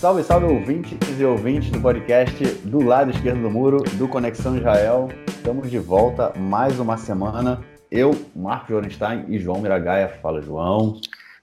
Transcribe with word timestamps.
Salve, 0.00 0.24
salve 0.24 0.46
ouvintes 0.46 1.20
e 1.20 1.24
ouvintes 1.26 1.70
do 1.70 1.78
podcast 1.78 2.42
do 2.64 2.82
lado 2.82 3.10
esquerdo 3.10 3.42
do 3.42 3.50
muro 3.50 3.82
do 3.98 4.08
Conexão 4.08 4.56
Israel. 4.56 5.10
Estamos 5.28 5.70
de 5.70 5.78
volta 5.78 6.32
mais 6.38 6.80
uma 6.80 6.96
semana. 6.96 7.62
Eu, 7.90 8.12
Marcos 8.34 8.70
Jorenstein 8.70 9.26
e 9.28 9.38
João 9.38 9.60
Miragaia. 9.60 10.08
Fala, 10.22 10.40
João. 10.40 10.98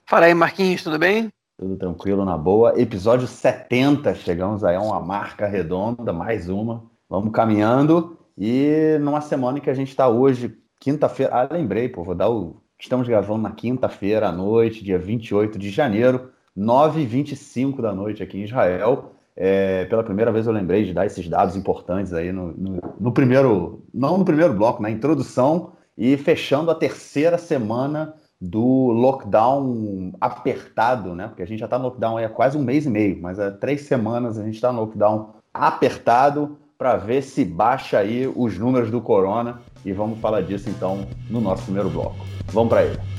Fala 0.08 0.26
aí, 0.26 0.34
Marquinhos, 0.34 0.82
tudo 0.82 0.98
bem? 0.98 1.30
Tudo 1.56 1.78
tranquilo, 1.78 2.26
na 2.26 2.36
boa. 2.36 2.74
Episódio 2.82 3.28
70, 3.28 4.16
chegamos 4.16 4.64
aí 4.64 4.76
a 4.76 4.82
uma 4.82 5.00
marca 5.00 5.46
redonda, 5.46 6.12
mais 6.12 6.50
uma. 6.50 6.84
Vamos 7.08 7.32
caminhando. 7.32 8.18
E 8.36 8.98
numa 9.00 9.22
semana 9.22 9.60
que 9.60 9.70
a 9.70 9.76
gente 9.76 9.90
está 9.90 10.08
hoje, 10.08 10.58
quinta-feira. 10.80 11.32
Ah, 11.32 11.48
lembrei, 11.54 11.90
pô, 11.90 12.04
vou 12.04 12.16
dar 12.16 12.32
o. 12.32 12.60
Estamos 12.80 13.08
gravando 13.08 13.44
na 13.44 13.52
quinta-feira 13.52 14.30
à 14.30 14.32
noite, 14.32 14.84
dia 14.84 14.98
28 14.98 15.60
de 15.60 15.70
janeiro. 15.70 16.32
9h25 16.58 17.82
da 17.82 17.94
noite 17.94 18.24
aqui 18.24 18.40
em 18.40 18.44
Israel. 18.44 19.12
É, 19.36 19.86
pela 19.86 20.04
primeira 20.04 20.32
vez 20.32 20.48
eu 20.48 20.52
lembrei 20.54 20.84
de 20.84 20.94
dar 20.94 21.06
esses 21.06 21.30
dados 21.30 21.56
importantes 21.56 22.12
aí 22.12 22.32
no, 22.32 22.48
no, 22.54 22.80
no, 23.00 23.12
primeiro, 23.12 23.84
não 23.94 24.18
no 24.18 24.26
primeiro 24.26 24.54
bloco, 24.54 24.82
na 24.82 24.90
introdução 24.90 25.74
e 25.96 26.18
fechando 26.18 26.72
a 26.72 26.76
terceira 26.76 27.38
semana 27.38 28.16
do 28.42 28.92
lockdown 28.92 30.12
apertado, 30.20 31.14
né? 31.14 31.28
Porque 31.28 31.44
a 31.44 31.46
gente 31.46 31.60
já 31.60 31.66
está 31.66 31.78
no 31.78 31.86
lockdown 31.86 32.18
há 32.18 32.30
quase 32.30 32.58
um 32.58 32.64
mês 32.64 32.86
e 32.86 32.90
meio, 32.90 33.20
mas 33.22 33.40
há 33.40 33.52
três 33.52 33.82
semanas 33.82 34.40
a 34.40 34.44
gente 34.44 34.56
está 34.56 34.72
no 34.72 34.82
lockdown 34.82 35.36
apertado 35.54 36.58
para 36.78 36.96
ver 36.96 37.24
se 37.24 37.44
baixa 37.44 37.98
aí 37.98 38.32
os 38.36 38.58
números 38.58 38.92
do 38.92 39.02
corona 39.02 39.60
e 39.84 39.92
vamos 39.92 40.20
falar 40.20 40.42
disso 40.42 40.70
então 40.70 41.08
no 41.30 41.42
nosso 41.42 41.64
primeiro 41.64 41.90
bloco. 41.90 42.18
Vamos 42.52 42.70
para 42.70 42.86
ele. 42.86 43.17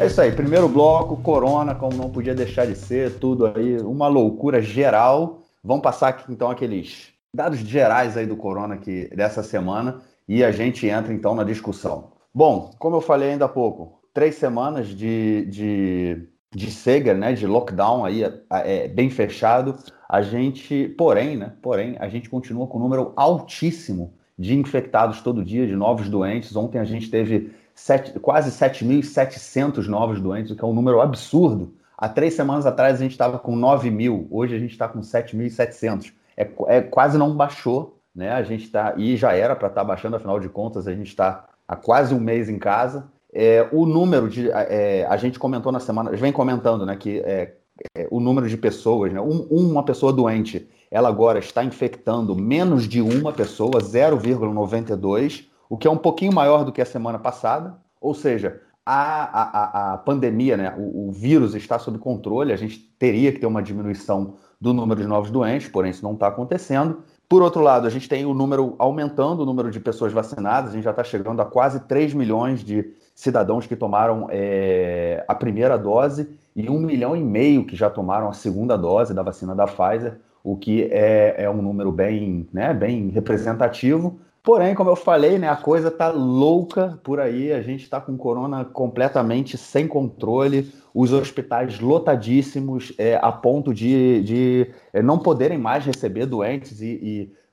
É 0.00 0.06
isso 0.06 0.20
aí, 0.20 0.30
primeiro 0.30 0.68
bloco, 0.68 1.16
Corona, 1.16 1.74
como 1.74 1.96
não 1.96 2.08
podia 2.08 2.32
deixar 2.32 2.66
de 2.66 2.76
ser, 2.76 3.18
tudo 3.18 3.46
aí, 3.46 3.78
uma 3.80 4.06
loucura 4.06 4.62
geral. 4.62 5.42
Vamos 5.62 5.82
passar 5.82 6.08
aqui 6.10 6.32
então 6.32 6.48
aqueles 6.48 7.08
dados 7.34 7.58
gerais 7.58 8.16
aí 8.16 8.24
do 8.24 8.36
Corona 8.36 8.74
aqui 8.74 9.10
dessa 9.12 9.42
semana 9.42 10.00
e 10.28 10.44
a 10.44 10.52
gente 10.52 10.86
entra 10.86 11.12
então 11.12 11.34
na 11.34 11.42
discussão. 11.42 12.12
Bom, 12.32 12.70
como 12.78 12.94
eu 12.94 13.00
falei 13.00 13.32
ainda 13.32 13.46
há 13.46 13.48
pouco, 13.48 13.98
três 14.14 14.36
semanas 14.36 14.86
de, 14.86 15.44
de, 15.46 16.28
de 16.54 16.70
Seger, 16.70 17.16
né, 17.16 17.32
de 17.32 17.44
lockdown 17.44 18.04
aí 18.04 18.22
é, 18.50 18.86
bem 18.86 19.10
fechado. 19.10 19.76
A 20.08 20.22
gente, 20.22 20.94
porém, 20.96 21.36
né, 21.36 21.54
porém, 21.60 21.96
a 21.98 22.08
gente 22.08 22.30
continua 22.30 22.68
com 22.68 22.78
um 22.78 22.82
número 22.82 23.12
altíssimo 23.16 24.14
de 24.38 24.56
infectados 24.56 25.20
todo 25.22 25.44
dia, 25.44 25.66
de 25.66 25.74
novos 25.74 26.08
doentes. 26.08 26.54
Ontem 26.54 26.78
a 26.78 26.84
gente 26.84 27.10
teve 27.10 27.50
sete, 27.78 28.18
quase 28.18 28.50
7.700 28.50 29.86
novos 29.86 30.20
doentes, 30.20 30.50
o 30.50 30.56
que 30.56 30.64
é 30.64 30.66
um 30.66 30.74
número 30.74 31.00
absurdo. 31.00 31.74
Há 31.96 32.08
três 32.08 32.34
semanas 32.34 32.66
atrás 32.66 32.96
a 32.96 33.02
gente 33.02 33.12
estava 33.12 33.38
com 33.38 33.54
9 33.54 33.88
mil, 33.90 34.26
hoje 34.30 34.54
a 34.54 34.58
gente 34.58 34.72
está 34.72 34.88
com 34.88 35.00
7.700. 35.00 36.12
É, 36.36 36.48
é, 36.66 36.80
quase 36.80 37.16
não 37.16 37.36
baixou, 37.36 38.00
né? 38.14 38.32
A 38.32 38.42
gente 38.42 38.64
está, 38.64 38.94
e 38.96 39.16
já 39.16 39.32
era 39.32 39.54
para 39.54 39.68
estar 39.68 39.80
tá 39.80 39.86
baixando, 39.86 40.16
afinal 40.16 40.40
de 40.40 40.48
contas, 40.48 40.88
a 40.88 40.92
gente 40.92 41.06
está 41.06 41.46
há 41.66 41.76
quase 41.76 42.12
um 42.14 42.20
mês 42.20 42.48
em 42.48 42.58
casa. 42.58 43.06
É, 43.32 43.68
o 43.70 43.86
número 43.86 44.28
de. 44.28 44.50
É, 44.50 45.06
a 45.08 45.16
gente 45.16 45.38
comentou 45.38 45.70
na 45.70 45.80
semana, 45.80 46.10
vem 46.10 46.32
comentando, 46.32 46.84
né, 46.84 46.96
que 46.96 47.20
é, 47.20 47.54
é, 47.96 48.08
o 48.10 48.18
número 48.18 48.48
de 48.48 48.56
pessoas, 48.56 49.12
né, 49.12 49.20
um, 49.20 49.42
uma 49.50 49.84
pessoa 49.84 50.12
doente, 50.12 50.68
ela 50.90 51.08
agora 51.08 51.38
está 51.38 51.62
infectando 51.62 52.34
menos 52.34 52.88
de 52.88 53.00
uma 53.00 53.32
pessoa, 53.32 53.80
0,92 53.80 55.46
o 55.68 55.76
que 55.76 55.86
é 55.86 55.90
um 55.90 55.96
pouquinho 55.96 56.32
maior 56.32 56.64
do 56.64 56.72
que 56.72 56.80
a 56.80 56.86
semana 56.86 57.18
passada, 57.18 57.76
ou 58.00 58.14
seja, 58.14 58.60
a, 58.84 59.42
a, 59.42 59.92
a 59.92 59.98
pandemia, 59.98 60.56
né, 60.56 60.74
o, 60.78 61.08
o, 61.08 61.12
vírus 61.12 61.54
está 61.54 61.78
sob 61.78 61.98
controle, 61.98 62.52
a 62.52 62.56
gente 62.56 62.78
teria 62.98 63.30
que 63.30 63.38
ter 63.38 63.46
uma 63.46 63.62
diminuição 63.62 64.36
do 64.58 64.72
número 64.72 65.00
de 65.00 65.06
novos 65.06 65.30
doentes, 65.30 65.68
porém 65.68 65.90
isso 65.90 66.02
não 66.02 66.14
está 66.14 66.28
acontecendo. 66.28 67.02
Por 67.28 67.42
outro 67.42 67.60
lado, 67.60 67.86
a 67.86 67.90
gente 67.90 68.08
tem 68.08 68.24
o 68.24 68.32
número 68.32 68.74
aumentando, 68.78 69.42
o 69.42 69.46
número 69.46 69.70
de 69.70 69.78
pessoas 69.78 70.10
vacinadas, 70.10 70.70
a 70.70 70.74
gente 70.74 70.84
já 70.84 70.90
está 70.90 71.04
chegando 71.04 71.42
a 71.42 71.44
quase 71.44 71.80
3 71.80 72.14
milhões 72.14 72.64
de 72.64 72.90
cidadãos 73.14 73.66
que 73.66 73.76
tomaram 73.76 74.28
é, 74.30 75.22
a 75.28 75.34
primeira 75.34 75.76
dose 75.76 76.30
e 76.56 76.70
um 76.70 76.78
milhão 76.80 77.14
e 77.14 77.22
meio 77.22 77.66
que 77.66 77.76
já 77.76 77.90
tomaram 77.90 78.28
a 78.28 78.32
segunda 78.32 78.74
dose 78.74 79.12
da 79.12 79.22
vacina 79.22 79.54
da 79.54 79.66
Pfizer, 79.66 80.18
o 80.42 80.56
que 80.56 80.84
é, 80.84 81.34
é 81.36 81.50
um 81.50 81.60
número 81.60 81.92
bem, 81.92 82.48
né, 82.50 82.72
bem 82.72 83.08
representativo. 83.10 84.18
Porém, 84.48 84.74
como 84.74 84.88
eu 84.88 84.96
falei, 84.96 85.38
né, 85.38 85.46
a 85.46 85.56
coisa 85.56 85.90
tá 85.90 86.08
louca 86.08 86.98
por 87.04 87.20
aí, 87.20 87.52
a 87.52 87.60
gente 87.60 87.82
está 87.82 88.00
com 88.00 88.16
corona 88.16 88.64
completamente 88.64 89.58
sem 89.58 89.86
controle, 89.86 90.72
os 90.94 91.12
hospitais 91.12 91.78
lotadíssimos, 91.80 92.94
é, 92.96 93.16
a 93.20 93.30
ponto 93.30 93.74
de, 93.74 94.22
de 94.22 94.70
é, 94.90 95.02
não 95.02 95.18
poderem 95.18 95.58
mais 95.58 95.84
receber 95.84 96.24
doentes 96.24 96.80
e, 96.80 96.86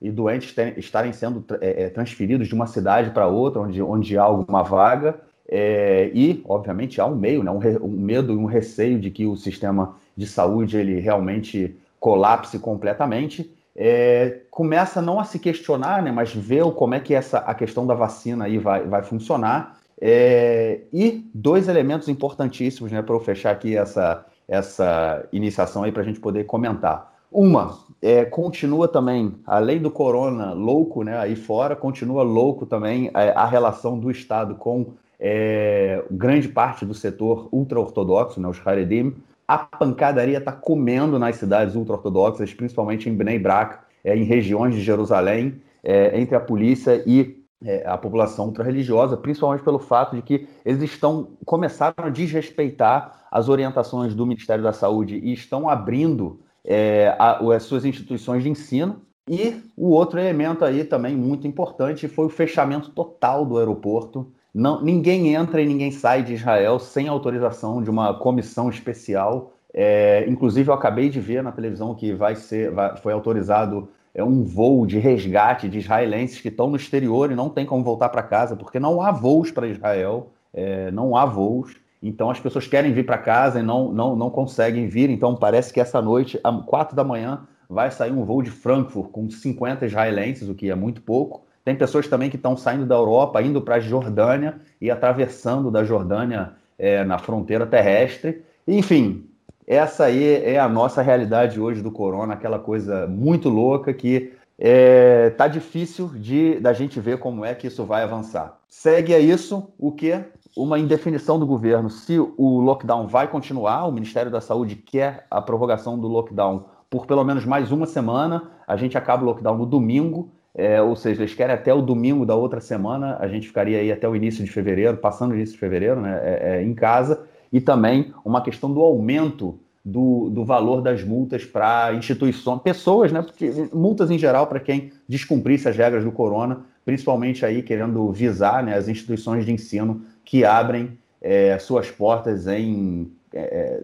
e, 0.00 0.06
e 0.08 0.10
doentes 0.10 0.54
ter, 0.54 0.78
estarem 0.78 1.12
sendo 1.12 1.44
é, 1.60 1.82
é 1.82 1.90
transferidos 1.90 2.48
de 2.48 2.54
uma 2.54 2.66
cidade 2.66 3.10
para 3.10 3.26
outra, 3.26 3.60
onde, 3.60 3.82
onde 3.82 4.16
há 4.16 4.22
alguma 4.22 4.62
vaga. 4.62 5.20
É, 5.46 6.10
e, 6.14 6.42
obviamente, 6.48 6.98
há 6.98 7.04
um 7.04 7.14
meio, 7.14 7.44
né, 7.44 7.50
um, 7.50 7.58
re, 7.58 7.76
um 7.76 7.90
medo 7.90 8.32
e 8.32 8.36
um 8.36 8.46
receio 8.46 8.98
de 8.98 9.10
que 9.10 9.26
o 9.26 9.36
sistema 9.36 9.96
de 10.16 10.26
saúde 10.26 10.78
ele 10.78 10.98
realmente 10.98 11.76
colapse 12.00 12.58
completamente 12.58 13.54
é, 13.76 14.40
começa 14.50 15.02
não 15.02 15.20
a 15.20 15.24
se 15.24 15.38
questionar, 15.38 16.02
né, 16.02 16.10
mas 16.10 16.34
ver 16.34 16.64
como 16.72 16.94
é 16.94 17.00
que 17.00 17.14
essa, 17.14 17.38
a 17.38 17.54
questão 17.54 17.86
da 17.86 17.94
vacina 17.94 18.46
aí 18.46 18.58
vai, 18.58 18.84
vai 18.84 19.02
funcionar. 19.02 19.78
É, 20.00 20.80
e 20.92 21.28
dois 21.34 21.68
elementos 21.68 22.08
importantíssimos 22.08 22.90
né, 22.90 23.02
para 23.02 23.14
eu 23.14 23.20
fechar 23.20 23.50
aqui 23.50 23.76
essa, 23.76 24.24
essa 24.48 25.26
iniciação 25.32 25.82
aí 25.82 25.92
para 25.92 26.02
a 26.02 26.04
gente 26.04 26.20
poder 26.20 26.44
comentar. 26.44 27.14
Uma, 27.30 27.78
é, 28.00 28.24
continua 28.24 28.88
também, 28.88 29.34
além 29.46 29.80
do 29.80 29.90
corona 29.90 30.52
louco 30.52 31.02
né, 31.02 31.18
aí 31.18 31.36
fora, 31.36 31.76
continua 31.76 32.22
louco 32.22 32.64
também 32.64 33.10
a, 33.12 33.22
é, 33.22 33.32
a 33.32 33.44
relação 33.44 33.98
do 33.98 34.10
Estado 34.10 34.54
com 34.54 34.94
é, 35.18 36.02
grande 36.10 36.48
parte 36.48 36.84
do 36.84 36.94
setor 36.94 37.48
ultra-ortodoxo, 37.52 38.40
né, 38.40 38.48
os 38.48 38.64
Haredim, 38.66 39.14
a 39.46 39.58
pancadaria 39.58 40.38
está 40.38 40.52
comendo 40.52 41.18
nas 41.18 41.36
cidades 41.36 41.74
ultra-ortodoxas, 41.74 42.52
principalmente 42.52 43.08
em 43.08 43.14
Bnei 43.14 43.38
Brak, 43.38 43.78
é, 44.04 44.16
em 44.16 44.24
regiões 44.24 44.74
de 44.74 44.80
Jerusalém, 44.80 45.60
é, 45.82 46.18
entre 46.20 46.34
a 46.34 46.40
polícia 46.40 47.02
e 47.06 47.44
é, 47.64 47.86
a 47.86 47.96
população 47.96 48.46
ultra-religiosa, 48.46 49.16
principalmente 49.16 49.62
pelo 49.62 49.78
fato 49.78 50.16
de 50.16 50.22
que 50.22 50.48
eles 50.64 50.82
estão 50.82 51.36
começaram 51.44 52.04
a 52.04 52.10
desrespeitar 52.10 53.26
as 53.30 53.48
orientações 53.48 54.14
do 54.14 54.26
Ministério 54.26 54.62
da 54.62 54.72
Saúde 54.72 55.16
e 55.16 55.32
estão 55.32 55.68
abrindo 55.68 56.40
é, 56.64 57.14
a, 57.18 57.38
as 57.54 57.62
suas 57.62 57.84
instituições 57.84 58.42
de 58.42 58.50
ensino. 58.50 59.02
E 59.28 59.60
o 59.76 59.90
outro 59.90 60.20
elemento 60.20 60.64
aí 60.64 60.84
também 60.84 61.16
muito 61.16 61.46
importante 61.46 62.06
foi 62.06 62.26
o 62.26 62.30
fechamento 62.30 62.90
total 62.90 63.44
do 63.44 63.58
aeroporto 63.58 64.32
não, 64.58 64.82
ninguém 64.82 65.34
entra 65.34 65.60
e 65.60 65.66
ninguém 65.66 65.90
sai 65.90 66.22
de 66.22 66.32
Israel 66.32 66.78
sem 66.78 67.08
autorização 67.08 67.82
de 67.82 67.90
uma 67.90 68.14
comissão 68.14 68.70
especial. 68.70 69.52
É, 69.74 70.24
inclusive, 70.26 70.70
eu 70.70 70.72
acabei 70.74 71.10
de 71.10 71.20
ver 71.20 71.42
na 71.42 71.52
televisão 71.52 71.94
que 71.94 72.14
vai 72.14 72.34
ser, 72.34 72.70
vai, 72.70 72.96
foi 72.96 73.12
autorizado 73.12 73.90
é, 74.14 74.24
um 74.24 74.42
voo 74.42 74.86
de 74.86 74.98
resgate 74.98 75.68
de 75.68 75.76
israelenses 75.76 76.40
que 76.40 76.48
estão 76.48 76.70
no 76.70 76.76
exterior 76.76 77.30
e 77.30 77.34
não 77.34 77.50
tem 77.50 77.66
como 77.66 77.84
voltar 77.84 78.08
para 78.08 78.22
casa, 78.22 78.56
porque 78.56 78.80
não 78.80 79.02
há 79.02 79.12
voos 79.12 79.50
para 79.50 79.68
Israel, 79.68 80.30
é, 80.54 80.90
não 80.90 81.14
há 81.14 81.26
voos. 81.26 81.76
Então, 82.02 82.30
as 82.30 82.40
pessoas 82.40 82.66
querem 82.66 82.94
vir 82.94 83.04
para 83.04 83.18
casa 83.18 83.60
e 83.60 83.62
não, 83.62 83.92
não, 83.92 84.16
não 84.16 84.30
conseguem 84.30 84.88
vir. 84.88 85.10
Então, 85.10 85.36
parece 85.36 85.70
que 85.70 85.80
essa 85.80 86.00
noite, 86.00 86.40
às 86.42 86.64
quatro 86.64 86.96
da 86.96 87.04
manhã, 87.04 87.46
vai 87.68 87.90
sair 87.90 88.10
um 88.10 88.24
voo 88.24 88.42
de 88.42 88.50
Frankfurt 88.50 89.10
com 89.10 89.28
50 89.28 89.84
israelenses, 89.84 90.48
o 90.48 90.54
que 90.54 90.70
é 90.70 90.74
muito 90.74 91.02
pouco. 91.02 91.45
Tem 91.66 91.74
pessoas 91.74 92.06
também 92.06 92.30
que 92.30 92.36
estão 92.36 92.56
saindo 92.56 92.86
da 92.86 92.94
Europa, 92.94 93.42
indo 93.42 93.60
para 93.60 93.74
a 93.74 93.80
Jordânia 93.80 94.54
e 94.80 94.88
atravessando 94.88 95.68
da 95.68 95.82
Jordânia 95.82 96.52
é, 96.78 97.02
na 97.02 97.18
fronteira 97.18 97.66
terrestre. 97.66 98.44
Enfim, 98.68 99.24
essa 99.66 100.04
aí 100.04 100.44
é 100.44 100.60
a 100.60 100.68
nossa 100.68 101.02
realidade 101.02 101.60
hoje 101.60 101.82
do 101.82 101.90
corona, 101.90 102.34
aquela 102.34 102.60
coisa 102.60 103.08
muito 103.08 103.48
louca 103.48 103.92
que 103.92 104.32
é, 104.56 105.30
tá 105.30 105.48
difícil 105.48 106.06
de 106.14 106.60
da 106.60 106.72
gente 106.72 107.00
ver 107.00 107.18
como 107.18 107.44
é 107.44 107.52
que 107.52 107.66
isso 107.66 107.84
vai 107.84 108.04
avançar. 108.04 108.60
Segue 108.68 109.12
a 109.12 109.18
isso 109.18 109.68
o 109.76 109.90
que 109.90 110.20
uma 110.56 110.78
indefinição 110.78 111.36
do 111.36 111.46
governo 111.48 111.90
se 111.90 112.16
o 112.16 112.60
lockdown 112.60 113.08
vai 113.08 113.26
continuar. 113.26 113.86
O 113.86 113.92
Ministério 113.92 114.30
da 114.30 114.40
Saúde 114.40 114.76
quer 114.76 115.26
a 115.28 115.42
prorrogação 115.42 115.98
do 115.98 116.06
lockdown 116.06 116.66
por 116.88 117.06
pelo 117.06 117.24
menos 117.24 117.44
mais 117.44 117.72
uma 117.72 117.86
semana. 117.86 118.52
A 118.68 118.76
gente 118.76 118.96
acaba 118.96 119.24
o 119.24 119.26
lockdown 119.26 119.58
no 119.58 119.66
domingo. 119.66 120.30
É, 120.58 120.80
ou 120.80 120.96
seja, 120.96 121.20
eles 121.20 121.34
querem 121.34 121.54
até 121.54 121.74
o 121.74 121.82
domingo 121.82 122.24
da 122.24 122.34
outra 122.34 122.62
semana, 122.62 123.18
a 123.20 123.28
gente 123.28 123.46
ficaria 123.46 123.78
aí 123.78 123.92
até 123.92 124.08
o 124.08 124.16
início 124.16 124.42
de 124.42 124.50
fevereiro, 124.50 124.96
passando 124.96 125.32
o 125.32 125.34
início 125.34 125.52
de 125.52 125.60
fevereiro, 125.60 126.00
né, 126.00 126.18
é, 126.22 126.56
é, 126.56 126.62
em 126.62 126.72
casa, 126.72 127.24
e 127.52 127.60
também 127.60 128.14
uma 128.24 128.40
questão 128.40 128.72
do 128.72 128.80
aumento 128.80 129.58
do, 129.84 130.30
do 130.30 130.46
valor 130.46 130.80
das 130.80 131.04
multas 131.04 131.44
para 131.44 131.92
instituições, 131.92 132.62
pessoas, 132.62 133.12
né, 133.12 133.20
porque 133.20 133.68
multas 133.70 134.10
em 134.10 134.18
geral 134.18 134.46
para 134.46 134.58
quem 134.58 134.92
descumprisse 135.06 135.68
as 135.68 135.76
regras 135.76 136.02
do 136.02 136.10
corona, 136.10 136.64
principalmente 136.86 137.44
aí 137.44 137.62
querendo 137.62 138.10
visar 138.10 138.62
né, 138.62 138.74
as 138.74 138.88
instituições 138.88 139.44
de 139.44 139.52
ensino 139.52 140.00
que 140.24 140.42
abrem 140.42 140.98
é, 141.20 141.58
suas 141.58 141.90
portas 141.90 142.46
em 142.46 143.12
é, 143.32 143.82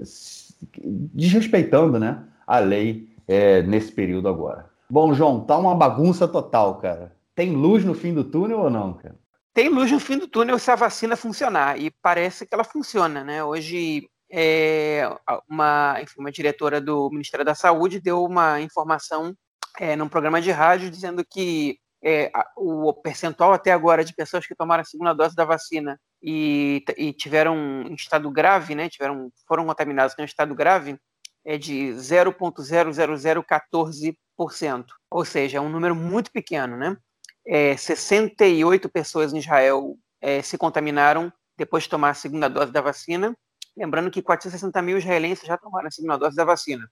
desrespeitando 1.12 1.98
né, 1.98 2.18
a 2.46 2.58
lei 2.58 3.08
é, 3.28 3.62
nesse 3.62 3.92
período 3.92 4.26
agora. 4.26 4.71
Bom, 4.92 5.14
João, 5.14 5.42
tá 5.42 5.56
uma 5.56 5.74
bagunça 5.74 6.28
total, 6.28 6.78
cara. 6.78 7.16
Tem 7.34 7.50
luz 7.50 7.82
no 7.82 7.94
fim 7.94 8.12
do 8.12 8.22
túnel 8.22 8.58
ou 8.58 8.68
não, 8.68 8.92
cara? 8.92 9.18
Tem 9.54 9.70
luz 9.70 9.90
no 9.90 9.98
fim 9.98 10.18
do 10.18 10.28
túnel 10.28 10.58
se 10.58 10.70
a 10.70 10.76
vacina 10.76 11.16
funcionar, 11.16 11.80
e 11.80 11.90
parece 12.02 12.46
que 12.46 12.52
ela 12.52 12.62
funciona, 12.62 13.24
né? 13.24 13.42
Hoje, 13.42 14.06
é, 14.30 15.10
uma, 15.48 15.96
enfim, 16.02 16.20
uma 16.20 16.30
diretora 16.30 16.78
do 16.78 17.08
Ministério 17.08 17.42
da 17.42 17.54
Saúde 17.54 18.02
deu 18.02 18.22
uma 18.22 18.60
informação 18.60 19.34
é, 19.80 19.96
num 19.96 20.10
programa 20.10 20.42
de 20.42 20.50
rádio 20.50 20.90
dizendo 20.90 21.24
que 21.24 21.78
é, 22.04 22.30
o 22.54 22.92
percentual 22.92 23.54
até 23.54 23.72
agora 23.72 24.04
de 24.04 24.14
pessoas 24.14 24.46
que 24.46 24.54
tomaram 24.54 24.82
a 24.82 24.84
segunda 24.84 25.14
dose 25.14 25.34
da 25.34 25.46
vacina 25.46 25.98
e, 26.22 26.84
e 26.98 27.14
tiveram 27.14 27.56
em 27.84 27.94
estado 27.94 28.30
grave, 28.30 28.74
né, 28.74 28.90
tiveram, 28.90 29.30
foram 29.48 29.64
contaminados 29.64 30.14
em 30.18 30.24
estado 30.24 30.54
grave, 30.54 30.98
é 31.44 31.58
de 31.58 31.92
0,00014%, 31.94 34.86
ou 35.10 35.24
seja, 35.24 35.58
é 35.58 35.60
um 35.60 35.68
número 35.68 35.94
muito 35.94 36.30
pequeno, 36.30 36.76
né? 36.76 36.96
É, 37.44 37.76
68 37.76 38.88
pessoas 38.88 39.32
em 39.32 39.38
Israel 39.38 39.98
é, 40.20 40.40
se 40.42 40.56
contaminaram 40.56 41.32
depois 41.56 41.84
de 41.84 41.90
tomar 41.90 42.10
a 42.10 42.14
segunda 42.14 42.48
dose 42.48 42.72
da 42.72 42.80
vacina, 42.80 43.36
lembrando 43.76 44.10
que 44.10 44.22
460 44.22 44.80
mil 44.82 44.98
israelenses 44.98 45.46
já 45.46 45.58
tomaram 45.58 45.88
a 45.88 45.90
segunda 45.90 46.16
dose 46.16 46.36
da 46.36 46.44
vacina. 46.44 46.88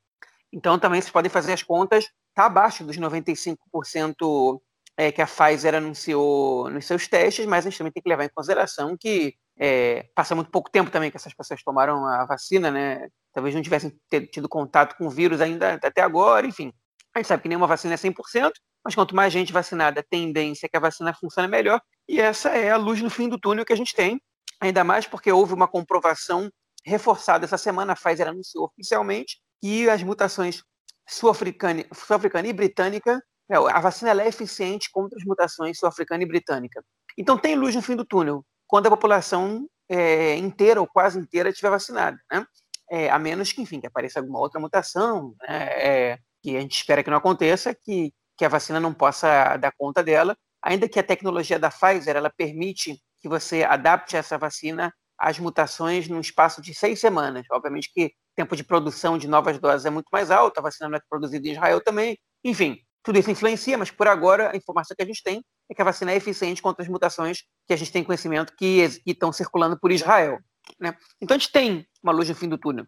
Então, 0.53 0.79
também 0.79 1.01
vocês 1.01 1.13
podem 1.13 1.31
fazer 1.31 1.53
as 1.53 1.63
contas, 1.63 2.07
está 2.31 2.47
abaixo 2.47 2.85
dos 2.85 2.97
95% 2.97 4.61
é, 4.97 5.13
que 5.13 5.23
a 5.23 5.27
Pfizer 5.27 5.75
anunciou 5.75 6.69
nos 6.69 6.85
seus 6.85 7.07
testes, 7.07 7.47
mas 7.47 7.65
a 7.65 7.71
gente 7.71 7.79
também 7.79 7.93
tem 7.93 8.03
que 8.03 8.09
levar 8.09 8.25
em 8.25 8.31
consideração 8.35 8.97
que 8.99 9.35
é, 9.63 10.09
passa 10.15 10.35
muito 10.35 10.51
pouco 10.51 10.71
tempo 10.71 10.91
também 10.91 11.11
que 11.11 11.19
essas 11.19 11.35
pessoas 11.35 11.63
tomaram 11.63 12.07
a 12.07 12.25
vacina, 12.25 12.71
né? 12.71 13.09
Talvez 13.31 13.55
não 13.55 13.61
tivessem 13.61 13.93
tido 14.33 14.49
contato 14.49 14.97
com 14.97 15.07
o 15.07 15.11
vírus 15.11 15.39
ainda 15.41 15.75
até 15.75 16.01
agora, 16.01 16.47
enfim. 16.47 16.73
A 17.15 17.19
gente 17.19 17.29
sabe 17.29 17.43
que 17.43 17.49
nenhuma 17.49 17.67
vacina 17.67 17.93
é 17.93 17.97
100%, 17.99 18.53
mas 18.83 18.95
quanto 18.95 19.15
mais 19.15 19.31
gente 19.31 19.53
vacinada, 19.53 20.01
a 20.01 20.03
tendência 20.03 20.65
é 20.65 20.69
que 20.69 20.77
a 20.77 20.81
vacina 20.81 21.13
funcione 21.13 21.47
melhor, 21.47 21.79
e 22.09 22.21
essa 22.21 22.49
é 22.51 22.71
a 22.71 22.77
luz 22.79 23.03
no 23.03 23.11
fim 23.11 23.29
do 23.29 23.39
túnel 23.39 23.67
que 23.67 23.73
a 23.73 23.77
gente 23.77 23.95
tem, 23.95 24.19
ainda 24.61 24.83
mais 24.83 25.07
porque 25.07 25.31
houve 25.31 25.53
uma 25.53 25.69
comprovação 25.69 26.51
reforçada 26.83 27.45
essa 27.45 27.59
semana, 27.59 27.93
a 27.93 27.97
Pfizer 27.97 28.29
anunciou 28.29 28.65
oficialmente 28.65 29.39
que 29.61 29.91
as 29.91 30.03
mutações 30.03 30.63
sul-africana 31.07 31.85
sul 31.93 32.17
e 32.45 32.53
britânica, 32.53 33.23
é, 33.51 33.57
a 33.57 33.81
vacina 33.81 34.23
é 34.23 34.29
eficiente 34.29 34.89
contra 34.91 35.19
as 35.19 35.25
mutações 35.25 35.79
sul-africana 35.79 36.23
e 36.23 36.27
britânica. 36.27 36.83
Então 37.19 37.37
tem 37.37 37.57
luz 37.57 37.75
no 37.75 37.83
fim 37.83 37.97
do 37.97 38.07
túnel, 38.07 38.43
quando 38.71 38.87
a 38.87 38.91
população 38.91 39.67
é, 39.89 40.37
inteira 40.37 40.81
ou 40.81 40.87
quase 40.87 41.19
inteira 41.19 41.49
estiver 41.51 41.71
vacinada, 41.71 42.17
né? 42.31 42.47
É, 42.89 43.11
a 43.11 43.19
menos 43.19 43.53
que, 43.53 43.61
enfim, 43.61 43.81
que 43.81 43.87
apareça 43.89 44.21
alguma 44.21 44.39
outra 44.39 44.61
mutação, 44.61 45.35
né? 45.43 45.65
É, 45.73 46.19
que 46.41 46.57
a 46.57 46.61
gente 46.61 46.77
espera 46.77 47.03
que 47.03 47.11
não 47.11 47.19
aconteça, 47.19 47.75
que, 47.75 48.13
que 48.39 48.45
a 48.45 48.49
vacina 48.49 48.79
não 48.79 48.95
possa 48.95 49.57
dar 49.57 49.73
conta 49.77 50.05
dela, 50.05 50.37
ainda 50.63 50.89
que 50.89 51.01
a 51.01 51.03
tecnologia 51.03 51.59
da 51.59 51.69
Pfizer 51.69 52.17
ela 52.17 52.31
permite 52.31 52.97
que 53.21 53.29
você 53.29 53.65
adapte 53.65 54.17
essa 54.17 54.39
vacina 54.39 54.95
às 55.19 55.39
mutações 55.41 56.09
num 56.09 56.21
espaço 56.21 56.63
de 56.63 56.73
seis 56.73 57.01
semanas. 57.01 57.45
Obviamente 57.51 57.91
que 57.93 58.13
tempo 58.37 58.55
de 58.55 58.63
produção 58.63 59.19
de 59.19 59.27
novas 59.27 59.59
doses 59.59 59.85
é 59.85 59.91
muito 59.91 60.09
mais 60.13 60.31
alto, 60.31 60.59
a 60.59 60.63
vacina 60.63 60.89
não 60.89 60.97
é 60.97 61.01
produzida 61.11 61.47
em 61.49 61.53
Israel 61.53 61.81
também. 61.83 62.17
Enfim, 62.45 62.79
tudo 63.03 63.19
isso 63.19 63.31
influencia, 63.31 63.77
mas 63.77 63.91
por 63.91 64.07
agora 64.07 64.53
a 64.53 64.57
informação 64.57 64.95
que 64.97 65.03
a 65.03 65.07
gente 65.07 65.23
tem 65.25 65.45
é 65.71 65.75
que 65.75 65.81
a 65.81 65.85
vacina 65.85 66.11
é 66.11 66.17
eficiente 66.17 66.61
contra 66.61 66.83
as 66.83 66.89
mutações 66.89 67.45
que 67.67 67.73
a 67.73 67.77
gente 67.77 67.93
tem 67.93 68.03
conhecimento 68.03 68.55
que, 68.57 69.01
estão 69.07 69.33
circulando 69.33 69.79
por 69.79 69.93
Israel. 69.93 70.39
Né? 70.79 70.95
Então 71.21 71.37
a 71.37 71.39
gente 71.39 71.53
tem 71.53 71.87
uma 72.03 72.13
luz 72.13 72.29
no 72.29 72.35
fim 72.35 72.49
do 72.49 72.59
túnel. 72.59 72.87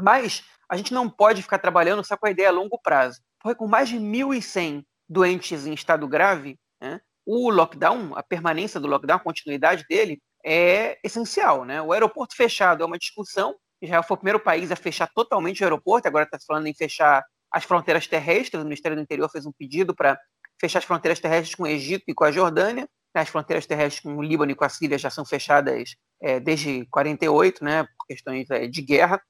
Mas 0.00 0.42
a 0.68 0.76
gente 0.76 0.94
não 0.94 1.08
pode 1.08 1.42
ficar 1.42 1.58
trabalhando 1.58 2.02
só 2.02 2.16
com 2.16 2.26
a 2.26 2.30
ideia 2.30 2.48
a 2.48 2.52
longo 2.52 2.80
prazo. 2.82 3.20
Porque 3.38 3.58
com 3.58 3.68
mais 3.68 3.90
de 3.90 3.96
1.100 3.96 4.82
doentes 5.06 5.66
em 5.66 5.74
estado 5.74 6.08
grave, 6.08 6.58
né, 6.80 6.98
o 7.26 7.50
lockdown, 7.50 8.16
a 8.16 8.22
permanência 8.22 8.80
do 8.80 8.88
lockdown, 8.88 9.18
a 9.18 9.20
continuidade 9.20 9.84
dele, 9.86 10.20
é 10.42 10.98
essencial. 11.04 11.64
Né? 11.66 11.80
O 11.82 11.92
aeroporto 11.92 12.34
fechado 12.34 12.82
é 12.82 12.86
uma 12.86 12.98
discussão. 12.98 13.54
Israel 13.82 14.02
foi 14.02 14.14
o 14.14 14.18
primeiro 14.18 14.40
país 14.40 14.72
a 14.72 14.76
fechar 14.76 15.10
totalmente 15.14 15.60
o 15.60 15.64
aeroporto, 15.64 16.08
agora 16.08 16.24
está 16.24 16.38
falando 16.46 16.66
em 16.66 16.74
fechar 16.74 17.22
as 17.50 17.64
fronteiras 17.64 18.06
terrestres. 18.06 18.62
O 18.62 18.64
Ministério 18.64 18.96
do 18.96 19.02
Interior 19.02 19.28
fez 19.30 19.44
um 19.44 19.52
pedido 19.52 19.94
para 19.94 20.18
fechar 20.64 20.78
as 20.78 20.84
fronteiras 20.86 21.20
terrestres 21.20 21.54
com 21.54 21.64
o 21.64 21.66
Egito 21.66 22.04
e 22.08 22.14
com 22.14 22.24
a 22.24 22.32
Jordânia. 22.32 22.88
As 23.12 23.28
fronteiras 23.28 23.66
terrestres 23.66 24.02
com 24.02 24.16
o 24.16 24.22
Líbano 24.22 24.50
e 24.50 24.54
com 24.54 24.64
a 24.64 24.68
Síria 24.68 24.98
já 24.98 25.10
são 25.10 25.24
fechadas 25.24 25.94
é, 26.20 26.40
desde 26.40 26.86
48, 26.86 27.62
né, 27.62 27.84
por 27.84 28.06
questões 28.08 28.50
é, 28.50 28.66
de 28.66 28.82
guerra, 28.82 29.22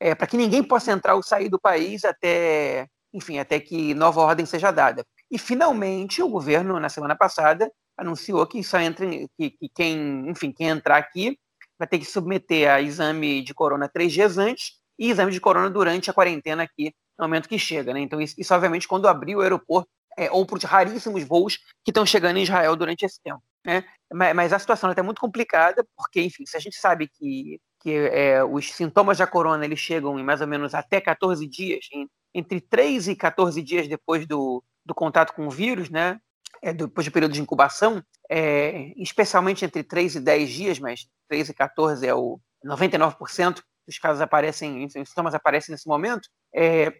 é, 0.00 0.14
para 0.14 0.26
que 0.26 0.36
ninguém 0.36 0.64
possa 0.64 0.90
entrar 0.90 1.14
ou 1.14 1.22
sair 1.22 1.48
do 1.48 1.60
país 1.60 2.04
até, 2.04 2.88
enfim, 3.12 3.38
até 3.38 3.60
que 3.60 3.94
nova 3.94 4.20
ordem 4.20 4.46
seja 4.46 4.70
dada. 4.70 5.04
E 5.30 5.38
finalmente 5.38 6.22
o 6.22 6.28
governo 6.28 6.80
na 6.80 6.88
semana 6.88 7.14
passada 7.14 7.70
anunciou 7.96 8.44
que 8.46 8.64
só 8.64 8.80
entra, 8.80 9.06
que, 9.06 9.50
que 9.50 9.68
quem, 9.74 10.28
enfim, 10.28 10.50
quem 10.50 10.68
entrar 10.68 10.96
aqui 10.96 11.38
vai 11.78 11.86
ter 11.86 11.98
que 11.98 12.06
submeter 12.06 12.70
a 12.70 12.80
exame 12.80 13.42
de 13.42 13.54
corona 13.54 13.88
três 13.88 14.12
dias 14.12 14.38
antes 14.38 14.80
e 14.98 15.10
exame 15.10 15.30
de 15.30 15.40
corona 15.40 15.70
durante 15.70 16.10
a 16.10 16.14
quarentena 16.14 16.62
aqui 16.62 16.92
no 17.18 17.26
momento 17.26 17.48
que 17.48 17.58
chega, 17.58 17.92
né? 17.92 18.00
Então 18.00 18.20
isso, 18.20 18.34
isso 18.38 18.52
obviamente 18.54 18.88
quando 18.88 19.06
abrir 19.06 19.36
o 19.36 19.40
aeroporto 19.40 19.90
é, 20.16 20.30
ou 20.30 20.44
por 20.44 20.58
raríssimos 20.62 21.24
voos 21.24 21.56
que 21.84 21.90
estão 21.90 22.04
chegando 22.04 22.36
em 22.36 22.42
Israel 22.42 22.76
durante 22.76 23.04
esse 23.04 23.20
tempo. 23.22 23.42
Né? 23.64 23.84
Mas, 24.12 24.34
mas 24.34 24.52
a 24.52 24.58
situação 24.58 24.92
é 24.94 25.02
muito 25.02 25.20
complicada, 25.20 25.86
porque, 25.96 26.20
enfim, 26.20 26.44
se 26.46 26.56
a 26.56 26.60
gente 26.60 26.76
sabe 26.76 27.08
que, 27.08 27.60
que 27.80 27.90
é, 27.92 28.42
os 28.44 28.72
sintomas 28.72 29.18
da 29.18 29.26
corona 29.26 29.64
eles 29.64 29.78
chegam 29.78 30.18
em 30.18 30.24
mais 30.24 30.40
ou 30.40 30.46
menos 30.46 30.74
até 30.74 31.00
14 31.00 31.46
dias, 31.46 31.86
em, 31.92 32.08
entre 32.34 32.60
3 32.60 33.08
e 33.08 33.16
14 33.16 33.62
dias 33.62 33.88
depois 33.88 34.26
do, 34.26 34.62
do 34.84 34.94
contato 34.94 35.34
com 35.34 35.46
o 35.46 35.50
vírus, 35.50 35.90
né? 35.90 36.18
É, 36.62 36.72
depois 36.72 37.06
do 37.06 37.12
período 37.12 37.32
de 37.32 37.40
incubação, 37.40 38.02
é, 38.28 38.92
especialmente 38.96 39.64
entre 39.64 39.82
3 39.82 40.16
e 40.16 40.20
10 40.20 40.50
dias, 40.50 40.78
mas 40.78 41.06
3 41.28 41.48
e 41.48 41.54
14 41.54 42.06
é 42.06 42.14
o 42.14 42.38
99% 42.64 43.62
dos 43.86 43.98
casos 43.98 44.20
aparecem, 44.20 44.84
os 44.84 44.92
sintomas 44.92 45.34
aparecem 45.34 45.72
nesse 45.72 45.88
momento, 45.88 46.28
é, 46.54 46.92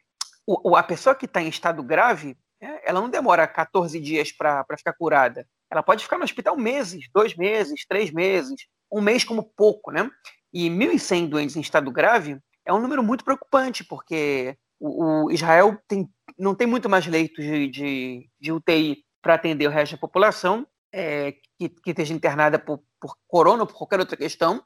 o, 0.47 0.77
a 0.77 0.83
pessoa 0.83 1.15
que 1.15 1.27
está 1.27 1.43
em 1.43 1.49
estado 1.49 1.83
grave, 1.83 2.37
ela 2.61 3.01
não 3.01 3.09
demora 3.09 3.47
14 3.47 3.99
dias 3.99 4.33
para 4.33 4.65
ficar 4.77 4.93
curada. 4.93 5.47
Ela 5.71 5.83
pode 5.83 6.03
ficar 6.03 6.19
no 6.19 6.25
hospital 6.25 6.57
meses, 6.57 7.09
dois 7.13 7.37
meses, 7.37 7.87
três 7.87 8.11
meses, 8.11 8.67
um 8.93 9.01
mês 9.01 9.25
como 9.25 9.43
pouco, 9.57 9.91
né? 9.91 10.11
E 10.53 10.69
1.100 10.69 11.29
doentes 11.29 11.57
em 11.57 11.61
estado 11.61 11.91
grave 11.91 12.39
é 12.67 12.73
um 12.73 12.81
número 12.81 13.03
muito 13.03 13.25
preocupante, 13.25 13.85
porque 13.85 14.57
o, 14.79 15.27
o 15.27 15.31
Israel 15.31 15.79
tem, 15.87 16.09
não 16.39 16.55
tem 16.55 16.67
muito 16.67 16.89
mais 16.89 17.07
leitos 17.07 17.45
de, 17.45 17.69
de, 17.69 18.31
de 18.41 18.53
UTI 18.53 19.05
para 19.23 19.35
atender 19.35 19.67
o 19.67 19.71
resto 19.71 19.93
da 19.93 20.01
população, 20.01 20.67
é, 20.93 21.33
que, 21.59 21.69
que 21.69 21.91
esteja 21.91 22.15
internada 22.15 22.59
por, 22.59 22.83
por 23.01 23.15
corona 23.29 23.63
ou 23.63 23.67
por 23.67 23.77
qualquer 23.77 24.01
outra 24.01 24.17
questão, 24.17 24.63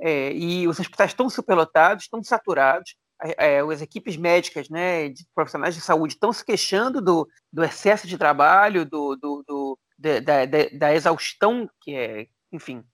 é, 0.00 0.32
e 0.32 0.68
os 0.68 0.78
hospitais 0.78 1.10
estão 1.10 1.28
superlotados, 1.28 2.04
estão 2.04 2.22
saturados, 2.22 2.96
é, 3.22 3.60
as 3.60 3.80
equipes 3.80 4.16
médicas, 4.16 4.68
né, 4.68 5.08
de 5.08 5.24
profissionais 5.34 5.74
de 5.74 5.80
saúde 5.80 6.14
estão 6.14 6.32
se 6.32 6.44
queixando 6.44 7.00
do, 7.00 7.28
do 7.52 7.64
excesso 7.64 8.06
de 8.06 8.18
trabalho, 8.18 8.84
do, 8.84 9.16
do, 9.16 9.44
do 9.46 9.78
da, 9.98 10.20
da, 10.20 10.44
da, 10.72 10.94
exaustão 10.94 11.68
que 11.80 11.94
é, 11.94 12.26
enfim, 12.52 12.84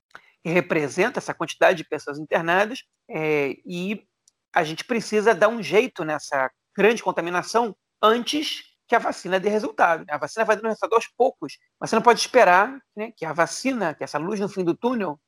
que 0.42 0.50
representa 0.50 1.18
essa 1.18 1.34
quantidade 1.34 1.78
de 1.78 1.88
pessoas 1.88 2.18
internadas, 2.18 2.80
é, 3.08 3.56
e 3.64 4.06
a 4.52 4.64
gente 4.64 4.84
precisa 4.84 5.34
dar 5.34 5.48
um 5.48 5.62
jeito 5.62 6.04
nessa 6.04 6.50
grande 6.76 7.02
contaminação 7.02 7.74
antes 8.02 8.62
que 8.86 8.96
a 8.96 8.98
vacina 8.98 9.38
dê 9.38 9.48
resultado. 9.48 10.04
A 10.08 10.18
vacina 10.18 10.44
vai 10.44 10.56
dando 10.56 10.66
resultado 10.66 10.94
aos 10.94 11.06
poucos, 11.06 11.58
mas 11.78 11.90
você 11.90 11.96
não 11.96 12.02
pode 12.02 12.20
esperar 12.20 12.76
né, 12.96 13.12
que 13.16 13.24
a 13.24 13.32
vacina, 13.32 13.94
que 13.94 14.02
essa 14.02 14.18
luz 14.18 14.40
no 14.40 14.48
fim 14.48 14.64
do 14.64 14.74
túnel, 14.74 15.18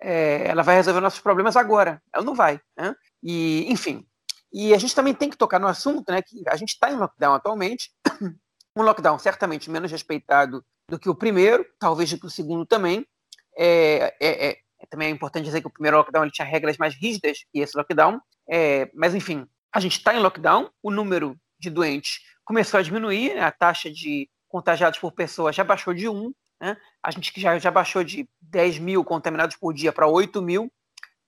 é, 0.00 0.46
ela 0.46 0.62
vai 0.62 0.76
resolver 0.76 1.00
nossos 1.00 1.20
problemas 1.20 1.56
agora. 1.56 2.00
Ela 2.12 2.24
não 2.24 2.34
vai. 2.34 2.60
Né? 2.76 2.94
E, 3.22 3.70
enfim, 3.72 4.06
e 4.52 4.72
a 4.72 4.78
gente 4.78 4.94
também 4.94 5.14
tem 5.14 5.28
que 5.28 5.36
tocar 5.36 5.58
no 5.58 5.66
assunto, 5.66 6.10
né, 6.10 6.22
que 6.22 6.42
a 6.48 6.56
gente 6.56 6.70
está 6.70 6.90
em 6.90 6.96
lockdown 6.96 7.34
atualmente, 7.34 7.90
um 8.76 8.82
lockdown 8.82 9.18
certamente 9.18 9.70
menos 9.70 9.90
respeitado 9.90 10.64
do 10.88 10.98
que 10.98 11.08
o 11.08 11.14
primeiro, 11.14 11.66
talvez 11.78 12.10
do 12.10 12.18
que 12.18 12.26
o 12.26 12.30
segundo 12.30 12.64
também. 12.64 13.06
É, 13.56 14.14
é, 14.20 14.48
é, 14.50 14.58
também 14.88 15.08
é 15.08 15.10
importante 15.10 15.44
dizer 15.44 15.60
que 15.60 15.66
o 15.66 15.72
primeiro 15.72 15.96
lockdown 15.98 16.22
ele 16.22 16.32
tinha 16.32 16.46
regras 16.46 16.78
mais 16.78 16.94
rígidas 16.94 17.38
que 17.52 17.60
esse 17.60 17.76
lockdown, 17.76 18.20
é, 18.48 18.90
mas 18.94 19.14
enfim, 19.14 19.46
a 19.72 19.80
gente 19.80 19.98
está 19.98 20.14
em 20.14 20.20
lockdown, 20.20 20.70
o 20.82 20.90
número 20.90 21.36
de 21.58 21.68
doentes 21.68 22.20
começou 22.44 22.78
a 22.78 22.82
diminuir, 22.82 23.34
né, 23.34 23.42
a 23.42 23.52
taxa 23.52 23.90
de 23.90 24.30
contagiados 24.48 24.98
por 24.98 25.12
pessoa 25.12 25.52
já 25.52 25.62
baixou 25.62 25.92
de 25.92 26.08
1, 26.08 26.32
né, 26.60 26.76
a 27.02 27.10
gente 27.10 27.38
já, 27.38 27.58
já 27.58 27.70
baixou 27.70 28.02
de 28.02 28.28
10 28.40 28.78
mil 28.78 29.04
contaminados 29.04 29.56
por 29.56 29.74
dia 29.74 29.92
para 29.92 30.06
8 30.06 30.40
mil, 30.40 30.72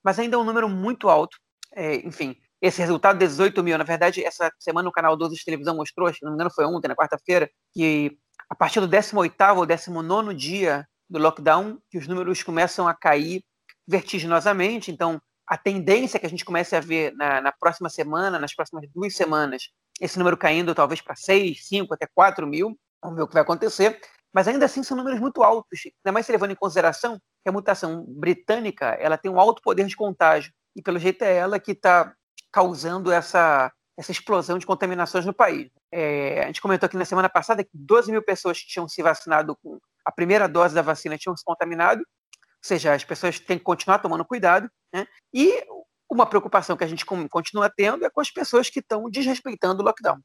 mas 0.02 0.18
ainda 0.18 0.36
é 0.36 0.38
um 0.38 0.44
número 0.44 0.68
muito 0.68 1.10
alto. 1.10 1.36
É, 1.72 1.96
enfim, 1.96 2.36
esse 2.60 2.80
resultado 2.80 3.18
de 3.18 3.26
18 3.26 3.62
mil. 3.62 3.78
Na 3.78 3.84
verdade, 3.84 4.24
essa 4.24 4.50
semana 4.58 4.88
o 4.88 4.92
canal 4.92 5.16
12 5.16 5.34
de 5.34 5.44
televisão 5.44 5.76
mostrou, 5.76 6.12
se 6.12 6.22
não 6.22 6.32
me 6.32 6.34
engano 6.34 6.50
foi 6.50 6.64
ontem, 6.64 6.88
na 6.88 6.96
quarta-feira, 6.96 7.50
que 7.72 8.18
a 8.48 8.54
partir 8.54 8.80
do 8.80 8.88
18º 8.88 9.56
ou 9.56 9.66
19 9.66 10.34
dia 10.34 10.86
do 11.08 11.18
lockdown, 11.18 11.78
que 11.90 11.98
os 11.98 12.06
números 12.06 12.42
começam 12.42 12.86
a 12.86 12.94
cair 12.94 13.42
vertiginosamente. 13.86 14.90
Então, 14.90 15.20
a 15.46 15.56
tendência 15.56 16.16
é 16.16 16.20
que 16.20 16.26
a 16.26 16.30
gente 16.30 16.44
comece 16.44 16.76
a 16.76 16.80
ver 16.80 17.12
na, 17.14 17.40
na 17.40 17.52
próxima 17.52 17.88
semana, 17.88 18.38
nas 18.38 18.54
próximas 18.54 18.88
duas 18.94 19.14
semanas, 19.16 19.70
esse 20.00 20.18
número 20.18 20.36
caindo 20.36 20.74
talvez 20.74 21.00
para 21.00 21.16
6, 21.16 21.66
5, 21.66 21.92
até 21.92 22.06
4 22.14 22.46
mil. 22.46 22.78
Vamos 23.02 23.16
ver 23.16 23.22
o 23.22 23.28
que 23.28 23.34
vai 23.34 23.42
acontecer. 23.42 24.00
Mas 24.32 24.46
ainda 24.46 24.64
assim 24.64 24.82
são 24.82 24.96
números 24.96 25.18
muito 25.18 25.42
altos, 25.42 25.80
ainda 25.84 26.12
mais 26.12 26.24
se 26.24 26.30
levando 26.30 26.52
em 26.52 26.56
consideração 26.56 27.18
que 27.42 27.48
a 27.48 27.52
mutação 27.52 28.04
britânica 28.06 28.86
ela 29.00 29.18
tem 29.18 29.30
um 29.30 29.40
alto 29.40 29.60
poder 29.60 29.86
de 29.86 29.96
contágio. 29.96 30.52
E 30.76 30.80
pelo 30.80 31.00
jeito 31.00 31.22
é 31.22 31.34
ela 31.34 31.58
que 31.58 31.72
está 31.72 32.14
causando 32.52 33.12
essa, 33.12 33.73
essa 33.99 34.12
explosão 34.12 34.59
de 34.59 34.66
contaminações 34.66 35.25
no 35.25 35.35
país. 35.35 35.71
É, 35.92 36.42
a 36.42 36.47
gente 36.47 36.61
comentou 36.61 36.87
aqui 36.87 36.97
na 36.97 37.04
semana 37.04 37.28
passada 37.28 37.64
que 37.64 37.71
12 37.75 38.11
mil 38.11 38.23
pessoas 38.23 38.61
que 38.61 38.69
tinham 38.69 38.88
se 38.88 39.02
vacinado 39.02 39.57
com 39.62 39.78
a 40.04 40.12
primeira 40.12 40.49
dose 40.49 40.75
da 40.75 40.83
vacina 40.83 41.19
tinham 41.19 41.37
se 41.37 41.45
contaminado, 41.45 42.00
ou 42.00 42.62
seja, 42.62 42.95
as 42.95 43.04
pessoas 43.04 43.38
têm 43.38 43.59
que 43.59 43.64
continuar 43.64 43.99
tomando 43.99 44.25
cuidado. 44.25 44.69
Né? 44.92 45.07
E 45.33 45.64
uma 46.11 46.26
preocupação 46.26 46.76
que 46.76 46.85
a 46.85 46.88
gente 46.88 47.04
continua 47.04 47.71
tendo 47.75 48.04
é 48.04 48.11
com 48.11 48.21
as 48.21 48.30
pessoas 48.30 48.69
que 48.69 48.80
estão 48.80 49.09
desrespeitando 49.09 49.83
o 49.83 49.85
lockdown. 49.85 50.19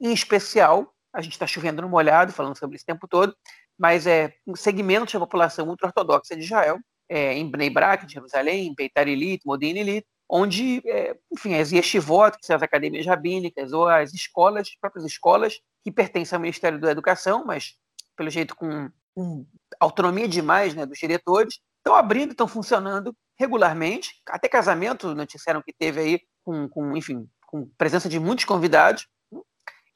Em 0.00 0.12
especial, 0.12 0.94
a 1.12 1.20
gente 1.20 1.32
está 1.32 1.46
chovendo 1.46 1.82
no 1.82 1.88
molhado, 1.88 2.32
falando 2.32 2.56
sobre 2.56 2.76
isso 2.76 2.84
o 2.84 2.86
tempo 2.86 3.08
todo, 3.08 3.34
mas 3.78 4.06
é 4.06 4.34
um 4.46 4.54
segmento 4.54 5.12
da 5.12 5.20
população 5.20 5.68
ultra-ortodoxa 5.68 6.36
de 6.36 6.42
Israel, 6.42 6.78
é, 7.08 7.32
em 7.34 7.50
Bnei 7.50 7.70
Brak, 7.70 8.04
em 8.04 8.08
Jerusalém, 8.08 8.68
em 8.68 8.74
Beitar 8.74 9.08
Elit, 9.08 9.42
Modin 9.44 9.76
Elit, 9.76 10.06
onde, 10.30 10.80
é, 10.86 11.16
enfim, 11.32 11.54
as 11.54 11.72
yeshivot, 11.72 12.38
que 12.38 12.46
são 12.46 12.54
as 12.54 12.62
academias 12.62 13.04
rabínicas, 13.04 13.72
ou 13.72 13.88
as 13.88 14.14
escolas, 14.14 14.68
as 14.68 14.76
próprias 14.76 15.04
escolas, 15.04 15.58
que 15.82 15.90
pertencem 15.90 16.36
ao 16.36 16.40
Ministério 16.40 16.78
da 16.78 16.92
Educação, 16.92 17.44
mas, 17.44 17.74
pelo 18.16 18.30
jeito, 18.30 18.54
com, 18.54 18.88
com 19.12 19.44
autonomia 19.80 20.28
demais 20.28 20.72
né, 20.72 20.86
dos 20.86 20.98
diretores, 20.98 21.58
estão 21.78 21.96
abrindo, 21.96 22.30
estão 22.30 22.46
funcionando 22.46 23.14
regularmente, 23.36 24.22
até 24.28 24.48
casamento 24.48 25.14
noticiaram 25.14 25.62
que 25.62 25.72
teve 25.72 26.00
aí, 26.00 26.20
com, 26.44 26.68
com 26.68 26.96
enfim, 26.96 27.28
com 27.46 27.66
presença 27.76 28.08
de 28.08 28.20
muitos 28.20 28.44
convidados, 28.44 29.08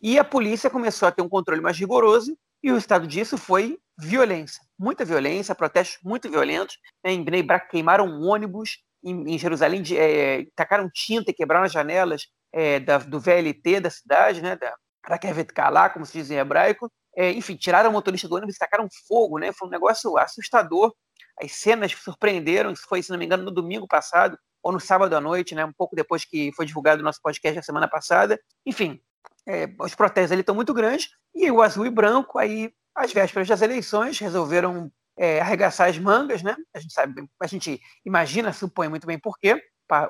e 0.03 0.19
a 0.19 0.25
polícia 0.25 0.69
começou 0.69 1.07
a 1.07 1.13
ter 1.13 1.23
um 1.23 1.29
controle 1.29 1.61
mais 1.61 1.79
rigoroso, 1.79 2.37
e 2.63 2.71
o 2.71 2.75
resultado 2.75 3.07
disso 3.07 3.39
foi 3.39 3.79
violência, 3.97 4.61
muita 4.79 5.05
violência, 5.05 5.55
protestos 5.55 5.99
muito 6.03 6.29
violentos. 6.31 6.79
Né? 7.05 7.13
Em 7.13 7.23
Bnei 7.23 7.43
Brak 7.43 7.69
queimaram 7.69 8.07
um 8.07 8.27
ônibus, 8.27 8.79
em, 9.05 9.35
em 9.35 9.39
Jerusalém 9.39 9.83
de, 9.83 9.97
é, 9.97 10.47
tacaram 10.57 10.89
tinta 10.93 11.31
e 11.31 11.35
quebraram 11.35 11.65
as 11.65 11.73
janelas 11.73 12.27
é, 12.53 12.81
da, 12.81 12.99
do 12.99 13.21
VLT 13.21 13.81
da 13.81 13.91
cidade, 13.91 14.43
né? 14.43 14.57
da 14.57 14.75
Rakevet 15.07 15.53
Kalá, 15.53 15.91
como 15.91 16.07
se 16.07 16.13
diz 16.15 16.31
em 16.31 16.37
hebraico. 16.37 16.91
É, 17.17 17.31
enfim, 17.31 17.55
tiraram 17.57 17.91
o 17.91 17.93
motorista 17.93 18.29
do 18.29 18.35
ônibus 18.35 18.57
e 18.57 18.59
tacaram 18.59 18.89
fogo, 19.07 19.39
né? 19.39 19.53
Foi 19.53 19.69
um 19.69 19.71
negócio 19.71 20.17
assustador. 20.19 20.93
As 21.41 21.53
cenas 21.53 21.93
surpreenderam, 21.93 22.73
isso 22.73 22.85
foi, 22.89 23.03
se 23.03 23.11
não 23.11 23.19
me 23.19 23.25
engano, 23.25 23.45
no 23.45 23.51
domingo 23.51 23.87
passado, 23.87 24.37
ou 24.63 24.73
no 24.73 24.81
sábado 24.81 25.15
à 25.15 25.21
noite, 25.21 25.55
né? 25.55 25.65
um 25.65 25.73
pouco 25.73 25.95
depois 25.95 26.25
que 26.25 26.51
foi 26.57 26.65
divulgado 26.65 27.03
o 27.03 27.05
nosso 27.05 27.21
podcast 27.23 27.57
na 27.57 27.63
semana 27.63 27.87
passada. 27.87 28.41
Enfim, 28.65 29.01
é, 29.47 29.69
os 29.79 29.95
protestos 29.95 30.33
ali 30.33 30.41
estão 30.41 30.55
muito 30.55 30.73
grandes, 30.73 31.11
e 31.35 31.51
o 31.51 31.61
azul 31.61 31.87
e 31.87 31.91
branco, 31.91 32.39
aí, 32.39 32.73
às 32.95 33.13
vésperas 33.13 33.47
das 33.47 33.61
eleições, 33.61 34.19
resolveram 34.19 34.91
é, 35.17 35.41
arregaçar 35.41 35.89
as 35.89 35.99
mangas, 35.99 36.43
né? 36.43 36.57
A 36.75 36.79
gente 36.79 36.93
sabe, 36.93 37.29
a 37.41 37.47
gente 37.47 37.81
imagina, 38.05 38.53
supõe 38.53 38.89
muito 38.89 39.07
bem 39.07 39.19
por 39.19 39.39
quê. 39.39 39.63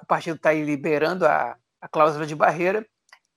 O 0.03 0.07
partido 0.07 0.37
está 0.37 0.51
aí 0.51 0.65
liberando 0.65 1.27
a, 1.27 1.57
a 1.81 1.89
cláusula 1.89 2.27
de 2.27 2.35
barreira 2.35 2.87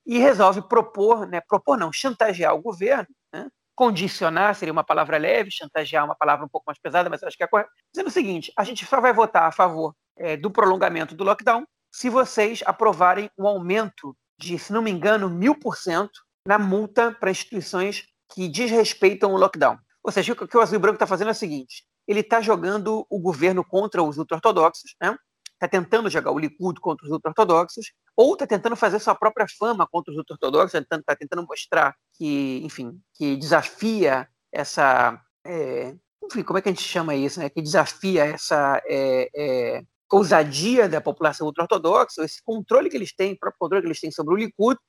e 0.06 0.18
resolve 0.18 0.62
propor, 0.62 1.26
né? 1.26 1.40
Propor 1.40 1.76
não, 1.76 1.92
chantagear 1.92 2.54
o 2.54 2.62
governo, 2.62 3.08
né? 3.32 3.48
condicionar 3.78 4.56
seria 4.56 4.72
uma 4.72 4.82
palavra 4.82 5.18
leve, 5.18 5.52
chantagear 5.52 6.04
uma 6.04 6.16
palavra 6.16 6.44
um 6.44 6.48
pouco 6.48 6.64
mais 6.66 6.78
pesada, 6.80 7.08
mas 7.08 7.22
acho 7.22 7.36
que 7.36 7.44
é 7.44 7.46
correto. 7.46 7.70
Dizendo 7.92 8.08
o 8.08 8.12
seguinte: 8.12 8.52
a 8.56 8.64
gente 8.64 8.84
só 8.84 9.00
vai 9.00 9.12
votar 9.12 9.44
a 9.44 9.52
favor 9.52 9.94
é, 10.16 10.36
do 10.36 10.50
prolongamento 10.50 11.14
do 11.14 11.22
lockdown 11.22 11.64
se 11.92 12.10
vocês 12.10 12.62
aprovarem 12.66 13.30
um 13.38 13.46
aumento 13.46 14.16
de, 14.38 14.58
se 14.58 14.72
não 14.72 14.82
me 14.82 14.90
engano, 14.90 15.30
mil 15.30 15.54
por 15.54 15.76
cento 15.76 16.20
na 16.46 16.58
multa 16.58 17.12
para 17.12 17.30
instituições 17.30 18.04
que 18.32 18.48
desrespeitam 18.48 19.32
o 19.32 19.36
lockdown. 19.36 19.78
Ou 20.08 20.12
seja, 20.12 20.32
o 20.32 20.48
que 20.48 20.56
o 20.56 20.60
Azul 20.62 20.78
Branco 20.78 20.94
está 20.94 21.06
fazendo 21.06 21.28
é 21.28 21.32
o 21.32 21.34
seguinte: 21.34 21.84
ele 22.06 22.20
está 22.20 22.40
jogando 22.40 23.06
o 23.10 23.20
governo 23.20 23.62
contra 23.62 24.02
os 24.02 24.16
ultra-ortodoxos, 24.16 24.94
né? 24.98 25.14
está 25.52 25.68
tentando 25.68 26.08
jogar 26.08 26.30
o 26.30 26.38
Likud 26.38 26.80
contra 26.80 27.04
os 27.04 27.12
ultra-ortodoxos, 27.12 27.92
ou 28.16 28.32
está 28.32 28.46
tentando 28.46 28.74
fazer 28.74 29.00
sua 29.00 29.14
própria 29.14 29.46
fama 29.58 29.86
contra 29.86 30.10
os 30.10 30.16
ultra-ortodoxos, 30.16 30.72
está 30.72 30.80
tentando, 30.80 31.04
tá 31.04 31.14
tentando 31.14 31.46
mostrar 31.46 31.94
que, 32.14 32.58
enfim, 32.64 32.98
que 33.12 33.36
desafia 33.36 34.26
essa. 34.50 35.20
É, 35.44 35.94
enfim, 36.24 36.42
como 36.42 36.58
é 36.58 36.62
que 36.62 36.70
a 36.70 36.72
gente 36.72 36.84
chama 36.84 37.14
isso? 37.14 37.38
Né? 37.38 37.50
Que 37.50 37.60
desafia 37.60 38.24
essa 38.24 38.80
é, 38.86 39.28
é, 39.36 39.82
ousadia 40.10 40.88
da 40.88 41.02
população 41.02 41.46
ultra-ortodoxa, 41.46 42.24
esse 42.24 42.42
controle 42.42 42.88
que 42.88 42.96
eles 42.96 43.14
têm, 43.14 43.34
o 43.34 43.38
próprio 43.38 43.58
controle 43.58 43.82
que 43.82 43.88
eles 43.88 44.00
têm 44.00 44.10
sobre 44.10 44.32
o 44.32 44.38
Likud, 44.38 44.80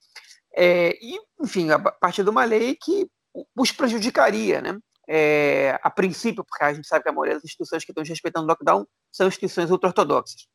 é, 0.56 0.98
e, 1.02 1.20
enfim, 1.44 1.72
a 1.72 1.78
partir 1.78 2.24
de 2.24 2.30
uma 2.30 2.46
lei 2.46 2.78
que 2.82 3.06
os 3.54 3.74
prejudicaria, 3.74 4.62
né? 4.62 4.80
É, 5.12 5.80
a 5.82 5.90
princípio, 5.90 6.44
porque 6.44 6.64
a 6.64 6.72
gente 6.72 6.88
sabe 6.88 7.02
que 7.04 7.10
a 7.10 7.12
maioria 7.12 7.34
das 7.34 7.44
instituições 7.44 7.84
que 7.84 7.92
estão 7.92 8.04
respeitando 8.04 8.46
o 8.46 8.48
lockdown 8.48 8.86
são 9.12 9.28
instituições 9.28 9.72
ultra-ortodoxas. 9.72 10.48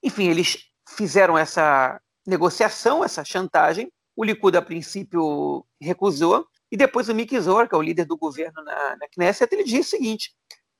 Enfim, 0.00 0.28
eles 0.28 0.58
fizeram 0.88 1.36
essa 1.36 2.00
negociação, 2.24 3.04
essa 3.04 3.24
chantagem, 3.24 3.90
o 4.14 4.24
Likud, 4.24 4.56
a 4.56 4.62
princípio, 4.62 5.66
recusou, 5.80 6.46
e 6.70 6.76
depois 6.76 7.08
o 7.08 7.14
Miki 7.14 7.38
Zor, 7.40 7.68
que 7.68 7.74
é 7.74 7.78
o 7.78 7.82
líder 7.82 8.04
do 8.04 8.16
governo 8.16 8.62
na, 8.62 8.96
na 8.96 9.08
Knesset, 9.08 9.52
ele 9.52 9.64
disse 9.64 9.96
o 9.96 9.98
seguinte, 9.98 10.30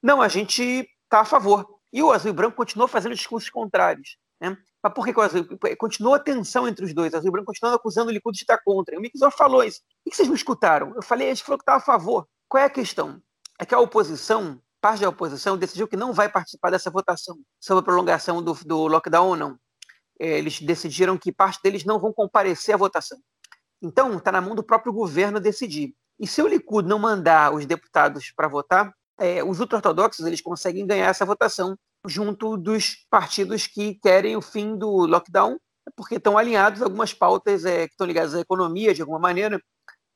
não, 0.02 0.23
a 0.23 0.28
gente 0.28 0.88
está 1.04 1.21
a 1.21 1.25
favor, 1.25 1.66
e 1.92 2.02
o 2.02 2.12
azul 2.12 2.30
e 2.30 2.35
branco 2.35 2.56
continuou 2.56 2.88
fazendo 2.88 3.14
discursos 3.14 3.50
contrários. 3.50 4.18
Né? 4.40 4.56
Mas 4.83 4.92
por 4.92 5.04
que, 5.04 5.12
que 5.12 5.18
o 5.18 5.23
azul? 5.23 5.47
Continuou 5.78 6.14
a 6.14 6.18
tensão 6.18 6.68
entre 6.68 6.85
os 6.85 6.92
dois. 6.92 7.12
O 7.12 7.16
azul 7.16 7.28
e 7.28 7.33
branco 7.33 7.47
continuando 7.47 7.76
acusando 7.76 8.11
o 8.11 8.12
Likud 8.12 8.37
de 8.37 8.42
estar 8.42 8.59
contra. 8.64 8.95
E 8.95 8.99
o 8.99 9.00
Mixor 9.00 9.30
falou 9.30 9.64
isso. 9.64 9.80
Por 10.04 10.11
que 10.11 10.16
vocês 10.16 10.28
não 10.28 10.35
escutaram? 10.35 10.92
Eu 10.95 11.02
falei, 11.02 11.28
a 11.28 11.35
gente 11.35 11.42
falou 11.42 11.59
que 11.59 11.62
estava 11.62 11.78
a 11.78 11.80
favor. 11.80 12.28
Qual 12.49 12.62
é 12.62 12.67
a 12.67 12.71
questão? 12.71 13.21
É 13.59 13.65
que 13.65 13.75
a 13.75 13.81
oposição, 13.81 14.61
parte 14.81 15.00
da 15.00 15.09
oposição, 15.09 15.57
decidiu 15.57 15.88
que 15.88 15.97
não 15.97 16.12
vai 16.12 16.29
participar 16.29 16.71
dessa 16.71 16.91
votação 16.91 17.37
sobre 17.61 17.81
a 17.81 17.85
prolongação 17.85 18.43
do, 18.43 18.55
do 18.55 18.87
lockdown 18.87 19.29
ou 19.29 19.37
não. 19.37 19.59
É, 20.19 20.38
eles 20.38 20.61
decidiram 20.61 21.19
que 21.19 21.33
parte 21.33 21.61
deles 21.62 21.85
não 21.85 21.99
vão 21.99 22.12
comparecer 22.12 22.75
à 22.75 22.79
votação. 22.79 23.19
Então, 23.83 24.17
está 24.17 24.33
na 24.33 24.41
mão 24.41 24.55
do 24.55 24.62
próprio 24.62 24.93
governo 24.93 25.41
decidir. 25.41 25.95
E 26.19 26.26
se 26.26 26.41
o 26.41 26.47
Likud 26.47 26.88
não 26.88 26.99
mandar 26.99 27.53
os 27.53 27.67
deputados 27.67 28.33
para 28.35 28.49
votar, 28.49 28.93
é, 29.19 29.43
os 29.43 29.61
ultra-ortodoxos 29.61 30.25
eles 30.26 30.41
conseguem 30.41 30.87
ganhar 30.87 31.07
essa 31.07 31.25
votação 31.25 31.76
junto 32.07 32.57
dos 32.57 33.07
partidos 33.11 33.67
que 33.67 33.95
querem 33.95 34.37
o 34.37 34.43
fim 34.43 34.76
do 34.76 35.07
lockdown, 35.07 35.59
porque 35.95 36.17
estão 36.17 36.38
alinhados 36.38 36.83
algumas 36.83 37.12
pautas 37.12 37.65
é, 37.65 37.87
que 37.87 37.95
estão 37.95 38.07
ligadas 38.07 38.35
à 38.35 38.41
economia, 38.41 38.95
de 38.95 39.03
alguma 39.03 39.19
maneira, 39.19 39.61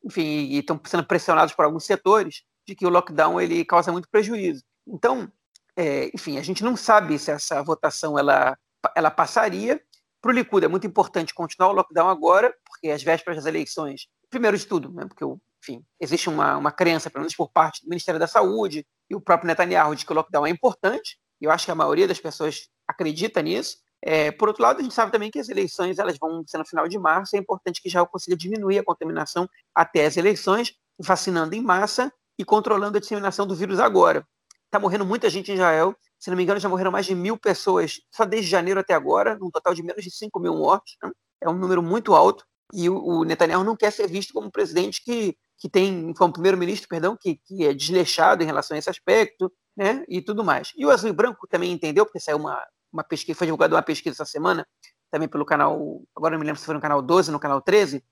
enfim, 0.05 0.23
e 0.23 0.59
estão 0.59 0.81
sendo 0.85 1.05
pressionados 1.05 1.55
por 1.55 1.65
alguns 1.65 1.85
setores 1.85 2.43
de 2.67 2.75
que 2.75 2.87
o 2.87 2.91
lockdown 2.91 3.41
ele 3.41 3.65
causa 3.65 3.93
muito 3.93 4.09
prejuízo. 4.09 4.63
Então, 4.87 5.31
é, 5.77 6.11
enfim, 6.15 6.39
a 6.39 6.43
gente 6.43 6.65
não 6.65 6.77
sabe 6.77 7.19
se 7.19 7.31
essa 7.31 7.63
votação 7.63 8.19
ela, 8.19 8.57
ela 8.97 9.11
passaria. 9.11 9.81
Para 10.21 10.31
o 10.31 10.35
Likud 10.35 10.65
é 10.65 10.69
muito 10.69 10.87
importante 10.87 11.35
continuar 11.35 11.71
o 11.71 11.75
lockdown 11.75 12.09
agora, 12.09 12.55
porque 12.65 12.91
as 12.91 13.03
vésperas 13.03 13.39
das 13.39 13.47
eleições, 13.47 14.07
primeiro 14.29 14.57
de 14.57 14.67
tudo, 14.67 14.93
né, 14.93 15.07
porque 15.07 15.25
enfim, 15.63 15.85
existe 15.99 16.29
uma, 16.29 16.57
uma 16.57 16.73
crença, 16.73 17.11
pelo 17.11 17.23
menos 17.23 17.35
por 17.35 17.51
parte 17.51 17.83
do 17.83 17.89
Ministério 17.89 18.19
da 18.19 18.27
Saúde 18.27 18.87
e 19.09 19.15
o 19.15 19.21
próprio 19.21 19.47
Netanyahu, 19.47 19.95
de 19.95 20.05
que 20.05 20.13
o 20.13 20.15
lockdown 20.15 20.47
é 20.47 20.51
importante, 20.51 21.19
e 21.41 21.45
eu 21.45 21.51
acho 21.51 21.65
que 21.65 21.71
a 21.71 21.75
maioria 21.75 22.09
das 22.09 22.21
pessoas 22.21 22.69
acredita 22.87 23.41
nisso. 23.43 23.79
É, 24.03 24.31
por 24.31 24.49
outro 24.49 24.63
lado, 24.63 24.81
a 24.81 24.83
gente 24.83 24.95
sabe 24.95 25.13
também 25.13 25.31
que 25.31 25.39
as 25.39 25.49
eleições 25.49 25.99
elas 25.99 26.17
vão 26.19 26.43
ser 26.47 26.59
no 26.59 26.65
final 26.65 26.89
de 26.89 26.99
março, 26.99 27.37
é 27.37 27.39
importante 27.39 27.83
que 27.83 27.89
Israel 27.89 28.07
consiga 28.07 28.37
diminuir 28.37 28.79
a 28.79 28.85
contaminação 28.85 29.49
até 29.75 30.07
as 30.07 30.17
eleições, 30.17 30.75
vacinando 30.99 31.55
em 31.55 31.63
massa 31.63 32.13
e 32.39 32.45
controlando 32.45 32.97
a 32.97 33.01
disseminação 33.01 33.47
do 33.47 33.55
vírus 33.55 33.79
agora. 33.79 34.27
Está 34.67 34.79
morrendo 34.79 35.05
muita 35.05 35.29
gente 35.29 35.51
em 35.51 35.55
Israel, 35.55 35.95
se 36.19 36.31
não 36.31 36.37
me 36.37 36.43
engano, 36.43 36.61
já 36.61 36.69
morreram 36.69 36.91
mais 36.91 37.07
de 37.07 37.15
mil 37.15 37.37
pessoas 37.37 38.01
só 38.11 38.25
desde 38.25 38.49
janeiro 38.49 38.81
até 38.81 38.95
agora, 38.95 39.37
num 39.37 39.51
total 39.51 39.75
de 39.75 39.83
menos 39.83 40.05
de 40.05 40.11
5 40.11 40.39
mil 40.39 40.55
mortos. 40.55 40.97
Né? 41.03 41.11
É 41.43 41.49
um 41.49 41.55
número 41.55 41.83
muito 41.83 42.15
alto. 42.15 42.45
E 42.73 42.89
o, 42.89 42.97
o 42.97 43.25
Netanyahu 43.25 43.65
não 43.65 43.77
quer 43.77 43.91
ser 43.91 44.07
visto 44.07 44.33
como 44.33 44.47
um 44.47 44.51
presidente 44.51 45.03
que 45.03 45.37
que 45.61 45.69
tem 45.69 46.13
como 46.15 46.33
primeiro-ministro, 46.33 46.89
perdão, 46.89 47.17
que, 47.21 47.37
que 47.45 47.67
é 47.67 47.75
desleixado 47.75 48.43
em 48.43 48.47
relação 48.47 48.75
a 48.75 48.79
esse 48.79 48.89
aspecto, 48.89 49.53
né, 49.77 50.03
e 50.09 50.23
tudo 50.23 50.43
mais. 50.43 50.73
E 50.75 50.87
o 50.87 50.91
Azul 50.91 51.11
e 51.11 51.13
Branco 51.13 51.47
também 51.47 51.71
entendeu, 51.71 52.07
porque 52.07 52.19
saiu 52.19 52.39
uma, 52.39 52.59
uma 52.93 53.05
pesquisa, 53.05 53.37
foi 53.37 53.47
divulgada 53.47 53.75
uma 53.75 53.83
pesquisa 53.83 54.15
essa 54.15 54.25
semana, 54.25 54.67
também 55.11 55.29
pelo 55.29 55.45
canal, 55.45 56.03
agora 56.17 56.33
não 56.33 56.41
me 56.41 56.47
lembro 56.47 56.61
se 56.61 56.67
foi 56.67 56.75
no 56.75 56.81
canal 56.81 57.03
12, 57.03 57.31
no 57.31 57.41
canal 57.41 57.61
13, 57.61 58.05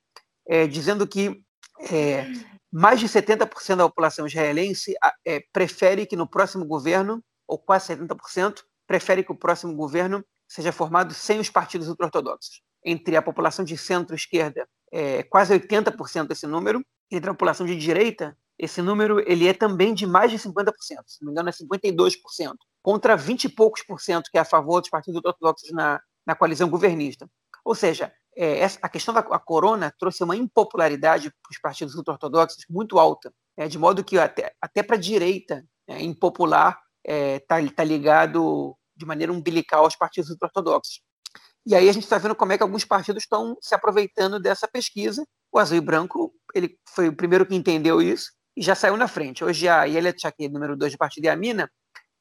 é, 0.47 0.66
dizendo 0.66 1.06
que 1.06 1.42
é, 1.90 2.26
mais 2.73 3.00
de 3.00 3.06
70% 3.06 3.76
da 3.76 3.88
população 3.88 4.26
israelense 4.26 4.94
é, 5.25 5.40
prefere 5.52 6.06
que 6.06 6.16
no 6.16 6.26
próximo 6.26 6.64
governo, 6.64 7.23
ou 7.47 7.58
quase 7.58 7.94
70%, 7.94 8.62
prefere 8.87 9.23
que 9.23 9.32
o 9.32 9.37
próximo 9.37 9.75
governo 9.75 10.25
seja 10.47 10.73
formado 10.73 11.14
sem 11.14 11.38
os 11.38 11.50
partidos 11.50 11.88
ultra-ortodoxos. 11.88 12.62
Entre 12.85 13.16
a 13.16 13.23
população 13.23 13.64
de 13.64 13.76
centro-esquerda, 13.76 14.66
é, 14.92 15.23
quase 15.23 15.52
80% 15.52 16.26
desse 16.26 16.47
número, 16.47 16.82
entre 17.11 17.30
a 17.30 17.35
população 17.35 17.66
de 17.66 17.76
direita, 17.76 18.37
esse 18.58 18.82
número 18.82 19.20
ele 19.30 19.47
é 19.47 19.54
também 19.54 19.94
de 19.94 20.06
mais 20.06 20.30
de 20.30 20.38
50%, 20.38 20.73
se 21.06 21.23
não 21.23 21.26
me 21.26 21.32
engano 21.32 21.49
é 21.49 21.52
52%, 21.52 22.54
contra 22.88 23.18
20 23.18 23.45
e 23.45 23.49
poucos 23.50 23.83
por 23.83 24.00
cento 24.00 24.30
que 24.30 24.38
é 24.38 24.40
a 24.40 24.47
favor 24.47 24.80
dos 24.80 24.88
partidos 24.88 25.21
ortodoxos 25.23 25.71
na, 25.73 26.00
na 26.26 26.35
coalizão 26.35 26.71
governista. 26.71 27.28
Ou 27.62 27.75
seja, 27.75 28.11
é, 28.35 28.61
essa, 28.61 28.78
a 28.80 28.88
questão 28.88 29.12
da 29.12 29.21
a 29.21 29.38
corona 29.38 29.95
trouxe 29.99 30.25
uma 30.25 30.35
impopularidade 30.35 31.30
para 31.30 31.50
os 31.50 31.61
partidos 31.61 31.95
ultra-ortodoxos 31.97 32.64
muito 32.66 32.99
alta, 32.99 33.30
é, 33.59 33.68
de 33.68 33.78
modo 33.78 34.02
que 34.02 34.18
até, 34.18 34.54
até 34.59 34.83
para 34.83 34.97
a 34.97 34.99
direita 34.99 35.62
é, 35.87 36.02
impopular 36.02 36.80
está 37.04 37.61
é, 37.61 37.68
tá 37.68 37.85
ligado 37.85 38.75
de 38.97 39.04
maneira 39.04 39.35
umbilical 39.35 39.85
aos 39.85 39.95
partidos 39.95 40.30
ultra-ortodoxos. 40.30 41.02
E 41.66 41.75
aí 41.75 41.90
a 41.90 41.92
gente 41.92 42.04
está 42.04 42.16
vendo 42.16 42.35
como 42.35 42.54
é 42.54 42.57
que 42.57 42.62
alguns 42.62 42.87
partidos 42.87 43.23
estão 43.23 43.54
se 43.61 43.75
aproveitando 43.75 44.40
dessa 44.40 44.66
pesquisa. 44.66 45.26
O 45.52 45.59
Azul 45.59 45.76
e 45.76 45.83
Branco 45.83 46.33
ele 46.54 46.78
foi 46.88 47.09
o 47.09 47.14
primeiro 47.14 47.45
que 47.45 47.54
entendeu 47.54 48.00
isso 48.00 48.30
e 48.57 48.62
já 48.62 48.75
saiu 48.75 48.97
na 48.97 49.07
frente. 49.07 49.45
Hoje 49.45 49.68
a 49.68 49.85
Yelia 49.85 50.12
Tchaki, 50.12 50.49
número 50.49 50.75
2 50.75 50.92
do 50.92 50.99
partido, 50.99 51.26
e 51.26 51.28
a 51.28 51.37
Mina, 51.37 51.71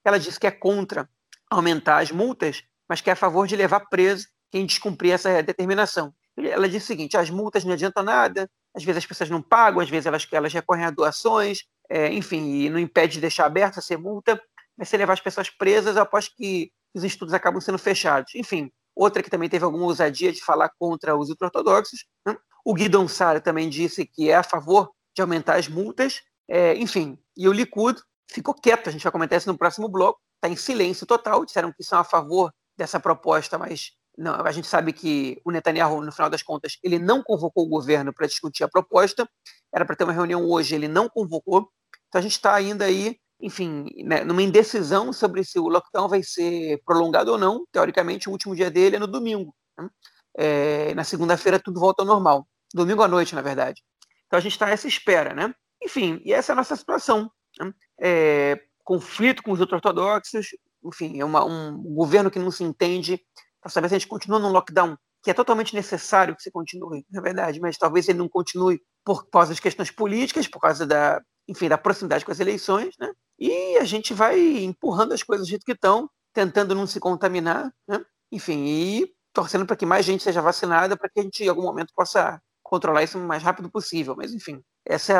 ela 0.07 0.19
disse 0.19 0.39
que 0.39 0.47
é 0.47 0.51
contra 0.51 1.09
aumentar 1.49 1.99
as 1.99 2.11
multas, 2.11 2.63
mas 2.87 3.01
que 3.01 3.09
é 3.09 3.13
a 3.13 3.15
favor 3.15 3.47
de 3.47 3.55
levar 3.55 3.81
preso 3.81 4.27
quem 4.51 4.65
descumprir 4.65 5.13
essa 5.13 5.41
determinação. 5.43 6.13
Ela 6.37 6.69
disse 6.69 6.85
o 6.85 6.87
seguinte: 6.87 7.17
as 7.17 7.29
multas 7.29 7.65
não 7.65 7.73
adiantam 7.73 8.03
nada, 8.03 8.49
às 8.75 8.83
vezes 8.83 8.97
as 8.99 9.05
pessoas 9.05 9.29
não 9.29 9.41
pagam, 9.41 9.81
às 9.81 9.89
vezes 9.89 10.05
elas, 10.05 10.27
elas 10.31 10.53
recorrem 10.53 10.85
a 10.85 10.91
doações, 10.91 11.63
é, 11.89 12.11
enfim, 12.13 12.61
e 12.61 12.69
não 12.69 12.79
impede 12.79 13.13
de 13.13 13.21
deixar 13.21 13.45
aberta 13.45 13.79
essa 13.79 13.97
multa, 13.97 14.39
mas 14.77 14.89
se 14.89 14.97
levar 14.97 15.13
as 15.13 15.19
pessoas 15.19 15.49
presas, 15.49 15.97
aposto 15.97 16.35
que 16.35 16.71
os 16.93 17.03
estudos 17.03 17.33
acabam 17.33 17.59
sendo 17.59 17.77
fechados. 17.77 18.35
Enfim, 18.35 18.71
outra 18.95 19.23
que 19.23 19.29
também 19.29 19.49
teve 19.49 19.65
alguma 19.65 19.85
ousadia 19.85 20.31
de 20.31 20.43
falar 20.43 20.69
contra 20.77 21.15
os 21.15 21.29
ultra-ortodoxos. 21.29 22.05
Né? 22.25 22.35
O 22.63 22.73
Guidon 22.73 23.07
Sara 23.07 23.41
também 23.41 23.69
disse 23.69 24.05
que 24.05 24.29
é 24.29 24.35
a 24.35 24.43
favor 24.43 24.91
de 25.15 25.21
aumentar 25.21 25.55
as 25.55 25.67
multas, 25.67 26.21
é, 26.47 26.75
enfim, 26.75 27.17
e 27.35 27.47
o 27.47 27.51
Likud 27.51 27.99
ficou 28.29 28.53
quieto, 28.53 28.89
a 28.89 28.91
gente 28.91 29.03
vai 29.03 29.11
comentar 29.11 29.37
isso 29.37 29.51
no 29.51 29.57
próximo 29.57 29.87
bloco, 29.87 30.19
está 30.35 30.47
em 30.47 30.55
silêncio 30.55 31.05
total, 31.05 31.45
disseram 31.45 31.71
que 31.71 31.83
são 31.83 31.99
a 31.99 32.03
favor 32.03 32.51
dessa 32.77 32.99
proposta, 32.99 33.57
mas 33.57 33.91
não, 34.17 34.33
a 34.33 34.51
gente 34.51 34.67
sabe 34.67 34.93
que 34.93 35.39
o 35.45 35.51
Netanyahu, 35.51 36.01
no 36.01 36.11
final 36.11 36.29
das 36.29 36.41
contas, 36.41 36.77
ele 36.83 36.99
não 36.99 37.23
convocou 37.23 37.65
o 37.65 37.69
governo 37.69 38.13
para 38.13 38.27
discutir 38.27 38.63
a 38.63 38.67
proposta, 38.67 39.29
era 39.73 39.85
para 39.85 39.95
ter 39.95 40.03
uma 40.03 40.13
reunião 40.13 40.45
hoje, 40.49 40.75
ele 40.75 40.87
não 40.87 41.07
convocou, 41.07 41.69
então 42.07 42.19
a 42.19 42.21
gente 42.21 42.33
está 42.33 42.55
ainda 42.55 42.85
aí, 42.85 43.17
enfim, 43.39 43.85
né, 44.03 44.23
numa 44.23 44.41
indecisão 44.41 45.13
sobre 45.13 45.43
se 45.43 45.59
o 45.59 45.67
lockdown 45.67 46.07
vai 46.07 46.23
ser 46.23 46.81
prolongado 46.85 47.31
ou 47.31 47.37
não. 47.37 47.65
Teoricamente, 47.71 48.29
o 48.29 48.31
último 48.31 48.55
dia 48.55 48.71
dele 48.71 48.95
é 48.95 48.99
no 48.99 49.07
domingo. 49.07 49.53
Né? 49.77 49.89
É, 50.37 50.95
na 50.95 51.03
segunda-feira 51.03 51.59
tudo 51.59 51.79
volta 51.79 52.01
ao 52.01 52.07
normal. 52.07 52.47
Domingo 52.73 53.03
à 53.03 53.07
noite, 53.07 53.35
na 53.35 53.41
verdade. 53.41 53.83
Então 54.25 54.37
a 54.37 54.41
gente 54.41 54.53
está 54.53 54.65
nessa 54.65 54.87
espera, 54.87 55.33
né? 55.33 55.53
Enfim, 55.83 56.21
e 56.25 56.33
essa 56.33 56.51
é 56.51 56.53
a 56.53 56.55
nossa 56.55 56.75
situação. 56.75 57.31
Né? 57.59 57.73
É, 57.99 58.61
conflito 58.83 59.43
com 59.43 59.51
os 59.51 59.59
ortodoxos, 59.59 60.47
enfim, 60.83 61.19
é 61.19 61.25
uma, 61.25 61.43
um 61.43 61.81
governo 61.93 62.31
que 62.31 62.39
não 62.39 62.51
se 62.51 62.63
entende, 62.63 63.19
para 63.61 63.69
saber 63.69 63.89
se 63.89 63.95
a 63.95 63.99
gente 63.99 64.07
continua 64.07 64.39
num 64.39 64.51
lockdown 64.51 64.97
que 65.23 65.31
é 65.31 65.33
totalmente 65.33 65.75
necessário 65.75 66.35
que 66.35 66.41
se 66.41 66.51
continue, 66.51 67.05
na 67.11 67.19
verdade, 67.19 67.59
mas 67.59 67.77
talvez 67.77 68.07
ele 68.07 68.19
não 68.19 68.29
continue 68.29 68.79
por 69.03 69.27
causa 69.29 69.49
das 69.49 69.59
questões 69.59 69.91
políticas, 69.91 70.47
por 70.47 70.61
causa 70.61 70.85
da, 70.85 71.21
enfim, 71.47 71.67
da 71.67 71.77
proximidade 71.77 72.23
com 72.23 72.31
as 72.31 72.39
eleições, 72.39 72.95
né? 72.99 73.11
E 73.39 73.77
a 73.77 73.83
gente 73.83 74.13
vai 74.13 74.39
empurrando 74.39 75.13
as 75.13 75.23
coisas 75.23 75.45
do 75.45 75.49
jeito 75.49 75.65
que 75.65 75.73
estão, 75.73 76.09
tentando 76.33 76.75
não 76.75 76.87
se 76.87 76.99
contaminar, 76.99 77.73
né? 77.87 78.03
Enfim, 78.31 78.65
e 78.65 79.13
torcendo 79.33 79.65
para 79.65 79.75
que 79.75 79.85
mais 79.85 80.05
gente 80.05 80.23
seja 80.23 80.41
vacinada 80.41 80.95
para 80.97 81.09
que 81.09 81.19
a 81.19 81.23
gente 81.23 81.43
em 81.43 81.47
algum 81.47 81.63
momento 81.63 81.93
possa 81.95 82.41
controlar 82.63 83.03
isso 83.03 83.17
o 83.19 83.21
mais 83.21 83.43
rápido 83.43 83.69
possível. 83.69 84.15
Mas 84.15 84.33
enfim, 84.33 84.61
essa 84.85 85.13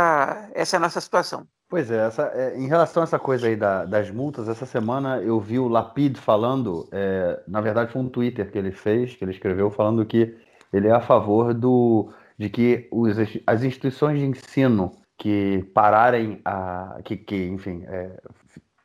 é 0.53 0.62
essa 0.62 0.75
é 0.75 0.77
a 0.77 0.79
nossa 0.79 1.01
situação. 1.01 1.48
Pois 1.69 1.91
é, 1.91 2.07
essa, 2.07 2.31
é, 2.33 2.57
em 2.57 2.67
relação 2.67 3.03
a 3.03 3.05
essa 3.05 3.19
coisa 3.19 3.47
aí 3.47 3.55
da, 3.55 3.83
das 3.83 4.09
multas, 4.09 4.48
essa 4.48 4.65
semana 4.65 5.22
eu 5.22 5.37
vi 5.37 5.59
o 5.59 5.68
Lapid 5.68 6.18
falando, 6.18 6.87
é, 6.94 7.42
na 7.46 7.59
verdade 7.59 7.92
foi 7.92 8.01
um 8.01 8.07
Twitter 8.07 8.50
que 8.50 8.57
ele 8.57 8.72
fez, 8.72 9.15
que 9.15 9.24
ele 9.24 9.31
escreveu, 9.31 9.70
falando 9.70 10.05
que 10.05 10.33
ele 10.72 10.87
é 10.87 10.92
a 10.92 11.01
favor 11.01 11.53
do, 11.53 12.09
de 12.37 12.50
que 12.50 12.87
os, 12.89 13.18
as 13.46 13.63
instituições 13.63 14.18
de 14.18 14.25
ensino 14.25 14.94
que 15.18 15.70
pararem 15.74 16.39
a. 16.46 17.00
que, 17.03 17.18
que 17.18 17.48
enfim, 17.48 17.83
é, 17.87 18.11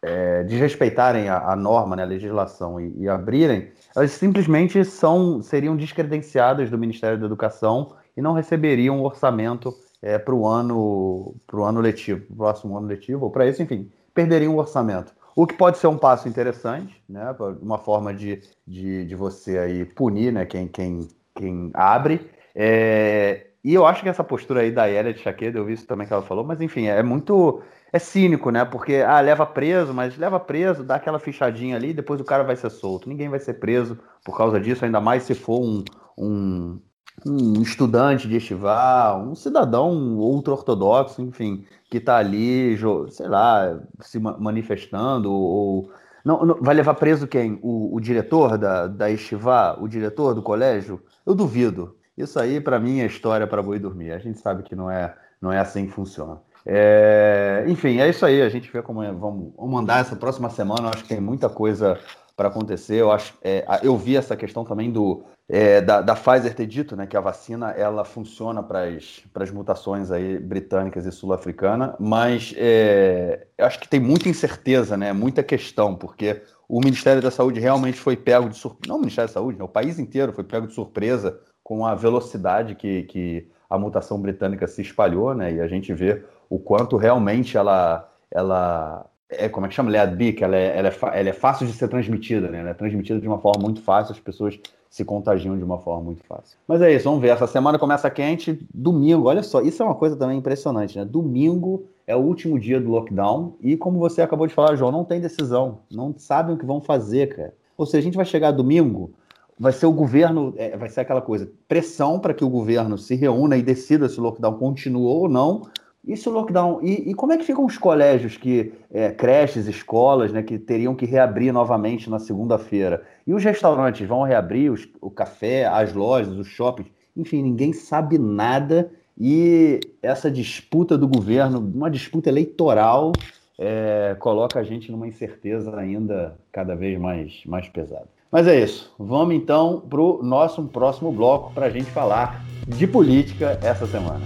é, 0.02 0.42
desrespeitarem 0.42 1.28
a, 1.28 1.52
a, 1.52 1.54
norma, 1.54 1.94
né, 1.94 2.02
a 2.02 2.06
legislação 2.06 2.80
e, 2.80 2.92
e, 2.98 3.08
abrirem, 3.08 3.70
elas 3.94 4.10
simplesmente 4.10 4.84
são, 4.84 5.40
seriam 5.40 5.76
descredenciadas 5.76 6.68
do 6.68 6.76
Ministério 6.76 7.16
da 7.16 7.26
Educação 7.26 7.94
e 8.16 8.20
não 8.20 8.32
receberiam 8.32 9.00
o 9.00 9.04
orçamento 9.04 9.72
é, 10.02 10.18
para 10.18 10.34
o 10.34 10.46
ano, 10.46 11.36
pro 11.46 11.62
ano 11.62 11.80
letivo, 11.80 12.34
próximo 12.36 12.76
ano 12.76 12.88
letivo, 12.88 13.26
ou 13.26 13.30
para 13.30 13.46
isso, 13.46 13.62
enfim, 13.62 13.90
perderiam 14.12 14.54
o 14.54 14.58
orçamento. 14.58 15.14
O 15.34 15.46
que 15.46 15.54
pode 15.54 15.78
ser 15.78 15.86
um 15.86 15.96
passo 15.96 16.28
interessante, 16.28 17.02
né, 17.08 17.34
uma 17.62 17.78
forma 17.78 18.12
de, 18.12 18.42
de, 18.66 19.06
de 19.06 19.14
você 19.14 19.56
aí 19.58 19.84
punir 19.84 20.32
né, 20.32 20.44
quem, 20.44 20.66
quem, 20.68 21.08
quem 21.34 21.70
abre. 21.72 22.28
É, 22.54 23.46
e 23.64 23.72
eu 23.74 23.86
acho 23.86 24.02
que 24.02 24.08
essa 24.08 24.24
postura 24.24 24.60
aí 24.60 24.72
da 24.72 24.90
Elia 24.90 25.14
de 25.14 25.20
Chaqueda, 25.20 25.58
eu 25.58 25.64
vi 25.64 25.74
isso 25.74 25.86
também 25.86 26.06
que 26.06 26.12
ela 26.12 26.22
falou, 26.22 26.44
mas 26.44 26.60
enfim, 26.60 26.86
é 26.86 27.02
muito. 27.02 27.62
É 27.92 27.98
cínico, 27.98 28.50
né? 28.50 28.64
Porque, 28.64 28.96
ah, 29.06 29.20
leva 29.20 29.44
preso, 29.44 29.92
mas 29.92 30.16
leva 30.16 30.40
preso, 30.40 30.82
dá 30.82 30.94
aquela 30.94 31.18
fichadinha 31.18 31.76
ali, 31.76 31.92
depois 31.92 32.20
o 32.20 32.24
cara 32.24 32.42
vai 32.42 32.56
ser 32.56 32.70
solto. 32.70 33.06
Ninguém 33.06 33.28
vai 33.28 33.38
ser 33.38 33.54
preso 33.54 33.98
por 34.24 34.34
causa 34.34 34.58
disso, 34.58 34.84
ainda 34.84 34.98
mais 34.98 35.24
se 35.24 35.34
for 35.34 35.60
um, 35.60 35.84
um 36.16 36.80
um 37.24 37.60
estudante 37.62 38.28
de 38.28 38.36
estival, 38.36 39.22
um 39.22 39.34
cidadão 39.34 39.92
ultra-ortodoxo, 40.16 41.22
enfim, 41.22 41.64
que 41.90 41.98
está 41.98 42.16
ali, 42.16 42.76
sei 43.10 43.28
lá, 43.28 43.80
se 44.00 44.18
manifestando, 44.18 45.30
ou. 45.32 45.90
Não, 46.24 46.46
não, 46.46 46.58
vai 46.60 46.74
levar 46.74 46.94
preso 46.94 47.26
quem? 47.26 47.58
O, 47.62 47.96
o 47.96 48.00
diretor 48.00 48.56
da, 48.56 48.86
da 48.86 49.10
estivá, 49.10 49.76
o 49.80 49.88
diretor 49.88 50.34
do 50.34 50.42
colégio? 50.42 51.02
Eu 51.26 51.34
duvido. 51.34 51.96
Isso 52.16 52.38
aí, 52.38 52.60
para 52.60 52.78
mim, 52.78 53.00
é 53.00 53.06
história 53.06 53.46
para 53.46 53.62
boi 53.62 53.78
dormir. 53.78 54.12
A 54.12 54.18
gente 54.18 54.38
sabe 54.38 54.62
que 54.62 54.76
não 54.76 54.90
é, 54.90 55.14
não 55.40 55.52
é 55.52 55.58
assim 55.58 55.86
que 55.86 55.92
funciona. 55.92 56.40
É, 56.64 57.64
enfim, 57.66 57.98
é 57.98 58.08
isso 58.08 58.24
aí. 58.24 58.40
A 58.40 58.48
gente 58.48 58.70
vê 58.70 58.82
como 58.82 59.02
é. 59.02 59.10
Vamos, 59.10 59.52
vamos 59.56 59.72
mandar 59.72 60.00
essa 60.00 60.14
próxima 60.14 60.48
semana. 60.48 60.82
Eu 60.82 60.88
acho 60.90 61.02
que 61.02 61.08
tem 61.08 61.20
muita 61.20 61.48
coisa 61.48 61.98
para 62.36 62.48
acontecer. 62.48 62.96
Eu 62.96 63.10
acho, 63.10 63.34
é, 63.42 63.64
eu 63.82 63.96
vi 63.96 64.16
essa 64.16 64.36
questão 64.36 64.64
também 64.64 64.90
do 64.90 65.24
é, 65.48 65.80
da, 65.80 66.00
da, 66.00 66.14
Pfizer 66.14 66.54
ter 66.54 66.66
dito, 66.66 66.96
né, 66.96 67.06
que 67.06 67.16
a 67.16 67.20
vacina 67.20 67.70
ela 67.72 68.04
funciona 68.04 68.62
para 68.62 68.84
as 68.86 69.50
mutações 69.50 70.10
aí 70.10 70.38
britânicas 70.38 71.04
e 71.04 71.12
sul-africana, 71.12 71.94
mas 71.98 72.54
é, 72.56 73.46
acho 73.58 73.80
que 73.80 73.88
tem 73.88 74.00
muita 74.00 74.28
incerteza, 74.28 74.96
né, 74.96 75.12
muita 75.12 75.42
questão, 75.42 75.94
porque 75.94 76.42
o 76.68 76.80
Ministério 76.80 77.20
da 77.20 77.30
Saúde 77.30 77.60
realmente 77.60 77.98
foi 77.98 78.16
pego 78.16 78.48
de 78.48 78.56
surpresa, 78.56 78.88
não 78.88 78.96
o 78.96 79.00
Ministério 79.00 79.28
da 79.28 79.34
Saúde, 79.34 79.58
né, 79.58 79.64
o 79.64 79.68
país 79.68 79.98
inteiro 79.98 80.32
foi 80.32 80.44
pego 80.44 80.66
de 80.66 80.74
surpresa 80.74 81.38
com 81.62 81.84
a 81.84 81.94
velocidade 81.94 82.74
que, 82.74 83.02
que 83.04 83.48
a 83.68 83.78
mutação 83.78 84.20
britânica 84.20 84.66
se 84.66 84.80
espalhou, 84.80 85.34
né, 85.34 85.52
e 85.52 85.60
a 85.60 85.66
gente 85.66 85.92
vê 85.92 86.22
o 86.48 86.58
quanto 86.58 86.96
realmente 86.96 87.56
ela, 87.56 88.08
ela 88.30 89.06
é, 89.28 89.48
como 89.48 89.66
é 89.66 89.68
que 89.68 89.74
chama? 89.74 89.90
Ela 89.96 90.10
é, 90.56 90.78
ela, 90.78 90.88
é, 90.88 91.20
ela 91.20 91.28
é 91.28 91.32
fácil 91.32 91.66
de 91.66 91.72
ser 91.72 91.88
transmitida, 91.88 92.48
né? 92.48 92.60
Ela 92.60 92.70
é 92.70 92.74
transmitida 92.74 93.18
de 93.18 93.26
uma 93.26 93.38
forma 93.38 93.62
muito 93.62 93.80
fácil, 93.80 94.12
as 94.12 94.20
pessoas 94.20 94.58
se 94.92 95.06
contagiam 95.06 95.56
de 95.56 95.64
uma 95.64 95.78
forma 95.78 96.02
muito 96.04 96.22
fácil. 96.24 96.58
Mas 96.68 96.82
é 96.82 96.94
isso, 96.94 97.04
vamos 97.04 97.22
ver. 97.22 97.28
Essa 97.28 97.46
semana 97.46 97.78
começa 97.78 98.10
quente, 98.10 98.60
domingo, 98.74 99.26
olha 99.26 99.42
só, 99.42 99.62
isso 99.62 99.82
é 99.82 99.86
uma 99.86 99.94
coisa 99.94 100.16
também 100.16 100.36
impressionante, 100.36 100.98
né? 100.98 101.04
Domingo 101.06 101.86
é 102.06 102.14
o 102.14 102.18
último 102.18 102.60
dia 102.60 102.78
do 102.78 102.90
lockdown 102.90 103.54
e, 103.62 103.74
como 103.74 103.98
você 103.98 104.20
acabou 104.20 104.46
de 104.46 104.52
falar, 104.52 104.76
João, 104.76 104.92
não 104.92 105.02
tem 105.02 105.18
decisão, 105.18 105.78
não 105.90 106.14
sabem 106.18 106.54
o 106.54 106.58
que 106.58 106.66
vão 106.66 106.78
fazer, 106.78 107.34
cara. 107.34 107.54
Ou 107.74 107.86
seja, 107.86 108.00
a 108.00 108.02
gente 108.02 108.16
vai 108.16 108.26
chegar 108.26 108.50
domingo, 108.50 109.10
vai 109.58 109.72
ser 109.72 109.86
o 109.86 109.92
governo, 109.92 110.52
é, 110.58 110.76
vai 110.76 110.90
ser 110.90 111.00
aquela 111.00 111.22
coisa, 111.22 111.50
pressão 111.66 112.20
para 112.20 112.34
que 112.34 112.44
o 112.44 112.50
governo 112.50 112.98
se 112.98 113.14
reúna 113.14 113.56
e 113.56 113.62
decida 113.62 114.10
se 114.10 114.20
o 114.20 114.22
lockdown 114.22 114.58
continua 114.58 115.10
ou 115.10 115.26
não, 115.26 115.62
isso 116.06 116.30
lockdown. 116.30 116.80
E, 116.82 117.10
e, 117.10 117.14
como 117.14 117.32
é 117.32 117.36
que 117.36 117.44
ficam 117.44 117.64
os 117.64 117.78
colégios 117.78 118.36
que 118.36 118.72
é, 118.90 119.10
creches, 119.10 119.66
escolas, 119.66 120.32
né, 120.32 120.42
que 120.42 120.58
teriam 120.58 120.94
que 120.94 121.06
reabrir 121.06 121.52
novamente 121.52 122.10
na 122.10 122.18
segunda-feira? 122.18 123.02
E 123.26 123.32
os 123.32 123.44
restaurantes 123.44 124.06
vão 124.06 124.22
reabrir 124.22 124.70
os, 124.72 124.88
o 125.00 125.10
café, 125.10 125.66
as 125.66 125.92
lojas, 125.92 126.36
os 126.36 126.48
shoppings? 126.48 126.90
Enfim, 127.16 127.42
ninguém 127.42 127.72
sabe 127.72 128.18
nada. 128.18 128.90
E 129.18 129.78
essa 130.02 130.30
disputa 130.30 130.98
do 130.98 131.06
governo, 131.06 131.60
uma 131.60 131.90
disputa 131.90 132.28
eleitoral, 132.28 133.12
é, 133.58 134.16
coloca 134.18 134.58
a 134.58 134.64
gente 134.64 134.90
numa 134.90 135.06
incerteza 135.06 135.76
ainda 135.76 136.36
cada 136.50 136.74
vez 136.74 136.98
mais, 136.98 137.42
mais 137.46 137.68
pesada. 137.68 138.08
Mas 138.30 138.48
é 138.48 138.58
isso. 138.58 138.92
Vamos 138.98 139.34
então 139.34 139.82
para 139.88 140.00
o 140.00 140.22
nosso 140.22 140.64
próximo 140.64 141.12
bloco 141.12 141.52
para 141.52 141.66
a 141.66 141.70
gente 141.70 141.90
falar 141.90 142.42
de 142.66 142.86
política 142.86 143.58
essa 143.62 143.86
semana. 143.86 144.24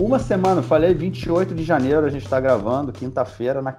Uma 0.00 0.20
semana, 0.20 0.62
falei 0.62 0.94
28 0.94 1.54
de 1.56 1.64
janeiro, 1.64 2.06
a 2.06 2.08
gente 2.08 2.22
está 2.22 2.38
gravando, 2.40 2.92
quinta-feira, 2.92 3.60
na, 3.60 3.76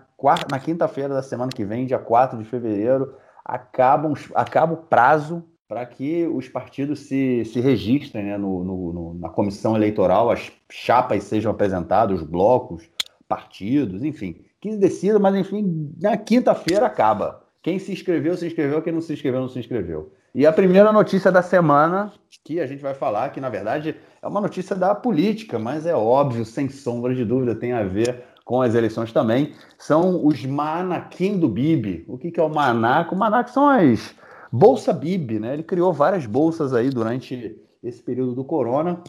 na 0.51 0.59
quinta-feira 0.59 1.13
da 1.13 1.23
semana 1.23 1.49
que 1.49 1.63
vem, 1.63 1.85
dia 1.85 1.97
4 1.97 2.37
de 2.37 2.43
fevereiro, 2.43 3.15
acaba, 3.45 4.11
acaba 4.35 4.73
o 4.73 4.77
prazo 4.77 5.45
para 5.65 5.85
que 5.85 6.27
os 6.27 6.49
partidos 6.49 7.01
se, 7.01 7.45
se 7.45 7.61
registrem 7.61 8.25
né, 8.25 8.37
no, 8.37 8.65
no, 8.65 8.93
no, 8.93 9.13
na 9.13 9.29
comissão 9.29 9.77
eleitoral, 9.77 10.29
as 10.29 10.51
chapas 10.69 11.23
sejam 11.23 11.51
apresentadas, 11.51 12.19
os 12.19 12.27
blocos, 12.27 12.89
partidos, 13.25 14.03
enfim, 14.03 14.41
que 14.59 14.75
decida, 14.75 15.19
mas 15.19 15.33
enfim, 15.35 15.93
na 16.01 16.17
quinta-feira 16.17 16.85
acaba. 16.85 17.45
Quem 17.61 17.79
se 17.79 17.91
inscreveu, 17.93 18.35
se 18.35 18.47
inscreveu. 18.47 18.81
Quem 18.81 18.93
não 18.93 19.01
se 19.01 19.13
inscreveu, 19.13 19.41
não 19.41 19.49
se 19.49 19.59
inscreveu. 19.59 20.11
E 20.33 20.45
a 20.45 20.53
primeira 20.53 20.91
notícia 20.91 21.31
da 21.31 21.41
semana, 21.41 22.13
que 22.43 22.59
a 22.59 22.65
gente 22.65 22.81
vai 22.81 22.93
falar, 22.93 23.29
que 23.29 23.41
na 23.41 23.49
verdade 23.49 23.95
é 24.21 24.27
uma 24.27 24.41
notícia 24.41 24.75
da 24.75 24.93
política, 24.93 25.57
mas 25.57 25.85
é 25.85 25.95
óbvio, 25.95 26.45
sem 26.45 26.69
sombra 26.69 27.15
de 27.15 27.25
dúvida, 27.25 27.55
tem 27.55 27.73
a 27.73 27.83
ver 27.83 28.23
com 28.45 28.61
as 28.61 28.73
eleições 28.73 29.11
também, 29.11 29.53
são 29.77 30.25
os 30.25 30.43
Manaquim 30.43 31.37
do 31.37 31.47
Bibi. 31.47 32.03
O 32.07 32.17
que, 32.17 32.31
que 32.31 32.39
é 32.39 32.43
o 32.43 32.49
Manaco? 32.49 33.13
O 33.13 33.17
Manaco 33.17 33.51
são 33.51 33.69
as 33.69 34.15
Bolsa 34.51 34.91
Bibi, 34.91 35.39
né? 35.39 35.53
Ele 35.53 35.63
criou 35.63 35.93
várias 35.93 36.25
bolsas 36.25 36.73
aí 36.73 36.89
durante 36.89 37.55
esse 37.83 38.01
período 38.01 38.33
do 38.33 38.43
corona 38.43 39.01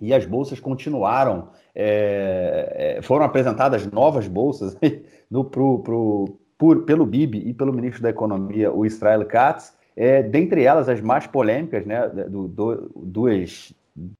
e 0.00 0.12
as 0.12 0.26
bolsas 0.26 0.60
continuaram. 0.60 1.48
É, 1.74 2.96
é, 2.98 3.02
foram 3.02 3.24
apresentadas 3.24 3.86
novas 3.90 4.28
bolsas 4.28 4.76
no, 5.30 5.44
pro, 5.44 5.78
pro, 5.78 6.38
por, 6.58 6.82
pelo 6.82 7.06
Bibi 7.06 7.38
e 7.48 7.54
pelo 7.54 7.72
ministro 7.72 8.02
da 8.02 8.10
Economia, 8.10 8.70
o 8.70 8.84
Israel 8.84 9.24
Katz. 9.24 9.74
É, 9.96 10.22
dentre 10.22 10.64
elas, 10.64 10.88
as 10.88 11.00
mais 11.00 11.26
polêmicas, 11.26 11.84
né, 11.86 12.08
do, 12.08 12.48
do, 12.48 12.92
duas, 12.96 13.72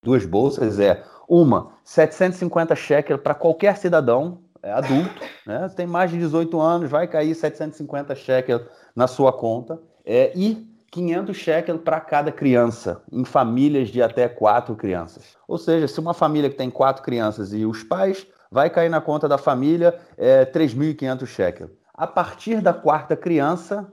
duas 0.03 0.27
bolsas, 0.27 0.79
é 0.79 1.03
uma, 1.29 1.73
750 1.85 2.75
shekel 2.77 3.19
para 3.19 3.35
qualquer 3.35 3.77
cidadão 3.77 4.39
é, 4.63 4.73
adulto, 4.73 5.23
né, 5.47 5.71
tem 5.75 5.87
mais 5.87 6.11
de 6.11 6.19
18 6.19 6.61
anos, 6.61 6.91
vai 6.91 7.07
cair 7.07 7.35
750 7.35 8.15
shekel 8.15 8.61
na 8.95 9.07
sua 9.07 9.33
conta, 9.33 9.81
é, 10.05 10.33
e 10.35 10.71
500 10.91 11.35
shekel 11.37 11.79
para 11.79 11.99
cada 12.01 12.31
criança, 12.31 13.03
em 13.11 13.25
famílias 13.25 13.89
de 13.89 14.03
até 14.03 14.29
quatro 14.29 14.77
crianças. 14.77 15.37
Ou 15.49 15.57
seja, 15.57 15.89
se 15.89 15.99
uma 15.99 16.13
família 16.13 16.51
que 16.51 16.57
tem 16.57 16.71
quatro 16.71 17.03
crianças 17.03 17.55
e 17.55 17.65
os 17.65 17.83
pais, 17.83 18.27
vai 18.51 18.69
cair 18.69 18.91
na 18.91 19.01
conta 19.01 19.27
da 19.27 19.39
família 19.39 19.99
é, 20.19 20.45
3.500 20.45 21.27
shekel. 21.27 21.71
A 21.95 22.07
partir 22.07 22.61
da 22.61 22.75
quarta 22.75 23.17
criança, 23.17 23.91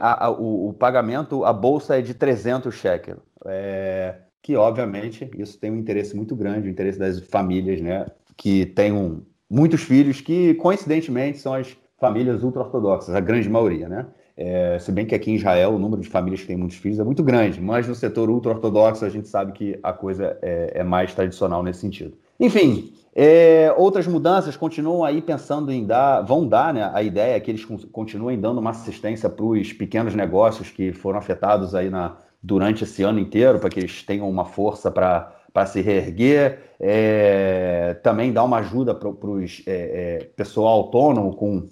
a, 0.00 0.26
a, 0.26 0.30
o, 0.30 0.68
o, 0.68 0.72
pagamento, 0.72 1.44
a 1.44 1.52
bolsa 1.52 1.98
é 1.98 2.02
de 2.02 2.14
300 2.14 2.74
shekel. 2.74 3.18
É, 3.46 4.14
que, 4.42 4.56
obviamente, 4.56 5.30
isso 5.36 5.58
tem 5.58 5.70
um 5.70 5.76
interesse 5.76 6.16
muito 6.16 6.34
grande, 6.34 6.68
o 6.68 6.70
interesse 6.70 6.98
das 6.98 7.20
famílias, 7.20 7.80
né? 7.80 8.06
Que 8.36 8.64
tenham 8.66 9.22
muitos 9.48 9.82
filhos, 9.82 10.20
que, 10.20 10.54
coincidentemente, 10.54 11.38
são 11.38 11.54
as 11.54 11.76
famílias 11.98 12.42
ultra-ortodoxas, 12.42 13.14
a 13.14 13.20
grande 13.20 13.48
maioria, 13.48 13.88
né? 13.88 14.06
É, 14.40 14.78
se 14.78 14.92
bem 14.92 15.04
que 15.04 15.16
aqui 15.16 15.32
em 15.32 15.34
Israel 15.34 15.70
o 15.70 15.80
número 15.80 16.00
de 16.00 16.08
famílias 16.08 16.42
que 16.42 16.46
têm 16.46 16.56
muitos 16.56 16.76
filhos 16.76 17.00
é 17.00 17.04
muito 17.04 17.24
grande, 17.24 17.60
mas 17.60 17.88
no 17.88 17.94
setor 17.94 18.30
ultra-ortodoxo 18.30 19.04
a 19.04 19.08
gente 19.08 19.26
sabe 19.26 19.50
que 19.50 19.76
a 19.82 19.92
coisa 19.92 20.38
é, 20.40 20.74
é 20.76 20.84
mais 20.84 21.12
tradicional 21.12 21.60
nesse 21.60 21.80
sentido. 21.80 22.16
Enfim, 22.38 22.92
é, 23.20 23.74
outras 23.76 24.06
mudanças 24.06 24.56
continuam 24.56 25.02
aí 25.02 25.20
pensando 25.20 25.72
em 25.72 25.84
dar, 25.84 26.20
vão 26.22 26.46
dar, 26.46 26.72
né? 26.72 26.88
A 26.94 27.02
ideia 27.02 27.34
é 27.34 27.40
que 27.40 27.50
eles 27.50 27.64
continuem 27.90 28.40
dando 28.40 28.58
uma 28.58 28.70
assistência 28.70 29.28
para 29.28 29.44
os 29.44 29.72
pequenos 29.72 30.14
negócios 30.14 30.70
que 30.70 30.92
foram 30.92 31.18
afetados 31.18 31.74
aí 31.74 31.90
na, 31.90 32.16
durante 32.40 32.84
esse 32.84 33.02
ano 33.02 33.18
inteiro, 33.18 33.58
para 33.58 33.70
que 33.70 33.80
eles 33.80 34.04
tenham 34.04 34.30
uma 34.30 34.44
força 34.44 34.88
para 34.88 35.66
se 35.66 35.80
reerguer, 35.80 36.60
é, 36.78 37.94
também 38.04 38.32
dar 38.32 38.44
uma 38.44 38.58
ajuda 38.58 38.94
para 38.94 39.08
o 39.08 39.40
é, 39.42 39.48
é, 39.66 40.18
pessoal 40.36 40.68
autônomo 40.74 41.34
com, 41.34 41.68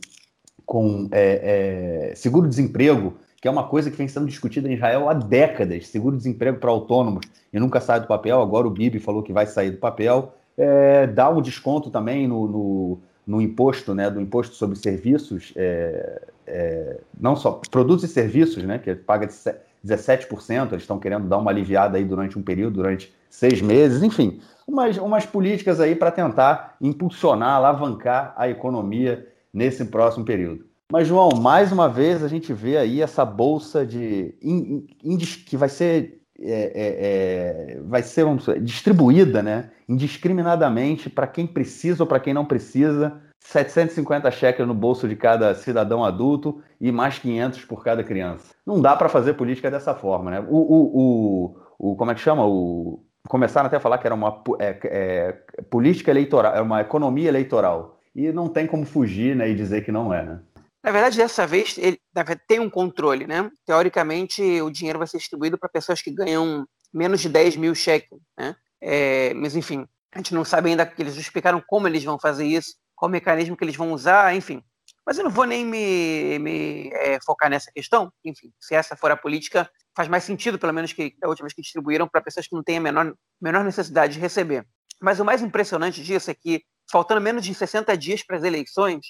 com 0.65 1.09
é, 1.13 2.09
é, 2.11 2.15
seguro-desemprego, 2.17 3.19
que 3.41 3.47
é 3.47 3.51
uma 3.53 3.69
coisa 3.69 3.89
que 3.89 3.97
vem 3.97 4.09
sendo 4.09 4.27
discutida 4.27 4.69
em 4.69 4.75
Israel 4.75 5.09
há 5.09 5.15
décadas, 5.15 5.87
seguro-desemprego 5.87 6.59
para 6.59 6.73
autônomos, 6.73 7.25
e 7.53 7.61
nunca 7.61 7.81
sai 7.81 8.01
do 8.01 8.09
papel, 8.09 8.43
agora 8.43 8.67
o 8.67 8.71
Bibi 8.71 8.99
falou 8.99 9.23
que 9.23 9.33
vai 9.33 9.47
sair 9.47 9.71
do 9.71 9.79
papel, 9.79 10.35
é, 10.57 11.07
dá 11.07 11.29
um 11.29 11.43
desconto 11.43 11.91
também 11.91 12.27
no, 12.27 12.49
no, 12.49 12.99
no, 13.27 13.43
imposto, 13.43 13.95
né, 13.95 14.11
do 14.11 14.21
imposto 14.21 14.55
sobre 14.55 14.77
serviços, 14.77 15.53
é, 15.57 16.23
é, 16.47 17.01
não 17.21 17.37
só 17.37 17.61
produtos 17.71 18.05
e 18.05 18.09
serviços, 18.09 18.63
né, 18.63 18.79
que 18.79 18.95
paga 18.95 19.27
17%, 19.27 20.73
eles 20.73 20.83
estão 20.83 20.99
querendo 20.99 21.29
dar 21.29 21.39
uma 21.39 21.51
aliviada 21.51 21.99
aí 21.99 22.05
durante 22.05 22.39
um 22.39 22.43
período, 22.43 22.75
durante 22.75 23.15
seis 23.29 23.61
meses, 23.61 24.03
enfim, 24.03 24.41
umas, 24.67 24.97
umas 24.97 25.27
políticas 25.27 25.81
aí 25.81 25.95
para 25.95 26.11
tentar 26.11 26.77
impulsionar, 26.81 27.57
alavancar 27.57 28.35
a 28.37 28.49
economia 28.49 29.27
nesse 29.53 29.85
próximo 29.85 30.25
período. 30.25 30.65
Mas, 30.91 31.09
João, 31.09 31.31
mais 31.31 31.73
uma 31.73 31.89
vez 31.89 32.23
a 32.23 32.29
gente 32.29 32.53
vê 32.53 32.77
aí 32.77 33.03
essa 33.03 33.25
bolsa 33.25 33.85
de 33.85 34.35
in, 34.41 34.87
in, 35.03 35.19
que 35.19 35.57
vai 35.57 35.69
ser 35.69 36.21
é, 36.41 36.73
é, 36.75 37.77
é, 37.77 37.81
vai 37.83 38.03
ser 38.03 38.25
dizer, 38.25 38.61
distribuída 38.61 39.43
né, 39.43 39.71
indiscriminadamente 39.89 41.09
para 41.09 41.27
quem 41.27 41.47
precisa 41.47 42.03
ou 42.03 42.07
para 42.07 42.21
quem 42.21 42.35
não 42.35 42.45
precisa. 42.45 43.21
750 43.41 44.31
cheques 44.33 44.67
no 44.67 44.75
bolso 44.75 45.07
de 45.07 45.15
cada 45.15 45.55
cidadão 45.55 46.05
adulto 46.05 46.61
e 46.81 46.91
mais 46.91 47.19
500 47.19 47.65
por 47.65 47.85
cada 47.85 48.03
criança. 48.03 48.55
Não 48.67 48.81
dá 48.81 48.97
para 48.97 49.09
fazer 49.09 49.35
política 49.35 49.71
dessa 49.71 49.95
forma, 49.95 50.31
né? 50.33 50.45
O, 50.49 50.57
o, 50.57 51.55
o, 51.79 51.91
o, 51.93 51.97
como 51.97 52.11
é 52.11 52.15
que 52.15 52.21
chama? 52.21 52.45
O, 52.45 53.05
começaram 53.29 53.67
até 53.67 53.77
a 53.77 53.81
falar 53.81 53.99
que 53.99 54.07
era 54.07 54.15
uma 54.15 54.43
é, 54.59 54.79
é, 54.85 55.33
política 55.71 56.11
eleitoral, 56.11 56.55
era 56.55 56.63
uma 56.63 56.81
economia 56.81 57.29
eleitoral. 57.29 58.01
E 58.15 58.33
não 58.33 58.49
tem 58.49 58.67
como 58.67 58.85
fugir 58.85 59.37
né, 59.37 59.49
e 59.49 59.55
dizer 59.55 59.85
que 59.85 59.93
não 59.93 60.13
é, 60.13 60.25
né? 60.25 60.41
Na 60.87 60.93
verdade, 60.93 61.17
dessa 61.17 61.45
vez, 61.49 61.77
ele 61.79 62.01
tem 62.47 62.61
um 62.61 62.71
controle, 62.71 63.27
né? 63.27 63.51
Teoricamente, 63.67 64.41
o 64.63 64.71
dinheiro 64.71 65.01
vai 65.01 65.09
ser 65.09 65.19
distribuído 65.19 65.59
para 65.59 65.69
pessoas 65.69 66.01
que 66.01 66.13
ganham 66.13 66.65
menos 66.95 67.21
de 67.21 67.29
10 67.29 67.57
mil 67.57 67.75
cheques, 67.75 68.17
né? 68.39 68.55
É, 68.81 69.35
mas, 69.35 69.57
enfim, 69.57 69.85
a 70.15 70.19
gente 70.19 70.33
não 70.33 70.45
sabe 70.45 70.71
ainda, 70.71 70.95
eles 70.97 71.17
explicaram 71.17 71.61
como 71.67 71.89
eles 71.89 72.05
vão 72.05 72.21
fazer 72.21 72.47
isso, 72.47 72.77
qual 72.95 73.11
mecanismo 73.11 73.57
que 73.57 73.65
eles 73.65 73.75
vão 73.75 73.91
usar, 73.91 74.37
enfim. 74.37 74.63
Mas 75.05 75.19
eu 75.19 75.25
não 75.25 75.31
vou 75.31 75.45
nem 75.45 75.65
me, 75.65 76.39
me 76.39 76.91
é, 76.93 77.19
focar 77.27 77.51
nessa 77.51 77.73
questão. 77.73 78.13
Enfim, 78.25 78.53
se 78.61 78.77
essa 78.77 78.95
for 78.95 79.11
a 79.11 79.17
política, 79.17 79.69
faz 79.97 80.09
mais 80.09 80.23
sentido, 80.23 80.57
pelo 80.57 80.73
menos, 80.73 80.93
que 80.93 81.17
da 81.19 81.29
última 81.29 81.47
vez 81.47 81.53
que 81.53 81.63
distribuíram 81.63 82.07
para 82.07 82.21
pessoas 82.21 82.47
que 82.47 82.55
não 82.55 82.63
têm 82.63 82.77
a 82.77 82.81
menor, 82.81 83.13
menor 83.41 83.65
necessidade 83.65 84.15
de 84.15 84.21
receber. 84.21 84.65
Mas 85.03 85.19
o 85.19 85.25
mais 85.25 85.43
impressionante 85.43 86.01
disso 86.01 86.31
é 86.31 86.35
que, 86.35 86.63
faltando 86.89 87.21
menos 87.21 87.45
de 87.45 87.53
60 87.53 87.97
dias 87.97 88.23
para 88.23 88.37
as 88.37 88.45
eleições, 88.45 89.07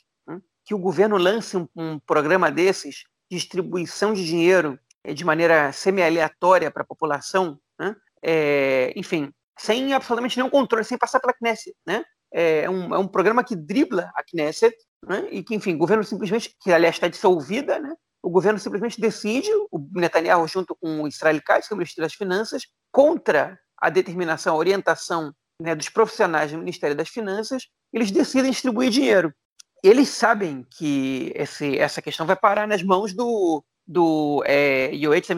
que 0.67 0.75
o 0.75 0.79
governo 0.79 1.17
lance 1.17 1.57
um, 1.57 1.69
um 1.77 1.99
programa 2.01 2.51
desses, 2.51 3.05
de 3.31 3.39
distribuição 3.39 4.13
de 4.13 4.27
dinheiro 4.27 4.79
é, 5.05 5.15
de 5.15 5.25
maneira 5.25 5.71
semi-aleatória 5.73 6.71
para 6.73 6.83
a 6.83 6.87
população, 6.87 7.59
né? 7.79 7.95
é, 8.21 8.93
enfim, 8.97 9.33
sem 9.57 9.95
absolutamente 9.95 10.37
nenhum 10.37 10.51
controle, 10.51 10.85
sem 10.85 10.99
passar 10.99 11.21
pela 11.21 11.33
Knesset. 11.33 11.75
Né? 11.87 12.05
É, 12.33 12.69
um, 12.69 12.93
é 12.93 12.99
um 12.99 13.07
programa 13.07 13.45
que 13.45 13.55
dribla 13.55 14.11
a 14.17 14.25
Knesset 14.25 14.77
né? 15.07 15.29
e 15.31 15.45
que, 15.45 15.55
enfim, 15.55 15.77
o 15.77 15.79
governo 15.79 16.03
simplesmente, 16.03 16.55
que 16.61 16.73
aliás 16.73 16.97
está 16.97 17.07
dissolvida, 17.07 17.79
né? 17.79 17.95
o 18.21 18.29
governo 18.29 18.59
simplesmente 18.59 19.01
decide, 19.01 19.49
o 19.71 19.79
Netanyahu 19.95 20.49
junto 20.49 20.75
com 20.75 21.03
o 21.03 21.07
Israel 21.07 21.41
Katz, 21.47 21.69
que 21.69 21.75
é 21.75 21.77
o 21.77 21.79
ministro 21.79 22.03
das 22.03 22.15
Finanças, 22.15 22.65
contra 22.91 23.57
a 23.81 23.89
determinação, 23.89 24.55
a 24.55 24.59
orientação 24.59 25.33
né, 25.63 25.77
dos 25.77 25.89
profissionais 25.89 26.51
do 26.51 26.59
Ministério 26.59 26.97
das 26.97 27.09
Finanças, 27.09 27.69
eles 27.93 28.11
decidem 28.11 28.51
distribuir 28.51 28.91
dinheiro 28.91 29.33
eles 29.83 30.09
sabem 30.09 30.67
que 30.71 31.33
esse, 31.35 31.79
essa 31.79 32.03
questão 32.03 32.27
vai 32.27 32.37
parar 32.37 32.67
nas 32.67 32.83
mãos 32.83 33.13
do, 33.13 33.63
do 33.87 34.43
é, 34.47 34.91
Yoetz 34.95 35.29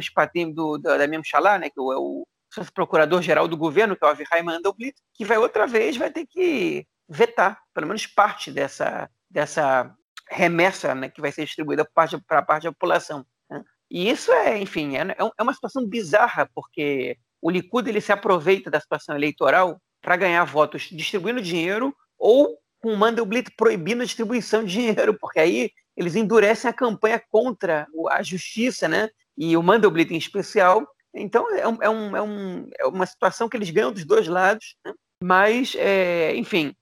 do, 0.55 0.79
da, 0.79 0.97
da 0.97 1.07
né, 1.07 1.71
que 1.71 1.79
é 1.79 1.97
o, 1.97 2.27
procurador-geral 2.75 3.47
do 3.47 3.57
governo, 3.57 3.97
que 3.97 4.05
é 4.05 4.07
o 4.07 4.11
Avihai 4.11 4.43
Mandelblit, 4.43 4.97
que 5.15 5.25
vai 5.25 5.37
outra 5.39 5.67
vez 5.67 5.97
vai 5.97 6.11
ter 6.11 6.27
que 6.27 6.87
vetar, 7.09 7.61
pelo 7.75 7.87
menos 7.87 8.07
parte 8.07 8.51
dessa, 8.51 9.11
dessa 9.31 9.95
remessa 10.29 10.95
né, 10.95 11.09
que 11.09 11.21
vai 11.21 11.33
ser 11.33 11.45
distribuída 11.45 11.85
para 11.95 12.39
a 12.39 12.43
parte 12.43 12.65
da 12.65 12.73
população. 12.73 13.25
Né? 13.51 13.63
E 13.91 14.11
isso 14.11 14.33
é, 14.33 14.59
enfim, 14.59 14.97
é, 14.97 15.03
é, 15.03 15.31
é 15.39 15.43
uma 15.43 15.55
situação 15.55 15.87
bizarra, 15.87 16.49
porque 16.55 17.19
o 17.41 17.51
Likud 17.51 17.89
ele 17.89 18.01
se 18.01 18.13
aproveita 18.13 18.71
da 18.71 18.81
situação 18.81 19.15
eleitoral 19.15 19.81
para 20.01 20.17
ganhar 20.17 20.45
votos 20.45 20.89
distribuindo 20.91 21.41
dinheiro 21.41 21.95
ou 22.19 22.59
com 22.81 22.93
o 22.93 22.97
Mandelblit 22.97 23.51
proibindo 23.57 24.03
a 24.03 24.05
distribuição 24.05 24.65
de 24.65 24.73
dinheiro, 24.73 25.17
porque 25.19 25.41
aí 25.41 25.71
eles 25.97 26.15
endurecem 26.15 26.71
a 26.71 26.75
campanha 26.75 27.21
contra 27.31 27.87
a 28.11 28.23
justiça, 28.23 28.87
né? 28.87 29.09
E 29.37 29.57
o 29.57 29.63
Mandelblit 29.63 30.13
em 30.13 30.19
especial. 30.19 30.87
Então 31.15 31.51
é, 31.53 31.61
é, 31.61 31.69
um, 31.69 32.17
é, 32.17 32.23
um, 32.23 32.71
é 32.79 32.87
uma 32.87 33.07
situação 33.07 33.49
que 33.49 33.57
eles 33.57 33.71
ganham 33.71 33.93
dos 33.93 34.05
dois 34.05 34.29
lados, 34.29 34.77
né? 34.85 34.93
mas, 35.23 35.75
é, 35.77 36.35
enfim, 36.37 36.75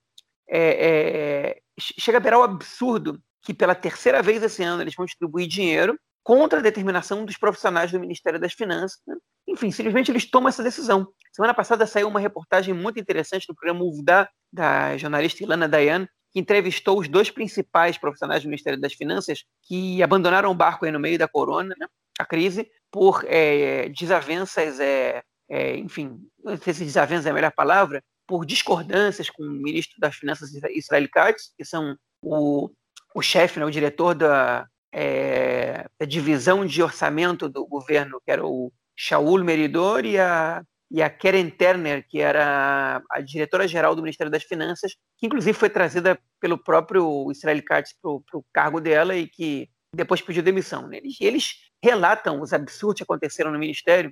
é, 0.48 1.56
é, 1.58 1.60
chega 1.78 2.18
a 2.18 2.20
virar 2.20 2.38
o 2.38 2.42
absurdo 2.42 3.20
que 3.42 3.54
pela 3.54 3.74
terceira 3.74 4.22
vez 4.22 4.42
esse 4.42 4.62
ano 4.62 4.82
eles 4.82 4.94
vão 4.94 5.06
distribuir 5.06 5.46
dinheiro 5.46 5.98
contra 6.26 6.58
a 6.58 6.62
determinação 6.62 7.24
dos 7.24 7.36
profissionais 7.36 7.92
do 7.92 8.00
Ministério 8.00 8.40
das 8.40 8.52
Finanças. 8.52 8.98
Né? 9.06 9.14
Enfim, 9.46 9.70
simplesmente 9.70 10.10
eles 10.10 10.28
tomam 10.28 10.48
essa 10.48 10.60
decisão. 10.60 11.06
Semana 11.32 11.54
passada 11.54 11.86
saiu 11.86 12.08
uma 12.08 12.18
reportagem 12.18 12.74
muito 12.74 12.98
interessante 12.98 13.48
no 13.48 13.54
programa 13.54 13.84
Uvda, 13.84 14.28
da 14.52 14.96
jornalista 14.96 15.44
Ilana 15.44 15.68
Dayan, 15.68 16.04
que 16.32 16.40
entrevistou 16.40 16.98
os 16.98 17.06
dois 17.06 17.30
principais 17.30 17.96
profissionais 17.96 18.42
do 18.42 18.48
Ministério 18.48 18.80
das 18.80 18.92
Finanças 18.92 19.44
que 19.68 20.02
abandonaram 20.02 20.50
o 20.50 20.54
barco 20.54 20.84
no 20.90 20.98
meio 20.98 21.16
da 21.16 21.28
corona, 21.28 21.76
né, 21.78 21.86
a 22.18 22.24
crise, 22.24 22.68
por 22.90 23.24
é, 23.28 23.88
desavenças, 23.90 24.80
é, 24.80 25.22
é, 25.48 25.76
enfim, 25.76 26.18
não 26.42 26.56
sei 26.56 26.74
se 26.74 26.84
desavenças 26.84 27.26
é 27.26 27.30
a 27.30 27.34
melhor 27.34 27.52
palavra, 27.52 28.02
por 28.26 28.44
discordâncias 28.44 29.30
com 29.30 29.44
o 29.44 29.48
ministro 29.48 29.94
das 30.00 30.16
Finanças 30.16 30.50
Israel 30.74 31.08
Katz, 31.08 31.52
que 31.56 31.64
são 31.64 31.96
o, 32.20 32.68
o 33.14 33.22
chefe, 33.22 33.60
né, 33.60 33.64
o 33.64 33.70
diretor 33.70 34.12
da, 34.12 34.66
é, 34.98 35.86
da 36.00 36.06
divisão 36.06 36.64
de 36.64 36.82
orçamento 36.82 37.50
do 37.50 37.66
governo, 37.66 38.18
que 38.24 38.30
era 38.30 38.46
o 38.46 38.72
Shaul 38.96 39.44
Meridor 39.44 40.06
e 40.06 40.18
a, 40.18 40.62
e 40.90 41.02
a 41.02 41.10
Keren 41.10 41.50
Turner, 41.50 42.06
que 42.08 42.18
era 42.18 43.02
a 43.10 43.20
diretora-geral 43.20 43.94
do 43.94 44.00
Ministério 44.00 44.30
das 44.30 44.44
Finanças, 44.44 44.96
que 45.18 45.26
inclusive 45.26 45.52
foi 45.52 45.68
trazida 45.68 46.18
pelo 46.40 46.56
próprio 46.56 47.30
Israel 47.30 47.62
Katz 47.62 47.94
para 48.00 48.10
o 48.10 48.44
cargo 48.50 48.80
dela 48.80 49.14
e 49.14 49.28
que 49.28 49.68
depois 49.94 50.22
pediu 50.22 50.42
demissão. 50.42 50.90
Eles, 50.90 51.16
eles 51.20 51.56
relatam 51.84 52.40
os 52.40 52.54
absurdos 52.54 52.96
que 52.96 53.02
aconteceram 53.02 53.52
no 53.52 53.58
Ministério, 53.58 54.10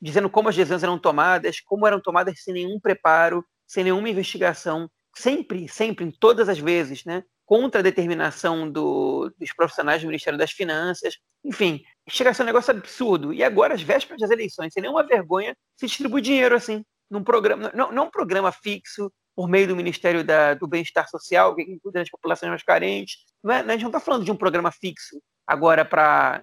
dizendo 0.00 0.30
como 0.30 0.48
as 0.48 0.54
decisões 0.54 0.84
eram 0.84 1.00
tomadas, 1.00 1.60
como 1.60 1.84
eram 1.84 2.00
tomadas 2.00 2.40
sem 2.44 2.54
nenhum 2.54 2.78
preparo, 2.78 3.44
sem 3.66 3.82
nenhuma 3.82 4.08
investigação, 4.08 4.88
sempre, 5.16 5.68
sempre, 5.68 6.04
em 6.04 6.12
todas 6.12 6.48
as 6.48 6.60
vezes, 6.60 7.04
né? 7.04 7.24
Contra 7.46 7.80
a 7.80 7.82
determinação 7.82 8.70
do, 8.70 9.32
dos 9.38 9.52
profissionais 9.54 10.02
do 10.02 10.08
Ministério 10.08 10.38
das 10.38 10.50
Finanças. 10.50 11.14
Enfim, 11.44 11.80
chega 12.08 12.30
a 12.30 12.34
ser 12.34 12.42
um 12.42 12.46
negócio 12.46 12.72
absurdo. 12.72 13.32
E 13.32 13.42
agora, 13.42 13.74
às 13.74 13.82
vésperas 13.82 14.20
das 14.20 14.30
eleições, 14.30 14.72
sem 14.72 14.82
nenhuma 14.82 15.06
vergonha, 15.06 15.56
se 15.76 15.86
distribui 15.86 16.20
dinheiro 16.20 16.56
assim, 16.56 16.84
num 17.08 17.22
programa, 17.22 17.70
não, 17.72 17.92
não 17.92 18.06
um 18.06 18.10
programa 18.10 18.50
fixo, 18.50 19.10
por 19.36 19.48
meio 19.48 19.68
do 19.68 19.76
Ministério 19.76 20.24
da, 20.24 20.54
do 20.54 20.66
Bem-Estar 20.66 21.08
Social, 21.08 21.54
que 21.54 21.64
cuida 21.80 22.00
das 22.00 22.10
populações 22.10 22.50
mais 22.50 22.62
carentes. 22.62 23.18
Não 23.44 23.54
é, 23.54 23.60
a 23.60 23.72
gente 23.72 23.82
não 23.82 23.90
está 23.90 24.00
falando 24.00 24.24
de 24.24 24.32
um 24.32 24.36
programa 24.36 24.72
fixo 24.72 25.20
agora 25.46 25.84
para 25.84 26.42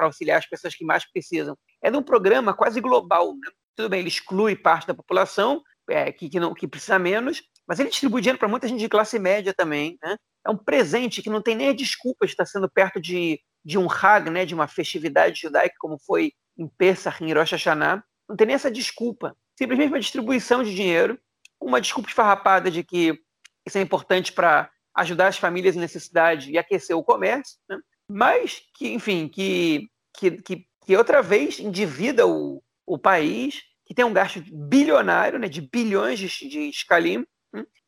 auxiliar 0.00 0.38
as 0.38 0.46
pessoas 0.46 0.74
que 0.74 0.84
mais 0.84 1.10
precisam. 1.10 1.56
É 1.80 1.90
de 1.90 1.96
um 1.96 2.02
programa 2.02 2.52
quase 2.52 2.80
global. 2.80 3.32
Né? 3.34 3.50
Tudo 3.76 3.88
bem, 3.88 4.00
ele 4.00 4.08
exclui 4.08 4.56
parte 4.56 4.86
da 4.86 4.94
população 4.94 5.62
é, 5.88 6.10
que, 6.12 6.28
que, 6.28 6.40
não, 6.40 6.52
que 6.52 6.66
precisa 6.66 6.98
menos, 6.98 7.42
mas 7.66 7.80
ele 7.80 7.88
distribui 7.88 8.20
dinheiro 8.20 8.38
para 8.38 8.48
muita 8.48 8.68
gente 8.68 8.80
de 8.80 8.88
classe 8.88 9.18
média 9.18 9.54
também. 9.54 9.98
Né? 10.02 10.16
É 10.46 10.50
um 10.50 10.56
presente 10.56 11.22
que 11.22 11.30
não 11.30 11.42
tem 11.42 11.54
nem 11.54 11.68
a 11.68 11.74
desculpa 11.74 12.26
de 12.26 12.32
estar 12.32 12.46
sendo 12.46 12.68
perto 12.68 13.00
de, 13.00 13.40
de 13.64 13.78
um 13.78 13.88
Hag, 13.90 14.30
né, 14.30 14.44
de 14.44 14.54
uma 14.54 14.68
festividade 14.68 15.40
judaica, 15.40 15.74
como 15.78 15.98
foi 15.98 16.32
em 16.56 16.68
Pesach, 16.68 17.22
em 17.24 17.32
Rosh 17.32 17.52
Hashanah. 17.52 18.04
Não 18.28 18.36
tem 18.36 18.46
nem 18.46 18.54
essa 18.54 18.70
desculpa. 18.70 19.36
Simplesmente 19.58 19.88
uma 19.88 20.00
distribuição 20.00 20.62
de 20.62 20.74
dinheiro, 20.74 21.18
uma 21.60 21.80
desculpa 21.80 22.08
esfarrapada 22.08 22.70
de 22.70 22.82
que 22.82 23.18
isso 23.66 23.78
é 23.78 23.80
importante 23.80 24.32
para 24.32 24.70
ajudar 24.94 25.28
as 25.28 25.38
famílias 25.38 25.74
em 25.74 25.80
necessidade 25.80 26.50
e 26.50 26.58
aquecer 26.58 26.96
o 26.96 27.02
comércio, 27.02 27.56
né? 27.68 27.78
mas 28.08 28.60
que, 28.74 28.92
enfim, 28.92 29.28
que, 29.28 29.88
que, 30.16 30.30
que, 30.42 30.66
que 30.84 30.96
outra 30.96 31.22
vez 31.22 31.58
endivida 31.58 32.26
o, 32.26 32.62
o 32.86 32.98
país, 32.98 33.62
que 33.86 33.94
tem 33.94 34.04
um 34.04 34.12
gasto 34.12 34.42
bilionário, 34.52 35.38
né, 35.38 35.48
de 35.48 35.60
bilhões 35.60 36.18
de, 36.18 36.28
de 36.48 36.68
escalim? 36.68 37.24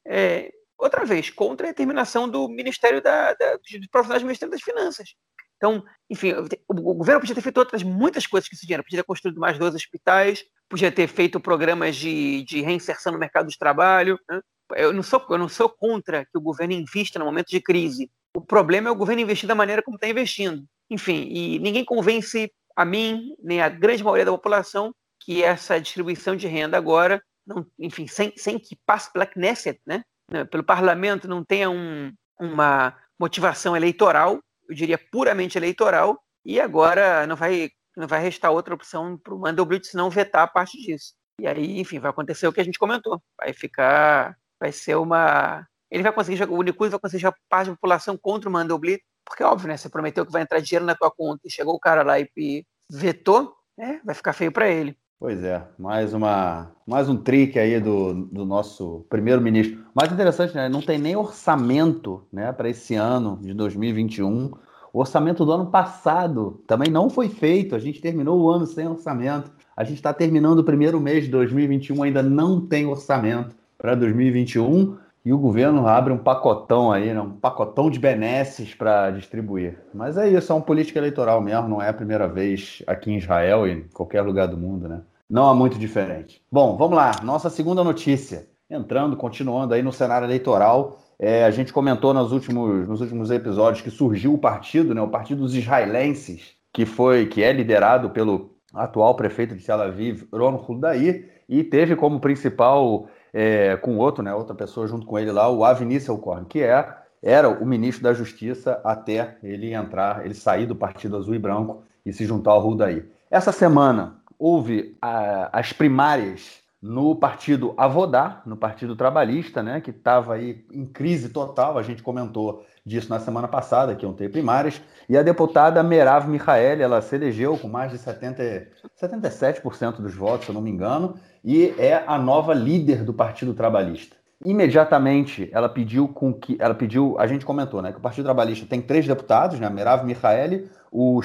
É, 0.07 0.50
outra 0.79 1.05
vez, 1.05 1.31
contra 1.31 1.66
a 1.66 1.70
determinação 1.70 2.29
do 2.29 2.48
Ministério 2.48 3.02
da, 3.02 3.35
da, 3.35 3.57
dos 3.57 3.87
profissionais 3.90 4.22
do 4.22 4.26
Ministério 4.26 4.52
das 4.52 4.62
Finanças. 4.62 5.14
Então, 5.57 5.83
enfim, 6.11 6.33
o 6.68 6.94
governo 6.94 7.20
podia 7.20 7.35
ter 7.35 7.40
feito 7.40 7.59
outras 7.59 7.83
muitas 7.83 8.26
coisas 8.26 8.48
com 8.48 8.55
esse 8.55 8.66
dinheiro. 8.66 8.83
Podia 8.83 9.00
ter 9.00 9.07
construído 9.07 9.40
mais 9.40 9.59
dois 9.59 9.74
hospitais, 9.74 10.44
podia 10.68 10.92
ter 10.92 11.09
feito 11.09 11.40
programas 11.40 11.96
de, 11.96 12.44
de 12.44 12.61
reinserção 12.61 13.12
no 13.12 13.18
mercado 13.18 13.48
de 13.48 13.59
trabalho. 13.59 14.18
Né? 14.29 14.40
Eu, 14.74 14.92
não 14.92 15.02
sou, 15.02 15.24
eu 15.31 15.38
não 15.38 15.48
sou 15.48 15.68
contra 15.68 16.24
que 16.24 16.37
o 16.37 16.40
governo 16.40 16.74
invista 16.74 17.18
no 17.18 17.24
momento 17.24 17.48
de 17.48 17.61
crise. 17.61 18.11
O 18.37 18.40
problema 18.40 18.88
é 18.88 18.92
o 18.92 18.96
governo 18.96 19.22
investir 19.22 19.48
da 19.48 19.55
maneira 19.55 19.83
como 19.83 19.96
está 19.96 20.09
investindo. 20.09 20.62
Enfim, 20.90 21.26
e 21.31 21.59
ninguém 21.59 21.85
convence 21.85 22.52
a 22.76 22.85
mim, 22.85 23.35
nem 23.42 23.62
a 23.62 23.68
grande 23.68 24.05
maioria 24.05 24.26
da 24.26 24.33
população, 24.33 24.94
que 25.20 25.42
essa 25.42 25.81
distribuição 25.81 26.37
de 26.37 26.46
renda 26.46 26.76
agora, 26.76 27.22
não, 27.46 27.66
enfim, 27.78 28.06
sem, 28.06 28.32
sem 28.37 28.59
que 28.59 28.76
passe 28.85 29.12
pela 29.12 29.26
Knesset, 29.26 29.80
né? 29.87 30.02
pelo 30.50 30.64
parlamento, 30.64 31.28
não 31.28 31.44
tenha 31.44 31.70
um, 31.70 32.12
uma 32.40 32.96
motivação 33.18 33.76
eleitoral, 33.76 34.40
eu 34.68 34.74
diria 34.74 34.98
puramente 34.98 35.56
eleitoral, 35.56 36.20
e 36.44 36.61
agora 36.61 37.26
não 37.26 37.37
vai, 37.37 37.70
não 37.96 38.06
vai 38.06 38.20
restar 38.20 38.50
outra 38.50 38.74
opção 38.74 39.16
para 39.18 39.35
o 39.35 39.38
Mandelblit 39.38 39.94
não 39.94 40.11
vetar 40.11 40.42
a 40.42 40.48
parte 40.48 40.76
disso. 40.78 41.14
E 41.40 41.46
aí, 41.46 41.80
enfim, 41.80 41.98
vai 41.98 42.11
acontecer 42.11 42.46
o 42.46 42.52
que 42.52 42.61
a 42.61 42.64
gente 42.64 42.78
comentou. 42.78 43.22
Vai 43.37 43.52
ficar. 43.52 44.37
Vai 44.61 44.72
ser 44.72 44.96
uma. 44.96 45.66
Ele 45.90 46.02
vai 46.02 46.12
conseguir. 46.12 46.42
O 46.44 46.54
Unicus 46.54 46.90
vai 46.90 47.00
conseguir 47.00 47.22
jogar 47.22 47.37
parte 47.48 47.68
da 47.68 47.74
população 47.74 48.16
contra 48.16 48.48
o 48.48 48.52
Mandelblit, 48.52 49.02
porque 49.24 49.42
é 49.42 49.46
óbvio, 49.46 49.68
né? 49.68 49.76
Você 49.76 49.88
prometeu 49.88 50.24
que 50.24 50.32
vai 50.32 50.42
entrar 50.42 50.61
dinheiro 50.61 50.87
na 50.87 50.94
tua 50.94 51.11
conta 51.11 51.42
e 51.44 51.50
chegou 51.50 51.74
o 51.74 51.80
cara 51.80 52.02
lá 52.02 52.18
e 52.18 52.64
vetou, 52.90 53.54
né? 53.76 54.00
Vai 54.04 54.14
ficar 54.14 54.32
feio 54.32 54.50
para 54.50 54.68
ele. 54.68 54.96
Pois 55.18 55.42
é, 55.42 55.66
mais 55.79 56.12
uma 56.12 56.70
mais 56.87 57.09
um 57.09 57.16
trick 57.16 57.59
aí 57.59 57.81
do, 57.81 58.26
do 58.26 58.44
nosso 58.44 59.07
primeiro-ministro. 59.09 59.83
Mais 59.94 60.12
interessante, 60.12 60.55
né? 60.55 60.68
Não 60.68 60.83
tem 60.83 60.98
nem 60.98 61.16
orçamento, 61.16 62.22
né, 62.31 62.52
para 62.52 62.68
esse 62.68 62.94
ano 62.94 63.38
de 63.40 63.55
2021. 63.55 64.50
O 64.92 65.00
orçamento 65.00 65.42
do 65.46 65.52
ano 65.52 65.70
passado 65.70 66.62
também 66.66 66.90
não 66.90 67.09
foi 67.09 67.31
feito. 67.31 67.74
A 67.74 67.79
gente 67.79 67.98
terminou 67.98 68.38
o 68.42 68.50
ano 68.50 68.66
sem 68.66 68.87
orçamento. 68.87 69.50
A 69.74 69.85
gente 69.85 69.96
está 69.96 70.12
terminando 70.12 70.59
o 70.59 70.64
primeiro 70.64 71.00
mês 71.00 71.24
de 71.24 71.31
2021, 71.31 72.02
ainda 72.02 72.22
não 72.22 72.61
tem 72.61 72.85
orçamento 72.85 73.57
para 73.79 73.94
2021 73.94 74.98
e 75.26 75.32
o 75.32 75.38
governo 75.38 75.88
abre 75.88 76.12
um 76.12 76.18
pacotão 76.18 76.92
aí, 76.92 77.12
né? 77.12 77.20
um 77.20 77.32
pacotão 77.32 77.90
de 77.90 77.98
benesses 77.98 78.72
para 78.72 79.10
distribuir. 79.10 79.76
Mas 79.92 80.16
é 80.16 80.28
isso, 80.28 80.52
é 80.52 80.54
uma 80.54 80.62
política 80.62 81.00
eleitoral 81.00 81.40
mesmo, 81.40 81.68
não 81.68 81.82
é 81.82 81.88
a 81.88 81.92
primeira 81.92 82.28
vez 82.28 82.80
aqui 82.86 83.10
em 83.10 83.16
Israel 83.16 83.66
e 83.66 83.72
em 83.72 83.82
qualquer 83.92 84.22
lugar 84.22 84.46
do 84.46 84.56
mundo, 84.56 84.86
né? 84.86 85.00
Não 85.28 85.48
há 85.48 85.52
muito 85.52 85.80
diferente. 85.80 86.40
Bom, 86.50 86.76
vamos 86.76 86.96
lá, 86.96 87.10
nossa 87.24 87.50
segunda 87.50 87.82
notícia. 87.82 88.46
Entrando, 88.70 89.16
continuando 89.16 89.74
aí 89.74 89.82
no 89.82 89.92
cenário 89.92 90.26
eleitoral, 90.26 91.00
é, 91.18 91.44
a 91.44 91.50
gente 91.50 91.72
comentou 91.72 92.14
nos 92.14 92.30
últimos, 92.30 92.86
nos 92.86 93.00
últimos 93.00 93.28
episódios 93.28 93.82
que 93.82 93.90
surgiu 93.90 94.32
o 94.32 94.38
partido, 94.38 94.94
né, 94.94 95.02
o 95.02 95.08
Partido 95.08 95.40
dos 95.40 95.56
Israelenses, 95.56 96.52
que 96.72 96.86
foi, 96.86 97.26
que 97.26 97.42
é 97.42 97.52
liderado 97.52 98.10
pelo 98.10 98.52
atual 98.72 99.16
prefeito 99.16 99.56
de 99.56 99.64
Tel 99.66 99.82
Aviv, 99.82 100.28
Ron 100.32 100.54
Huldair, 100.54 101.42
e 101.48 101.64
teve 101.64 101.96
como 101.96 102.20
principal 102.20 103.08
é, 103.38 103.77
com 103.77 103.99
outro, 103.99 104.25
né, 104.25 104.35
outra 104.35 104.55
pessoa 104.55 104.87
junto 104.87 105.05
com 105.05 105.18
ele 105.18 105.31
lá, 105.31 105.46
o 105.51 105.62
Avi 105.62 105.85
Nisselkorn, 105.85 106.46
que 106.46 106.62
é, 106.62 106.88
era 107.22 107.51
o 107.51 107.66
ministro 107.66 108.03
da 108.03 108.14
Justiça 108.14 108.81
até 108.83 109.37
ele 109.42 109.75
entrar, 109.75 110.25
ele 110.25 110.33
sair 110.33 110.64
do 110.64 110.75
Partido 110.75 111.18
Azul 111.18 111.35
e 111.35 111.38
Branco 111.38 111.83
e 112.05 112.14
se 112.14 112.25
juntar 112.25 112.53
ao 112.53 112.61
Rudaí. 112.61 113.05
Essa 113.31 113.53
semana 113.53 114.16
houve 114.38 114.96
a, 115.03 115.51
as 115.53 115.70
primárias 115.70 116.62
no 116.81 117.14
partido 117.14 117.75
Avodá, 117.77 118.40
no 118.46 118.57
Partido 118.57 118.96
Trabalhista, 118.96 119.62
né, 119.62 119.83
que 119.83 119.90
estava 119.90 120.35
aí 120.35 120.64
em 120.72 120.87
crise 120.87 121.29
total, 121.29 121.77
a 121.77 121.83
gente 121.83 122.03
comentou 122.03 122.64
disso 122.87 123.11
na 123.11 123.18
semana 123.18 123.49
passada, 123.49 123.94
que 123.94 124.07
iam 124.07 124.14
ter 124.14 124.31
primárias, 124.31 124.81
e 125.09 125.18
a 125.18 125.22
deputada 125.22 125.83
Merav 125.83 126.27
Michael, 126.27 126.81
ela 126.81 127.03
se 127.03 127.16
elegeu 127.16 127.59
com 127.59 127.68
mais 127.68 127.90
de 127.90 127.99
70, 127.99 128.68
77% 128.99 129.96
dos 129.96 130.14
votos, 130.14 130.46
se 130.46 130.51
eu 130.51 130.55
não 130.55 130.62
me 130.62 130.70
engano, 130.70 131.16
e 131.46 131.72
é 131.78 132.02
a 132.09 132.18
nova 132.18 132.52
líder 132.52 133.04
do 133.04 133.14
Partido 133.14 133.54
Trabalhista. 133.54 134.16
Imediatamente 134.44 135.48
ela 135.52 135.68
pediu 135.68 136.09
com 136.09 136.35
que 136.35 136.56
ela 136.59 136.74
pediu, 136.74 137.14
a 137.20 137.26
gente 137.28 137.46
comentou, 137.46 137.80
né, 137.80 137.92
que 137.92 137.98
o 137.98 138.02
Partido 138.02 138.24
Trabalhista 138.24 138.66
tem 138.66 138.82
três 138.82 139.06
deputados, 139.06 139.61
né, 139.61 139.70
Merav 139.70 140.04
Michaeli, 140.04 140.68
o, 140.90 141.20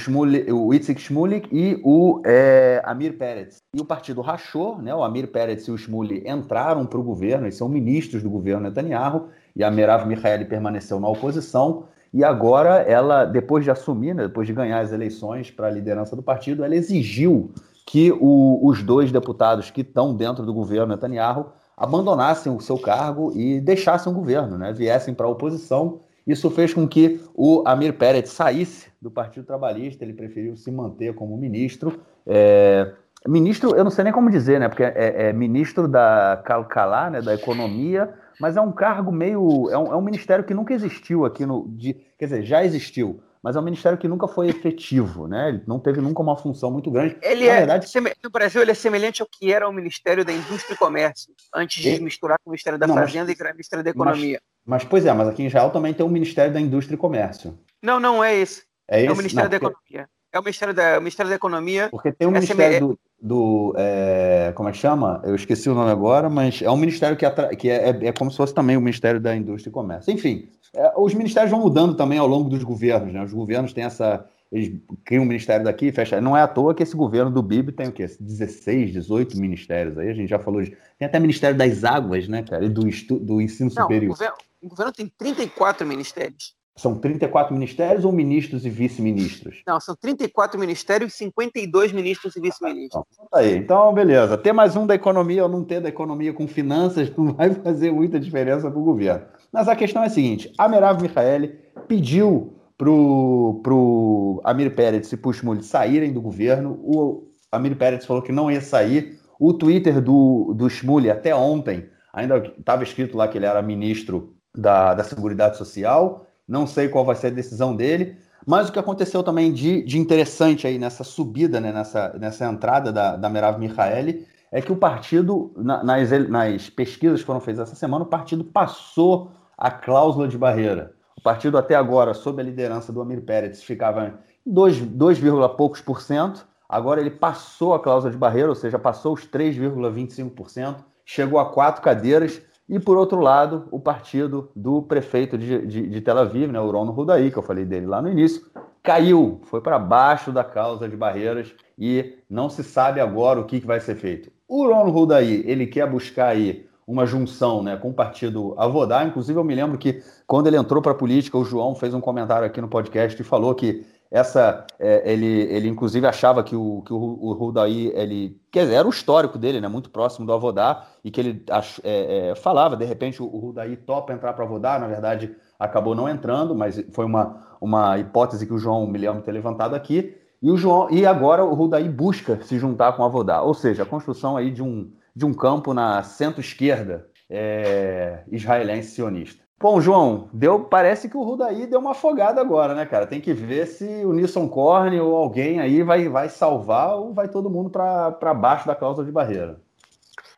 Itzik 0.73 1.01
Shmulik 1.01 1.49
e 1.51 1.81
o 1.83 2.21
é, 2.23 2.81
Amir 2.85 3.17
Peretz. 3.17 3.57
E 3.73 3.81
o 3.81 3.85
partido 3.85 4.21
rachou, 4.21 4.77
né, 4.79 4.93
o 4.93 5.03
Amir 5.03 5.27
Peretz 5.27 5.67
e 5.67 5.71
o 5.71 5.77
Shmuli 5.77 6.23
entraram 6.27 6.85
para 6.85 6.99
o 6.99 7.03
governo, 7.03 7.45
eles 7.45 7.57
são 7.57 7.67
ministros 7.67 8.21
do 8.21 8.29
governo 8.29 8.61
Netanyahu, 8.61 9.29
e 9.55 9.63
a 9.63 9.71
Merav 9.71 10.05
Michaeli 10.05 10.45
permaneceu 10.45 10.99
na 10.99 11.07
oposição. 11.07 11.85
E 12.13 12.23
agora 12.23 12.81
ela, 12.81 13.25
depois 13.25 13.63
de 13.63 13.71
assumir, 13.71 14.13
né, 14.13 14.23
depois 14.23 14.45
de 14.45 14.53
ganhar 14.53 14.81
as 14.81 14.91
eleições 14.91 15.49
para 15.49 15.67
a 15.67 15.71
liderança 15.71 16.15
do 16.15 16.21
partido, 16.21 16.63
ela 16.63 16.75
exigiu 16.75 17.51
que 17.91 18.09
o, 18.21 18.65
os 18.65 18.81
dois 18.81 19.11
deputados 19.11 19.69
que 19.69 19.81
estão 19.81 20.15
dentro 20.15 20.45
do 20.45 20.53
governo 20.53 20.95
Netanyahu 20.95 21.47
abandonassem 21.75 22.55
o 22.55 22.61
seu 22.61 22.79
cargo 22.79 23.33
e 23.35 23.59
deixassem 23.59 24.09
o 24.09 24.15
governo, 24.15 24.57
né? 24.57 24.71
viessem 24.71 25.13
para 25.13 25.25
a 25.25 25.29
oposição. 25.29 25.99
Isso 26.25 26.49
fez 26.49 26.73
com 26.73 26.87
que 26.87 27.19
o 27.35 27.61
Amir 27.65 27.91
Peretz 27.97 28.31
saísse 28.31 28.89
do 29.01 29.11
Partido 29.11 29.45
Trabalhista, 29.45 30.05
ele 30.05 30.13
preferiu 30.13 30.55
se 30.55 30.71
manter 30.71 31.13
como 31.13 31.35
ministro. 31.35 31.99
É, 32.25 32.93
ministro, 33.27 33.75
eu 33.75 33.83
não 33.83 33.91
sei 33.91 34.05
nem 34.05 34.13
como 34.13 34.31
dizer, 34.31 34.57
né? 34.57 34.69
Porque 34.69 34.83
é, 34.83 35.27
é 35.27 35.33
ministro 35.33 35.85
da 35.85 36.41
Calcalá, 36.45 37.09
né? 37.09 37.21
da 37.21 37.33
Economia, 37.33 38.13
mas 38.39 38.55
é 38.55 38.61
um 38.61 38.71
cargo 38.71 39.11
meio. 39.11 39.69
É 39.69 39.77
um, 39.77 39.87
é 39.87 39.95
um 39.97 40.01
ministério 40.01 40.45
que 40.45 40.53
nunca 40.53 40.73
existiu 40.73 41.25
aqui 41.25 41.45
no. 41.45 41.67
De, 41.67 41.93
quer 42.17 42.23
dizer, 42.23 42.43
já 42.43 42.63
existiu 42.63 43.19
mas 43.43 43.55
é 43.55 43.59
um 43.59 43.63
ministério 43.63 43.97
que 43.97 44.07
nunca 44.07 44.27
foi 44.27 44.49
efetivo, 44.49 45.27
né? 45.27 45.49
Ele 45.49 45.63
não 45.65 45.79
teve 45.79 45.99
nunca 45.99 46.21
uma 46.21 46.37
função 46.37 46.69
muito 46.69 46.91
grande. 46.91 47.17
Ele 47.21 47.47
Na 47.47 47.53
é, 47.53 47.57
verdade, 47.57 47.87
no 48.23 48.29
Brasil, 48.29 48.61
ele 48.61 48.71
é 48.71 48.75
semelhante 48.75 49.21
ao 49.21 49.27
que 49.27 49.51
era 49.51 49.67
o 49.67 49.73
Ministério 49.73 50.23
da 50.23 50.31
Indústria 50.31 50.75
e 50.75 50.77
Comércio, 50.77 51.33
antes 51.53 51.81
de 51.81 51.99
misturar 52.01 52.37
com 52.43 52.49
o 52.49 52.51
Ministério 52.51 52.77
da 52.77 52.85
não, 52.85 52.95
Fazenda 52.95 53.25
mas, 53.25 53.33
e 53.33 53.35
criar 53.35 53.51
o 53.51 53.53
Ministério 53.53 53.83
da 53.83 53.89
Economia. 53.89 54.39
Mas, 54.65 54.83
mas, 54.83 54.89
pois 54.89 55.05
é, 55.05 55.13
mas 55.13 55.27
aqui 55.27 55.41
em 55.41 55.47
Israel 55.47 55.71
também 55.71 55.93
tem 55.93 56.05
o 56.05 56.09
Ministério 56.09 56.53
da 56.53 56.59
Indústria 56.59 56.95
e 56.95 56.97
Comércio. 56.97 57.57
Não, 57.81 57.99
não 57.99 58.23
é 58.23 58.35
esse. 58.35 58.63
É, 58.87 58.99
esse? 58.99 59.07
é 59.07 59.11
o 59.11 59.17
Ministério 59.17 59.49
não, 59.49 59.49
da 59.49 59.57
Economia. 59.57 60.09
É 60.33 60.39
o 60.39 60.43
Ministério 60.43 60.73
da, 60.73 60.97
o 60.97 61.01
Ministério 61.01 61.29
da 61.29 61.35
Economia. 61.35 61.89
Porque 61.89 62.11
tem 62.11 62.27
o 62.27 62.31
Ministério 62.31 62.79
do, 62.79 62.99
do 63.21 63.73
é, 63.77 64.51
como 64.55 64.67
é 64.67 64.71
que 64.71 64.77
chama? 64.79 65.21
Eu 65.23 65.35
esqueci 65.35 65.69
o 65.69 65.75
nome 65.75 65.91
agora, 65.91 66.29
mas 66.29 66.61
é 66.61 66.71
um 66.71 66.77
ministério 66.77 67.15
que, 67.15 67.25
atra, 67.25 67.55
que 67.55 67.69
é, 67.69 67.89
é, 67.89 68.07
é, 68.07 68.11
como 68.11 68.31
se 68.31 68.37
fosse 68.37 68.53
também 68.53 68.75
o 68.75 68.81
Ministério 68.81 69.21
da 69.21 69.35
Indústria 69.35 69.69
e 69.69 69.73
Comércio. 69.73 70.11
Enfim, 70.11 70.49
é, 70.73 70.93
os 70.97 71.13
ministérios 71.13 71.51
vão 71.51 71.59
mudando 71.59 71.95
também 71.95 72.17
ao 72.17 72.27
longo 72.27 72.49
dos 72.49 72.63
governos, 72.63 73.13
né? 73.13 73.23
Os 73.23 73.33
governos 73.33 73.73
têm 73.73 73.83
essa. 73.83 74.25
Eles 74.51 74.81
criam 75.05 75.23
um 75.23 75.27
ministério 75.27 75.63
daqui 75.63 75.87
e 75.87 75.91
fecham. 75.91 76.19
Não 76.19 76.35
é 76.35 76.41
à 76.41 76.47
toa 76.47 76.73
que 76.73 76.83
esse 76.83 76.95
governo 76.95 77.31
do 77.31 77.41
BIB 77.41 77.71
tem 77.71 77.87
o 77.87 77.91
quê? 77.91 78.05
16, 78.19 78.91
18 78.91 79.37
ministérios 79.37 79.97
aí, 79.97 80.09
a 80.09 80.13
gente 80.13 80.29
já 80.29 80.39
falou 80.39 80.61
de. 80.61 80.75
Tem 80.97 81.07
até 81.07 81.19
Ministério 81.19 81.57
das 81.57 81.83
Águas, 81.83 82.27
né, 82.27 82.43
cara? 82.43 82.65
E 82.65 82.69
do, 82.69 82.87
estu... 82.87 83.17
do 83.19 83.39
ensino 83.39 83.71
Não, 83.73 83.83
superior. 83.83 84.11
O 84.11 84.13
governo, 84.13 84.35
o 84.61 84.67
governo 84.67 84.91
tem 84.91 85.07
34 85.07 85.87
ministérios. 85.87 86.55
São 86.75 86.95
34 86.95 87.53
ministérios 87.53 88.05
ou 88.05 88.11
ministros 88.11 88.65
e 88.65 88.69
vice-ministros? 88.69 89.61
Não, 89.67 89.79
são 89.79 89.95
34 89.95 90.59
ministérios 90.59 91.13
e 91.13 91.17
52 91.17 91.91
ministros 91.91 92.35
e 92.35 92.41
vice-ministros. 92.41 93.03
Então, 93.11 93.27
tá 93.29 93.39
aí. 93.39 93.57
então, 93.57 93.93
beleza. 93.93 94.37
Ter 94.37 94.53
mais 94.53 94.75
um 94.75 94.87
da 94.87 94.95
economia 94.95 95.43
ou 95.43 95.49
não 95.49 95.63
ter 95.63 95.81
da 95.81 95.89
economia 95.89 96.33
com 96.33 96.47
finanças 96.47 97.11
não 97.15 97.33
vai 97.33 97.53
fazer 97.53 97.91
muita 97.91 98.19
diferença 98.19 98.71
para 98.71 98.79
o 98.79 98.83
governo. 98.83 99.25
Mas 99.51 99.67
a 99.67 99.75
questão 99.75 100.01
é 100.01 100.07
a 100.07 100.09
seguinte: 100.09 100.51
a 100.57 100.67
Merav 100.69 101.01
Michaeli 101.01 101.59
pediu 101.87 102.53
para 102.77 102.89
o 102.89 104.41
Amir 104.43 104.73
Pérez 104.73 105.11
e 105.11 105.17
Pushmul 105.17 105.61
saírem 105.61 106.13
do 106.13 106.21
governo. 106.21 106.79
O 106.81 107.27
Amir 107.51 107.75
Pérez 107.75 108.05
falou 108.05 108.23
que 108.23 108.31
não 108.31 108.49
ia 108.49 108.61
sair. 108.61 109.19
O 109.37 109.53
Twitter 109.53 110.01
do, 110.01 110.53
do 110.55 110.69
Shmuley 110.69 111.11
até 111.11 111.35
ontem 111.35 111.89
ainda 112.13 112.37
estava 112.57 112.83
escrito 112.83 113.17
lá 113.17 113.27
que 113.27 113.37
ele 113.37 113.45
era 113.45 113.61
ministro 113.61 114.35
da, 114.55 114.93
da 114.93 115.03
Seguridade 115.03 115.57
Social 115.57 116.27
não 116.47 116.67
sei 116.67 116.89
qual 116.89 117.05
vai 117.05 117.15
ser 117.15 117.27
a 117.27 117.31
decisão 117.31 117.75
dele. 117.75 118.17
Mas 118.45 118.69
o 118.69 118.71
que 118.71 118.79
aconteceu 118.79 119.21
também 119.23 119.53
de, 119.53 119.83
de 119.83 119.99
interessante 119.99 120.65
aí 120.65 120.79
nessa 120.79 121.03
subida, 121.03 121.59
né, 121.59 121.71
nessa, 121.71 122.17
nessa 122.19 122.45
entrada 122.45 122.91
da, 122.91 123.15
da 123.15 123.29
Merav 123.29 123.59
Michaeli, 123.59 124.25
é 124.51 124.61
que 124.61 124.71
o 124.71 124.75
partido, 124.75 125.53
na, 125.55 125.83
nas, 125.83 126.09
nas 126.27 126.69
pesquisas 126.69 127.21
que 127.21 127.25
foram 127.25 127.39
feitas 127.39 127.67
essa 127.67 127.75
semana, 127.75 128.03
o 128.03 128.07
partido 128.07 128.43
passou 128.43 129.31
a 129.57 129.69
cláusula 129.69 130.27
de 130.27 130.37
barreira. 130.37 130.93
O 131.17 131.21
partido 131.21 131.57
até 131.57 131.75
agora, 131.75 132.13
sob 132.13 132.41
a 132.41 132.45
liderança 132.45 132.91
do 132.91 132.99
Amir 132.99 133.21
Pérez, 133.21 133.63
ficava 133.63 134.07
em 134.07 134.13
2, 134.45 134.81
2, 134.81 135.19
poucos 135.55 135.79
por 135.79 136.01
cento. 136.01 136.45
Agora 136.67 136.99
ele 136.99 137.11
passou 137.11 137.73
a 137.73 137.79
cláusula 137.79 138.11
de 138.11 138.17
barreira, 138.17 138.49
ou 138.49 138.55
seja, 138.55 138.79
passou 138.79 139.13
os 139.13 139.27
3,25%, 139.27 140.77
chegou 141.05 141.39
a 141.39 141.51
quatro 141.51 141.81
cadeiras 141.81 142.41
e, 142.71 142.79
por 142.79 142.97
outro 142.97 143.19
lado, 143.19 143.67
o 143.69 143.77
partido 143.77 144.49
do 144.55 144.81
prefeito 144.81 145.37
de, 145.37 145.67
de, 145.67 145.87
de 145.89 146.01
Tel 146.01 146.17
Aviv, 146.17 146.49
né, 146.49 146.61
o 146.61 146.71
Rono 146.71 146.93
Rudaí, 146.93 147.29
que 147.29 147.37
eu 147.37 147.43
falei 147.43 147.65
dele 147.65 147.85
lá 147.85 148.01
no 148.01 148.09
início, 148.09 148.49
caiu, 148.81 149.41
foi 149.43 149.59
para 149.59 149.77
baixo 149.77 150.31
da 150.31 150.41
causa 150.41 150.87
de 150.87 150.95
barreiras 150.95 151.53
e 151.77 152.15
não 152.29 152.49
se 152.49 152.63
sabe 152.63 153.01
agora 153.01 153.41
o 153.41 153.43
que, 153.43 153.59
que 153.59 153.67
vai 153.67 153.81
ser 153.81 153.95
feito. 153.95 154.31
O 154.47 154.65
Rono 154.65 154.89
Rudaí, 154.89 155.43
ele 155.45 155.67
quer 155.67 155.85
buscar 155.85 156.27
aí 156.27 156.65
uma 156.87 157.05
junção 157.05 157.61
né, 157.61 157.75
com 157.75 157.89
o 157.89 157.93
partido 157.93 158.55
Avodá. 158.57 159.03
Inclusive, 159.03 159.37
eu 159.37 159.43
me 159.43 159.53
lembro 159.53 159.77
que 159.77 160.01
quando 160.25 160.47
ele 160.47 160.57
entrou 160.57 160.81
para 160.81 160.93
a 160.93 160.95
política, 160.95 161.37
o 161.37 161.43
João 161.43 161.75
fez 161.75 161.93
um 161.93 161.99
comentário 161.99 162.47
aqui 162.47 162.61
no 162.61 162.69
podcast 162.69 163.21
e 163.21 163.25
falou 163.25 163.53
que 163.53 163.85
essa 164.11 164.67
é, 164.77 165.09
ele, 165.09 165.25
ele 165.25 165.69
inclusive 165.69 166.05
achava 166.05 166.43
que 166.43 166.53
o, 166.53 166.81
que 166.81 166.91
o, 166.91 166.97
o 166.97 167.31
Rudaí, 167.31 167.87
ele, 167.95 168.37
quer 168.51 168.63
dizer, 168.63 168.75
era 168.75 168.87
o 168.87 168.91
histórico 168.91 169.37
dele, 169.37 169.61
né, 169.61 169.69
muito 169.69 169.89
próximo 169.89 170.25
do 170.25 170.33
Avodá, 170.33 170.85
e 171.01 171.09
que 171.09 171.21
ele 171.21 171.45
ach, 171.49 171.79
é, 171.81 172.31
é, 172.31 172.35
falava, 172.35 172.75
de 172.75 172.83
repente 172.83 173.23
o, 173.23 173.25
o 173.25 173.39
Rudaí 173.39 173.77
topa 173.77 174.11
entrar 174.11 174.33
para 174.33 174.43
Avodá, 174.43 174.77
na 174.77 174.87
verdade 174.87 175.33
acabou 175.57 175.95
não 175.95 176.09
entrando, 176.09 176.53
mas 176.53 176.83
foi 176.91 177.05
uma, 177.05 177.55
uma 177.61 177.97
hipótese 177.97 178.45
que 178.45 178.53
o 178.53 178.57
João 178.57 178.85
me 178.85 178.97
lembro 178.97 179.21
ter 179.21 179.31
levantado 179.31 179.75
aqui, 179.75 180.17
e, 180.41 180.51
o 180.51 180.57
João, 180.57 180.89
e 180.89 181.05
agora 181.05 181.45
o 181.45 181.53
Rudaí 181.53 181.87
busca 181.87 182.41
se 182.43 182.59
juntar 182.59 182.93
com 182.93 183.03
o 183.03 183.05
Avodá, 183.05 183.41
ou 183.41 183.53
seja, 183.53 183.83
a 183.83 183.85
construção 183.85 184.35
aí 184.35 184.51
de 184.51 184.61
um, 184.61 184.91
de 185.15 185.23
um 185.23 185.33
campo 185.33 185.73
na 185.73 186.03
centro-esquerda 186.03 187.07
é, 187.29 188.23
israelense 188.29 188.89
sionista. 188.89 189.41
Bom, 189.61 189.79
João, 189.79 190.27
deu, 190.33 190.63
parece 190.63 191.07
que 191.07 191.15
o 191.15 191.21
Rudaí 191.21 191.67
deu 191.67 191.79
uma 191.79 191.91
afogada 191.91 192.41
agora, 192.41 192.73
né, 192.73 192.83
cara? 192.83 193.05
Tem 193.05 193.21
que 193.21 193.31
ver 193.31 193.67
se 193.67 193.85
o 194.03 194.11
Nilson 194.11 194.49
Corne 194.49 194.99
ou 194.99 195.15
alguém 195.15 195.59
aí 195.59 195.83
vai, 195.83 196.09
vai 196.09 196.29
salvar 196.29 196.95
ou 196.95 197.13
vai 197.13 197.27
todo 197.27 197.47
mundo 197.47 197.69
para 197.69 198.33
baixo 198.33 198.65
da 198.65 198.75
cláusula 198.75 199.05
de 199.05 199.11
barreira. 199.11 199.61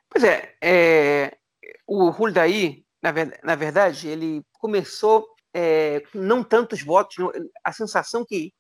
Pois 0.10 0.26
é, 0.26 0.54
é 0.62 1.38
o 1.88 2.10
Rudaí, 2.10 2.84
na, 3.02 3.14
na, 3.42 3.56
verdade, 3.56 4.10
ele 4.10 4.44
começou 4.60 5.26
é, 5.54 6.02
com 6.12 6.20
não 6.20 6.44
tantos 6.44 6.84
votos, 6.84 7.16
a 7.64 7.72
sensação 7.72 8.26
que, 8.26 8.52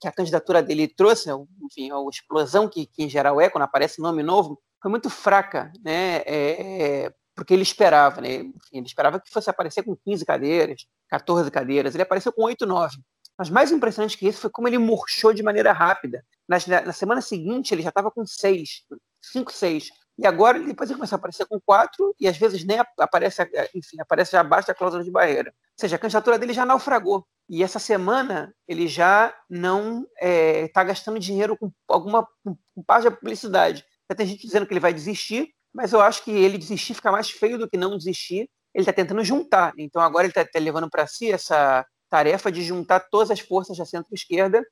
que 0.00 0.08
a 0.08 0.12
candidatura 0.12 0.60
dele 0.60 0.88
trouxe, 0.88 1.30
enfim, 1.62 1.92
a 1.92 2.10
explosão 2.10 2.68
que, 2.68 2.86
que 2.86 3.04
em 3.04 3.08
geral 3.08 3.40
é, 3.40 3.48
quando 3.48 3.62
aparece 3.62 4.02
nome 4.02 4.24
novo, 4.24 4.60
foi 4.82 4.90
muito 4.90 5.08
fraca, 5.08 5.72
né? 5.84 6.22
É, 6.26 7.04
é 7.06 7.12
porque 7.38 7.54
ele 7.54 7.62
esperava, 7.62 8.20
né? 8.20 8.50
Ele 8.72 8.84
esperava 8.84 9.20
que 9.20 9.30
fosse 9.30 9.48
aparecer 9.48 9.84
com 9.84 9.94
15 9.94 10.26
cadeiras, 10.26 10.84
14 11.08 11.48
cadeiras. 11.52 11.94
Ele 11.94 12.02
apareceu 12.02 12.32
com 12.32 12.42
8, 12.42 12.66
9. 12.66 12.96
Mas 13.38 13.48
mais 13.48 13.70
impressionante 13.70 14.18
que 14.18 14.26
isso 14.26 14.40
foi 14.40 14.50
como 14.50 14.66
ele 14.66 14.76
murchou 14.76 15.32
de 15.32 15.40
maneira 15.40 15.72
rápida. 15.72 16.24
Na, 16.48 16.56
na 16.86 16.92
semana 16.92 17.20
seguinte, 17.20 17.72
ele 17.72 17.82
já 17.82 17.90
estava 17.90 18.10
com 18.10 18.26
6, 18.26 18.82
5, 19.22 19.52
6. 19.52 19.90
E 20.18 20.26
agora, 20.26 20.58
depois 20.58 20.90
ele 20.90 20.98
começou 20.98 21.14
a 21.14 21.18
aparecer 21.20 21.46
com 21.46 21.60
4 21.60 22.12
e 22.18 22.26
às 22.26 22.36
vezes 22.36 22.64
nem 22.64 22.80
aparece, 22.98 23.40
enfim, 23.72 24.00
aparece 24.00 24.32
já 24.32 24.40
abaixo 24.40 24.66
da 24.66 24.74
cláusula 24.74 25.04
de 25.04 25.10
barreira. 25.12 25.50
Ou 25.50 25.80
seja, 25.80 25.94
a 25.94 25.98
candidatura 25.98 26.40
dele 26.40 26.52
já 26.52 26.66
naufragou. 26.66 27.24
E 27.48 27.62
essa 27.62 27.78
semana 27.78 28.52
ele 28.66 28.88
já 28.88 29.32
não 29.48 30.00
está 30.00 30.26
é, 30.26 30.68
tá 30.68 30.82
gastando 30.82 31.20
dinheiro 31.20 31.56
com 31.56 31.70
alguma 31.86 32.26
com, 32.44 32.82
parte 32.84 33.08
de 33.08 33.14
publicidade. 33.14 33.84
Já 34.10 34.16
tem 34.16 34.26
gente 34.26 34.44
dizendo 34.44 34.66
que 34.66 34.72
ele 34.72 34.80
vai 34.80 34.92
desistir, 34.92 35.54
mas 35.72 35.92
eu 35.92 36.00
acho 36.00 36.24
que 36.24 36.30
ele 36.30 36.58
desistir 36.58 36.94
fica 36.94 37.12
mais 37.12 37.30
feio 37.30 37.58
do 37.58 37.68
que 37.68 37.76
não 37.76 37.96
desistir. 37.96 38.48
Ele 38.74 38.82
está 38.82 38.92
tentando 38.92 39.24
juntar. 39.24 39.72
Então 39.78 40.00
agora 40.02 40.24
ele 40.24 40.30
está 40.30 40.44
tá 40.44 40.58
levando 40.58 40.88
para 40.90 41.06
si 41.06 41.30
essa 41.30 41.86
tarefa 42.08 42.50
de 42.50 42.62
juntar 42.62 43.00
todas 43.10 43.30
as 43.30 43.40
forças 43.40 43.76
da 43.76 43.84
centro-esquerda. 43.84 44.64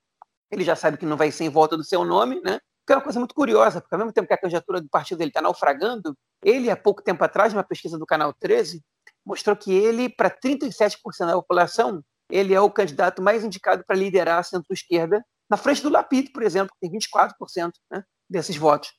Ele 0.50 0.64
já 0.64 0.76
sabe 0.76 0.96
que 0.96 1.06
não 1.06 1.16
vai 1.16 1.30
ser 1.30 1.44
em 1.44 1.48
volta 1.48 1.76
do 1.76 1.84
seu 1.84 2.04
nome, 2.04 2.40
né? 2.40 2.58
Que 2.86 2.92
é 2.92 2.96
uma 2.96 3.02
coisa 3.02 3.18
muito 3.18 3.34
curiosa, 3.34 3.80
porque 3.80 3.94
ao 3.94 3.98
mesmo 3.98 4.12
tempo 4.12 4.28
que 4.28 4.34
a 4.34 4.38
candidatura 4.38 4.80
do 4.80 4.88
partido 4.88 5.18
dele 5.18 5.30
está 5.30 5.42
naufragando, 5.42 6.16
ele, 6.44 6.70
há 6.70 6.76
pouco 6.76 7.02
tempo 7.02 7.22
atrás, 7.24 7.52
numa 7.52 7.64
pesquisa 7.64 7.98
do 7.98 8.06
Canal 8.06 8.32
13, 8.32 8.80
mostrou 9.24 9.56
que 9.56 9.72
ele, 9.72 10.08
para 10.08 10.30
37% 10.30 10.94
da 11.26 11.32
população, 11.32 12.00
ele 12.30 12.54
é 12.54 12.60
o 12.60 12.70
candidato 12.70 13.20
mais 13.20 13.42
indicado 13.42 13.84
para 13.84 13.96
liderar 13.96 14.38
a 14.38 14.42
centro-esquerda, 14.44 15.24
na 15.50 15.56
frente 15.56 15.82
do 15.82 15.88
Lapid, 15.88 16.30
por 16.32 16.44
exemplo, 16.44 16.72
que 16.74 16.88
tem 16.88 16.98
24% 16.98 17.72
né, 17.90 18.04
desses 18.30 18.56
votos 18.56 18.92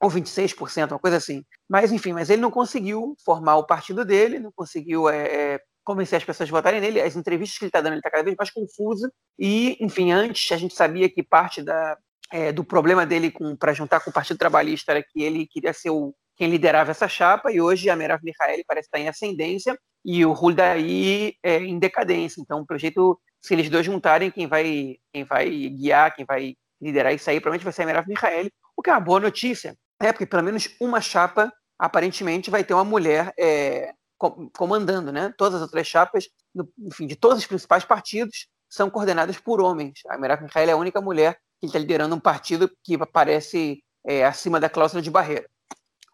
ou 0.00 0.10
26%, 0.10 0.92
uma 0.92 0.98
coisa 0.98 1.16
assim. 1.16 1.42
Mas, 1.68 1.92
enfim, 1.92 2.12
mas 2.12 2.30
ele 2.30 2.42
não 2.42 2.50
conseguiu 2.50 3.16
formar 3.24 3.56
o 3.56 3.66
partido 3.66 4.04
dele, 4.04 4.38
não 4.38 4.52
conseguiu 4.52 5.08
é, 5.08 5.26
é, 5.26 5.60
convencer 5.84 6.16
as 6.18 6.24
pessoas 6.24 6.48
a 6.48 6.52
votarem 6.52 6.80
nele. 6.80 7.00
As 7.00 7.16
entrevistas 7.16 7.58
que 7.58 7.64
ele 7.64 7.68
está 7.70 7.80
dando, 7.80 7.92
ele 7.92 8.00
está 8.00 8.10
cada 8.10 8.24
vez 8.24 8.36
mais 8.36 8.50
confuso. 8.50 9.10
E, 9.38 9.76
enfim, 9.80 10.12
antes 10.12 10.52
a 10.52 10.56
gente 10.56 10.74
sabia 10.74 11.08
que 11.08 11.22
parte 11.22 11.62
da, 11.62 11.96
é, 12.32 12.52
do 12.52 12.64
problema 12.64 13.06
dele 13.06 13.32
para 13.58 13.72
juntar 13.72 14.00
com 14.00 14.10
o 14.10 14.12
Partido 14.12 14.38
Trabalhista 14.38 14.92
era 14.92 15.02
que 15.02 15.22
ele 15.22 15.46
queria 15.46 15.72
ser 15.72 15.90
o, 15.90 16.14
quem 16.36 16.50
liderava 16.50 16.90
essa 16.90 17.08
chapa, 17.08 17.50
e 17.50 17.60
hoje 17.60 17.88
a 17.88 17.96
Merav 17.96 18.20
Mihaeli 18.22 18.64
parece 18.66 18.88
estar 18.88 18.98
em 18.98 19.08
ascendência 19.08 19.78
e 20.04 20.24
o 20.24 20.32
Huldaí 20.32 21.34
é 21.42 21.58
em 21.58 21.78
decadência. 21.78 22.40
Então, 22.40 22.64
pelo 22.64 22.78
jeito, 22.78 23.18
se 23.40 23.54
eles 23.54 23.70
dois 23.70 23.86
juntarem, 23.86 24.30
quem 24.30 24.46
vai, 24.46 24.96
quem 25.12 25.24
vai 25.24 25.48
guiar, 25.48 26.14
quem 26.14 26.24
vai 26.24 26.54
liderar 26.80 27.14
isso 27.14 27.28
aí, 27.30 27.40
provavelmente 27.40 27.64
vai 27.64 27.72
ser 27.72 27.82
a 27.82 27.86
Merav 27.86 28.06
Mihaeli, 28.06 28.52
o 28.76 28.82
que 28.82 28.90
é 28.90 28.92
uma 28.92 29.00
boa 29.00 29.18
notícia, 29.18 29.74
é, 30.00 30.12
porque 30.12 30.26
pelo 30.26 30.42
menos 30.42 30.68
uma 30.80 31.00
chapa, 31.00 31.52
aparentemente, 31.78 32.50
vai 32.50 32.64
ter 32.64 32.74
uma 32.74 32.84
mulher 32.84 33.32
é, 33.38 33.92
comandando, 34.52 35.12
né? 35.12 35.32
Todas 35.36 35.56
as 35.56 35.62
outras 35.62 35.86
chapas, 35.86 36.28
enfim, 36.78 37.06
de 37.06 37.16
todos 37.16 37.38
os 37.38 37.46
principais 37.46 37.84
partidos, 37.84 38.48
são 38.68 38.90
coordenadas 38.90 39.38
por 39.38 39.60
homens. 39.60 40.00
A 40.08 40.18
Merav 40.18 40.42
Michael 40.42 40.70
é 40.70 40.72
a 40.72 40.76
única 40.76 41.00
mulher 41.00 41.38
que 41.60 41.66
está 41.66 41.78
liderando 41.78 42.14
um 42.14 42.20
partido 42.20 42.70
que 42.82 42.94
aparece 42.94 43.82
é, 44.06 44.24
acima 44.24 44.60
da 44.60 44.68
cláusula 44.68 45.02
de 45.02 45.10
barreira. 45.10 45.48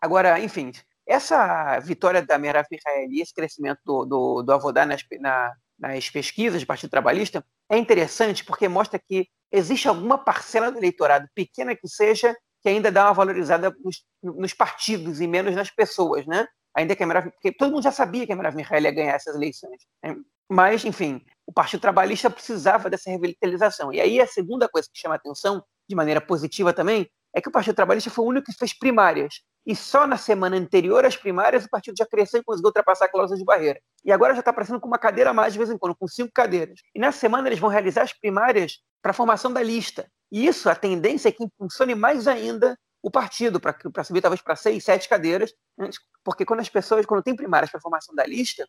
Agora, 0.01 0.39
enfim, 0.41 0.73
essa 1.07 1.79
vitória 1.81 2.25
da 2.25 2.39
Merav 2.39 2.67
Michael 2.71 3.11
e 3.11 3.21
esse 3.21 3.35
crescimento 3.35 3.81
do, 3.85 4.05
do, 4.05 4.43
do 4.43 4.53
Avodá 4.53 4.87
nas, 4.87 5.03
na, 5.21 5.53
nas 5.79 6.09
pesquisas 6.11 6.63
do 6.63 6.67
Partido 6.67 6.91
Trabalhista 6.91 7.45
é 7.71 7.77
interessante 7.77 8.45
porque 8.45 8.69
mostra 8.69 8.99
que 8.99 9.29
existe 9.51 9.89
alguma 9.89 10.17
parcela 10.17 10.71
do 10.71 10.79
eleitorado, 10.79 11.29
pequena 11.35 11.75
que 11.75 11.89
seja, 11.89 12.35
que 12.63 12.69
ainda 12.69 12.91
dá 12.91 13.07
uma 13.07 13.15
valorizada 13.15 13.75
nos, 13.85 14.05
nos 14.23 14.55
partidos 14.55 15.21
e 15.21 15.27
menos 15.27 15.55
nas 15.55 15.71
pessoas, 15.71 16.27
né? 16.27 16.47
Ainda 16.75 16.97
que 16.97 17.03
a 17.03 17.07
Merav, 17.07 17.31
porque 17.31 17.53
todo 17.53 17.73
mundo 17.73 17.83
já 17.83 17.93
sabia 17.93 18.25
que 18.25 18.33
a 18.33 18.37
Merav 18.37 18.55
Mihail 18.55 18.85
ia 18.85 18.91
ganhar 18.91 19.15
essas 19.15 19.35
eleições. 19.35 19.83
Né? 20.03 20.17
Mas, 20.49 20.85
enfim, 20.85 21.21
o 21.47 21.53
Partido 21.53 21.81
Trabalhista 21.81 22.31
precisava 22.31 22.89
dessa 22.89 23.11
revitalização. 23.11 23.93
E 23.93 24.01
aí 24.01 24.21
a 24.21 24.27
segunda 24.27 24.69
coisa 24.69 24.89
que 24.93 24.99
chama 24.99 25.17
atenção, 25.17 25.63
de 25.89 25.97
maneira 25.97 26.21
positiva 26.21 26.73
também, 26.73 27.11
é 27.35 27.41
que 27.41 27.49
o 27.49 27.53
Partido 27.53 27.75
Trabalhista 27.75 28.11
foi 28.11 28.25
o 28.25 28.29
único 28.29 28.47
que 28.47 28.59
fez 28.59 28.79
primárias. 28.79 29.41
E 29.65 29.77
só 29.77 30.07
na 30.07 30.17
semana 30.17 30.57
anterior 30.57 31.05
às 31.05 31.17
primárias 31.17 31.65
o 31.65 31.71
partido 31.71 31.95
já 31.97 32.05
cresceu 32.05 32.41
e 32.41 32.45
conseguiu 32.45 32.69
ultrapassar 32.69 33.05
a 33.05 33.09
cláusula 33.09 33.39
de 33.39 33.45
barreira. 33.45 33.81
E 34.05 34.11
agora 34.11 34.35
já 34.35 34.41
está 34.41 34.51
aparecendo 34.51 34.81
com 34.81 34.89
uma 34.89 34.99
cadeira 34.99 35.31
a 35.31 35.35
mais 35.35 35.53
de 35.53 35.59
vez 35.59 35.71
em 35.71 35.79
quando, 35.79 35.95
com 35.95 36.07
cinco 36.09 36.33
cadeiras. 36.35 36.81
E 36.95 36.99
na 36.99 37.13
semana 37.13 37.49
eles 37.49 37.61
vão 37.61 37.71
realizar 37.71 38.03
as 38.03 38.13
primárias 38.13 38.81
para 39.01 39.11
a 39.11 39.15
formação 39.15 39.53
da 39.53 39.63
lista. 39.63 40.11
E 40.33 40.47
isso, 40.47 40.71
a 40.71 40.75
tendência 40.75 41.29
é 41.29 41.33
que 41.33 41.45
impulsione 41.45 41.95
mais 41.95 42.27
ainda 42.27 42.79
o 43.03 43.11
partido 43.11 43.61
para 43.61 44.05
subir 44.05 44.23
talvez 44.23 44.41
para 44.41 44.57
seis, 44.57 44.83
sete 44.83 45.07
cadeiras, 45.07 45.53
né? 45.77 45.91
porque 46.25 46.47
quando 46.47 46.61
as 46.61 46.71
pessoas, 46.71 47.05
quando 47.05 47.23
tem 47.23 47.37
primárias 47.37 47.71
para 47.71 47.81
formação 47.81 48.15
da 48.15 48.25
lista, 48.25 48.67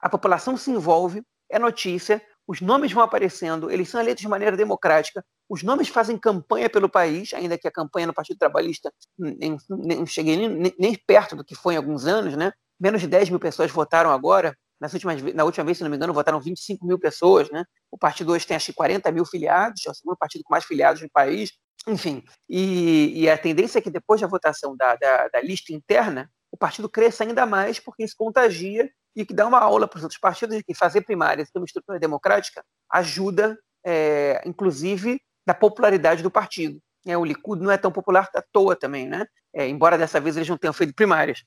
a 0.00 0.08
população 0.08 0.56
se 0.56 0.70
envolve, 0.70 1.22
é 1.50 1.58
notícia, 1.58 2.22
os 2.46 2.60
nomes 2.60 2.92
vão 2.92 3.02
aparecendo, 3.02 3.70
eles 3.70 3.88
são 3.88 4.00
eleitos 4.00 4.22
de 4.22 4.28
maneira 4.28 4.56
democrática, 4.56 5.24
os 5.48 5.64
nomes 5.64 5.88
fazem 5.88 6.16
campanha 6.16 6.70
pelo 6.70 6.88
país, 6.88 7.34
ainda 7.34 7.58
que 7.58 7.66
a 7.66 7.72
campanha 7.72 8.06
no 8.06 8.14
Partido 8.14 8.38
Trabalhista 8.38 8.92
nem, 9.18 9.56
nem 9.68 10.06
cheguei 10.06 10.36
nem, 10.36 10.74
nem, 10.78 10.94
perto 11.06 11.34
do 11.34 11.44
que 11.44 11.56
foi 11.56 11.74
em 11.74 11.76
alguns 11.76 12.06
anos, 12.06 12.36
né? 12.36 12.52
Menos 12.78 13.00
de 13.00 13.08
10 13.08 13.30
mil 13.30 13.40
pessoas 13.40 13.70
votaram 13.70 14.10
agora, 14.10 14.56
nas 14.80 14.92
últimas, 14.94 15.22
na 15.34 15.44
última 15.44 15.64
vez, 15.64 15.76
se 15.78 15.84
não 15.84 15.90
me 15.90 15.96
engano, 15.96 16.14
votaram 16.14 16.40
25 16.40 16.86
mil 16.86 16.98
pessoas, 16.98 17.50
né? 17.50 17.64
O 17.90 17.98
partido 17.98 18.32
hoje 18.32 18.46
tem 18.46 18.56
acho 18.56 18.66
que 18.66 18.72
40 18.72 19.12
mil 19.12 19.26
filiados, 19.26 19.86
é 19.86 19.90
o 19.90 19.94
segundo 19.94 20.16
partido 20.16 20.42
com 20.44 20.52
mais 20.52 20.64
filiados 20.64 21.02
no 21.02 21.10
país, 21.10 21.52
enfim. 21.86 22.24
E, 22.48 23.22
e 23.22 23.30
a 23.30 23.36
tendência 23.36 23.78
é 23.78 23.82
que 23.82 23.90
depois 23.90 24.20
da 24.20 24.26
votação 24.26 24.76
da, 24.76 24.96
da, 24.96 25.28
da 25.28 25.40
lista 25.40 25.72
interna, 25.72 26.30
o 26.50 26.56
partido 26.56 26.88
cresça 26.88 27.24
ainda 27.24 27.46
mais, 27.46 27.78
porque 27.78 28.04
isso 28.04 28.14
contagia 28.16 28.90
e 29.14 29.24
que 29.24 29.34
dá 29.34 29.46
uma 29.46 29.58
aula 29.58 29.86
para 29.86 29.98
os 29.98 30.02
outros 30.02 30.20
partidos 30.20 30.56
de 30.56 30.64
que 30.64 30.74
fazer 30.74 31.02
primárias 31.02 31.50
ter 31.50 31.58
uma 31.58 31.64
estrutura 31.64 31.98
democrática 31.98 32.64
ajuda, 32.90 33.58
é, 33.84 34.42
inclusive, 34.46 35.20
na 35.46 35.54
popularidade 35.54 36.22
do 36.22 36.30
partido. 36.30 36.80
É, 37.06 37.16
o 37.16 37.24
Likud 37.24 37.62
não 37.62 37.70
é 37.70 37.78
tão 37.78 37.90
popular 37.90 38.28
à 38.34 38.42
toa 38.52 38.76
também, 38.76 39.08
né? 39.08 39.26
É, 39.54 39.66
embora 39.66 39.98
dessa 39.98 40.20
vez 40.20 40.36
eles 40.36 40.48
não 40.48 40.58
tenham 40.58 40.72
feito 40.72 40.94
primárias. 40.94 41.42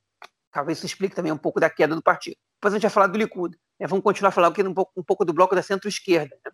Talvez 0.51 0.77
isso 0.77 0.87
explique 0.87 1.15
também 1.15 1.31
um 1.31 1.37
pouco 1.37 1.59
da 1.59 1.69
queda 1.69 1.95
do 1.95 2.03
partido. 2.03 2.37
Depois 2.63 2.75
a 2.75 2.77
gente 2.77 2.83
vai 2.83 2.91
falar 2.91 3.07
do 3.07 3.17
Likud. 3.17 3.57
Né? 3.77 3.87
Vamos 3.87 4.05
continuar 4.05 4.31
falando 4.31 4.53
aqui 4.53 4.63
um 4.63 4.73
pouco, 4.73 4.93
um 4.95 5.03
pouco 5.03 5.25
do 5.25 5.33
bloco 5.33 5.53
da 5.53 5.61
centro-esquerda. 5.61 6.33
Né? 6.45 6.51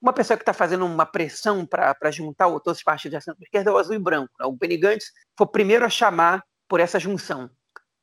Uma 0.00 0.10
pessoa 0.10 0.34
que 0.34 0.42
está 0.42 0.54
fazendo 0.54 0.86
uma 0.86 1.04
pressão 1.04 1.66
para 1.66 2.10
juntar 2.10 2.46
todos 2.60 2.78
os 2.78 2.82
partidos 2.82 3.12
da 3.12 3.20
centro-esquerda 3.20 3.68
é 3.68 3.72
o 3.74 3.76
azul 3.76 3.94
e 3.94 3.98
branco. 3.98 4.32
Né? 4.40 4.46
O 4.46 4.52
Benny 4.52 4.78
Gantz 4.78 5.12
foi 5.36 5.46
o 5.46 5.50
primeiro 5.50 5.84
a 5.84 5.90
chamar 5.90 6.42
por 6.66 6.80
essa 6.80 6.98
junção. 6.98 7.50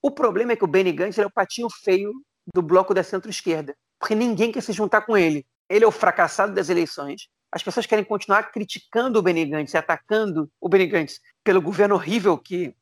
O 0.04 0.12
problema 0.12 0.52
é 0.52 0.56
que 0.56 0.64
o 0.64 0.68
Benny 0.68 0.92
Gantz 0.92 1.18
é 1.18 1.26
o 1.26 1.32
patinho 1.32 1.68
feio 1.84 2.14
do 2.54 2.62
bloco 2.62 2.94
da 2.94 3.02
centro-esquerda, 3.02 3.76
porque 4.00 4.14
ninguém 4.14 4.52
quer 4.52 4.62
se 4.62 4.72
juntar 4.72 5.02
com 5.02 5.18
ele. 5.18 5.44
Ele 5.68 5.84
é 5.84 5.88
o 5.88 5.92
fracassado 5.92 6.54
das 6.54 6.70
eleições. 6.70 7.28
As 7.52 7.64
pessoas 7.64 7.88
querem 7.88 8.06
continuar 8.06 8.52
criticando 8.52 9.18
o 9.18 9.24
Benny 9.24 9.46
Gantz, 9.46 9.74
atacando 9.74 10.48
o 10.62 10.70
Benny 10.70 10.86
Gantz 10.86 11.20
pelo 11.44 11.60
governo 11.60 11.96
horrível 11.96 12.38
que, 12.38 12.76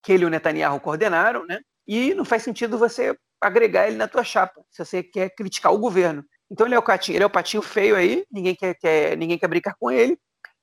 que 0.00 0.12
ele 0.12 0.22
e 0.22 0.26
o 0.26 0.30
Netanyahu 0.30 0.78
coordenaram, 0.78 1.44
né? 1.46 1.58
E 1.84 2.14
não 2.14 2.24
faz 2.24 2.44
sentido 2.44 2.78
você 2.78 3.16
agregar 3.40 3.88
ele 3.88 3.96
na 3.96 4.06
tua 4.06 4.22
chapa, 4.22 4.62
se 4.70 4.84
você 4.84 5.02
quer 5.02 5.30
criticar 5.30 5.72
o 5.72 5.78
governo. 5.78 6.24
Então 6.50 6.66
ele 6.66 6.74
é 6.74 6.78
o 6.78 6.82
patinho, 6.82 7.16
ele 7.16 7.24
é 7.24 7.26
o 7.26 7.30
patinho 7.30 7.62
feio 7.62 7.96
aí, 7.96 8.24
ninguém 8.30 8.54
quer, 8.54 8.74
quer, 8.74 9.16
ninguém 9.16 9.38
quer 9.38 9.48
brincar 9.48 9.74
com 9.78 9.90
ele. 9.90 10.18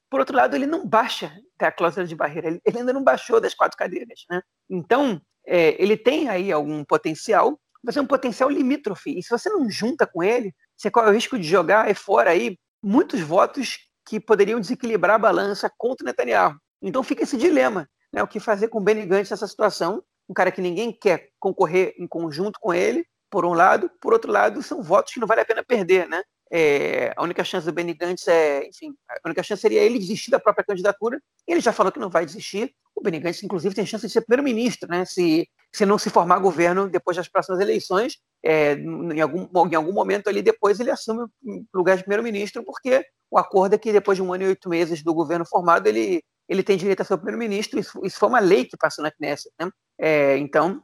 Por 0.10 0.20
outro 0.20 0.36
lado, 0.36 0.56
ele 0.56 0.66
não 0.66 0.86
baixa 0.88 1.34
da 1.60 1.72
cláusula 1.72 2.06
de 2.06 2.16
barreira, 2.16 2.48
ele, 2.48 2.62
ele 2.66 2.80
ainda 2.80 2.94
não 2.94 3.04
baixou 3.04 3.42
das 3.42 3.54
quatro 3.54 3.78
cadeiras, 3.78 4.22
né? 4.30 4.42
Então, 4.70 5.22
é, 5.46 5.82
ele 5.82 5.98
tem 5.98 6.30
aí 6.30 6.52
algum 6.52 6.84
potencial, 6.84 7.60
mas 7.84 7.98
é 7.98 8.02
um 8.02 8.06
potencial 8.06 8.50
limítrofe. 8.50 9.18
E 9.18 9.24
se 9.24 9.30
você 9.30 9.50
não 9.50 9.70
junta 9.70 10.06
com 10.06 10.22
ele, 10.24 10.54
você 10.76 10.92
corre 10.92 11.10
o 11.10 11.14
risco 11.14 11.38
de 11.38 11.48
jogar 11.48 11.94
fora 11.96 12.32
aí 12.32 12.58
muitos 12.84 13.22
votos 13.22 13.80
que 14.06 14.20
poderiam 14.20 14.60
desequilibrar 14.60 15.16
a 15.16 15.20
balança 15.20 15.72
contra 15.78 16.04
o 16.04 16.08
Netanyahu. 16.08 16.56
Então 16.82 17.04
fica 17.04 17.24
esse 17.24 17.38
dilema, 17.38 17.90
né? 18.14 18.24
O 18.24 18.28
que 18.28 18.40
fazer 18.40 18.70
com 18.70 18.78
o 18.78 18.82
Benny 18.82 19.06
Gantz 19.06 19.30
nessa 19.30 19.48
situação? 19.48 20.04
Um 20.30 20.34
cara 20.34 20.52
que 20.52 20.62
ninguém 20.62 20.92
quer 20.92 21.30
concorrer 21.40 21.94
em 21.98 22.08
conjunto 22.08 22.60
com 22.60 22.74
ele, 22.74 23.06
por 23.30 23.46
um 23.46 23.54
lado, 23.54 23.90
por 24.02 24.14
outro 24.14 24.32
lado, 24.32 24.62
são 24.64 24.82
votos 24.82 25.14
que 25.14 25.20
não 25.20 25.28
vale 25.28 25.42
a 25.42 25.46
pena 25.46 25.64
perder, 25.64 26.08
né? 26.08 26.22
É, 26.50 27.14
a 27.18 27.24
única 27.24 27.44
chance 27.44 27.66
do 27.66 27.74
Benny 27.74 27.94
Gantz 27.94 28.26
é, 28.28 28.66
enfim, 28.66 28.96
a 29.10 29.28
única 29.28 29.44
chance 29.44 29.62
seria 29.62 29.82
ele 29.82 30.00
desistir 30.00 30.32
da 30.32 30.40
própria 30.40 30.66
candidatura. 30.66 31.20
Ele 31.46 31.60
já 31.60 31.74
falou 31.74 31.92
que 31.92 32.00
não 32.00 32.10
vai 32.10 32.26
desistir. 32.26 32.74
O 32.96 33.02
Benny 33.02 33.20
Gantz, 33.20 33.44
inclusive, 33.44 33.76
tem 33.76 33.86
chance 33.86 34.08
de 34.08 34.14
ser 34.14 34.22
primeiro-ministro, 34.22 34.90
né? 34.90 35.04
Se, 35.06 35.48
se 35.74 35.86
não 35.86 35.98
se 35.98 36.10
formar 36.10 36.40
governo 36.40 36.90
depois 36.90 37.18
das 37.18 37.28
próximas 37.28 37.60
eleições, 37.60 38.18
é, 38.44 38.74
em, 38.74 39.20
algum, 39.20 39.48
em 39.68 39.76
algum 39.76 39.92
momento 39.92 40.30
ali 40.30 40.42
depois 40.42 40.80
ele 40.80 40.92
assume 40.92 41.24
o 41.44 41.66
lugar 41.74 41.98
de 41.98 42.04
primeiro-ministro, 42.04 42.64
porque 42.64 43.06
o 43.30 43.38
acordo 43.38 43.76
é 43.76 43.78
que 43.78 43.92
depois 43.92 44.18
de 44.18 44.22
um 44.22 44.34
ano 44.34 44.44
e 44.44 44.48
oito 44.48 44.70
meses 44.70 45.04
do 45.04 45.14
governo 45.14 45.46
formado, 45.46 45.88
ele, 45.88 46.24
ele 46.48 46.64
tem 46.64 46.78
direito 46.78 47.02
a 47.02 47.04
ser 47.04 47.18
primeiro-ministro. 47.18 47.80
Isso, 47.80 48.00
isso 48.06 48.18
foi 48.18 48.30
uma 48.30 48.40
lei 48.40 48.66
que 48.66 48.78
passou 48.78 49.04
na 49.04 49.12
Knesset, 49.12 49.54
né? 49.60 49.70
É, 50.00 50.38
então, 50.38 50.82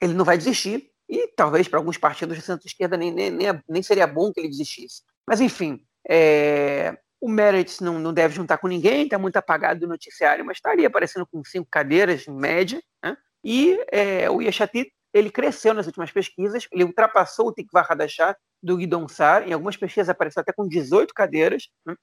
ele 0.00 0.14
não 0.14 0.24
vai 0.24 0.38
desistir. 0.38 0.90
E 1.08 1.26
talvez 1.34 1.66
para 1.66 1.78
alguns 1.78 1.98
partidos 1.98 2.36
de 2.36 2.42
centro-esquerda 2.42 2.96
nem, 2.96 3.12
nem, 3.12 3.30
nem, 3.30 3.62
nem, 3.68 3.82
seria 3.82 4.06
bom 4.06 4.32
que 4.32 4.38
ele 4.38 4.48
desistisse. 4.48 5.02
Mas, 5.26 5.40
enfim, 5.40 5.84
é, 6.08 6.96
o 7.20 7.28
Meredith 7.28 7.82
não, 7.82 7.98
não 7.98 8.12
deve 8.12 8.34
juntar 8.34 8.58
com 8.58 8.68
ninguém, 8.68 9.04
está 9.04 9.18
muito 9.18 9.36
apagado 9.36 9.80
do 9.80 9.88
noticiário, 9.88 10.44
mas 10.44 10.58
estaria 10.58 10.86
aparecendo 10.86 11.26
com 11.26 11.42
cinco 11.44 11.68
cadeiras 11.68 12.28
em 12.28 12.32
média. 12.32 12.80
Né? 13.04 13.16
E 13.44 13.78
é, 13.90 14.30
o 14.30 14.40
Yeshatit, 14.40 14.92
ele 15.12 15.30
cresceu 15.30 15.74
nas 15.74 15.86
últimas 15.86 16.12
pesquisas, 16.12 16.68
ele 16.70 16.84
ultrapassou 16.84 17.48
o 17.48 17.52
Tikva 17.52 17.84
Hadashah 17.88 18.36
do 18.62 18.76
Guidon 18.76 19.08
Sar, 19.08 19.48
em 19.48 19.52
algumas 19.52 19.76
pesquisas 19.76 20.08
apareceu 20.08 20.40
até 20.40 20.52
com 20.52 20.68
18 20.68 21.12
cadeiras, 21.12 21.68
né? 21.84 21.96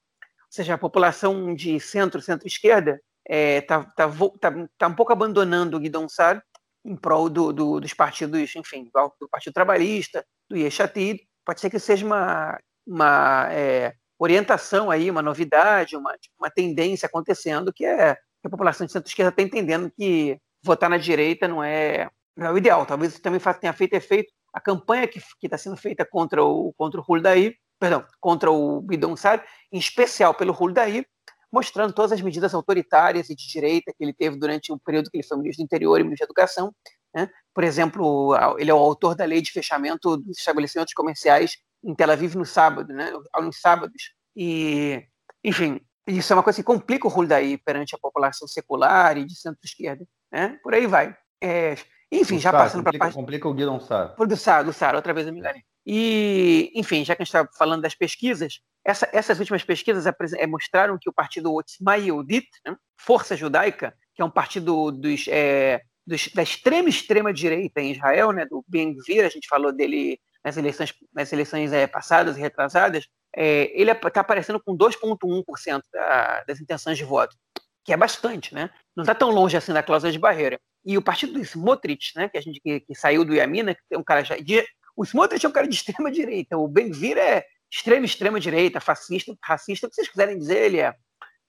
Seja, 0.50 0.74
a 0.74 0.78
população 0.78 1.54
de 1.54 1.78
centro, 1.80 2.20
centro-esquerda 2.20 3.00
está 3.28 3.34
é, 3.34 3.60
tá, 3.60 3.84
tá, 3.84 4.10
tá, 4.40 4.68
tá, 4.78 4.88
um 4.88 4.94
pouco 4.94 5.12
abandonando 5.12 5.76
o 5.76 5.80
Guidon 5.80 6.08
Sar 6.08 6.42
em 6.84 6.96
prol 6.96 7.28
do, 7.28 7.52
do, 7.52 7.80
dos 7.80 7.92
partidos, 7.92 8.54
enfim, 8.56 8.90
do 9.20 9.28
Partido 9.28 9.52
Trabalhista, 9.52 10.24
do 10.48 10.56
Yeshatid. 10.56 11.20
Pode 11.44 11.60
ser 11.60 11.68
que 11.68 11.78
seja 11.78 12.06
uma, 12.06 12.58
uma 12.86 13.48
é, 13.52 13.92
orientação 14.18 14.90
aí, 14.90 15.10
uma 15.10 15.22
novidade, 15.22 15.96
uma, 15.96 16.14
uma 16.38 16.50
tendência 16.50 17.06
acontecendo, 17.06 17.72
que 17.72 17.84
é 17.84 18.14
que 18.14 18.46
a 18.46 18.50
população 18.50 18.86
de 18.86 18.92
centro-esquerda 18.92 19.30
está 19.30 19.42
entendendo 19.42 19.90
que 19.90 20.38
votar 20.62 20.88
na 20.88 20.96
direita 20.96 21.48
não 21.48 21.62
é, 21.62 22.08
não 22.36 22.46
é 22.46 22.52
o 22.52 22.58
ideal. 22.58 22.86
Talvez 22.86 23.12
isso 23.12 23.22
também 23.22 23.40
tenha 23.60 23.72
feito 23.72 23.94
efeito. 23.94 24.32
A 24.52 24.60
campanha 24.60 25.06
que 25.06 25.20
está 25.42 25.58
sendo 25.58 25.76
feita 25.76 26.04
contra 26.04 26.42
o, 26.42 26.72
contra 26.74 27.00
o 27.00 27.04
Huldaí, 27.04 27.54
perdão, 27.78 28.04
contra 28.20 28.50
o 28.50 28.80
Bidon 28.80 29.16
Sar, 29.16 29.44
em 29.72 29.78
especial 29.78 30.34
pelo 30.34 30.52
Huldaí, 30.52 31.04
mostrando 31.50 31.92
todas 31.92 32.12
as 32.12 32.20
medidas 32.20 32.54
autoritárias 32.54 33.30
e 33.30 33.34
de 33.34 33.48
direita 33.48 33.92
que 33.96 34.04
ele 34.04 34.12
teve 34.12 34.36
durante 34.36 34.72
o 34.72 34.78
período 34.78 35.10
que 35.10 35.16
ele 35.16 35.26
foi 35.26 35.38
ministro 35.38 35.62
do 35.62 35.66
Interior 35.66 36.00
e 36.00 36.04
ministro 36.04 36.26
da 36.26 36.30
Educação. 36.30 36.74
Né? 37.14 37.30
Por 37.54 37.64
exemplo, 37.64 38.36
ele 38.58 38.70
é 38.70 38.74
o 38.74 38.78
autor 38.78 39.14
da 39.14 39.24
lei 39.24 39.40
de 39.40 39.50
fechamento 39.50 40.16
dos 40.16 40.38
estabelecimentos 40.38 40.92
comerciais 40.92 41.56
em 41.82 41.94
Tel 41.94 42.10
Aviv 42.10 42.34
no 42.34 42.44
sábado, 42.44 42.92
né? 42.92 43.12
aos 43.32 43.60
sábados. 43.60 44.12
E, 44.36 45.02
enfim, 45.42 45.80
isso 46.06 46.32
é 46.32 46.36
uma 46.36 46.42
coisa 46.42 46.58
que 46.58 46.64
complica 46.64 47.06
o 47.06 47.10
Huldaí 47.10 47.56
perante 47.58 47.94
a 47.94 47.98
população 47.98 48.46
secular 48.46 49.16
e 49.16 49.24
de 49.24 49.34
centro-esquerda. 49.34 50.06
Né? 50.30 50.58
Por 50.62 50.74
aí 50.74 50.86
vai. 50.86 51.16
É, 51.42 51.76
enfim, 52.12 52.38
já 52.38 52.50
Sá, 52.50 52.58
passando 52.58 52.82
para 52.82 52.96
a 52.96 52.98
parte... 52.98 53.14
Complica 53.14 53.48
o 53.48 53.54
Guilherme 53.54 53.80
Sá. 53.80 54.06
Do 54.06 54.36
Sá, 54.36 54.62
do 54.62 54.72
Sá, 54.72 54.94
outra 54.94 55.14
vez 55.14 55.26
eu 55.26 55.32
me 55.32 55.38
enganei. 55.38 55.62
E, 55.86 56.70
enfim, 56.74 57.04
já 57.04 57.16
que 57.16 57.22
a 57.22 57.24
gente 57.24 57.34
está 57.34 57.48
falando 57.56 57.82
das 57.82 57.94
pesquisas, 57.94 58.60
essa, 58.84 59.08
essas 59.12 59.38
últimas 59.38 59.62
pesquisas 59.62 60.06
é, 60.06 60.46
mostraram 60.46 60.98
que 61.00 61.08
o 61.08 61.12
partido 61.12 61.52
Otzma 61.52 61.96
Yehudit, 61.96 62.48
né, 62.64 62.76
Força 62.96 63.36
Judaica, 63.36 63.94
que 64.14 64.22
é 64.22 64.24
um 64.24 64.30
partido 64.30 64.90
dos, 64.90 65.26
é, 65.28 65.82
dos, 66.06 66.28
da 66.28 66.42
extrema 66.42 66.88
extrema 66.88 67.32
direita 67.32 67.80
em 67.80 67.92
Israel, 67.92 68.32
né, 68.32 68.46
do 68.46 68.64
Ben 68.66 68.94
Gvir, 68.94 69.24
a 69.24 69.28
gente 69.28 69.48
falou 69.48 69.72
dele 69.72 70.18
nas 70.44 70.56
eleições, 70.56 70.94
nas 71.12 71.32
eleições 71.32 71.72
é, 71.72 71.86
passadas 71.86 72.36
e 72.36 72.40
retrasadas, 72.40 73.06
é, 73.36 73.70
ele 73.78 73.90
está 73.90 74.20
aparecendo 74.20 74.60
com 74.60 74.76
2,1% 74.76 75.82
da, 75.92 76.44
das 76.44 76.60
intenções 76.60 76.96
de 76.96 77.04
voto, 77.04 77.36
que 77.84 77.92
é 77.92 77.96
bastante, 77.96 78.54
né? 78.54 78.70
Não 78.96 79.02
está 79.02 79.14
tão 79.14 79.30
longe 79.30 79.56
assim 79.56 79.72
da 79.72 79.82
cláusula 79.82 80.12
de 80.12 80.18
barreira. 80.18 80.58
E 80.84 80.96
o 80.96 81.02
partido 81.02 81.34
do 81.34 81.40
Smotrich, 81.40 82.12
né, 82.16 82.28
que 82.28 82.38
a 82.38 82.40
gente 82.40 82.60
que, 82.60 82.80
que 82.80 82.94
saiu 82.94 83.24
do 83.24 83.34
Yamina, 83.34 83.74
que 83.74 83.80
é 83.90 83.98
um 83.98 84.04
cara 84.04 84.24
já 84.24 84.36
de, 84.36 84.64
o 84.98 85.04
Smotrich 85.04 85.46
é 85.46 85.48
um 85.48 85.52
cara 85.52 85.68
de 85.68 85.76
extrema 85.76 86.10
direita, 86.10 86.58
o 86.58 86.66
Ben-Gvir 86.66 87.16
é 87.16 87.44
extrema 87.70 88.04
extrema 88.04 88.40
direita, 88.40 88.80
fascista, 88.80 89.32
racista, 89.42 89.86
o 89.86 89.90
que 89.90 89.94
vocês 89.94 90.08
quiserem 90.08 90.36
dizer, 90.36 90.64
ele 90.64 90.80
é. 90.80 90.94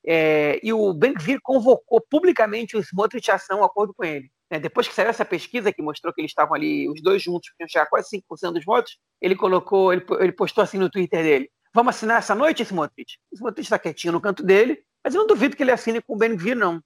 é 0.05 0.59
e 0.61 0.71
o 0.71 0.93
Ben-Gvir 0.93 1.39
convocou 1.41 1.99
publicamente 2.09 2.77
o 2.77 2.79
Smotrich 2.79 3.31
a 3.31 3.35
ação, 3.35 3.61
um 3.61 3.63
acordo 3.63 3.93
com 3.93 4.03
ele. 4.03 4.29
É, 4.51 4.59
depois 4.59 4.87
que 4.87 4.93
saiu 4.93 5.09
essa 5.09 5.25
pesquisa 5.25 5.71
que 5.71 5.81
mostrou 5.81 6.13
que 6.13 6.21
eles 6.21 6.31
estavam 6.31 6.55
ali, 6.55 6.89
os 6.89 7.01
dois 7.01 7.21
juntos, 7.21 7.49
podiam 7.51 7.69
chegar 7.69 7.85
quase 7.87 8.09
5% 8.17 8.53
dos 8.53 8.65
votos, 8.65 8.97
ele 9.21 9.35
colocou, 9.35 9.93
ele, 9.93 10.05
ele 10.19 10.31
postou 10.31 10.63
assim 10.63 10.77
no 10.77 10.89
Twitter 10.89 11.23
dele, 11.23 11.49
vamos 11.73 11.95
assinar 11.95 12.19
essa 12.19 12.35
noite, 12.35 12.63
Smotrich? 12.63 13.17
O 13.31 13.35
Smotrich 13.35 13.65
está 13.65 13.79
quietinho 13.79 14.13
no 14.13 14.21
canto 14.21 14.43
dele, 14.43 14.79
mas 15.03 15.15
eu 15.15 15.21
não 15.21 15.27
duvido 15.27 15.55
que 15.55 15.63
ele 15.63 15.71
assine 15.71 16.01
com 16.01 16.13
o 16.13 16.17
Ben-Gvir, 16.17 16.55
não. 16.55 16.81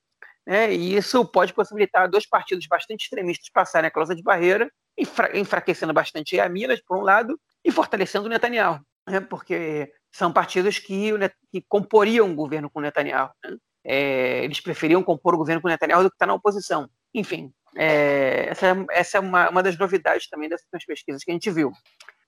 É, 0.46 0.74
e 0.74 0.96
isso 0.96 1.26
pode 1.26 1.54
possibilitar 1.54 2.10
dois 2.10 2.28
partidos 2.28 2.68
bastante 2.68 3.04
extremistas 3.04 3.50
passarem 3.50 3.88
a 3.88 3.92
cláusula 3.92 4.16
de 4.16 4.22
barreira 4.22 4.70
enfraquecendo 4.98 5.94
bastante 5.94 6.40
a 6.40 6.48
Minas, 6.48 6.82
por 6.82 6.98
um 6.98 7.02
lado, 7.02 7.40
e 7.64 7.72
fortalecendo 7.72 8.26
o 8.26 8.30
Netanyahu, 8.30 8.80
né? 9.08 9.20
porque 9.20 9.92
são 10.12 10.32
partidos 10.32 10.78
que, 10.78 11.12
que 11.52 11.62
comporiam 11.68 12.32
o 12.32 12.36
governo 12.36 12.70
com 12.70 12.80
o 12.80 12.82
Netanyahu. 12.82 13.32
Né? 13.44 13.58
É, 13.86 14.44
eles 14.44 14.60
preferiam 14.60 15.04
compor 15.04 15.34
o 15.34 15.38
governo 15.38 15.62
com 15.62 15.68
o 15.68 15.72
Netanyahu 15.72 16.04
do 16.04 16.10
que 16.10 16.16
estar 16.16 16.28
na 16.28 16.34
oposição. 16.34 16.90
Enfim, 17.14 17.52
é, 17.76 18.48
essa, 18.50 18.86
essa 18.92 19.18
é 19.18 19.20
uma, 19.20 19.50
uma 19.50 19.64
das 19.64 19.78
novidades 19.78 20.30
também 20.30 20.50
dessas 20.50 20.68
pesquisas 20.86 21.24
que 21.24 21.32
a 21.32 21.34
gente 21.34 21.50
viu. 21.50 21.72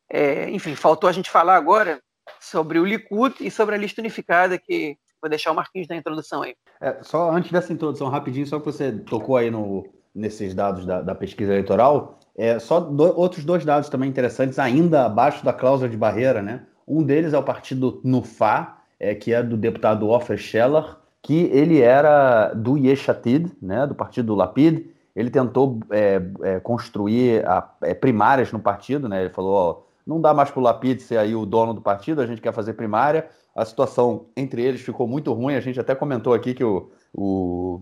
É, 0.09 0.49
enfim, 0.49 0.75
faltou 0.75 1.09
a 1.09 1.13
gente 1.13 1.29
falar 1.29 1.55
agora 1.55 2.01
sobre 2.39 2.79
o 2.79 2.85
Likud 2.85 3.35
e 3.39 3.51
sobre 3.51 3.75
a 3.75 3.77
lista 3.77 4.01
unificada, 4.01 4.57
que 4.57 4.97
Vou 5.25 5.29
deixar 5.29 5.51
o 5.51 5.55
Marquinhos 5.55 5.87
da 5.87 5.95
introdução 5.95 6.43
aí. 6.43 6.55
É, 6.79 7.01
só 7.01 7.31
antes 7.31 7.51
dessa 7.51 7.73
introdução, 7.73 8.09
rapidinho, 8.09 8.45
só 8.45 8.59
que 8.59 8.65
você 8.65 8.91
tocou 8.91 9.35
aí 9.35 9.49
no, 9.49 9.91
nesses 10.15 10.53
dados 10.53 10.85
da, 10.85 11.01
da 11.01 11.13
pesquisa 11.13 11.51
eleitoral, 11.51 12.17
é, 12.37 12.57
só 12.59 12.79
do, 12.79 13.03
outros 13.17 13.43
dois 13.43 13.65
dados 13.65 13.89
também 13.89 14.09
interessantes, 14.09 14.57
ainda 14.57 15.05
abaixo 15.05 15.43
da 15.43 15.53
cláusula 15.53 15.89
de 15.89 15.97
barreira, 15.97 16.41
né? 16.41 16.61
Um 16.87 17.03
deles 17.03 17.33
é 17.33 17.37
o 17.37 17.43
partido 17.43 17.99
NUFA, 18.03 18.75
é, 18.99 19.13
que 19.15 19.33
é 19.33 19.43
do 19.43 19.57
deputado 19.57 20.09
Offer 20.09 20.37
Scheller, 20.37 20.97
que 21.21 21.49
ele 21.51 21.81
era 21.81 22.53
do 22.53 22.77
Yeshatid, 22.77 23.51
né, 23.61 23.87
do 23.87 23.95
partido 23.95 24.35
Lapid. 24.35 24.85
Ele 25.15 25.29
tentou 25.29 25.79
é, 25.89 26.21
é, 26.43 26.59
construir 26.59 27.45
a, 27.47 27.67
é, 27.81 27.93
primárias 27.93 28.51
no 28.51 28.59
partido, 28.59 29.09
né? 29.09 29.21
Ele 29.21 29.29
falou, 29.33 29.53
ó, 29.53 29.81
não 30.05 30.21
dá 30.21 30.33
mais 30.33 30.51
para 30.51 30.59
o 30.59 30.63
Lapid 30.63 30.99
ser 30.99 31.17
aí 31.17 31.33
o 31.33 31.45
dono 31.45 31.73
do 31.73 31.81
partido, 31.81 32.21
a 32.21 32.27
gente 32.27 32.41
quer 32.41 32.53
fazer 32.53 32.73
primária. 32.73 33.27
A 33.55 33.65
situação 33.65 34.25
entre 34.35 34.61
eles 34.61 34.81
ficou 34.81 35.07
muito 35.07 35.33
ruim. 35.33 35.55
A 35.55 35.61
gente 35.61 35.79
até 35.79 35.95
comentou 35.95 36.33
aqui 36.33 36.53
que 36.53 36.63
o, 36.63 36.91
o 37.13 37.81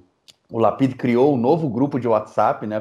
o 0.54 0.60
Lapid 0.60 0.94
criou 0.94 1.34
um 1.34 1.38
novo 1.38 1.68
grupo 1.68 2.00
de 2.00 2.08
WhatsApp, 2.08 2.68
né, 2.68 2.80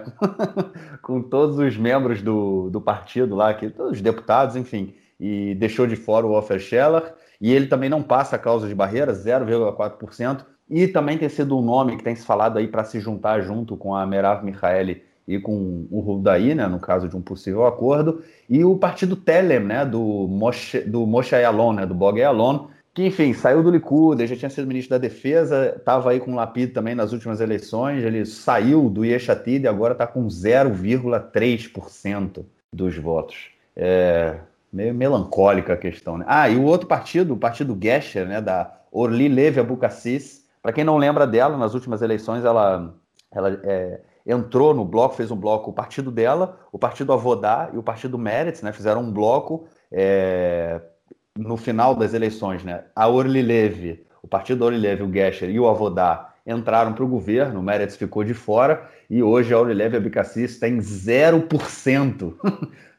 com 1.01 1.23
todos 1.23 1.57
os 1.57 1.75
membros 1.75 2.21
do, 2.21 2.69
do 2.69 2.83
partido 2.83 3.35
lá, 3.35 3.55
que, 3.55 3.71
todos 3.71 3.93
os 3.93 4.03
deputados, 4.03 4.57
enfim, 4.57 4.93
e 5.19 5.55
deixou 5.55 5.87
de 5.87 5.97
fora 5.97 6.27
o 6.27 6.37
Offer 6.37 6.61
Scheller, 6.61 7.15
e 7.41 7.51
ele 7.51 7.69
também 7.69 7.89
não 7.89 8.03
passa 8.03 8.37
a 8.37 8.39
causa 8.39 8.69
de 8.69 8.75
barreira, 8.75 9.15
0,4%, 9.15 10.45
e 10.69 10.87
também 10.87 11.17
tem 11.17 11.31
sido 11.31 11.57
um 11.57 11.63
nome 11.63 11.97
que 11.97 12.05
tem 12.05 12.15
se 12.15 12.27
falado 12.27 12.59
aí 12.59 12.69
para 12.69 12.85
se 12.85 13.01
juntar 13.01 13.41
junto 13.41 13.75
com 13.75 13.95
a 13.95 14.07
Merav 14.07 14.45
Michaeli 14.45 15.03
e 15.27 15.41
com 15.41 15.87
o 15.91 16.01
Rudaí, 16.01 16.55
né, 16.55 16.67
no 16.67 16.79
caso 16.79 17.09
de 17.09 17.17
um 17.17 17.23
possível 17.23 17.65
acordo, 17.65 18.23
e 18.51 18.63
o 18.63 18.77
partido 18.77 19.17
Telem, 19.17 19.61
né, 19.61 19.87
do 19.87 20.29
Moshe, 20.29 20.79
do 20.81 21.07
Moshe 21.07 21.35
Ayalon, 21.35 21.73
né, 21.73 21.87
do 21.87 21.95
Bog 21.95 22.21
Ayalon, 22.21 22.67
que, 22.95 23.07
enfim, 23.07 23.33
saiu 23.33 23.63
do 23.63 23.71
Likud, 23.71 24.27
já 24.27 24.37
tinha 24.37 24.51
sido 24.51 24.67
ministro 24.67 24.91
da 24.91 24.99
Defesa, 24.99 25.77
estava 25.77 26.11
aí 26.11 26.21
com 26.21 26.33
o 26.33 26.35
Lapid 26.35 26.73
também 26.73 26.95
nas 26.95 27.13
últimas 27.13 27.41
eleições, 27.41 28.05
ele 28.05 28.27
saiu 28.27 28.91
do 28.91 29.05
Yeshatid 29.05 29.65
e 29.65 29.69
agora 29.69 29.93
está 29.93 30.07
com 30.07 30.27
0,3% 30.27 32.45
dos 32.73 32.97
votos. 32.97 33.51
É 33.75 34.39
meio 34.73 34.95
melancólica 34.95 35.75
a 35.75 35.77
questão, 35.77 36.17
né? 36.17 36.25
Ah, 36.27 36.49
e 36.49 36.57
o 36.57 36.65
outro 36.65 36.89
partido, 36.89 37.35
o 37.35 37.37
partido 37.37 37.79
Gesher, 37.81 38.27
né, 38.27 38.41
da 38.41 38.73
Orli 38.91 39.29
Levi 39.29 39.61
Abukassis, 39.61 40.47
para 40.63 40.73
quem 40.73 40.83
não 40.83 40.97
lembra 40.97 41.27
dela, 41.27 41.59
nas 41.59 41.75
últimas 41.75 42.01
eleições 42.01 42.45
ela, 42.45 42.95
ela 43.31 43.61
é, 43.65 44.01
entrou 44.27 44.73
no 44.73 44.85
bloco, 44.85 45.17
fez 45.17 45.31
um 45.31 45.37
bloco, 45.37 45.71
o 45.71 45.75
partido 45.75 46.11
dela, 46.11 46.59
o 46.73 46.79
partido 46.79 47.13
Avodá 47.13 47.69
e 47.75 47.77
o 47.77 47.83
partido 47.83 48.17
Meretz, 48.17 48.63
né, 48.63 48.73
fizeram 48.73 49.03
um 49.03 49.13
bloco 49.13 49.67
é, 49.91 50.81
no 51.39 51.57
final 51.57 51.95
das 51.95 52.15
eleições, 52.15 52.63
né, 52.63 52.85
a 52.95 53.09
Orli 53.09 53.43
Levy, 53.43 54.05
o 54.23 54.29
partido 54.29 54.65
Orli 54.65 54.79
Levy, 54.79 55.03
o 55.03 55.13
Gesher 55.13 55.51
e 55.51 55.59
o 55.59 55.69
Avodá 55.69 56.33
entraram 56.47 56.93
para 56.93 57.05
o 57.05 57.09
governo, 57.09 57.61
o 57.61 57.63
Meretz 57.63 57.97
ficou 57.97 58.25
de 58.25 58.35
fora, 58.35 58.89
e 59.09 59.23
hoje 59.23 59.53
a 59.53 59.59
Orli 59.59 59.75
Levy 59.75 59.97
Abikassis 59.97 60.59
tem 60.59 60.79
0%. 60.79 62.35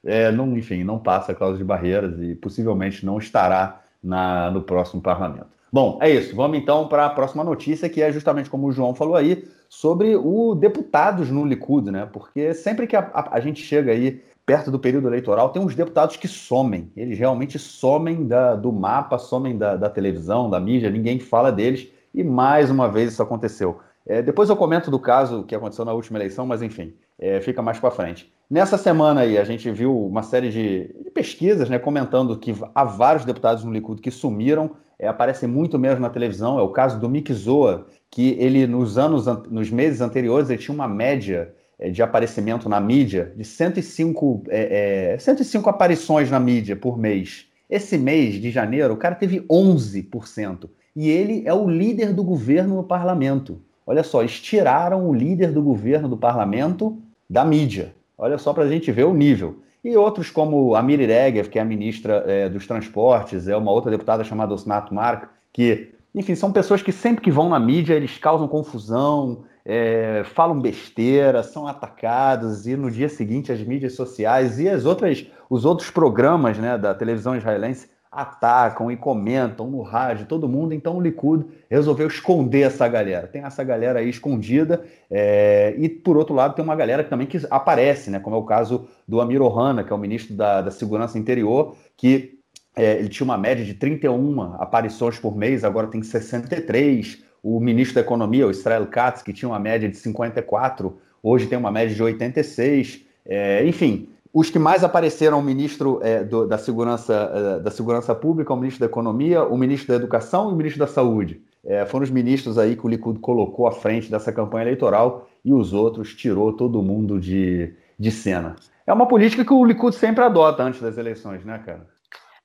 é, 0.04 0.32
não, 0.32 0.58
enfim, 0.58 0.84
não 0.84 1.00
passa 1.00 1.32
a 1.32 1.36
causa 1.36 1.58
de 1.58 1.64
barreiras 1.64 2.20
e 2.22 2.36
possivelmente 2.36 3.06
não 3.06 3.18
estará 3.18 3.82
na, 4.02 4.50
no 4.52 4.62
próximo 4.62 5.02
parlamento. 5.02 5.48
Bom, 5.72 5.98
é 6.02 6.10
isso. 6.10 6.36
Vamos 6.36 6.58
então 6.58 6.88
para 6.88 7.08
a 7.08 7.10
próxima 7.10 7.44
notícia, 7.44 7.90
que 7.90 8.02
é 8.02 8.12
justamente 8.12 8.50
como 8.50 8.68
o 8.68 8.72
João 8.72 8.94
falou 8.94 9.16
aí, 9.16 9.48
sobre 9.68 10.16
o 10.16 10.54
deputados 10.54 11.32
no 11.32 11.44
Likud, 11.44 11.90
né? 11.90 12.08
Porque 12.14 12.54
sempre 12.54 12.86
que 12.86 12.96
a, 12.96 13.10
a, 13.12 13.38
a 13.38 13.40
gente 13.40 13.64
chega 13.64 13.92
aí 13.92 14.22
perto 14.46 14.70
do 14.70 14.80
período 14.80 15.08
eleitoral, 15.08 15.50
tem 15.50 15.62
uns 15.62 15.76
deputados 15.76 16.18
que 16.18 16.28
somem. 16.28 16.92
Eles 16.96 17.18
realmente 17.18 17.58
somem 17.58 18.28
da, 18.28 18.56
do 18.56 18.72
mapa, 18.72 19.18
somem 19.18 19.58
da, 19.58 19.76
da, 19.76 19.90
televisão, 19.90 20.50
da 20.50 20.60
mídia, 20.60 20.90
ninguém 20.90 21.20
fala 21.20 21.52
deles. 21.52 21.88
E 22.14 22.24
mais 22.24 22.70
uma 22.70 22.90
vez 22.90 23.14
isso 23.14 23.24
aconteceu. 23.24 23.80
É, 24.06 24.22
depois 24.22 24.50
eu 24.50 24.56
comento 24.56 24.92
do 24.92 25.00
caso 25.00 25.44
que 25.44 25.56
aconteceu 25.56 25.86
na 25.86 25.94
última 25.94 26.18
eleição, 26.18 26.46
mas 26.46 26.62
enfim, 26.62 26.94
é, 27.18 27.40
fica 27.40 27.62
mais 27.62 27.80
para 27.80 27.90
frente. 27.90 28.32
Nessa 28.50 28.78
semana 28.78 29.22
aí, 29.22 29.38
a 29.38 29.44
gente 29.44 29.72
viu 29.72 30.06
uma 30.06 30.22
série 30.22 30.50
de, 30.50 30.94
de, 31.04 31.10
pesquisas 31.10 31.70
né, 31.70 31.80
comentando 31.80 32.38
que 32.38 32.54
há 32.76 32.84
vários 32.84 33.26
deputados 33.26 33.64
no 33.64 33.72
Likud 33.72 34.02
que 34.02 34.12
sumiram, 34.12 34.72
é, 35.00 35.08
aparecem 35.08 35.48
muito 35.48 35.80
mesmo 35.80 36.02
na 36.02 36.10
televisão. 36.10 36.60
É 36.60 36.62
o 36.62 36.70
caso 36.70 37.00
do 37.00 37.10
Mick 37.10 37.34
Zoa, 37.34 37.88
que 38.12 38.38
ele, 38.40 38.68
nos 38.68 38.98
anos, 38.98 39.26
nos 39.50 39.72
meses 39.72 40.02
anteriores, 40.02 40.50
ele 40.50 40.62
tinha 40.62 40.76
uma 40.76 40.88
média 40.88 41.54
de 41.92 42.02
aparecimento 42.02 42.70
na 42.70 42.80
mídia 42.80 43.34
de 43.36 43.44
105, 43.44 44.44
é, 44.50 45.14
é, 45.14 45.18
105 45.18 45.70
aparições 45.70 46.30
na 46.30 46.40
mídia 46.40 46.76
por 46.76 46.98
mês. 46.98 47.48
Esse 47.70 47.98
mês 47.98 48.36
de 48.36 48.52
janeiro, 48.52 48.94
o 48.94 48.98
cara 48.98 49.16
teve 49.16 49.42
11%. 49.42 50.70
E 50.96 51.10
ele 51.10 51.44
é 51.46 51.54
o 51.54 51.68
líder 51.68 52.14
do 52.14 52.24
governo 52.24 52.76
no 52.76 52.84
parlamento. 52.84 53.60
Olha 53.86 54.04
só, 54.04 54.24
estiraram 54.24 55.10
o 55.10 55.14
líder 55.14 55.52
do 55.52 55.62
governo 55.62 56.08
do 56.08 56.16
parlamento 56.16 57.02
da 57.30 57.44
mídia. 57.44 57.94
Olha 58.18 58.38
só 58.38 58.54
para 58.54 58.64
a 58.64 58.70
gente 58.70 58.92
ver 58.92 59.06
o 59.06 59.14
nível. 59.14 59.58
E 59.84 59.98
outros 59.98 60.30
como 60.30 60.76
a 60.76 60.82
Miri 60.82 61.06
Regev, 61.06 61.50
que 61.50 61.60
é 61.60 61.62
a 61.62 61.66
ministra 61.66 62.24
é, 62.26 62.48
dos 62.48 62.66
Transportes, 62.66 63.48
é 63.48 63.58
uma 63.58 63.72
outra 63.72 63.92
deputada 63.92 64.24
chamada 64.24 64.54
Osnato 64.54 64.94
Mark, 64.94 65.26
que, 65.52 65.92
enfim, 66.16 66.36
são 66.36 66.52
pessoas 66.52 66.82
que 66.82 66.92
sempre 66.92 67.22
que 67.22 67.32
vão 67.32 67.50
na 67.50 67.60
mídia, 67.60 67.96
eles 67.96 68.18
causam 68.18 68.48
confusão, 68.48 69.44
é, 69.66 70.24
falam 70.26 70.60
besteira, 70.60 71.42
são 71.42 71.68
atacados, 71.68 72.68
e 72.68 72.76
no 72.76 72.92
dia 72.92 73.08
seguinte 73.08 73.52
as 73.52 73.62
mídias 73.62 73.96
sociais 73.96 74.60
e 74.60 74.68
as 74.68 74.86
outras, 74.86 75.26
os 75.50 75.66
outros 75.66 75.90
programas 75.90 76.58
né, 76.58 76.78
da 76.78 76.94
televisão 76.94 77.36
israelense 77.36 77.88
atacam 78.12 78.92
e 78.92 78.98
comentam 78.98 79.72
no 79.72 79.82
rádio, 79.82 80.28
todo 80.28 80.48
mundo. 80.48 80.74
Então 80.74 80.98
o 80.98 81.02
Likud 81.02 81.46
resolveu 81.70 82.08
esconder 82.08 82.62
essa 82.62 82.88
galera. 82.88 83.26
Tem 83.26 83.44
essa 83.44 83.64
galera 83.64 84.00
aí 84.00 84.10
escondida, 84.10 84.86
é, 85.10 85.74
e 85.78 85.90
por 85.90 86.16
outro 86.16 86.36
lado 86.36 86.54
tem 86.54 86.64
uma 86.64 86.76
galera 86.76 87.04
também 87.04 87.26
que 87.26 87.42
aparece, 87.50 88.12
né, 88.12 88.20
como 88.20 88.36
é 88.36 88.40
o 88.40 88.44
caso 88.44 88.88
do 89.08 89.20
Amir 89.20 89.42
Ohana, 89.42 89.84
que 89.84 89.92
é 89.92 89.96
o 89.96 90.00
ministro 90.00 90.36
da, 90.36 90.62
da 90.62 90.72
Segurança 90.72 91.18
Interior, 91.18 91.76
que 91.98 92.38
é, 92.76 92.98
ele 92.98 93.10
tinha 93.10 93.26
uma 93.26 93.38
média 93.38 93.64
de 93.64 93.74
31 93.74 94.56
aparições 94.60 95.20
por 95.20 95.36
mês, 95.36 95.64
agora 95.64 95.88
tem 95.88 96.02
63 96.02 97.24
o 97.44 97.60
ministro 97.60 97.96
da 97.96 98.02
Economia, 98.02 98.48
o 98.48 98.52
Israel 98.52 98.88
Katz, 98.88 99.22
que 99.22 99.34
tinha 99.34 99.50
uma 99.50 99.60
média 99.60 99.90
de 99.90 99.98
54, 99.98 100.98
hoje 101.22 101.46
tem 101.48 101.58
uma 101.58 101.70
média 101.70 101.94
de 101.94 102.02
86. 102.02 103.02
É, 103.26 103.66
enfim, 103.68 104.08
os 104.34 104.50
que 104.50 104.58
mais 104.58 104.84
apareceram, 104.84 105.40
o 105.40 105.44
ministro 105.44 106.00
é, 106.02 106.24
do, 106.24 106.48
da, 106.48 106.58
segurança, 106.58 107.14
é, 107.14 107.60
da 107.60 107.70
Segurança 107.70 108.16
Pública, 108.16 108.54
o 108.54 108.56
ministro 108.56 108.80
da 108.80 108.86
Economia, 108.86 109.44
o 109.44 109.58
ministro 109.58 109.90
da 109.90 109.96
Educação 109.96 110.50
e 110.50 110.54
o 110.54 110.56
ministro 110.56 110.80
da 110.80 110.88
Saúde. 110.88 111.42
É, 111.66 111.86
foram 111.86 112.04
os 112.04 112.10
ministros 112.10 112.58
aí 112.58 112.76
que 112.76 112.86
o 112.86 112.90
Likud 112.90 113.20
colocou 113.20 113.68
à 113.68 113.72
frente 113.72 114.10
dessa 114.10 114.32
campanha 114.32 114.64
eleitoral 114.64 115.30
e 115.44 115.54
os 115.54 115.74
outros 115.74 116.16
tirou 116.16 116.54
todo 116.54 116.82
mundo 116.82 117.20
de, 117.20 117.74
de 118.00 118.12
cena. 118.12 118.56
É 118.88 118.92
uma 118.92 119.06
política 119.06 119.46
que 119.46 119.54
o 119.54 119.64
Likud 119.64 119.96
sempre 119.96 120.24
adota 120.24 120.64
antes 120.64 120.82
das 120.82 120.98
eleições, 120.98 121.44
né, 121.46 121.62
cara? 121.66 121.88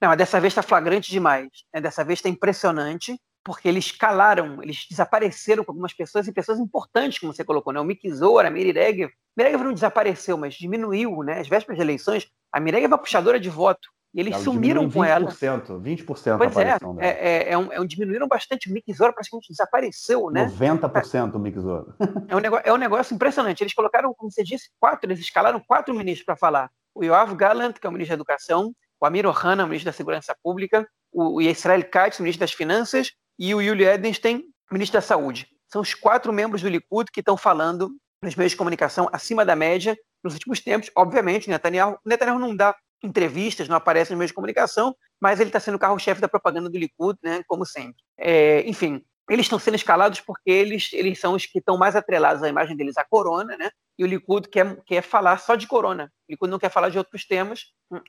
Não, 0.00 0.08
mas 0.08 0.18
dessa 0.18 0.40
vez 0.40 0.52
está 0.52 0.62
flagrante 0.62 1.10
demais. 1.10 1.48
Né? 1.74 1.80
Dessa 1.80 2.04
vez 2.04 2.18
está 2.18 2.28
impressionante 2.28 3.18
porque 3.48 3.66
eles 3.66 3.90
calaram, 3.90 4.62
eles 4.62 4.84
desapareceram 4.90 5.64
com 5.64 5.72
algumas 5.72 5.94
pessoas 5.94 6.28
e 6.28 6.32
pessoas 6.32 6.58
importantes, 6.58 7.18
como 7.18 7.32
você 7.32 7.42
colocou, 7.42 7.72
né? 7.72 7.80
O 7.80 7.84
Mick 7.84 8.10
Zohar, 8.12 8.44
a 8.44 8.50
Miri 8.50 8.72
Regev. 8.72 9.10
Miri 9.34 9.48
Regev 9.48 9.64
não 9.64 9.72
desapareceu, 9.72 10.36
mas 10.36 10.52
diminuiu, 10.52 11.22
né? 11.22 11.40
Às 11.40 11.48
vésperas 11.48 11.78
de 11.78 11.82
eleições, 11.82 12.28
a 12.52 12.60
Miri 12.60 12.76
Regev 12.76 12.92
é 12.92 12.94
uma 12.94 12.98
puxadora 12.98 13.40
de 13.40 13.48
voto. 13.48 13.88
E 14.12 14.20
eles 14.20 14.34
ela 14.34 14.44
sumiram 14.44 14.90
com 14.90 15.02
ela. 15.02 15.30
20%, 15.30 15.80
20% 15.80 16.36
pois 16.36 16.56
é, 16.58 16.76
é, 16.98 17.08
é, 17.08 17.52
é, 17.52 17.58
um, 17.58 17.72
é 17.72 17.80
um, 17.80 17.86
diminuíram 17.86 18.28
bastante. 18.28 18.68
O 18.68 18.72
Mick 18.74 18.92
Zohar 18.92 19.14
praticamente 19.14 19.48
desapareceu, 19.48 20.30
né? 20.30 20.46
90% 20.54 21.34
o 21.34 21.38
Mick 21.38 21.58
Zohar. 21.58 21.84
É 22.28 22.36
um, 22.36 22.40
negócio, 22.40 22.68
é 22.68 22.72
um 22.74 22.76
negócio 22.76 23.14
impressionante. 23.14 23.62
Eles 23.62 23.72
colocaram, 23.72 24.12
como 24.12 24.30
você 24.30 24.44
disse, 24.44 24.68
quatro, 24.78 25.10
eles 25.10 25.20
escalaram 25.20 25.58
quatro 25.58 25.94
ministros 25.94 26.26
para 26.26 26.36
falar. 26.36 26.70
O 26.94 27.02
Yoav 27.02 27.34
Gallant, 27.34 27.78
que 27.80 27.86
é 27.86 27.88
o 27.88 27.92
ministro 27.92 28.14
da 28.14 28.20
Educação, 28.20 28.74
o 29.00 29.06
Amir 29.06 29.24
Ohana, 29.24 29.64
o 29.64 29.68
ministro 29.68 29.90
da 29.90 29.96
Segurança 29.96 30.36
Pública, 30.42 30.86
o, 31.12 31.36
o 31.36 31.40
Israel 31.40 31.84
Katz, 31.90 32.18
o 32.18 32.22
ministro 32.22 32.40
das 32.40 32.52
Finanças, 32.52 33.12
e 33.38 33.54
o 33.54 33.60
Yuli 33.62 33.84
Edenstein, 33.84 34.44
ministro 34.70 34.98
da 34.98 35.02
Saúde. 35.02 35.48
São 35.70 35.82
os 35.82 35.94
quatro 35.94 36.32
membros 36.32 36.62
do 36.62 36.68
Likud 36.68 37.10
que 37.12 37.20
estão 37.20 37.36
falando 37.36 37.90
nos 38.22 38.34
meios 38.34 38.52
de 38.52 38.56
comunicação 38.56 39.08
acima 39.12 39.44
da 39.44 39.54
média 39.54 39.96
nos 40.24 40.34
últimos 40.34 40.60
tempos. 40.60 40.90
Obviamente, 40.96 41.48
Netanyahu, 41.48 41.98
Netanyahu 42.04 42.38
não 42.38 42.56
dá 42.56 42.74
entrevistas, 43.02 43.68
não 43.68 43.76
aparece 43.76 44.10
nos 44.10 44.18
meios 44.18 44.30
de 44.30 44.34
comunicação, 44.34 44.94
mas 45.20 45.38
ele 45.38 45.50
está 45.50 45.60
sendo 45.60 45.76
o 45.76 45.78
carro-chefe 45.78 46.20
da 46.20 46.28
propaganda 46.28 46.68
do 46.68 46.78
Likud, 46.78 47.16
né, 47.22 47.42
como 47.46 47.64
sempre. 47.64 48.02
É, 48.18 48.62
enfim, 48.68 49.04
eles 49.30 49.44
estão 49.44 49.58
sendo 49.58 49.76
escalados 49.76 50.20
porque 50.20 50.50
eles, 50.50 50.90
eles 50.92 51.20
são 51.20 51.34
os 51.34 51.46
que 51.46 51.58
estão 51.58 51.76
mais 51.76 51.94
atrelados 51.94 52.42
à 52.42 52.48
imagem 52.48 52.76
deles 52.76 52.96
à 52.96 53.04
corona, 53.04 53.56
né? 53.56 53.70
E 53.98 54.04
o 54.04 54.06
Likud 54.06 54.48
quer, 54.48 54.80
quer 54.84 55.02
falar 55.02 55.38
só 55.38 55.54
de 55.54 55.66
corona. 55.66 56.10
O 56.28 56.32
Likud 56.32 56.50
não 56.50 56.58
quer 56.58 56.70
falar 56.70 56.88
de 56.88 56.98
outros 56.98 57.26
temas. 57.26 57.66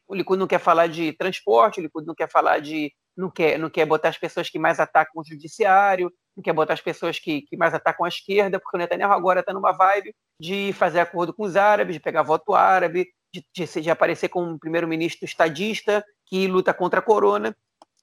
O 0.07 0.15
Likud 0.15 0.39
não 0.39 0.47
quer 0.47 0.59
falar 0.59 0.88
de 0.88 1.11
transporte, 1.13 1.80
o 1.80 1.84
Likud 1.84 2.05
não 2.05 2.15
quer 2.15 2.30
falar 2.30 2.59
de 2.59 2.93
não 3.20 3.30
quer, 3.30 3.59
não 3.59 3.70
quer 3.70 3.86
botar 3.86 4.09
as 4.09 4.17
pessoas 4.17 4.49
que 4.49 4.57
mais 4.57 4.80
atacam 4.80 5.22
o 5.22 5.26
judiciário, 5.26 6.11
não 6.36 6.41
quer 6.41 6.53
botar 6.53 6.74
as 6.74 6.82
pessoas 6.82 7.20
que, 7.20 7.41
que 7.41 7.57
mais 7.57 7.74
atacam 7.74 8.05
a 8.05 8.09
esquerda, 8.09 8.59
porque 8.59 8.78
o 8.78 8.80
Netanyahu 8.80 9.11
agora 9.11 9.41
está 9.41 9.53
numa 9.53 9.74
vibe 9.74 10.15
de 10.41 10.72
fazer 10.74 11.01
acordo 11.01 11.34
com 11.34 11.43
os 11.43 11.55
árabes, 11.55 11.95
de 11.95 11.99
pegar 11.99 12.24
voto 12.24 12.55
árabe, 12.55 13.07
de, 13.34 13.45
de, 13.53 13.82
de 13.82 13.89
aparecer 13.89 14.30
como 14.30 14.49
um 14.49 14.57
primeiro-ministro 14.57 15.26
estadista 15.26 16.03
que 16.26 16.47
luta 16.47 16.74
contra 16.74 16.99
a 16.99 17.03
corona. 17.03 17.55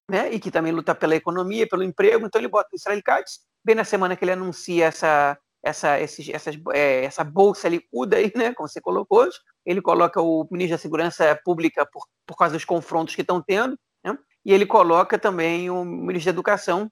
né, 0.09 0.33
e 0.33 0.39
que 0.39 0.51
também 0.51 0.73
luta 0.73 0.95
pela 0.95 1.17
economia, 1.17 1.67
pelo 1.69 1.83
emprego, 1.83 2.27
então 2.27 2.41
ele 2.41 2.49
bota 2.49 2.69
o 2.73 2.77
Israel 2.77 3.03
Katz, 3.05 3.41
bem 3.65 3.75
na 3.75 3.85
semana 3.85 4.15
que 4.15 4.25
ele 4.25 4.33
anuncia 4.33 4.87
essa, 4.87 5.37
essa, 5.63 6.01
esses, 6.01 6.29
essas, 6.29 6.57
é, 6.73 7.05
essa 7.05 7.25
bolsa 7.25 7.69
licuda 7.69 8.17
aí, 8.17 8.33
né, 8.37 8.55
como 8.55 8.69
você 8.69 8.81
colocou, 8.81 9.29
ele 9.65 9.83
coloca 9.83 10.21
o 10.23 10.47
ministro 10.51 10.77
da 10.77 10.81
Segurança 10.81 11.41
Pública 11.45 11.85
por, 11.85 12.07
por 12.25 12.37
causa 12.37 12.55
dos 12.55 12.65
confrontos 12.65 13.17
que 13.17 13.23
estão 13.23 13.43
tendo, 13.43 13.77
e 14.47 14.53
ele 14.53 14.65
coloca 14.65 15.19
também 15.19 15.69
o 15.69 15.85
ministro 15.85 16.33
da 16.33 16.37
Educação 16.37 16.89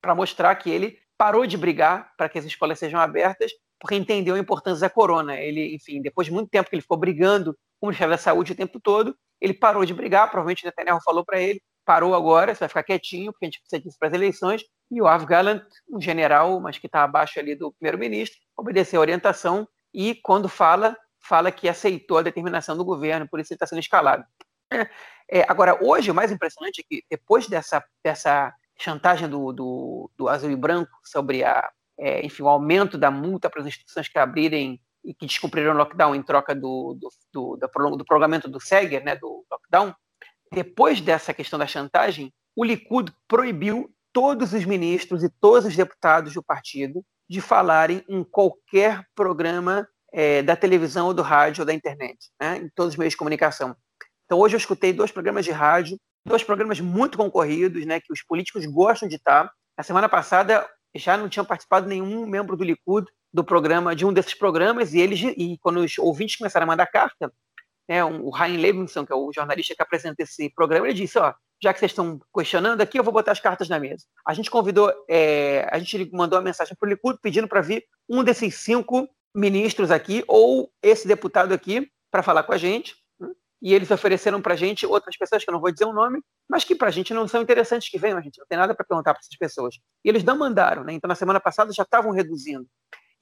para 0.00 0.14
mostrar 0.14 0.54
que 0.54 0.70
ele 0.70 0.98
parou 1.18 1.46
de 1.46 1.58
brigar 1.58 2.10
para 2.16 2.30
que 2.30 2.38
as 2.38 2.46
escolas 2.46 2.78
sejam 2.78 2.98
abertas, 2.98 3.52
porque 3.78 3.94
entendeu 3.94 4.34
a 4.34 4.38
importância 4.38 4.88
da 4.88 4.90
corona. 4.90 5.36
Ele, 5.36 5.74
enfim, 5.74 6.00
depois 6.00 6.26
de 6.26 6.32
muito 6.32 6.48
tempo 6.48 6.70
que 6.70 6.74
ele 6.74 6.80
ficou 6.80 6.96
brigando 6.96 7.52
com 7.78 7.86
o 7.86 7.90
Ministério 7.90 8.10
da 8.10 8.16
Saúde 8.16 8.52
o 8.52 8.56
tempo 8.56 8.80
todo, 8.80 9.14
ele 9.38 9.52
parou 9.52 9.84
de 9.84 9.92
brigar, 9.92 10.30
provavelmente 10.30 10.64
o 10.64 10.66
Netanyahu 10.66 10.98
falou 11.04 11.22
para 11.22 11.38
ele, 11.38 11.60
parou 11.84 12.14
agora, 12.14 12.54
você 12.54 12.60
vai 12.60 12.68
ficar 12.68 12.82
quietinho, 12.82 13.32
porque 13.32 13.44
a 13.44 13.48
gente 13.48 13.60
precisa 13.60 13.82
disso 13.82 13.98
para 13.98 14.08
as 14.08 14.14
eleições, 14.14 14.62
e 14.90 15.02
o 15.02 15.06
Av 15.06 15.26
um 15.90 16.00
general, 16.00 16.58
mas 16.58 16.78
que 16.78 16.86
está 16.86 17.04
abaixo 17.04 17.38
ali 17.38 17.54
do 17.54 17.70
primeiro-ministro, 17.72 18.38
obedeceu 18.56 18.98
a 18.98 19.02
orientação 19.02 19.68
e, 19.92 20.14
quando 20.14 20.48
fala, 20.48 20.96
fala 21.20 21.52
que 21.52 21.68
aceitou 21.68 22.16
a 22.16 22.22
determinação 22.22 22.74
do 22.78 22.84
governo, 22.84 23.28
por 23.28 23.40
isso 23.40 23.52
ele 23.52 23.56
está 23.56 23.66
sendo 23.66 23.80
escalado. 23.80 24.24
É, 25.30 25.44
agora, 25.48 25.78
hoje, 25.82 26.10
o 26.10 26.14
mais 26.14 26.30
impressionante 26.30 26.80
é 26.80 26.84
que, 26.88 27.04
depois 27.10 27.46
dessa, 27.48 27.82
dessa 28.02 28.52
chantagem 28.78 29.28
do, 29.28 29.52
do, 29.52 30.10
do 30.16 30.28
azul 30.28 30.50
e 30.50 30.56
branco 30.56 30.92
sobre 31.04 31.44
a, 31.44 31.70
é, 31.98 32.24
enfim, 32.24 32.42
o 32.42 32.48
aumento 32.48 32.98
da 32.98 33.10
multa 33.10 33.48
para 33.48 33.60
as 33.60 33.66
instituições 33.66 34.08
que 34.08 34.18
abrirem 34.18 34.80
e 35.04 35.14
que 35.14 35.26
descumpriram 35.26 35.74
o 35.74 35.76
lockdown 35.76 36.14
em 36.14 36.22
troca 36.22 36.54
do, 36.54 36.96
do, 36.98 37.08
do, 37.32 37.56
do, 37.56 37.96
do 37.96 38.04
prolongamento 38.04 38.48
do 38.48 38.60
Seger, 38.60 39.04
né, 39.04 39.16
do 39.16 39.44
lockdown, 39.50 39.94
depois 40.52 41.00
dessa 41.00 41.34
questão 41.34 41.58
da 41.58 41.66
chantagem, 41.66 42.32
o 42.56 42.64
Likud 42.64 43.12
proibiu 43.28 43.92
todos 44.12 44.52
os 44.52 44.64
ministros 44.64 45.22
e 45.22 45.28
todos 45.28 45.66
os 45.66 45.76
deputados 45.76 46.32
do 46.32 46.42
partido 46.42 47.04
de 47.28 47.40
falarem 47.40 48.04
em 48.08 48.22
qualquer 48.22 49.04
programa 49.14 49.88
é, 50.12 50.42
da 50.42 50.54
televisão 50.54 51.08
ou 51.08 51.14
do 51.14 51.22
rádio 51.22 51.62
ou 51.62 51.66
da 51.66 51.74
internet, 51.74 52.30
né, 52.40 52.58
em 52.58 52.68
todos 52.68 52.94
os 52.94 52.98
meios 52.98 53.12
de 53.12 53.18
comunicação. 53.18 53.76
Então 54.34 54.42
hoje 54.42 54.56
eu 54.56 54.58
escutei 54.58 54.92
dois 54.92 55.12
programas 55.12 55.44
de 55.44 55.52
rádio, 55.52 55.96
dois 56.26 56.42
programas 56.42 56.80
muito 56.80 57.16
concorridos, 57.16 57.86
né, 57.86 58.00
que 58.00 58.12
os 58.12 58.20
políticos 58.20 58.66
gostam 58.66 59.08
de 59.08 59.14
estar. 59.14 59.48
A 59.76 59.82
semana 59.84 60.08
passada 60.08 60.68
já 60.92 61.16
não 61.16 61.28
tinha 61.28 61.44
participado 61.44 61.86
nenhum 61.86 62.26
membro 62.26 62.56
do 62.56 62.64
Likud 62.64 63.06
do 63.32 63.44
programa, 63.44 63.94
de 63.94 64.04
um 64.04 64.12
desses 64.12 64.34
programas, 64.34 64.92
e 64.92 64.98
eles, 64.98 65.20
e 65.22 65.56
quando 65.62 65.78
os 65.78 65.96
ouvintes 65.98 66.34
começaram 66.34 66.64
a 66.64 66.66
mandar 66.66 66.86
carta, 66.88 67.32
né, 67.88 68.04
um, 68.04 68.24
o 68.24 68.30
Ryan 68.30 68.58
Levinson, 68.58 69.06
que 69.06 69.12
é 69.12 69.14
o 69.14 69.30
jornalista 69.32 69.72
que 69.72 69.82
apresenta 69.82 70.24
esse 70.24 70.50
programa, 70.50 70.88
ele 70.88 70.94
disse, 70.94 71.16
ó, 71.16 71.32
já 71.62 71.72
que 71.72 71.78
vocês 71.78 71.92
estão 71.92 72.18
questionando 72.36 72.80
aqui, 72.80 72.98
eu 72.98 73.04
vou 73.04 73.12
botar 73.12 73.30
as 73.30 73.38
cartas 73.38 73.68
na 73.68 73.78
mesa. 73.78 74.04
A 74.26 74.34
gente 74.34 74.50
convidou, 74.50 74.92
é, 75.08 75.64
a 75.70 75.78
gente 75.78 76.10
mandou 76.12 76.40
uma 76.40 76.44
mensagem 76.44 76.74
para 76.76 76.88
o 76.88 76.90
Likud 76.90 77.20
pedindo 77.22 77.46
para 77.46 77.60
vir 77.60 77.84
um 78.08 78.24
desses 78.24 78.56
cinco 78.56 79.08
ministros 79.32 79.92
aqui, 79.92 80.24
ou 80.26 80.72
esse 80.82 81.06
deputado 81.06 81.54
aqui, 81.54 81.88
para 82.10 82.20
falar 82.20 82.42
com 82.42 82.52
a 82.52 82.58
gente, 82.58 82.96
e 83.64 83.72
eles 83.72 83.90
ofereceram 83.90 84.42
para 84.42 84.52
a 84.52 84.56
gente 84.56 84.84
outras 84.84 85.16
pessoas, 85.16 85.42
que 85.42 85.48
eu 85.48 85.52
não 85.52 85.60
vou 85.60 85.72
dizer 85.72 85.86
o 85.86 85.92
nome, 85.92 86.20
mas 86.46 86.64
que 86.64 86.74
para 86.74 86.88
a 86.88 86.90
gente 86.90 87.14
não 87.14 87.26
são 87.26 87.40
interessantes 87.40 87.88
que 87.88 87.98
venham, 87.98 88.18
a 88.18 88.20
gente 88.20 88.38
não 88.38 88.46
tem 88.46 88.58
nada 88.58 88.74
para 88.74 88.84
perguntar 88.84 89.14
para 89.14 89.20
essas 89.20 89.38
pessoas. 89.38 89.76
E 90.04 90.08
eles 90.10 90.22
não 90.22 90.36
mandaram, 90.36 90.84
né? 90.84 90.92
então 90.92 91.08
na 91.08 91.14
semana 91.14 91.40
passada 91.40 91.72
já 91.72 91.82
estavam 91.82 92.12
reduzindo. 92.12 92.68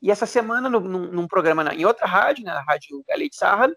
E 0.02 0.10
essa 0.10 0.26
semana, 0.26 0.68
num, 0.68 0.80
num, 0.80 1.28
programa 1.28 1.62
na, 1.62 1.72
em 1.72 1.84
outra 1.84 2.08
rádio, 2.08 2.44
né, 2.44 2.52
na 2.52 2.60
rádio 2.60 3.04
Galit 3.08 3.36
Sahar, 3.36 3.70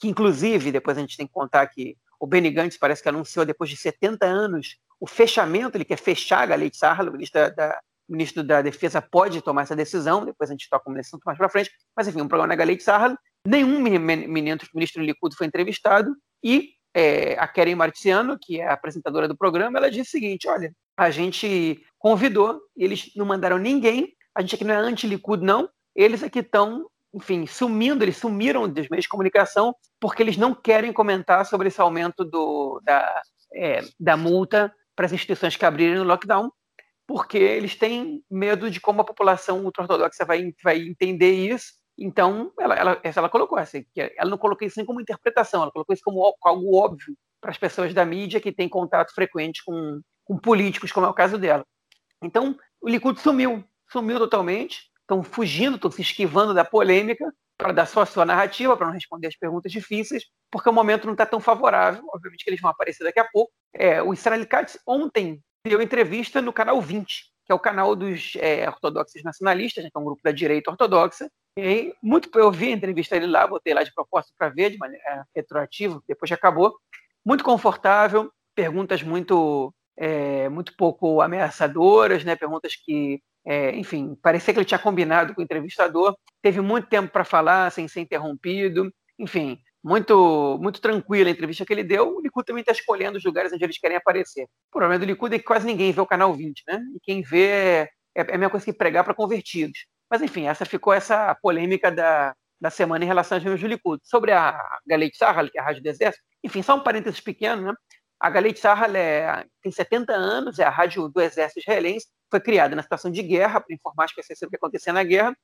que 0.00 0.08
inclusive, 0.08 0.72
depois 0.72 0.98
a 0.98 1.00
gente 1.00 1.16
tem 1.16 1.28
que 1.28 1.32
contar 1.32 1.64
que 1.68 1.96
o 2.18 2.26
Benny 2.26 2.50
Gantz 2.50 2.76
parece 2.76 3.00
que 3.00 3.08
anunciou 3.08 3.46
depois 3.46 3.70
de 3.70 3.76
70 3.76 4.26
anos 4.26 4.78
o 4.98 5.06
fechamento, 5.06 5.76
ele 5.76 5.84
quer 5.84 5.96
fechar 5.96 6.42
a 6.42 6.46
Galit 6.46 6.76
Sahar, 6.76 7.08
o 7.08 7.12
ministro 7.12 7.40
da, 7.40 7.48
da, 7.50 7.80
ministro 8.08 8.42
da 8.42 8.60
Defesa 8.62 9.00
pode 9.00 9.40
tomar 9.42 9.62
essa 9.62 9.76
decisão, 9.76 10.24
depois 10.24 10.50
a 10.50 10.54
gente 10.54 10.68
toca 10.68 10.90
nesse 10.90 11.10
assunto 11.10 11.22
mais 11.24 11.38
para 11.38 11.48
frente, 11.48 11.70
mas 11.96 12.08
enfim, 12.08 12.20
um 12.20 12.26
programa 12.26 12.48
na 12.48 12.56
Galit 12.56 12.82
Sahar, 12.82 13.16
nenhum 13.46 13.80
ministro, 13.80 14.70
ministro 14.74 15.02
Likud 15.02 15.34
foi 15.36 15.46
entrevistado 15.46 16.14
e 16.42 16.70
é, 16.94 17.34
a 17.38 17.46
Keren 17.46 17.76
Marciano, 17.76 18.38
que 18.40 18.60
é 18.60 18.66
a 18.66 18.72
apresentadora 18.72 19.28
do 19.28 19.36
programa, 19.36 19.78
ela 19.78 19.90
disse 19.90 20.08
o 20.08 20.10
seguinte, 20.10 20.48
olha, 20.48 20.74
a 20.96 21.10
gente 21.10 21.80
convidou, 21.98 22.60
eles 22.76 23.12
não 23.14 23.24
mandaram 23.24 23.58
ninguém 23.58 24.14
a 24.34 24.40
gente 24.40 24.54
aqui 24.54 24.64
não 24.64 24.74
é 24.74 24.78
anti-Likud, 24.78 25.44
não. 25.44 25.68
Eles 25.94 26.22
aqui 26.22 26.38
estão, 26.38 26.88
enfim, 27.12 27.46
sumindo, 27.46 28.04
eles 28.04 28.16
sumiram 28.16 28.68
dos 28.68 28.88
meios 28.88 29.04
de 29.04 29.08
comunicação 29.08 29.74
porque 29.98 30.22
eles 30.22 30.36
não 30.36 30.54
querem 30.54 30.92
comentar 30.92 31.44
sobre 31.44 31.68
esse 31.68 31.80
aumento 31.80 32.24
do, 32.24 32.80
da, 32.84 33.22
é, 33.54 33.80
da 33.98 34.16
multa 34.16 34.72
para 34.94 35.06
as 35.06 35.12
instituições 35.12 35.56
que 35.56 35.64
abrirem 35.64 35.96
no 35.96 36.04
lockdown, 36.04 36.50
porque 37.06 37.38
eles 37.38 37.74
têm 37.74 38.22
medo 38.30 38.70
de 38.70 38.80
como 38.80 39.00
a 39.00 39.04
população 39.04 39.64
ultra-ortodoxa 39.64 40.24
vai, 40.24 40.54
vai 40.62 40.78
entender 40.78 41.32
isso. 41.32 41.79
Então, 42.00 42.50
ela, 42.58 42.74
ela, 42.74 43.00
ela 43.02 43.28
colocou 43.28 43.58
assim, 43.58 43.84
ela 43.94 44.30
não 44.30 44.38
colocou 44.38 44.66
isso 44.66 44.78
nem 44.78 44.86
como 44.86 45.00
interpretação, 45.00 45.62
ela 45.62 45.70
colocou 45.70 45.92
isso 45.92 46.02
como 46.02 46.34
algo 46.42 46.74
óbvio 46.74 47.14
para 47.40 47.50
as 47.50 47.58
pessoas 47.58 47.92
da 47.92 48.04
mídia 48.06 48.40
que 48.40 48.50
têm 48.50 48.68
contato 48.68 49.14
frequente 49.14 49.62
com, 49.64 50.00
com 50.24 50.38
políticos, 50.38 50.90
como 50.90 51.06
é 51.06 51.10
o 51.10 51.14
caso 51.14 51.36
dela. 51.36 51.64
Então, 52.22 52.56
o 52.80 52.88
Likud 52.88 53.20
sumiu 53.20 53.62
sumiu 53.90 54.18
totalmente, 54.18 54.90
estão 55.00 55.22
fugindo, 55.22 55.76
estão 55.76 55.90
se 55.90 56.02
esquivando 56.02 56.54
da 56.54 56.64
polêmica 56.64 57.32
para 57.58 57.72
dar 57.72 57.86
só 57.86 58.02
a 58.02 58.06
sua 58.06 58.24
narrativa, 58.24 58.76
para 58.76 58.86
não 58.86 58.94
responder 58.94 59.26
as 59.26 59.36
perguntas 59.36 59.70
difíceis, 59.70 60.24
porque 60.50 60.68
o 60.68 60.72
momento 60.72 61.04
não 61.04 61.12
está 61.12 61.26
tão 61.26 61.40
favorável. 61.40 62.02
Obviamente 62.14 62.44
que 62.44 62.50
eles 62.50 62.60
vão 62.60 62.70
aparecer 62.70 63.04
daqui 63.04 63.20
a 63.20 63.28
pouco. 63.28 63.52
É, 63.74 64.02
o 64.02 64.14
Israel 64.14 64.46
Katz 64.46 64.78
ontem 64.86 65.42
deu 65.66 65.82
entrevista 65.82 66.40
no 66.40 66.52
canal 66.52 66.80
20, 66.80 67.24
que 67.44 67.52
é 67.52 67.54
o 67.54 67.58
canal 67.58 67.94
dos 67.94 68.32
é, 68.36 68.66
ortodoxos 68.68 69.22
nacionalistas, 69.22 69.84
é 69.84 69.98
um 69.98 70.04
grupo 70.04 70.22
da 70.22 70.32
direita 70.32 70.70
ortodoxa. 70.70 71.30
E 71.56 71.94
muito 72.02 72.30
eu 72.38 72.50
vi 72.50 72.68
a 72.68 72.76
entrevista 72.76 73.18
dele 73.18 73.30
lá, 73.30 73.46
botei 73.46 73.74
lá 73.74 73.82
de 73.82 73.92
propósito 73.92 74.34
para 74.38 74.48
ver, 74.48 74.70
de 74.70 74.78
maneira 74.78 75.04
é, 75.06 75.22
retroativa, 75.34 76.02
depois 76.06 76.28
já 76.28 76.36
acabou. 76.36 76.74
Muito 77.24 77.44
confortável, 77.44 78.32
perguntas 78.54 79.02
muito 79.02 79.74
é, 79.96 80.48
muito 80.48 80.74
pouco 80.76 81.20
ameaçadoras, 81.20 82.24
né? 82.24 82.36
Perguntas 82.36 82.74
que 82.76 83.20
é, 83.44 83.74
enfim, 83.76 84.14
parecia 84.22 84.52
que 84.52 84.60
ele 84.60 84.66
tinha 84.66 84.78
combinado 84.78 85.34
com 85.34 85.40
o 85.40 85.44
entrevistador, 85.44 86.14
teve 86.42 86.60
muito 86.60 86.88
tempo 86.88 87.10
para 87.10 87.24
falar 87.24 87.70
sem 87.72 87.88
ser 87.88 88.00
interrompido, 88.00 88.92
enfim, 89.18 89.58
muito 89.82 90.58
muito 90.60 90.80
tranquila 90.80 91.28
a 91.28 91.32
entrevista 91.32 91.64
que 91.64 91.72
ele 91.72 91.84
deu. 91.84 92.16
O 92.16 92.20
Likud 92.20 92.44
também 92.46 92.60
está 92.60 92.72
escolhendo 92.72 93.18
os 93.18 93.24
lugares 93.24 93.52
onde 93.52 93.64
eles 93.64 93.78
querem 93.78 93.96
aparecer. 93.96 94.44
O 94.44 94.72
problema 94.72 94.98
do 94.98 95.04
Likud 95.06 95.34
é 95.34 95.38
que 95.38 95.44
quase 95.44 95.66
ninguém 95.66 95.92
vê 95.92 96.00
o 96.00 96.06
canal 96.06 96.32
20, 96.34 96.62
né? 96.68 96.80
E 96.94 97.00
quem 97.00 97.22
vê 97.22 97.46
é, 97.48 97.88
é 98.14 98.20
a 98.22 98.38
mesma 98.38 98.50
coisa 98.50 98.64
que 98.64 98.72
pregar 98.72 99.04
para 99.04 99.14
convertidos. 99.14 99.86
Mas 100.10 100.22
enfim, 100.22 100.46
essa 100.46 100.64
ficou 100.64 100.92
essa 100.92 101.34
polêmica 101.36 101.90
da, 101.90 102.34
da 102.60 102.68
semana 102.68 103.04
em 103.04 103.06
relação 103.06 103.36
aos 103.36 103.44
meus 103.44 103.60
do 103.60 103.66
Likud. 103.66 104.00
Sobre 104.02 104.32
a 104.32 104.60
Galit 104.86 105.16
Sahal, 105.16 105.48
que 105.48 105.58
é 105.58 105.60
a 105.60 105.64
Rádio 105.64 105.82
do 105.82 105.88
Exército, 105.88 106.24
enfim, 106.42 106.62
só 106.62 106.74
um 106.74 106.82
parênteses 106.82 107.20
pequeno, 107.20 107.62
né? 107.62 107.74
A 108.18 108.28
Galit 108.28 108.58
Sahal 108.58 108.94
é, 108.96 109.46
tem 109.62 109.72
70 109.72 110.12
anos, 110.12 110.58
é 110.58 110.64
a 110.64 110.68
rádio 110.68 111.08
do 111.08 111.20
Exército 111.22 111.60
Israelense, 111.60 112.06
foi 112.30 112.38
criada 112.40 112.76
na 112.76 112.82
situação 112.82 113.10
de 113.10 113.22
guerra, 113.22 113.60
para 113.60 113.74
informar 113.74 114.04
as 114.04 114.12
pessoas 114.12 114.38
sobre 114.38 114.48
o 114.48 114.50
que 114.50 114.56
acontecia 114.56 114.92
na 114.92 115.02
guerra. 115.02 115.34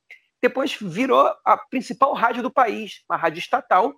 Depois 0.41 0.77
virou 0.79 1.33
a 1.43 1.57
principal 1.57 2.13
rádio 2.13 2.43
do 2.43 2.51
país, 2.51 3.03
uma 3.09 3.17
rádio 3.17 3.39
estatal, 3.39 3.91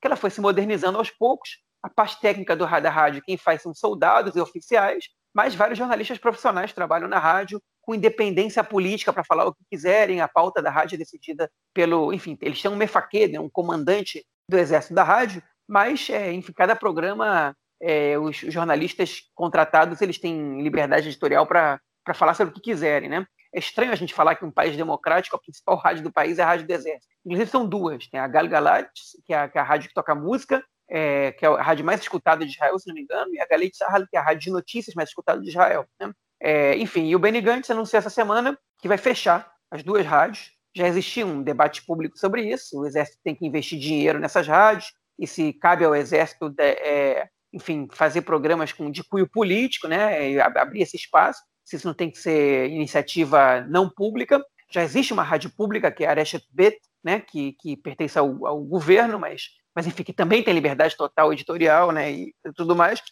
que 0.00 0.06
ela 0.06 0.16
foi 0.16 0.28
se 0.28 0.40
modernizando 0.40 0.98
aos 0.98 1.10
poucos. 1.10 1.62
A 1.82 1.88
parte 1.88 2.20
técnica 2.20 2.54
do, 2.54 2.66
da 2.66 2.90
rádio, 2.90 3.22
quem 3.24 3.38
faz 3.38 3.62
são 3.62 3.72
soldados 3.72 4.36
e 4.36 4.40
oficiais, 4.40 5.06
mas 5.32 5.54
vários 5.54 5.78
jornalistas 5.78 6.18
profissionais 6.18 6.72
trabalham 6.72 7.08
na 7.08 7.18
rádio 7.18 7.62
com 7.88 7.94
independência 7.94 8.62
política 8.62 9.14
para 9.14 9.24
falar 9.24 9.46
o 9.46 9.54
que 9.54 9.64
quiserem. 9.70 10.20
A 10.20 10.28
pauta 10.28 10.60
da 10.60 10.68
rádio 10.68 10.96
é 10.96 10.98
decidida 10.98 11.50
pelo, 11.72 12.12
enfim, 12.12 12.36
eles 12.42 12.60
têm 12.60 12.70
um 12.70 12.76
mefaque, 12.76 13.26
né, 13.26 13.40
um 13.40 13.48
comandante 13.48 14.26
do 14.46 14.58
exército 14.58 14.92
da 14.92 15.02
rádio, 15.02 15.42
mas, 15.66 16.10
é, 16.10 16.30
enfim, 16.30 16.52
cada 16.52 16.76
programa 16.76 17.56
é, 17.80 18.18
os 18.18 18.36
jornalistas 18.36 19.22
contratados 19.34 20.02
eles 20.02 20.18
têm 20.18 20.60
liberdade 20.60 21.08
editorial 21.08 21.46
para 21.46 21.80
falar 22.12 22.34
sobre 22.34 22.52
o 22.52 22.54
que 22.54 22.60
quiserem, 22.60 23.08
né? 23.08 23.26
É 23.54 23.58
estranho 23.58 23.90
a 23.90 23.96
gente 23.96 24.12
falar 24.12 24.34
que 24.34 24.44
um 24.44 24.50
país 24.50 24.76
democrático, 24.76 25.34
a 25.36 25.40
principal 25.40 25.76
rádio 25.76 26.02
do 26.02 26.12
país 26.12 26.38
é 26.38 26.42
a 26.42 26.46
Rádio 26.46 26.66
do 26.66 26.70
Exército. 26.70 27.06
Inclusive 27.24 27.50
são 27.50 27.66
duas. 27.66 28.06
Tem 28.06 28.20
a 28.20 28.28
Gal 28.28 28.48
Galat, 28.48 28.90
que 29.24 29.32
é 29.32 29.48
que 29.48 29.56
é 29.56 29.60
a 29.62 29.64
rádio 29.64 29.88
que 29.88 29.94
toca 29.94 30.14
música, 30.14 30.62
é, 30.90 31.32
que 31.32 31.46
é 31.46 31.48
a 31.48 31.62
rádio 31.62 31.86
mais 31.86 32.02
escutada 32.02 32.44
de 32.44 32.52
Israel, 32.52 32.78
se 32.78 32.86
não 32.86 32.94
me 32.94 33.00
engano, 33.00 33.32
e 33.32 33.40
a 33.40 33.46
Galit 33.46 33.78
que 34.10 34.16
é 34.16 34.18
a 34.18 34.22
rádio 34.22 34.42
de 34.42 34.50
notícias 34.50 34.94
mais 34.94 35.08
escutada 35.08 35.40
de 35.40 35.48
Israel. 35.48 35.86
Né? 35.98 36.12
É, 36.40 36.76
enfim, 36.76 37.06
e 37.06 37.16
o 37.16 37.18
Benny 37.18 37.40
Gantz 37.40 37.70
anunciou 37.70 37.98
essa 37.98 38.10
semana 38.10 38.58
que 38.80 38.88
vai 38.88 38.98
fechar 38.98 39.50
as 39.70 39.82
duas 39.82 40.06
rádios. 40.06 40.52
Já 40.74 40.86
existia 40.86 41.26
um 41.26 41.42
debate 41.42 41.84
público 41.84 42.18
sobre 42.18 42.42
isso. 42.42 42.80
O 42.80 42.86
Exército 42.86 43.18
tem 43.24 43.34
que 43.34 43.46
investir 43.46 43.78
dinheiro 43.78 44.18
nessas 44.18 44.46
rádios, 44.46 44.92
e 45.18 45.26
se 45.26 45.52
cabe 45.52 45.84
ao 45.84 45.94
Exército 45.94 46.48
de, 46.48 46.62
é, 46.62 47.28
enfim, 47.52 47.88
fazer 47.90 48.22
programas 48.22 48.72
com 48.72 48.90
de 48.90 49.02
cunho 49.02 49.28
político, 49.28 49.88
né, 49.88 50.40
abrir 50.40 50.82
esse 50.82 50.96
espaço, 50.96 51.42
se 51.64 51.76
isso 51.76 51.86
não 51.86 51.94
tem 51.94 52.10
que 52.10 52.18
ser 52.18 52.70
iniciativa 52.70 53.60
não 53.62 53.90
pública. 53.90 54.42
Já 54.70 54.82
existe 54.82 55.12
uma 55.12 55.22
rádio 55.22 55.50
pública, 55.50 55.90
que 55.90 56.04
é 56.04 56.06
a 56.06 56.10
Areshet 56.10 56.46
Bet, 56.50 56.78
né, 57.02 57.20
que, 57.20 57.52
que 57.54 57.76
pertence 57.76 58.18
ao, 58.18 58.46
ao, 58.46 58.62
governo, 58.62 59.18
mas, 59.18 59.48
mas 59.74 59.86
enfim, 59.86 60.04
que 60.04 60.12
também 60.12 60.42
tem 60.42 60.54
liberdade 60.54 60.96
total 60.96 61.32
editorial 61.32 61.90
né, 61.90 62.12
e 62.12 62.34
tudo 62.54 62.76
mais. 62.76 63.02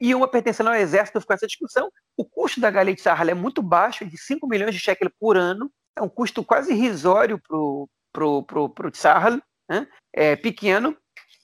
E 0.00 0.14
uma 0.14 0.28
pertencendo 0.28 0.68
ao 0.70 0.76
exército 0.76 1.20
ficou 1.20 1.34
essa 1.34 1.46
discussão. 1.46 1.90
O 2.16 2.24
custo 2.24 2.60
da 2.60 2.70
Galit 2.70 3.00
Sahal 3.00 3.28
é 3.28 3.34
muito 3.34 3.62
baixo, 3.62 4.04
de 4.04 4.16
5 4.16 4.46
milhões 4.46 4.74
de 4.74 4.80
shekel 4.80 5.10
por 5.18 5.36
ano, 5.36 5.70
é 5.96 6.02
um 6.02 6.08
custo 6.08 6.44
quase 6.44 6.72
irrisório 6.72 7.40
para 7.40 7.56
o 7.56 7.88
pro, 8.12 8.42
pro, 8.44 8.68
pro 8.68 8.94
Sahal, 8.94 9.40
né? 9.68 9.86
é 10.14 10.36
pequeno. 10.36 10.96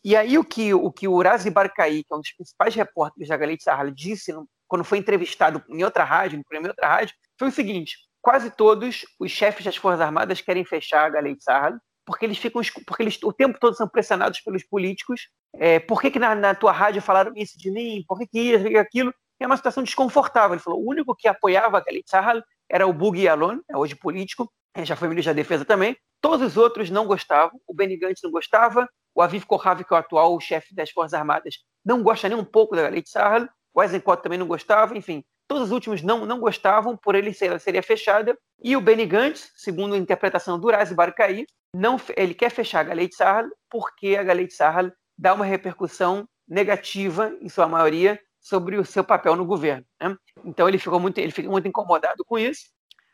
E 0.04 0.14
aí 0.16 0.36
o 0.38 0.44
que 0.44 0.74
o, 0.74 0.92
que 0.92 1.08
o 1.08 1.20
Razi 1.22 1.50
Barcaí, 1.50 2.04
que 2.04 2.12
é 2.12 2.16
um 2.16 2.20
dos 2.20 2.32
principais 2.32 2.74
repórteres 2.74 3.28
da 3.28 3.36
Galit 3.36 3.62
Sahal, 3.62 3.90
disse 3.90 4.32
no, 4.32 4.48
quando 4.68 4.84
foi 4.84 4.98
entrevistado 4.98 5.62
em 5.68 5.82
outra 5.82 6.04
rádio, 6.04 6.42
em 6.52 6.66
outra 6.66 6.88
rádio, 6.88 7.14
foi 7.38 7.48
o 7.48 7.52
seguinte: 7.52 7.96
quase 8.20 8.50
todos 8.50 9.04
os 9.18 9.30
chefes 9.30 9.64
das 9.64 9.76
Forças 9.76 10.00
Armadas 10.00 10.40
querem 10.40 10.64
fechar 10.64 11.06
a 11.06 11.08
Galit 11.08 11.42
Sahal, 11.42 11.78
porque 12.04 12.24
eles 12.24 12.38
ficam 12.38 12.60
porque 12.86 13.02
eles 13.02 13.18
o 13.22 13.32
tempo 13.32 13.58
todo 13.58 13.76
são 13.76 13.88
pressionados 13.88 14.40
pelos 14.40 14.62
políticos. 14.64 15.28
É, 15.54 15.78
por 15.78 16.00
que, 16.00 16.10
que 16.10 16.18
na, 16.18 16.34
na, 16.34 16.54
tua 16.54 16.72
rádio 16.72 17.00
falaram 17.00 17.32
isso 17.36 17.58
de 17.58 17.70
mim? 17.70 18.04
Por 18.06 18.18
que, 18.18 18.26
que 18.26 18.38
isso 18.38 18.66
e 18.66 18.76
aquilo? 18.76 19.12
É 19.40 19.46
uma 19.46 19.56
situação 19.56 19.82
desconfortável. 19.82 20.54
Ele 20.54 20.62
falou: 20.62 20.80
o 20.80 20.88
único 20.88 21.14
que 21.14 21.28
apoiava 21.28 21.78
a 21.78 21.80
Galit 21.80 22.08
Sahal 22.08 22.42
era 22.68 22.86
o 22.86 22.92
Bugui 22.92 23.28
Alon, 23.28 23.58
é 23.70 23.76
hoje 23.76 23.94
político, 23.94 24.50
já 24.82 24.96
foi 24.96 25.08
ministro 25.08 25.32
da 25.32 25.36
Defesa 25.36 25.64
também. 25.64 25.96
Todos 26.20 26.46
os 26.46 26.56
outros 26.56 26.90
não 26.90 27.06
gostavam. 27.06 27.60
O 27.66 27.74
Benny 27.74 27.96
Gantz 27.96 28.20
não 28.22 28.30
gostava. 28.30 28.88
O 29.14 29.22
Aviv 29.22 29.44
Kohav, 29.44 29.84
que 29.84 29.92
é 29.92 29.96
o 29.96 29.98
atual 29.98 30.40
chefe 30.40 30.74
das 30.74 30.90
Forças 30.90 31.14
Armadas, 31.14 31.56
não 31.84 32.02
gosta 32.02 32.28
nem 32.28 32.36
um 32.36 32.44
pouco 32.44 32.74
da 32.74 32.82
Galit 32.82 33.08
Sahal. 33.08 33.46
O 33.72 33.82
Eisenkot 33.82 34.22
também 34.22 34.38
não 34.38 34.46
gostava. 34.46 34.96
Enfim, 34.96 35.24
todos 35.48 35.64
os 35.64 35.70
últimos 35.70 36.02
não, 36.02 36.24
não 36.24 36.40
gostavam, 36.40 36.96
por 36.96 37.14
ele 37.14 37.32
ser, 37.32 37.58
seria 37.60 37.82
fechada. 37.82 38.36
E 38.62 38.76
o 38.76 38.80
Benny 38.80 39.06
Gantz, 39.06 39.52
segundo 39.56 39.94
a 39.94 39.98
interpretação 39.98 40.58
do 40.58 40.70
Razi 40.70 40.94
Barcaí, 40.94 41.46
não, 41.74 42.00
ele 42.16 42.34
quer 42.34 42.50
fechar 42.50 42.80
a 42.80 42.84
Galit 42.84 43.14
Sahal 43.14 43.46
porque 43.68 44.16
a 44.16 44.22
Galit 44.22 44.54
Sahal 44.54 44.92
dá 45.18 45.34
uma 45.34 45.44
repercussão 45.44 46.28
negativa, 46.46 47.32
em 47.40 47.48
sua 47.48 47.66
maioria, 47.66 48.20
sobre 48.40 48.76
o 48.76 48.84
seu 48.84 49.02
papel 49.02 49.34
no 49.34 49.44
governo. 49.44 49.84
Né? 50.00 50.16
Então 50.44 50.68
ele 50.68 50.78
ficou 50.78 51.00
muito, 51.00 51.18
ele 51.18 51.32
fica 51.32 51.48
muito 51.48 51.66
incomodado 51.66 52.24
com 52.24 52.38
isso. 52.38 52.66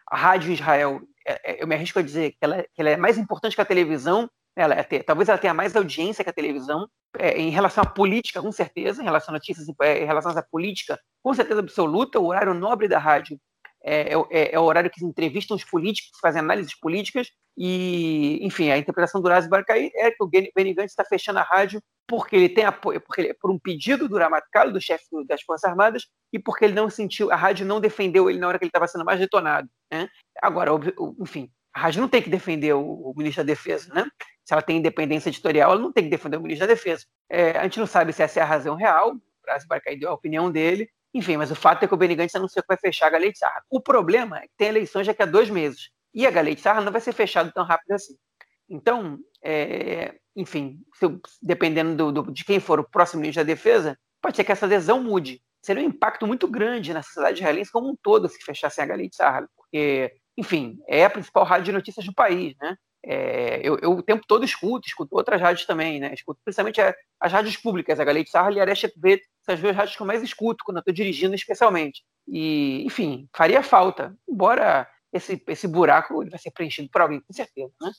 A 0.06 0.16
rádio 0.16 0.52
Israel, 0.52 1.00
é, 1.26 1.52
é, 1.52 1.62
eu 1.62 1.66
me 1.66 1.74
arrisco 1.74 1.98
a 1.98 2.02
dizer 2.02 2.32
que 2.32 2.38
ela, 2.40 2.62
que 2.62 2.80
ela 2.80 2.90
é 2.90 2.96
mais 2.96 3.16
importante 3.16 3.54
que 3.54 3.62
a 3.62 3.64
televisão. 3.64 4.28
Ela 4.60 4.74
é, 4.74 5.02
talvez 5.02 5.28
ela 5.28 5.38
tenha 5.38 5.54
mais 5.54 5.74
audiência 5.74 6.22
que 6.22 6.30
a 6.30 6.34
televisão 6.34 6.86
é, 7.18 7.38
em 7.38 7.50
relação 7.50 7.82
à 7.82 7.86
política, 7.86 8.42
com 8.42 8.52
certeza, 8.52 9.00
em 9.00 9.04
relação 9.04 9.32
a 9.32 9.38
notícias, 9.38 9.66
em 9.68 10.04
relação 10.04 10.32
à 10.32 10.42
política, 10.42 10.98
com 11.22 11.32
certeza 11.32 11.60
absoluta. 11.60 12.20
O 12.20 12.26
horário 12.26 12.52
nobre 12.54 12.86
da 12.86 12.98
rádio 12.98 13.38
é, 13.82 14.12
é, 14.30 14.54
é, 14.54 14.58
o 14.58 14.64
horário 14.64 14.90
que 14.90 15.04
entrevistam 15.04 15.56
os 15.56 15.64
políticos, 15.64 16.18
fazem 16.20 16.40
análises 16.40 16.78
políticas, 16.78 17.28
e, 17.56 18.38
enfim, 18.42 18.70
a 18.70 18.78
interpretação 18.78 19.20
do 19.20 19.28
Razi 19.28 19.48
Barcaí 19.48 19.90
é 19.94 20.10
que 20.10 20.22
o 20.22 20.26
Benny 20.26 20.74
Gantz 20.74 20.92
está 20.92 21.04
fechando 21.04 21.38
a 21.38 21.42
rádio 21.42 21.82
porque 22.06 22.36
ele 22.36 22.48
tem 22.48 22.64
apoio, 22.64 23.00
porque 23.00 23.20
ele, 23.20 23.34
por 23.34 23.50
um 23.50 23.58
pedido 23.58 24.08
do 24.08 24.18
Ramatkal, 24.18 24.72
do 24.72 24.80
chefe 24.80 25.04
das 25.26 25.42
Forças 25.42 25.70
Armadas, 25.70 26.06
e 26.32 26.38
porque 26.38 26.64
ele 26.64 26.74
não 26.74 26.90
sentiu, 26.90 27.30
a 27.30 27.36
rádio 27.36 27.66
não 27.66 27.80
defendeu 27.80 28.28
ele 28.28 28.38
na 28.38 28.48
hora 28.48 28.58
que 28.58 28.64
ele 28.64 28.70
estava 28.70 28.88
sendo 28.88 29.04
mais 29.04 29.20
detonado. 29.20 29.68
Né? 29.92 30.08
Agora, 30.42 30.70
enfim, 31.20 31.50
a 31.72 31.80
rádio 31.80 32.00
não 32.00 32.08
tem 32.08 32.22
que 32.22 32.30
defender 32.30 32.72
o, 32.74 32.80
o, 32.80 33.14
ministro 33.16 33.44
da 33.44 33.46
Defesa, 33.46 33.92
né? 33.94 34.08
Se 34.44 34.52
ela 34.52 34.62
tem 34.62 34.78
independência 34.78 35.28
editorial, 35.28 35.72
ela 35.72 35.80
não 35.80 35.92
tem 35.92 36.04
que 36.04 36.10
defender 36.10 36.36
o 36.36 36.40
ministro 36.40 36.66
da 36.66 36.74
Defesa. 36.74 37.04
É, 37.28 37.52
a 37.52 37.62
gente 37.64 37.78
não 37.78 37.86
sabe 37.86 38.12
se 38.12 38.22
essa 38.22 38.40
é 38.40 38.42
a 38.42 38.46
razão 38.46 38.74
real, 38.74 39.14
o 39.14 39.20
Razi 39.46 39.66
Barcaí 39.66 39.98
deu 39.98 40.10
a 40.10 40.14
opinião 40.14 40.50
dele, 40.50 40.90
enfim, 41.12 41.36
mas 41.36 41.50
o 41.50 41.56
fato 41.56 41.84
é 41.84 41.88
que 41.88 41.94
o 41.94 41.96
Benny 41.96 42.14
Gantz 42.14 42.34
anunciou 42.34 42.62
que 42.62 42.68
vai 42.68 42.76
fechar 42.76 43.06
a 43.06 43.10
Galei 43.10 43.32
Sarra. 43.34 43.62
O 43.68 43.80
problema 43.80 44.38
é 44.38 44.42
que 44.42 44.54
tem 44.56 44.68
eleições 44.68 45.06
daqui 45.06 45.22
a 45.22 45.26
dois 45.26 45.50
meses. 45.50 45.90
E 46.14 46.26
a 46.26 46.30
Galei 46.30 46.56
Sarra 46.56 46.80
não 46.80 46.92
vai 46.92 47.00
ser 47.00 47.12
fechada 47.12 47.50
tão 47.52 47.64
rápido 47.64 47.92
assim. 47.92 48.16
Então, 48.68 49.18
é, 49.42 50.14
enfim, 50.36 50.80
dependendo 51.42 52.12
do, 52.12 52.22
do, 52.22 52.32
de 52.32 52.44
quem 52.44 52.60
for 52.60 52.78
o 52.78 52.88
próximo 52.88 53.20
ministro 53.20 53.44
da 53.44 53.52
Defesa, 53.52 53.98
pode 54.22 54.36
ser 54.36 54.44
que 54.44 54.52
essa 54.52 54.66
adesão 54.66 55.02
mude. 55.02 55.42
Seria 55.62 55.82
um 55.82 55.86
impacto 55.86 56.26
muito 56.26 56.48
grande 56.48 56.94
na 56.94 57.02
sociedade 57.02 57.38
israelense 57.38 57.70
como 57.70 57.90
um 57.90 57.96
todo 58.00 58.28
se 58.28 58.42
fechassem 58.42 58.82
a 58.82 58.86
Galei 58.86 59.10
Sarra, 59.12 59.48
porque, 59.56 60.12
enfim, 60.40 60.78
é 60.88 61.04
a 61.04 61.10
principal 61.10 61.44
rádio 61.44 61.66
de 61.66 61.72
notícias 61.72 62.06
do 62.06 62.14
país, 62.14 62.56
né? 62.58 62.74
É, 63.04 63.60
eu, 63.62 63.78
eu, 63.78 63.92
o 63.92 64.02
tempo 64.02 64.24
todo 64.26 64.42
escuto, 64.42 64.88
escuto 64.88 65.14
outras 65.14 65.38
rádios 65.38 65.66
também, 65.66 66.00
né? 66.00 66.14
Escuto 66.14 66.40
principalmente 66.42 66.80
as 66.80 67.32
rádios 67.32 67.58
públicas, 67.58 68.00
a 68.00 68.04
Galei 68.04 68.24
Sarra 68.26 68.50
e 68.52 68.58
a 68.58 68.62
Areshet 68.62 68.98
Bet, 68.98 69.22
são 69.42 69.54
as 69.54 69.60
duas 69.60 69.76
rádios 69.76 69.96
que 69.96 70.02
eu 70.02 70.06
mais 70.06 70.22
escuto 70.22 70.64
quando 70.64 70.78
eu 70.78 70.80
estou 70.80 70.94
dirigindo, 70.94 71.34
especialmente. 71.34 72.02
E, 72.26 72.82
enfim, 72.86 73.28
faria 73.36 73.62
falta, 73.62 74.16
embora 74.26 74.88
esse, 75.12 75.42
esse 75.46 75.68
buraco 75.68 76.22
ele 76.22 76.30
vai 76.30 76.38
ser 76.38 76.52
preenchido 76.52 76.88
por 76.90 77.02
alguém, 77.02 77.20
com 77.20 77.34
certeza, 77.34 77.72
né? 77.82 77.90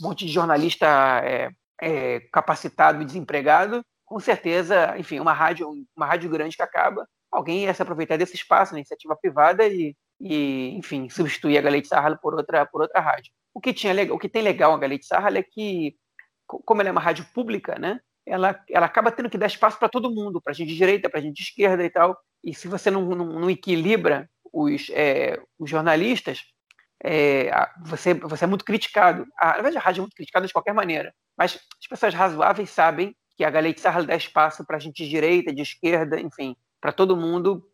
Um 0.00 0.06
monte 0.06 0.24
de 0.24 0.30
jornalista 0.30 0.86
é, 1.24 1.50
é, 1.82 2.20
capacitado 2.32 3.02
e 3.02 3.04
desempregado, 3.04 3.84
com 4.06 4.20
certeza, 4.20 4.96
enfim, 4.96 5.18
uma 5.18 5.32
rádio, 5.32 5.68
uma 5.96 6.06
rádio 6.06 6.30
grande 6.30 6.56
que 6.56 6.62
acaba, 6.62 7.08
alguém 7.28 7.64
ia 7.64 7.74
se 7.74 7.82
aproveitar 7.82 8.16
desse 8.16 8.36
espaço 8.36 8.72
na 8.72 8.78
iniciativa 8.78 9.16
privada 9.16 9.66
e, 9.66 9.96
e 10.20 10.70
enfim, 10.76 11.08
substituir 11.08 11.58
a 11.58 11.62
Galei 11.62 11.84
Sarra 11.84 12.16
por 12.16 12.34
outra, 12.34 12.66
por 12.66 12.82
outra 12.82 13.00
rádio. 13.00 13.32
O 13.54 13.60
que, 13.60 13.72
tinha, 13.72 13.92
o 14.12 14.18
que 14.18 14.28
tem 14.28 14.42
legal 14.42 14.72
a 14.72 14.78
Galete 14.78 15.06
Sarra 15.06 15.36
é 15.36 15.42
que, 15.42 15.96
como 16.46 16.80
ela 16.80 16.90
é 16.90 16.92
uma 16.92 17.00
rádio 17.00 17.26
pública, 17.34 17.78
né, 17.78 18.00
ela, 18.26 18.60
ela 18.70 18.86
acaba 18.86 19.10
tendo 19.10 19.30
que 19.30 19.38
dar 19.38 19.46
espaço 19.46 19.78
para 19.78 19.88
todo 19.88 20.14
mundo, 20.14 20.40
para 20.40 20.52
gente 20.52 20.68
de 20.68 20.76
direita, 20.76 21.08
para 21.08 21.20
gente 21.20 21.36
de 21.36 21.42
esquerda 21.42 21.84
e 21.84 21.90
tal. 21.90 22.16
E 22.44 22.54
se 22.54 22.68
você 22.68 22.90
não, 22.90 23.02
não, 23.02 23.26
não 23.40 23.50
equilibra 23.50 24.28
os, 24.52 24.90
é, 24.90 25.40
os 25.58 25.68
jornalistas, 25.68 26.44
é, 27.02 27.50
você, 27.84 28.14
você 28.14 28.44
é 28.44 28.48
muito 28.48 28.64
criticado. 28.64 29.26
A, 29.36 29.48
na 29.48 29.54
verdade, 29.54 29.78
a 29.78 29.80
rádio 29.80 30.00
é 30.00 30.02
muito 30.02 30.16
criticada 30.16 30.46
de 30.46 30.52
qualquer 30.52 30.74
maneira, 30.74 31.14
mas 31.36 31.58
as 31.80 31.86
pessoas 31.88 32.14
razoáveis 32.14 32.70
sabem 32.70 33.14
que 33.36 33.44
a 33.44 33.50
Galete 33.50 33.80
Sarra 33.80 34.02
dá 34.02 34.16
espaço 34.16 34.64
para 34.66 34.78
gente 34.78 35.04
de 35.04 35.08
direita, 35.08 35.54
de 35.54 35.62
esquerda, 35.62 36.20
enfim, 36.20 36.56
para 36.80 36.92
todo 36.92 37.16
mundo. 37.16 37.64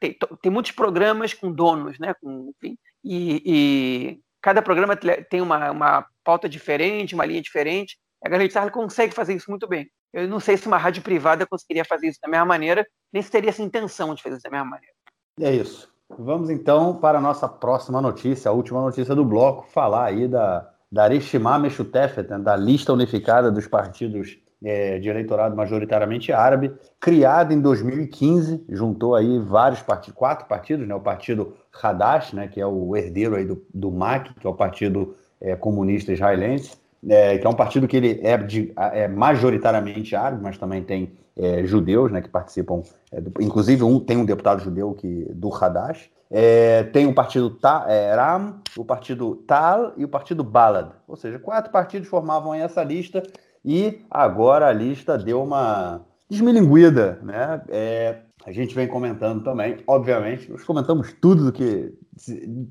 Tem, 0.00 0.16
tem, 0.42 0.52
muitos 0.52 0.72
programas 0.72 1.34
com 1.34 1.52
donos, 1.52 1.98
né? 1.98 2.14
Com, 2.14 2.52
enfim, 2.56 2.76
e, 3.04 3.42
e 3.44 4.20
cada 4.40 4.62
programa 4.62 4.96
tem 4.96 5.40
uma, 5.40 5.70
uma 5.70 6.06
pauta 6.24 6.48
diferente, 6.48 7.14
uma 7.14 7.26
linha 7.26 7.42
diferente. 7.42 7.98
A 8.24 8.28
Garnet 8.28 8.52
Sarla 8.52 8.70
consegue 8.70 9.14
fazer 9.14 9.34
isso 9.34 9.50
muito 9.50 9.68
bem. 9.68 9.88
Eu 10.12 10.26
não 10.26 10.40
sei 10.40 10.56
se 10.56 10.66
uma 10.66 10.78
rádio 10.78 11.02
privada 11.02 11.46
conseguiria 11.46 11.84
fazer 11.84 12.08
isso 12.08 12.18
da 12.22 12.28
mesma 12.28 12.46
maneira, 12.46 12.86
nem 13.12 13.22
se 13.22 13.30
teria 13.30 13.50
essa 13.50 13.62
intenção 13.62 14.14
de 14.14 14.22
fazer 14.22 14.36
isso 14.36 14.44
da 14.44 14.50
mesma 14.50 14.70
maneira. 14.70 14.94
É 15.40 15.54
isso. 15.54 15.92
Vamos 16.18 16.48
então 16.48 16.96
para 16.96 17.18
a 17.18 17.20
nossa 17.20 17.46
próxima 17.46 18.00
notícia, 18.00 18.48
a 18.48 18.52
última 18.52 18.80
notícia 18.80 19.14
do 19.14 19.24
bloco, 19.24 19.68
falar 19.68 20.06
aí 20.06 20.26
da, 20.26 20.72
da 20.90 21.04
Arishimá 21.04 21.58
Meshutefet, 21.58 22.28
né, 22.28 22.38
da 22.38 22.56
lista 22.56 22.92
unificada 22.92 23.50
dos 23.50 23.66
partidos 23.66 24.38
é, 24.62 24.98
de 24.98 25.08
eleitorado 25.08 25.56
majoritariamente 25.56 26.32
árabe, 26.32 26.72
criada 27.00 27.54
em 27.54 27.60
2015, 27.60 28.64
juntou 28.68 29.14
aí 29.14 29.38
vários 29.38 29.82
partidos, 29.82 30.18
quatro 30.18 30.46
partidos, 30.46 30.86
né? 30.86 30.94
O 30.94 31.00
partido 31.00 31.54
Hadash, 31.82 32.32
né? 32.32 32.48
Que 32.48 32.60
é 32.60 32.66
o 32.66 32.96
herdeiro 32.96 33.36
aí 33.36 33.44
do, 33.44 33.62
do 33.72 33.90
MAC, 33.90 34.34
que 34.34 34.46
é 34.46 34.50
o 34.50 34.54
partido 34.54 35.14
é, 35.40 35.54
comunista 35.54 36.12
israelense, 36.12 36.76
é, 37.08 37.38
que 37.38 37.46
é 37.46 37.50
um 37.50 37.54
partido 37.54 37.86
que 37.86 37.96
ele 37.96 38.20
é, 38.22 38.36
de, 38.36 38.72
é 38.76 39.06
majoritariamente 39.06 40.16
árabe, 40.16 40.42
mas 40.42 40.58
também 40.58 40.82
tem 40.82 41.12
é, 41.36 41.64
judeus, 41.64 42.10
né? 42.10 42.20
Que 42.20 42.28
participam, 42.28 42.82
é, 43.12 43.20
do, 43.20 43.32
inclusive 43.40 43.84
um 43.84 44.00
tem 44.00 44.16
um 44.16 44.24
deputado 44.24 44.62
judeu 44.62 44.92
que 44.92 45.26
do 45.30 45.54
Hadash. 45.54 46.10
É, 46.30 46.82
tem 46.82 47.06
o 47.06 47.14
partido 47.14 47.48
Ta, 47.48 47.86
Ram, 48.14 48.56
o 48.76 48.84
partido 48.84 49.36
Tal 49.46 49.94
e 49.96 50.04
o 50.04 50.08
partido 50.08 50.44
Balad. 50.44 50.90
Ou 51.06 51.16
seja, 51.16 51.38
quatro 51.38 51.72
partidos 51.72 52.06
formavam 52.06 52.52
essa 52.52 52.82
lista 52.82 53.22
e 53.70 54.00
agora 54.10 54.66
a 54.66 54.72
lista 54.72 55.18
deu 55.18 55.42
uma 55.42 56.00
desmilinguida, 56.26 57.18
né? 57.22 57.60
É, 57.68 58.20
a 58.46 58.50
gente 58.50 58.74
vem 58.74 58.88
comentando 58.88 59.44
também, 59.44 59.76
obviamente, 59.86 60.50
nós 60.50 60.64
comentamos 60.64 61.12
tudo 61.20 61.44
do 61.44 61.52
que, 61.52 61.92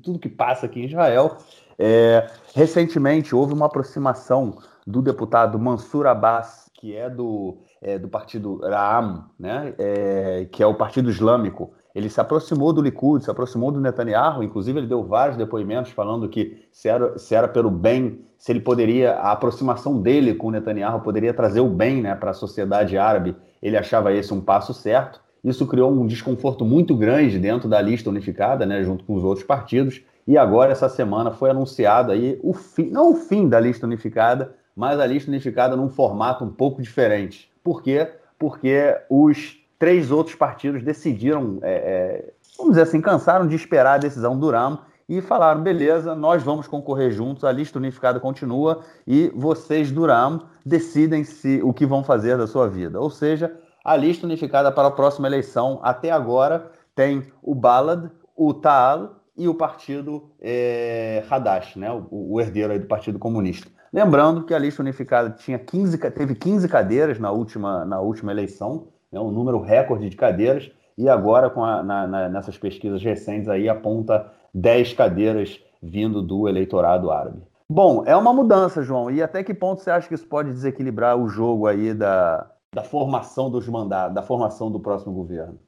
tudo 0.02 0.18
que 0.18 0.28
passa 0.28 0.66
aqui 0.66 0.80
em 0.80 0.86
Israel. 0.86 1.38
É, 1.78 2.28
recentemente 2.52 3.32
houve 3.32 3.52
uma 3.52 3.66
aproximação 3.66 4.58
do 4.84 5.00
deputado 5.00 5.56
Mansur 5.56 6.04
Abbas, 6.04 6.68
que 6.74 6.96
é 6.96 7.08
do, 7.08 7.58
é, 7.80 7.96
do 7.96 8.08
partido 8.08 8.58
Raam, 8.60 9.30
né? 9.38 9.74
É, 9.78 10.48
que 10.50 10.64
é 10.64 10.66
o 10.66 10.74
partido 10.74 11.08
islâmico, 11.10 11.74
ele 11.94 12.08
se 12.08 12.20
aproximou 12.20 12.72
do 12.72 12.82
Likud, 12.82 13.24
se 13.24 13.30
aproximou 13.30 13.72
do 13.72 13.80
Netanyahu, 13.80 14.42
inclusive 14.42 14.78
ele 14.78 14.86
deu 14.86 15.02
vários 15.02 15.36
depoimentos 15.36 15.90
falando 15.92 16.28
que 16.28 16.62
se 16.70 16.88
era, 16.88 17.18
se 17.18 17.34
era 17.34 17.48
pelo 17.48 17.70
bem, 17.70 18.20
se 18.38 18.52
ele 18.52 18.60
poderia, 18.60 19.14
a 19.14 19.32
aproximação 19.32 20.00
dele 20.00 20.34
com 20.34 20.48
o 20.48 20.50
Netanyahu 20.50 21.00
poderia 21.00 21.34
trazer 21.34 21.60
o 21.60 21.68
bem 21.68 22.02
né, 22.02 22.14
para 22.14 22.30
a 22.30 22.34
sociedade 22.34 22.96
árabe, 22.96 23.34
ele 23.62 23.76
achava 23.76 24.12
esse 24.12 24.32
um 24.32 24.40
passo 24.40 24.72
certo. 24.72 25.20
Isso 25.42 25.66
criou 25.66 25.90
um 25.90 26.06
desconforto 26.06 26.64
muito 26.64 26.96
grande 26.96 27.38
dentro 27.38 27.68
da 27.68 27.80
lista 27.80 28.10
unificada, 28.10 28.66
né, 28.66 28.82
junto 28.82 29.04
com 29.04 29.14
os 29.14 29.24
outros 29.24 29.46
partidos. 29.46 30.02
E 30.26 30.36
agora, 30.36 30.72
essa 30.72 30.88
semana, 30.88 31.30
foi 31.30 31.50
anunciado 31.50 32.12
aí 32.12 32.38
o 32.42 32.52
fim, 32.52 32.90
não 32.90 33.12
o 33.12 33.14
fim 33.14 33.48
da 33.48 33.58
lista 33.58 33.86
unificada, 33.86 34.54
mas 34.76 35.00
a 35.00 35.06
lista 35.06 35.30
unificada 35.30 35.74
num 35.74 35.88
formato 35.88 36.44
um 36.44 36.50
pouco 36.50 36.82
diferente. 36.82 37.50
Por 37.64 37.82
quê? 37.82 38.08
Porque 38.38 38.96
os 39.08 39.58
três 39.78 40.10
outros 40.10 40.34
partidos 40.34 40.82
decidiram, 40.82 41.58
é, 41.62 41.72
é, 41.72 42.32
vamos 42.56 42.72
dizer 42.72 42.82
assim, 42.82 43.00
cansaram 43.00 43.46
de 43.46 43.54
esperar 43.54 43.94
a 43.94 43.98
decisão 43.98 44.38
do 44.38 44.50
RAM 44.50 44.80
e 45.08 45.20
falaram: 45.20 45.62
beleza, 45.62 46.14
nós 46.14 46.42
vamos 46.42 46.66
concorrer 46.66 47.10
juntos, 47.10 47.44
a 47.44 47.52
lista 47.52 47.78
unificada 47.78 48.20
continua 48.20 48.82
e 49.06 49.32
vocês 49.34 49.90
do 49.90 50.06
RAM 50.06 50.40
decidem 50.66 51.24
se 51.24 51.60
o 51.62 51.72
que 51.72 51.86
vão 51.86 52.04
fazer 52.04 52.36
da 52.36 52.46
sua 52.46 52.68
vida. 52.68 53.00
Ou 53.00 53.10
seja, 53.10 53.56
a 53.84 53.96
lista 53.96 54.26
unificada 54.26 54.70
para 54.70 54.88
a 54.88 54.92
próxima 54.92 55.28
eleição, 55.28 55.80
até 55.82 56.10
agora, 56.10 56.70
tem 56.94 57.32
o 57.42 57.54
Balad, 57.54 58.10
o 58.36 58.52
Taal 58.52 59.16
e 59.36 59.48
o 59.48 59.54
partido 59.54 60.30
é, 60.40 61.24
Hadash, 61.30 61.76
né, 61.76 61.90
o, 61.92 62.34
o 62.34 62.40
herdeiro 62.40 62.78
do 62.78 62.86
Partido 62.86 63.18
Comunista. 63.18 63.70
Lembrando 63.92 64.44
que 64.44 64.52
a 64.52 64.58
lista 64.58 64.82
unificada 64.82 65.30
tinha 65.30 65.58
15, 65.58 65.96
teve 66.10 66.34
15 66.34 66.68
cadeiras 66.68 67.18
na 67.18 67.30
última, 67.30 67.84
na 67.84 68.00
última 68.00 68.32
eleição, 68.32 68.88
né, 69.12 69.20
um 69.20 69.30
número 69.30 69.60
recorde 69.60 70.08
de 70.08 70.16
cadeiras, 70.16 70.70
e 70.96 71.08
agora, 71.08 71.48
com 71.48 71.64
a, 71.64 71.82
na, 71.82 72.06
na, 72.06 72.28
nessas 72.28 72.58
pesquisas 72.58 73.02
recentes, 73.02 73.48
aí 73.48 73.68
aponta 73.68 74.32
10 74.52 74.94
cadeiras 74.94 75.60
vindo 75.80 76.20
do 76.20 76.48
eleitorado 76.48 77.10
árabe. 77.10 77.40
Bom, 77.70 78.02
é 78.04 78.16
uma 78.16 78.32
mudança, 78.32 78.82
João. 78.82 79.10
E 79.10 79.22
até 79.22 79.44
que 79.44 79.54
ponto 79.54 79.80
você 79.80 79.90
acha 79.90 80.08
que 80.08 80.14
isso 80.14 80.26
pode 80.26 80.50
desequilibrar 80.50 81.16
o 81.16 81.28
jogo 81.28 81.66
aí 81.66 81.94
da, 81.94 82.50
da 82.74 82.82
formação 82.82 83.50
dos 83.50 83.68
mandatos, 83.68 84.14
da 84.14 84.22
formação 84.22 84.72
do 84.72 84.80
próximo 84.80 85.12
governo? 85.12 85.58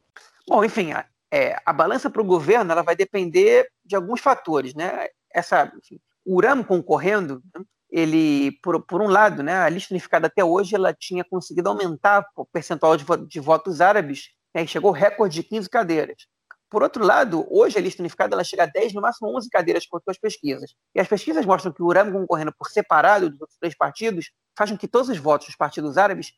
Bom, 0.49 0.64
enfim, 0.64 0.93
a, 0.93 1.05
é, 1.30 1.57
a 1.64 1.72
balança 1.72 2.11
para 2.11 2.22
o 2.22 2.24
governo 2.24 2.72
ela 2.72 2.82
vai 2.82 2.97
depender 2.97 3.68
de 3.84 3.95
alguns 3.95 4.20
fatores, 4.20 4.74
né? 4.74 5.07
Essa, 5.32 5.70
enfim, 5.78 6.01
o 6.24 6.36
Uram 6.36 6.64
concorrendo, 6.64 7.43
né? 7.55 7.62
Ele, 7.91 8.53
por, 8.62 8.80
por 8.82 9.03
um 9.03 9.09
lado, 9.09 9.43
né, 9.43 9.55
a 9.55 9.68
lista 9.68 9.93
unificada 9.93 10.26
até 10.26 10.45
hoje 10.45 10.74
ela 10.74 10.95
tinha 10.95 11.24
conseguido 11.24 11.68
aumentar 11.68 12.24
o 12.36 12.45
percentual 12.45 12.97
de, 12.97 13.05
de 13.26 13.41
votos 13.41 13.80
árabes, 13.80 14.30
né, 14.55 14.66
chegou 14.66 14.91
recorde 14.91 15.34
de 15.36 15.43
15 15.43 15.68
cadeiras. 15.68 16.26
Por 16.70 16.84
outro 16.84 17.05
lado, 17.05 17.45
hoje 17.51 17.76
a 17.76 17.80
lista 17.80 18.01
unificada 18.01 18.34
ela 18.34 18.45
chega 18.45 18.62
a 18.62 18.66
10, 18.66 18.95
no 18.95 19.01
máximo 19.01 19.36
11 19.36 19.51
cadeiras 19.51 19.86
por 19.88 20.01
as 20.07 20.18
pesquisas. 20.18 20.72
E 20.95 21.01
as 21.01 21.09
pesquisas 21.09 21.45
mostram 21.45 21.72
que 21.72 21.82
o 21.82 21.86
Uram 21.86 22.12
concorrendo 22.12 22.53
por 22.57 22.70
separado 22.70 23.28
dos 23.28 23.41
outros 23.41 23.59
três 23.59 23.76
partidos 23.76 24.30
faz 24.57 24.70
com 24.70 24.78
que 24.78 24.86
todos 24.86 25.09
os 25.09 25.18
votos 25.18 25.49
dos 25.49 25.57
partidos 25.57 25.99
árabes 25.99 26.32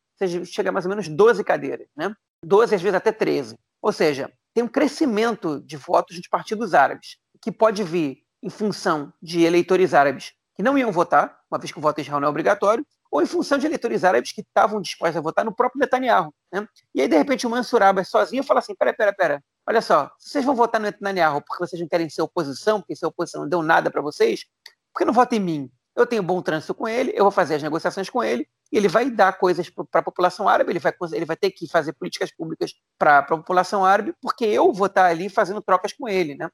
cheguem 0.46 0.70
a 0.70 0.72
mais 0.72 0.86
ou 0.86 0.88
menos 0.88 1.06
12 1.06 1.44
cadeiras, 1.44 1.86
né? 1.94 2.14
12, 2.44 2.74
às 2.74 2.80
vezes 2.80 2.94
até 2.94 3.12
13. 3.12 3.58
Ou 3.82 3.92
seja, 3.92 4.32
tem 4.54 4.64
um 4.64 4.68
crescimento 4.68 5.60
de 5.60 5.76
votos 5.76 6.16
dos 6.16 6.28
partidos 6.28 6.72
árabes, 6.72 7.18
que 7.42 7.52
pode 7.52 7.84
vir 7.84 8.22
em 8.42 8.48
função 8.48 9.12
de 9.20 9.42
eleitores 9.42 9.92
árabes 9.92 10.32
que 10.54 10.62
não 10.62 10.76
iam 10.76 10.92
votar, 10.92 11.38
uma 11.50 11.58
vez 11.58 11.72
que 11.72 11.78
o 11.78 11.82
voto 11.82 11.98
em 11.98 12.02
Israel 12.02 12.20
não 12.20 12.26
é 12.26 12.30
obrigatório, 12.30 12.86
ou 13.10 13.20
em 13.20 13.26
função 13.26 13.58
de 13.58 13.66
eleitores 13.66 14.04
árabes 14.04 14.32
que 14.32 14.40
estavam 14.40 14.80
dispostos 14.80 15.16
a 15.16 15.20
votar 15.20 15.44
no 15.44 15.54
próprio 15.54 15.80
Netanyahu. 15.80 16.34
Né? 16.52 16.66
E 16.94 17.02
aí, 17.02 17.08
de 17.08 17.16
repente, 17.16 17.46
o 17.46 17.50
Mansur 17.50 17.82
Abbas 17.82 18.08
sozinho 18.08 18.42
fala 18.42 18.60
assim, 18.60 18.74
pera, 18.74 18.94
pera, 18.94 19.12
pera, 19.12 19.44
olha 19.66 19.82
só, 19.82 20.10
vocês 20.18 20.44
vão 20.44 20.54
votar 20.54 20.80
no 20.80 20.86
Netanyahu 20.86 21.42
porque 21.42 21.64
vocês 21.64 21.80
não 21.80 21.88
querem 21.88 22.08
ser 22.08 22.22
oposição, 22.22 22.80
porque 22.80 22.96
ser 22.96 23.06
oposição 23.06 23.42
não 23.42 23.48
deu 23.48 23.62
nada 23.62 23.90
para 23.90 24.00
vocês, 24.00 24.46
por 24.92 25.00
que 25.00 25.04
não 25.04 25.12
votam 25.12 25.38
em 25.38 25.42
mim? 25.42 25.70
Eu 25.94 26.06
tenho 26.06 26.22
bom 26.22 26.40
trânsito 26.40 26.74
com 26.74 26.88
ele, 26.88 27.12
eu 27.14 27.22
vou 27.24 27.30
fazer 27.30 27.56
as 27.56 27.62
negociações 27.62 28.08
com 28.08 28.24
ele, 28.24 28.48
e 28.72 28.78
ele 28.78 28.88
vai 28.88 29.10
dar 29.10 29.38
coisas 29.38 29.68
para 29.68 30.00
a 30.00 30.02
população 30.02 30.48
árabe, 30.48 30.72
ele 30.72 30.78
vai, 30.78 30.94
ele 31.12 31.26
vai 31.26 31.36
ter 31.36 31.50
que 31.50 31.68
fazer 31.68 31.92
políticas 31.92 32.34
públicas 32.34 32.72
para 32.98 33.18
a 33.18 33.22
população 33.22 33.84
árabe, 33.84 34.14
porque 34.22 34.46
eu 34.46 34.72
vou 34.72 34.86
estar 34.86 35.04
ali 35.04 35.28
fazendo 35.28 35.60
trocas 35.60 35.92
com 35.92 36.08
ele. 36.08 36.34
Né? 36.34 36.48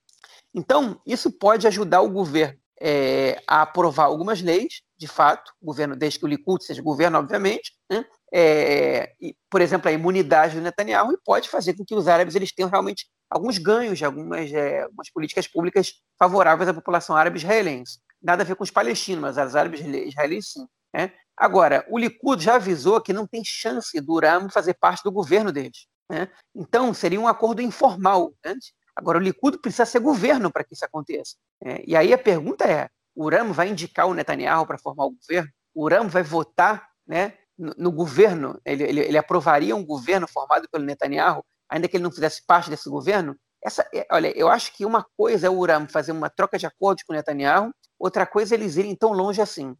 Então, 0.52 1.00
isso 1.06 1.30
pode 1.30 1.68
ajudar 1.68 2.00
o 2.00 2.10
governo 2.10 2.58
é, 2.80 3.40
a 3.46 3.62
aprovar 3.62 4.04
algumas 4.04 4.40
leis, 4.40 4.82
de 4.96 5.06
fato, 5.06 5.52
governo, 5.62 5.96
desde 5.96 6.18
que 6.18 6.24
o 6.24 6.28
Likud 6.28 6.64
seja 6.64 6.82
governo, 6.82 7.18
obviamente, 7.18 7.72
né? 7.90 8.04
é, 8.32 9.12
e, 9.20 9.36
por 9.50 9.60
exemplo, 9.60 9.88
a 9.88 9.92
imunidade 9.92 10.56
do 10.56 10.62
Netanyahu, 10.62 11.12
e 11.12 11.18
pode 11.24 11.48
fazer 11.48 11.74
com 11.74 11.84
que 11.84 11.94
os 11.94 12.08
árabes 12.08 12.34
eles 12.34 12.52
tenham 12.52 12.70
realmente 12.70 13.06
alguns 13.30 13.58
ganhos 13.58 13.98
de 13.98 14.04
algumas, 14.04 14.52
é, 14.52 14.82
algumas 14.82 15.10
políticas 15.10 15.46
públicas 15.46 15.92
favoráveis 16.18 16.68
à 16.68 16.74
população 16.74 17.16
árabe 17.16 17.38
israelense. 17.38 17.98
Nada 18.22 18.42
a 18.42 18.46
ver 18.46 18.56
com 18.56 18.64
os 18.64 18.70
palestinos, 18.70 19.22
mas 19.22 19.48
os 19.48 19.56
árabes 19.56 19.80
israelenses 19.80 20.52
sim. 20.52 20.66
Né? 20.94 21.12
Agora, 21.36 21.86
o 21.88 21.98
Likud 21.98 22.42
já 22.42 22.56
avisou 22.56 23.00
que 23.00 23.12
não 23.12 23.26
tem 23.26 23.42
chance 23.44 24.00
do 24.00 24.14
Uram 24.14 24.50
fazer 24.50 24.74
parte 24.74 25.02
do 25.04 25.12
governo 25.12 25.52
deles. 25.52 25.86
Né? 26.10 26.28
Então, 26.54 26.92
seria 26.92 27.20
um 27.20 27.28
acordo 27.28 27.62
informal. 27.62 28.32
Né? 28.44 28.54
Agora, 28.98 29.16
o 29.16 29.20
Likud 29.20 29.58
precisa 29.58 29.86
ser 29.86 30.00
governo 30.00 30.50
para 30.50 30.64
que 30.64 30.74
isso 30.74 30.84
aconteça. 30.84 31.36
É, 31.62 31.84
e 31.86 31.94
aí 31.94 32.12
a 32.12 32.18
pergunta 32.18 32.64
é: 32.64 32.88
o 33.14 33.26
Uram 33.26 33.52
vai 33.52 33.68
indicar 33.68 34.08
o 34.08 34.14
Netanyahu 34.14 34.66
para 34.66 34.76
formar 34.76 35.04
o 35.04 35.12
governo? 35.12 35.48
O 35.72 35.84
Uram 35.84 36.08
vai 36.08 36.24
votar 36.24 36.88
né, 37.06 37.34
no, 37.56 37.72
no 37.78 37.92
governo? 37.92 38.60
Ele, 38.64 38.82
ele, 38.82 39.00
ele, 39.00 39.16
aprovaria 39.16 39.76
um 39.76 39.86
governo 39.86 40.26
formado 40.26 40.68
pelo 40.68 40.84
Netanyahu, 40.84 41.44
ainda 41.70 41.86
que 41.86 41.96
ele 41.96 42.02
não 42.02 42.10
fizesse 42.10 42.44
parte 42.44 42.68
desse 42.68 42.90
governo? 42.90 43.36
Essa, 43.62 43.88
é, 43.94 44.04
olha, 44.10 44.36
eu 44.36 44.48
acho 44.48 44.76
que 44.76 44.84
uma 44.84 45.06
coisa 45.16 45.46
é 45.46 45.50
o 45.50 45.56
Uram 45.56 45.88
fazer 45.88 46.10
uma 46.10 46.28
troca 46.28 46.58
de 46.58 46.66
acordos 46.66 47.04
com 47.04 47.12
o 47.12 47.16
Netanyahu, 47.16 47.72
outra 48.00 48.26
coisa 48.26 48.56
é 48.56 48.58
eles 48.58 48.76
irem 48.76 48.96
tão 48.96 49.12
longe 49.12 49.40
assim. 49.40 49.76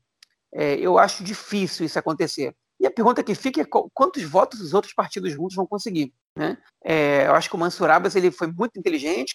É, 0.55 0.77
eu 0.77 0.97
acho 0.97 1.25
difícil 1.25 1.85
isso 1.85 1.99
acontecer. 1.99 2.55
E 2.81 2.87
a 2.87 2.91
pergunta 2.91 3.22
que 3.22 3.35
fica 3.35 3.61
é 3.61 3.64
quantos 3.93 4.22
votos 4.22 4.61
os 4.61 4.72
outros 4.72 4.95
partidos 4.95 5.33
juntos 5.33 5.57
vão 5.57 5.66
conseguir. 5.66 6.12
Né? 6.37 6.57
É, 6.85 7.26
eu 7.26 7.35
acho 7.35 7.49
que 7.49 7.57
o 7.57 7.59
Mansur 7.59 7.91
Abbas 7.91 8.14
ele 8.14 8.31
foi 8.31 8.47
muito 8.47 8.79
inteligente, 8.79 9.35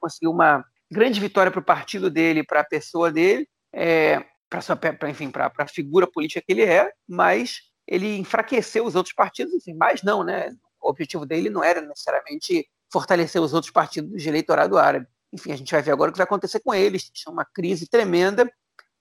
conseguiu 0.00 0.30
uma 0.30 0.64
grande 0.90 1.18
vitória 1.18 1.50
para 1.50 1.60
o 1.60 1.64
partido 1.64 2.08
dele, 2.08 2.44
para 2.44 2.60
a 2.60 2.64
pessoa 2.64 3.10
dele, 3.10 3.48
é, 3.72 4.24
para 4.48 5.10
enfim, 5.10 5.30
para 5.30 5.52
a 5.58 5.66
figura 5.66 6.06
política 6.06 6.40
que 6.40 6.52
ele 6.52 6.62
é, 6.62 6.92
mas 7.08 7.62
ele 7.86 8.16
enfraqueceu 8.16 8.84
os 8.84 8.94
outros 8.94 9.14
partidos, 9.14 9.52
enfim, 9.52 9.74
mas 9.74 10.02
não, 10.02 10.22
né? 10.22 10.54
O 10.80 10.90
objetivo 10.90 11.26
dele 11.26 11.50
não 11.50 11.64
era 11.64 11.80
necessariamente 11.80 12.66
fortalecer 12.92 13.42
os 13.42 13.52
outros 13.52 13.72
partidos 13.72 14.22
de 14.22 14.28
eleitorado 14.28 14.78
árabe. 14.78 15.06
Enfim, 15.32 15.50
a 15.50 15.56
gente 15.56 15.72
vai 15.72 15.82
ver 15.82 15.90
agora 15.90 16.10
o 16.10 16.12
que 16.12 16.18
vai 16.18 16.24
acontecer 16.24 16.60
com 16.60 16.72
eles. 16.72 17.10
Tinha 17.10 17.32
uma 17.32 17.44
crise 17.44 17.88
tremenda, 17.88 18.48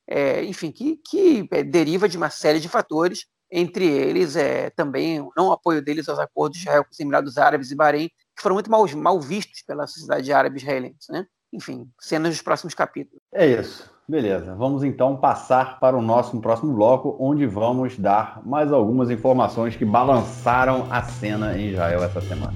é, 0.08 0.44
enfim, 0.44 0.72
que, 0.72 0.98
que 0.98 1.48
é, 1.52 1.64
deriva 1.64 2.10
de 2.10 2.18
uma 2.18 2.30
série 2.30 2.60
de 2.60 2.68
fatores 2.68 3.26
entre 3.56 3.86
eles 3.86 4.36
é, 4.36 4.72
também 4.72 5.22
o 5.22 5.32
não 5.38 5.51
apoio 5.51 5.80
deles 5.80 6.10
aos 6.10 6.18
acordos 6.18 6.58
de 6.58 6.64
Israel 6.64 6.84
com 6.84 6.89
os 6.91 6.99
Emirados 6.99 7.38
Árabes 7.38 7.70
e 7.70 7.76
Bahrein, 7.76 8.10
que 8.36 8.41
foram 8.41 8.56
muito 8.56 8.72
mal, 8.72 8.84
mal 8.97 9.22
vistos 9.22 9.62
pela 9.62 9.86
sociedade 9.86 10.34
árabe 10.34 10.58
israelense. 10.58 11.12
Né? 11.12 11.28
Enfim, 11.54 11.88
cenas 11.99 12.32
dos 12.32 12.41
próximos 12.41 12.74
capítulos. 12.74 13.22
É 13.32 13.45
isso. 13.45 13.93
Beleza. 14.10 14.56
Vamos 14.56 14.84
então 14.84 15.16
passar 15.16 15.80
para 15.80 15.95
o 15.95 16.01
nosso 16.01 16.38
próximo 16.41 16.74
bloco, 16.74 17.16
onde 17.20 17.45
vamos 17.45 17.97
dar 17.97 18.41
mais 18.43 18.74
algumas 18.74 19.10
informações 19.10 19.76
que 19.76 19.86
balançaram 19.86 20.88
a 20.91 21.04
cena 21.04 21.58
em 21.58 21.70
Israel 21.70 22.04
essa 22.04 22.20
semana. 22.20 22.54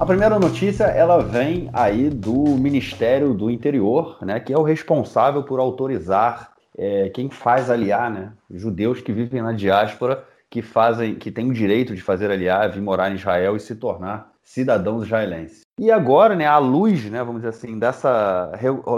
A 0.00 0.06
primeira 0.06 0.38
notícia 0.38 0.84
ela 0.84 1.18
vem 1.22 1.68
aí 1.74 2.08
do 2.08 2.56
Ministério 2.56 3.34
do 3.34 3.50
Interior, 3.50 4.16
né, 4.22 4.40
que 4.40 4.50
é 4.50 4.56
o 4.56 4.62
responsável 4.62 5.42
por 5.42 5.60
autorizar 5.60 6.52
é, 6.74 7.10
quem 7.10 7.28
faz 7.28 7.68
aliar, 7.68 8.10
né, 8.10 8.32
judeus 8.50 9.02
que 9.02 9.12
vivem 9.12 9.42
na 9.42 9.52
diáspora, 9.52 10.24
que 10.48 10.62
fazem, 10.62 11.16
que 11.16 11.30
têm 11.30 11.50
o 11.50 11.52
direito 11.52 11.94
de 11.94 12.00
fazer 12.00 12.30
aliar, 12.30 12.70
vir 12.70 12.80
morar 12.80 13.10
em 13.10 13.16
Israel 13.16 13.56
e 13.56 13.60
se 13.60 13.74
tornar 13.74 14.32
cidadãos 14.42 15.04
israelenses. 15.04 15.66
E 15.78 15.90
agora, 15.90 16.34
né, 16.34 16.46
à 16.46 16.56
luz, 16.56 17.04
né, 17.04 17.18
vamos 17.18 17.42
dizer 17.42 17.50
assim, 17.50 17.78
dessa 17.78 18.52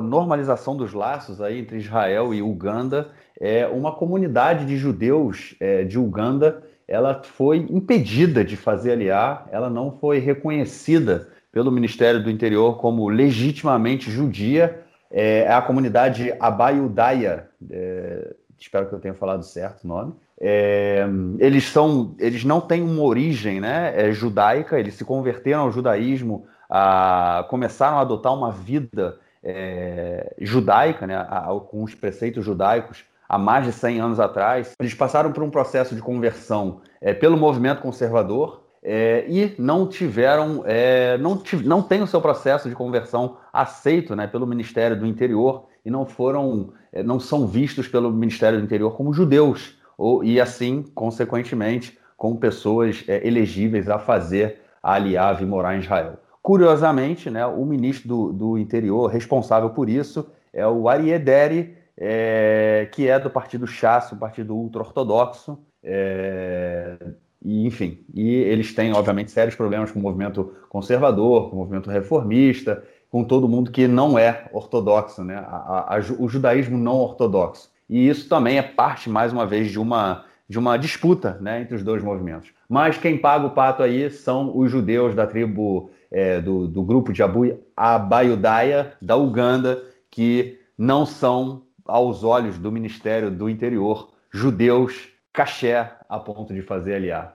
normalização 0.05 0.76
dos 0.76 0.92
laços 0.92 1.40
aí 1.40 1.59
entre 1.59 1.78
Israel 1.78 2.32
e 2.32 2.40
Uganda, 2.40 3.11
é 3.40 3.66
uma 3.66 3.92
comunidade 3.92 4.64
de 4.64 4.76
judeus 4.76 5.57
é, 5.59 5.82
de 5.82 5.98
Uganda 5.98 6.62
ela 6.93 7.22
foi 7.22 7.66
impedida 7.70 8.45
de 8.45 8.55
fazer 8.55 8.93
aliar, 8.93 9.49
ela 9.51 9.70
não 9.70 9.90
foi 9.93 10.18
reconhecida 10.18 11.26
pelo 11.51 11.72
Ministério 11.72 12.22
do 12.22 12.30
Interior 12.30 12.76
como 12.76 13.09
legitimamente 13.09 14.11
judia. 14.11 14.82
É, 15.11 15.51
a 15.51 15.62
comunidade 15.62 16.34
Abayudaya, 16.38 17.49
é, 17.70 18.34
espero 18.59 18.88
que 18.88 18.95
eu 18.95 19.01
tenha 19.01 19.14
falado 19.14 19.43
certo 19.43 19.84
o 19.84 19.88
nome. 19.88 20.12
É, 20.38 21.07
eles 21.38 21.64
são, 21.64 22.14
eles 22.18 22.45
não 22.45 22.61
têm 22.61 22.82
uma 22.82 23.03
origem, 23.03 23.59
né, 23.59 23.95
é, 23.97 24.12
judaica. 24.12 24.78
Eles 24.78 24.93
se 24.93 25.05
converteram 25.05 25.62
ao 25.62 25.72
judaísmo, 25.72 26.45
a, 26.68 27.47
começaram 27.49 27.97
a 27.97 28.03
adotar 28.03 28.34
uma 28.34 28.53
vida 28.53 29.18
é, 29.43 30.34
judaica, 30.38 31.07
né, 31.07 31.16
a, 31.16 31.51
a, 31.51 31.61
com 31.61 31.82
os 31.82 31.95
preceitos 31.95 32.45
judaicos 32.45 33.03
há 33.33 33.39
mais 33.39 33.64
de 33.64 33.72
100 33.72 33.99
anos 33.99 34.20
atrás. 34.20 34.72
Eles 34.78 34.93
passaram 34.93 35.33
por 35.33 35.43
um 35.43 35.49
processo 35.49 35.95
de 35.95 36.03
conversão 36.03 36.83
é, 37.01 37.14
pelo 37.14 37.35
movimento 37.35 37.80
conservador 37.80 38.62
é, 38.83 39.24
e 39.26 39.55
não 39.59 39.87
tiveram, 39.87 40.62
é, 40.66 41.16
não, 41.16 41.43
não 41.64 41.80
tem 41.80 42.03
o 42.03 42.07
seu 42.07 42.20
processo 42.20 42.68
de 42.68 42.74
conversão 42.74 43.39
aceito 43.51 44.14
né, 44.14 44.26
pelo 44.26 44.47
Ministério 44.47 44.99
do 44.99 45.07
Interior 45.07 45.64
e 45.83 45.91
não 45.91 46.05
foram, 46.05 46.74
é, 46.93 47.03
não 47.03 47.18
são 47.18 47.47
vistos 47.47 47.89
pelo 47.89 48.12
Ministério 48.12 48.59
do 48.59 48.64
Interior 48.66 48.95
como 48.95 49.14
judeus 49.14 49.78
ou, 49.97 50.22
e 50.22 50.39
assim, 50.39 50.85
consequentemente, 50.95 51.99
como 52.18 52.37
pessoas 52.37 53.03
é, 53.09 53.26
elegíveis 53.26 53.89
a 53.89 53.99
fazer 53.99 54.61
a 54.83 54.99
e 55.01 55.47
morar 55.47 55.76
em 55.76 55.80
Israel. 55.80 56.18
Curiosamente, 56.43 57.30
né, 57.30 57.47
o 57.47 57.64
ministro 57.64 58.09
do, 58.09 58.33
do 58.33 58.59
Interior 58.59 59.07
responsável 59.07 59.70
por 59.70 59.89
isso 59.89 60.28
é 60.53 60.66
o 60.66 60.89
Ariederi, 60.89 61.76
é, 61.97 62.88
que 62.93 63.09
é 63.09 63.18
do 63.18 63.30
partido 63.30 63.66
Chas, 63.66 64.12
o 64.12 64.16
partido 64.16 64.55
ultra-ortodoxo. 64.55 65.59
É, 65.82 66.97
e, 67.45 67.66
enfim, 67.66 68.05
e 68.14 68.34
eles 68.34 68.74
têm, 68.74 68.93
obviamente, 68.93 69.30
sérios 69.30 69.55
problemas 69.55 69.90
com 69.90 69.99
o 69.99 70.03
movimento 70.03 70.55
conservador, 70.68 71.51
com 71.51 71.57
o 71.57 71.59
movimento 71.59 71.90
reformista, 71.90 72.82
com 73.11 73.24
todo 73.24 73.49
mundo 73.49 73.70
que 73.70 73.86
não 73.86 74.18
é 74.18 74.49
ortodoxo, 74.53 75.22
né? 75.24 75.36
A, 75.36 75.97
a, 75.97 76.01
o 76.18 76.28
judaísmo 76.28 76.78
não 76.78 76.97
ortodoxo. 76.97 77.70
E 77.88 78.09
isso 78.09 78.28
também 78.28 78.59
é 78.59 78.62
parte, 78.62 79.11
mais 79.11 79.32
uma 79.32 79.47
vez, 79.47 79.70
de 79.70 79.78
uma 79.78 80.24
de 80.53 80.59
uma 80.59 80.76
disputa 80.76 81.38
né, 81.40 81.62
entre 81.62 81.74
os 81.74 81.82
dois 81.82 82.03
movimentos. 82.03 82.51
Mas 82.68 82.99
quem 82.99 83.16
paga 83.16 83.47
o 83.47 83.51
pato 83.51 83.82
aí 83.82 84.11
são 84.11 84.55
os 84.55 84.70
judeus 84.70 85.14
da 85.14 85.26
tribo 85.26 85.90
é, 86.11 86.43
do, 86.43 86.68
do, 86.68 86.82
grupo 86.82 87.11
de 87.11 87.22
Abu 87.22 87.59
Abayudaia 87.74 88.93
da 89.01 89.16
Uganda, 89.16 89.82
que 90.11 90.59
não 90.76 91.07
são, 91.07 91.62
aos 91.85 92.24
olhos 92.24 92.59
do 92.59 92.70
Ministério 92.70 93.30
do 93.30 93.49
Interior, 93.49 94.12
judeus 94.30 95.09
caché 95.33 95.93
a 96.09 96.18
ponto 96.18 96.53
de 96.53 96.62
fazer 96.62 96.95
aliar. 96.95 97.35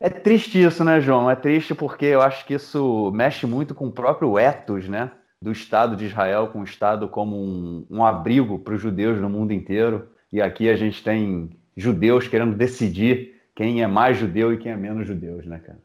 É 0.00 0.10
triste 0.10 0.60
isso, 0.60 0.82
né, 0.82 1.00
João? 1.00 1.30
É 1.30 1.36
triste 1.36 1.74
porque 1.74 2.06
eu 2.06 2.20
acho 2.20 2.44
que 2.44 2.54
isso 2.54 3.10
mexe 3.12 3.46
muito 3.46 3.74
com 3.74 3.86
o 3.86 3.92
próprio 3.92 4.38
ethos, 4.38 4.88
né? 4.88 5.12
Do 5.40 5.52
Estado 5.52 5.96
de 5.96 6.06
Israel, 6.06 6.48
com 6.48 6.60
o 6.60 6.64
Estado 6.64 7.08
como 7.08 7.36
um, 7.36 7.86
um 7.88 8.04
abrigo 8.04 8.58
para 8.58 8.74
os 8.74 8.82
judeus 8.82 9.20
no 9.20 9.30
mundo 9.30 9.52
inteiro. 9.52 10.08
E 10.32 10.40
aqui 10.40 10.68
a 10.68 10.76
gente 10.76 11.02
tem 11.04 11.50
judeus 11.76 12.26
querendo 12.26 12.56
decidir 12.56 13.40
quem 13.54 13.82
é 13.82 13.86
mais 13.86 14.16
judeu 14.16 14.52
e 14.52 14.58
quem 14.58 14.72
é 14.72 14.76
menos 14.76 15.06
judeus, 15.06 15.46
né, 15.46 15.58
cara? 15.58 15.78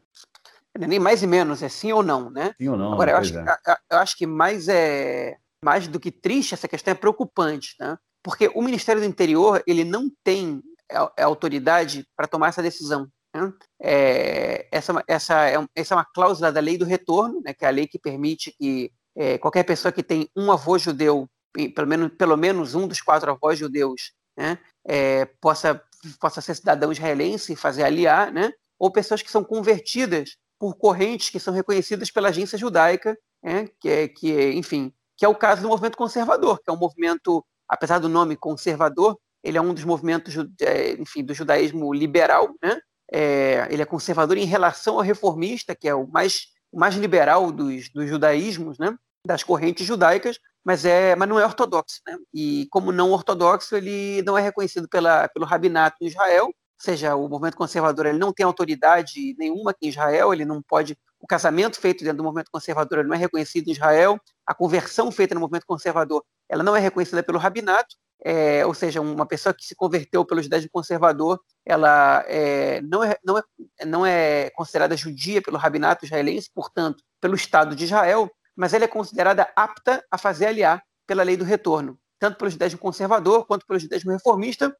É 0.74 0.86
nem 0.86 0.98
mais 0.98 1.22
e 1.22 1.26
menos, 1.26 1.62
é 1.62 1.68
sim 1.68 1.92
ou 1.92 2.02
não, 2.02 2.30
né? 2.30 2.54
Sim 2.58 2.68
ou 2.68 2.76
não. 2.76 2.92
Agora, 2.92 3.12
eu 3.12 3.16
acho, 3.16 3.38
é. 3.38 3.56
eu 3.90 3.98
acho, 3.98 4.16
que 4.16 4.26
mais 4.26 4.68
é 4.68 5.36
mais 5.64 5.88
do 5.88 6.00
que 6.00 6.10
triste, 6.10 6.54
essa 6.54 6.68
questão 6.68 6.92
é 6.92 6.94
preocupante, 6.94 7.74
né? 7.78 7.96
Porque 8.22 8.50
o 8.54 8.62
Ministério 8.62 9.00
do 9.00 9.08
Interior 9.08 9.62
ele 9.66 9.84
não 9.84 10.10
tem 10.22 10.62
a, 10.90 11.12
a 11.18 11.24
autoridade 11.24 12.06
para 12.16 12.26
tomar 12.26 12.48
essa 12.48 12.62
decisão. 12.62 13.08
Né? 13.34 13.52
É, 13.80 14.68
essa, 14.72 15.04
essa, 15.06 15.48
é, 15.48 15.54
essa 15.74 15.94
é 15.94 15.96
uma 15.96 16.04
cláusula 16.04 16.50
da 16.50 16.60
lei 16.60 16.78
do 16.78 16.84
retorno, 16.84 17.40
né, 17.44 17.52
que 17.52 17.64
é 17.64 17.68
a 17.68 17.72
lei 17.72 17.86
que 17.86 17.98
permite 17.98 18.52
que 18.52 18.92
é, 19.16 19.38
qualquer 19.38 19.64
pessoa 19.64 19.92
que 19.92 20.02
tem 20.02 20.28
um 20.36 20.50
avô 20.50 20.78
judeu, 20.78 21.28
pelo 21.74 21.86
menos, 21.86 22.12
pelo 22.16 22.36
menos 22.36 22.74
um 22.74 22.86
dos 22.86 23.00
quatro 23.00 23.30
avós 23.30 23.58
judeus, 23.58 24.12
né, 24.36 24.58
é, 24.86 25.24
possa, 25.40 25.82
possa 26.20 26.40
ser 26.40 26.54
cidadão 26.54 26.92
israelense 26.92 27.52
e 27.52 27.56
fazer 27.56 27.82
aliar, 27.82 28.32
né, 28.32 28.52
ou 28.78 28.90
pessoas 28.90 29.22
que 29.22 29.30
são 29.30 29.44
convertidas 29.44 30.36
por 30.58 30.74
correntes 30.76 31.30
que 31.30 31.40
são 31.40 31.52
reconhecidas 31.52 32.10
pela 32.10 32.28
agência 32.28 32.58
judaica, 32.58 33.16
né, 33.42 33.68
que, 33.80 33.88
é, 33.88 34.08
que, 34.08 34.52
enfim, 34.52 34.92
que 35.18 35.24
é 35.24 35.28
o 35.28 35.34
caso 35.34 35.60
do 35.60 35.68
movimento 35.68 35.98
conservador, 35.98 36.60
que 36.62 36.70
é 36.70 36.72
um 36.72 36.78
movimento, 36.78 37.44
apesar 37.68 37.98
do 37.98 38.08
nome 38.08 38.36
conservador, 38.36 39.18
ele 39.44 39.58
é 39.58 39.60
um 39.60 39.74
dos 39.74 39.84
movimentos, 39.84 40.34
é, 40.62 40.92
enfim, 40.92 41.22
do 41.24 41.34
judaísmo 41.34 41.92
liberal, 41.92 42.54
né, 42.62 42.78
é, 43.12 43.66
ele 43.70 43.82
é 43.82 43.86
conservador 43.86 44.36
em 44.36 44.44
relação 44.44 44.94
ao 44.94 45.02
reformista, 45.02 45.74
que 45.74 45.88
é 45.88 45.94
o 45.94 46.06
mais, 46.06 46.46
o 46.70 46.78
mais 46.78 46.94
liberal 46.94 47.50
dos, 47.50 47.88
dos 47.90 48.08
judaísmos, 48.08 48.78
né? 48.78 48.96
das 49.26 49.42
correntes 49.42 49.86
judaicas, 49.86 50.38
mas, 50.64 50.84
é, 50.84 51.16
mas 51.16 51.28
não 51.28 51.38
é 51.38 51.44
ortodoxo. 51.44 52.00
Né? 52.06 52.16
E 52.32 52.66
como 52.70 52.92
não 52.92 53.10
ortodoxo, 53.10 53.76
ele 53.76 54.22
não 54.22 54.38
é 54.38 54.42
reconhecido 54.42 54.88
pela, 54.88 55.28
pelo 55.28 55.46
rabinato 55.46 55.96
em 56.00 56.06
Israel, 56.06 56.46
ou 56.46 56.54
seja, 56.78 57.16
o 57.16 57.28
movimento 57.28 57.56
conservador 57.56 58.06
ele 58.06 58.18
não 58.18 58.32
tem 58.32 58.46
autoridade 58.46 59.34
nenhuma 59.36 59.72
aqui 59.72 59.86
em 59.86 59.88
Israel, 59.88 60.32
ele 60.32 60.44
não 60.44 60.62
pode. 60.62 60.96
O 61.20 61.26
casamento 61.26 61.80
feito 61.80 62.04
dentro 62.04 62.18
do 62.18 62.24
movimento 62.24 62.50
conservador 62.50 63.04
não 63.04 63.14
é 63.14 63.18
reconhecido 63.18 63.68
em 63.68 63.72
Israel, 63.72 64.18
a 64.46 64.54
conversão 64.54 65.10
feita 65.10 65.34
no 65.34 65.40
movimento 65.40 65.66
conservador 65.66 66.24
ela 66.48 66.62
não 66.62 66.74
é 66.74 66.80
reconhecida 66.80 67.22
pelo 67.22 67.38
rabinato, 67.38 67.94
é, 68.24 68.64
ou 68.64 68.74
seja, 68.74 69.00
uma 69.00 69.26
pessoa 69.26 69.54
que 69.54 69.64
se 69.64 69.74
converteu 69.74 70.24
pelo 70.24 70.42
judaísmo 70.42 70.70
conservador, 70.72 71.40
ela 71.64 72.24
é, 72.26 72.80
não, 72.80 73.04
é, 73.04 73.16
não, 73.24 73.38
é, 73.38 73.42
não 73.84 74.06
é 74.06 74.50
considerada 74.50 74.96
judia 74.96 75.42
pelo 75.42 75.58
rabinato 75.58 76.04
israelense, 76.04 76.50
portanto, 76.52 77.02
pelo 77.20 77.34
Estado 77.34 77.76
de 77.76 77.84
Israel, 77.84 78.30
mas 78.56 78.74
ela 78.74 78.84
é 78.84 78.88
considerada 78.88 79.50
apta 79.54 80.04
a 80.10 80.18
fazer 80.18 80.46
aliar 80.46 80.82
pela 81.06 81.22
lei 81.22 81.36
do 81.36 81.44
retorno, 81.44 81.98
tanto 82.18 82.38
pelo 82.38 82.50
judaísmo 82.50 82.78
conservador, 82.78 83.46
quanto 83.46 83.66
pelo 83.66 83.78
judaísmo 83.78 84.10
reformista, 84.10 84.74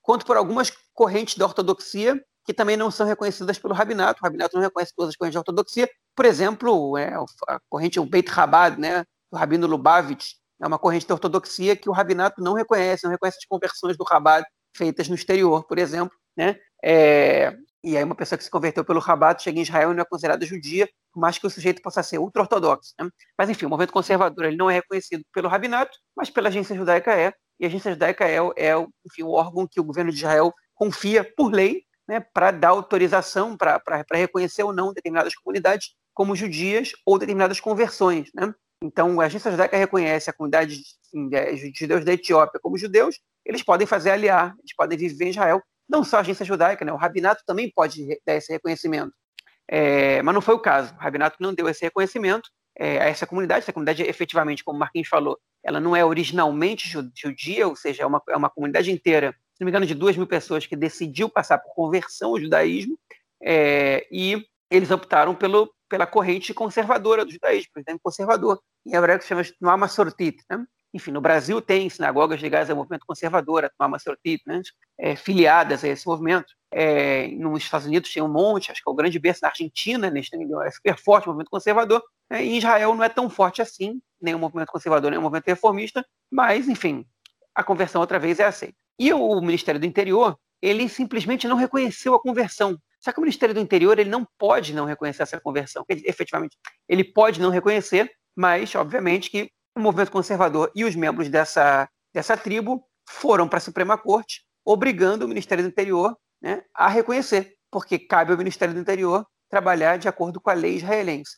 quanto 0.00 0.24
por 0.24 0.36
algumas 0.36 0.70
correntes 0.92 1.36
da 1.36 1.46
ortodoxia 1.46 2.22
que 2.44 2.52
também 2.52 2.76
não 2.76 2.90
são 2.90 3.06
reconhecidas 3.06 3.58
pelo 3.58 3.74
rabinato. 3.74 4.20
O 4.20 4.24
rabinato 4.24 4.54
não 4.54 4.62
reconhece 4.62 4.92
todas 4.94 5.10
as 5.10 5.16
correntes 5.16 5.34
da 5.34 5.40
ortodoxia. 5.40 5.88
Por 6.14 6.24
exemplo, 6.24 6.96
é, 6.98 7.14
a 7.48 7.58
corrente 7.68 7.98
o 7.98 8.04
Beit 8.04 8.30
Chabad, 8.30 8.78
né, 8.78 9.04
do 9.32 9.38
rabino 9.38 9.66
Lubavitch, 9.66 10.32
é 10.60 10.66
uma 10.66 10.78
corrente 10.78 11.06
da 11.06 11.14
ortodoxia 11.14 11.76
que 11.76 11.88
o 11.88 11.92
rabinato 11.92 12.42
não 12.42 12.54
reconhece, 12.54 13.04
não 13.04 13.10
reconhece 13.10 13.38
as 13.38 13.46
conversões 13.46 13.96
do 13.96 14.04
Rabat 14.04 14.46
feitas 14.76 15.08
no 15.08 15.14
exterior, 15.14 15.64
por 15.66 15.78
exemplo, 15.78 16.16
né? 16.36 16.56
É, 16.82 17.56
e 17.82 17.96
aí 17.96 18.04
uma 18.04 18.14
pessoa 18.14 18.38
que 18.38 18.44
se 18.44 18.50
converteu 18.50 18.84
pelo 18.84 19.00
Rabat 19.00 19.42
chega 19.42 19.58
em 19.58 19.62
Israel 19.62 19.92
e 19.92 19.94
não 19.94 20.02
é 20.02 20.04
considerada 20.04 20.44
judia, 20.46 20.88
por 21.12 21.20
mais 21.20 21.38
que 21.38 21.46
o 21.46 21.50
sujeito 21.50 21.82
possa 21.82 22.02
ser 22.02 22.18
ultra-ortodoxo. 22.18 22.94
Né? 22.98 23.08
Mas 23.38 23.50
enfim, 23.50 23.66
o 23.66 23.68
movimento 23.68 23.92
conservador 23.92 24.46
ele 24.46 24.56
não 24.56 24.70
é 24.70 24.74
reconhecido 24.74 25.22
pelo 25.32 25.48
rabinato, 25.48 25.96
mas 26.16 26.30
pela 26.30 26.48
agência 26.48 26.74
judaica 26.74 27.12
é, 27.12 27.32
e 27.60 27.64
a 27.64 27.68
agência 27.68 27.92
judaica 27.92 28.24
é, 28.26 28.36
é 28.56 28.72
enfim, 29.06 29.22
o 29.22 29.30
órgão 29.30 29.66
que 29.70 29.80
o 29.80 29.84
governo 29.84 30.10
de 30.10 30.16
Israel 30.16 30.52
confia 30.74 31.24
por 31.36 31.52
lei 31.52 31.84
né, 32.08 32.20
para 32.20 32.50
dar 32.50 32.68
autorização, 32.68 33.56
para 33.56 34.02
reconhecer 34.12 34.62
ou 34.62 34.72
não 34.72 34.92
determinadas 34.92 35.34
comunidades 35.34 35.94
como 36.12 36.36
judias 36.36 36.92
ou 37.04 37.18
determinadas 37.18 37.60
conversões. 37.60 38.30
Né? 38.34 38.54
Então, 38.82 39.20
a 39.20 39.24
agência 39.24 39.50
judaica 39.50 39.76
reconhece 39.76 40.30
a 40.30 40.32
comunidade 40.32 40.76
de 40.76 41.72
judeus 41.74 42.04
da 42.04 42.12
Etiópia 42.12 42.60
como 42.60 42.76
judeus, 42.76 43.18
eles 43.44 43.62
podem 43.62 43.86
fazer 43.86 44.10
aliar, 44.10 44.54
eles 44.58 44.74
podem 44.74 44.98
viver 44.98 45.26
em 45.26 45.30
Israel. 45.30 45.62
Não 45.88 46.02
só 46.02 46.16
a 46.16 46.20
agência 46.20 46.44
judaica, 46.44 46.84
né? 46.84 46.92
o 46.92 46.96
rabinato 46.96 47.42
também 47.46 47.70
pode 47.70 48.06
dar 48.26 48.36
esse 48.36 48.52
reconhecimento. 48.52 49.12
É, 49.68 50.22
mas 50.22 50.34
não 50.34 50.40
foi 50.40 50.54
o 50.54 50.58
caso. 50.58 50.94
O 50.94 50.98
rabinato 50.98 51.36
não 51.40 51.52
deu 51.52 51.68
esse 51.68 51.82
reconhecimento 51.82 52.48
é, 52.78 52.98
a 53.00 53.04
essa 53.04 53.26
comunidade. 53.26 53.64
Essa 53.64 53.72
comunidade, 53.72 54.02
efetivamente, 54.02 54.64
como 54.64 54.76
o 54.76 54.80
Marquinhos 54.80 55.08
falou, 55.08 55.38
ela 55.62 55.80
não 55.80 55.94
é 55.94 56.04
originalmente 56.04 56.88
judia, 57.14 57.68
ou 57.68 57.76
seja, 57.76 58.02
é 58.02 58.06
uma, 58.06 58.22
é 58.28 58.36
uma 58.36 58.50
comunidade 58.50 58.90
inteira, 58.90 59.34
não 59.64 59.66
me 59.66 59.70
engano, 59.70 59.86
de 59.86 59.94
duas 59.94 60.16
mil 60.16 60.26
pessoas 60.26 60.66
que 60.66 60.76
decidiu 60.76 61.28
passar 61.28 61.58
por 61.58 61.74
conversão 61.74 62.30
ao 62.30 62.40
judaísmo, 62.40 62.98
é, 63.42 64.06
e 64.12 64.46
eles 64.70 64.90
optaram 64.90 65.34
pelo, 65.34 65.72
pela 65.88 66.06
corrente 66.06 66.52
conservadora 66.52 67.24
do 67.24 67.30
judaísmo, 67.30 67.70
o 67.76 67.80
judaísmo 67.80 68.00
conservador. 68.02 68.60
Em 68.86 68.94
hebraico 68.94 69.22
se 69.22 69.28
chama 69.28 69.42
Tnuama 69.42 69.88
Sortit. 69.88 70.42
Né? 70.50 70.64
Enfim, 70.92 71.10
no 71.10 71.20
Brasil 71.20 71.60
tem 71.60 71.88
sinagogas 71.88 72.40
ligadas 72.40 72.70
ao 72.70 72.76
movimento 72.76 73.06
conservador, 73.06 73.64
a 73.78 73.98
Sortit, 73.98 74.42
né? 74.46 74.60
é, 74.98 75.16
filiadas 75.16 75.82
a 75.82 75.88
esse 75.88 76.06
movimento. 76.06 76.52
É, 76.70 77.28
nos 77.28 77.62
Estados 77.62 77.86
Unidos 77.86 78.12
tem 78.12 78.22
um 78.22 78.28
monte, 78.28 78.70
acho 78.70 78.82
que 78.82 78.88
é 78.88 78.92
o 78.92 78.94
grande 78.94 79.18
berço 79.18 79.40
na 79.42 79.48
Argentina, 79.48 80.10
né? 80.10 80.20
é 80.20 80.70
super 80.70 80.98
forte 80.98 81.26
o 81.26 81.28
movimento 81.28 81.50
conservador. 81.50 82.02
Né? 82.30 82.44
Em 82.44 82.58
Israel 82.58 82.94
não 82.94 83.04
é 83.04 83.08
tão 83.08 83.30
forte 83.30 83.62
assim, 83.62 84.00
nem 84.20 84.34
o 84.34 84.38
movimento 84.38 84.70
conservador, 84.70 85.10
nem 85.10 85.18
o 85.18 85.22
movimento 85.22 85.46
reformista, 85.46 86.04
mas, 86.30 86.68
enfim, 86.68 87.06
a 87.54 87.62
conversão 87.62 88.00
outra 88.00 88.18
vez 88.18 88.40
é 88.40 88.44
aceita. 88.44 88.83
E 88.98 89.12
o 89.12 89.40
Ministério 89.40 89.80
do 89.80 89.86
Interior, 89.86 90.38
ele 90.62 90.88
simplesmente 90.88 91.46
não 91.46 91.56
reconheceu 91.56 92.14
a 92.14 92.20
conversão. 92.20 92.78
Só 93.00 93.12
que 93.12 93.18
o 93.18 93.22
Ministério 93.22 93.54
do 93.54 93.60
Interior 93.60 93.98
ele 93.98 94.08
não 94.08 94.26
pode 94.38 94.72
não 94.72 94.86
reconhecer 94.86 95.22
essa 95.22 95.40
conversão. 95.40 95.84
Ele, 95.88 96.02
efetivamente, 96.06 96.56
ele 96.88 97.04
pode 97.04 97.40
não 97.40 97.50
reconhecer, 97.50 98.10
mas, 98.34 98.74
obviamente, 98.74 99.30
que 99.30 99.50
o 99.76 99.80
movimento 99.80 100.10
conservador 100.10 100.70
e 100.74 100.84
os 100.84 100.94
membros 100.94 101.28
dessa, 101.28 101.88
dessa 102.14 102.36
tribo 102.36 102.82
foram 103.08 103.48
para 103.48 103.58
a 103.58 103.60
Suprema 103.60 103.98
Corte, 103.98 104.42
obrigando 104.64 105.24
o 105.24 105.28
Ministério 105.28 105.62
do 105.62 105.68
Interior 105.68 106.16
né, 106.40 106.62
a 106.72 106.88
reconhecer, 106.88 107.54
porque 107.70 107.98
cabe 107.98 108.32
ao 108.32 108.38
Ministério 108.38 108.72
do 108.72 108.80
Interior 108.80 109.26
trabalhar 109.50 109.98
de 109.98 110.08
acordo 110.08 110.40
com 110.40 110.50
a 110.50 110.54
lei 110.54 110.76
israelense. 110.76 111.36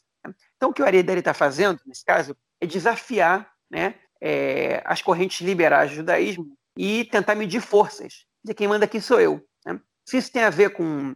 Então, 0.56 0.70
o 0.70 0.72
que 0.72 0.82
o 0.82 0.84
Ariadne 0.84 1.18
está 1.18 1.34
fazendo, 1.34 1.80
nesse 1.86 2.04
caso, 2.04 2.36
é 2.60 2.66
desafiar 2.66 3.50
né, 3.70 3.94
é, 4.20 4.82
as 4.84 5.02
correntes 5.02 5.40
liberais 5.40 5.90
do 5.90 5.96
judaísmo 5.96 6.56
e 6.76 7.04
tentar 7.04 7.34
medir 7.34 7.60
forças. 7.60 8.26
De 8.44 8.54
quem 8.54 8.68
manda 8.68 8.84
aqui 8.84 9.00
sou 9.00 9.20
eu. 9.20 9.40
Né? 9.64 9.80
Se 10.04 10.16
isso 10.16 10.30
tem 10.30 10.42
a 10.42 10.50
ver 10.50 10.70
com 10.70 11.14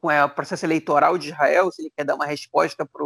com 0.00 0.10
é, 0.10 0.24
o 0.24 0.30
processo 0.30 0.64
eleitoral 0.64 1.18
de 1.18 1.28
Israel, 1.28 1.70
se 1.70 1.82
ele 1.82 1.92
quer 1.94 2.04
dar 2.04 2.14
uma 2.14 2.24
resposta 2.26 2.86
para 2.86 3.04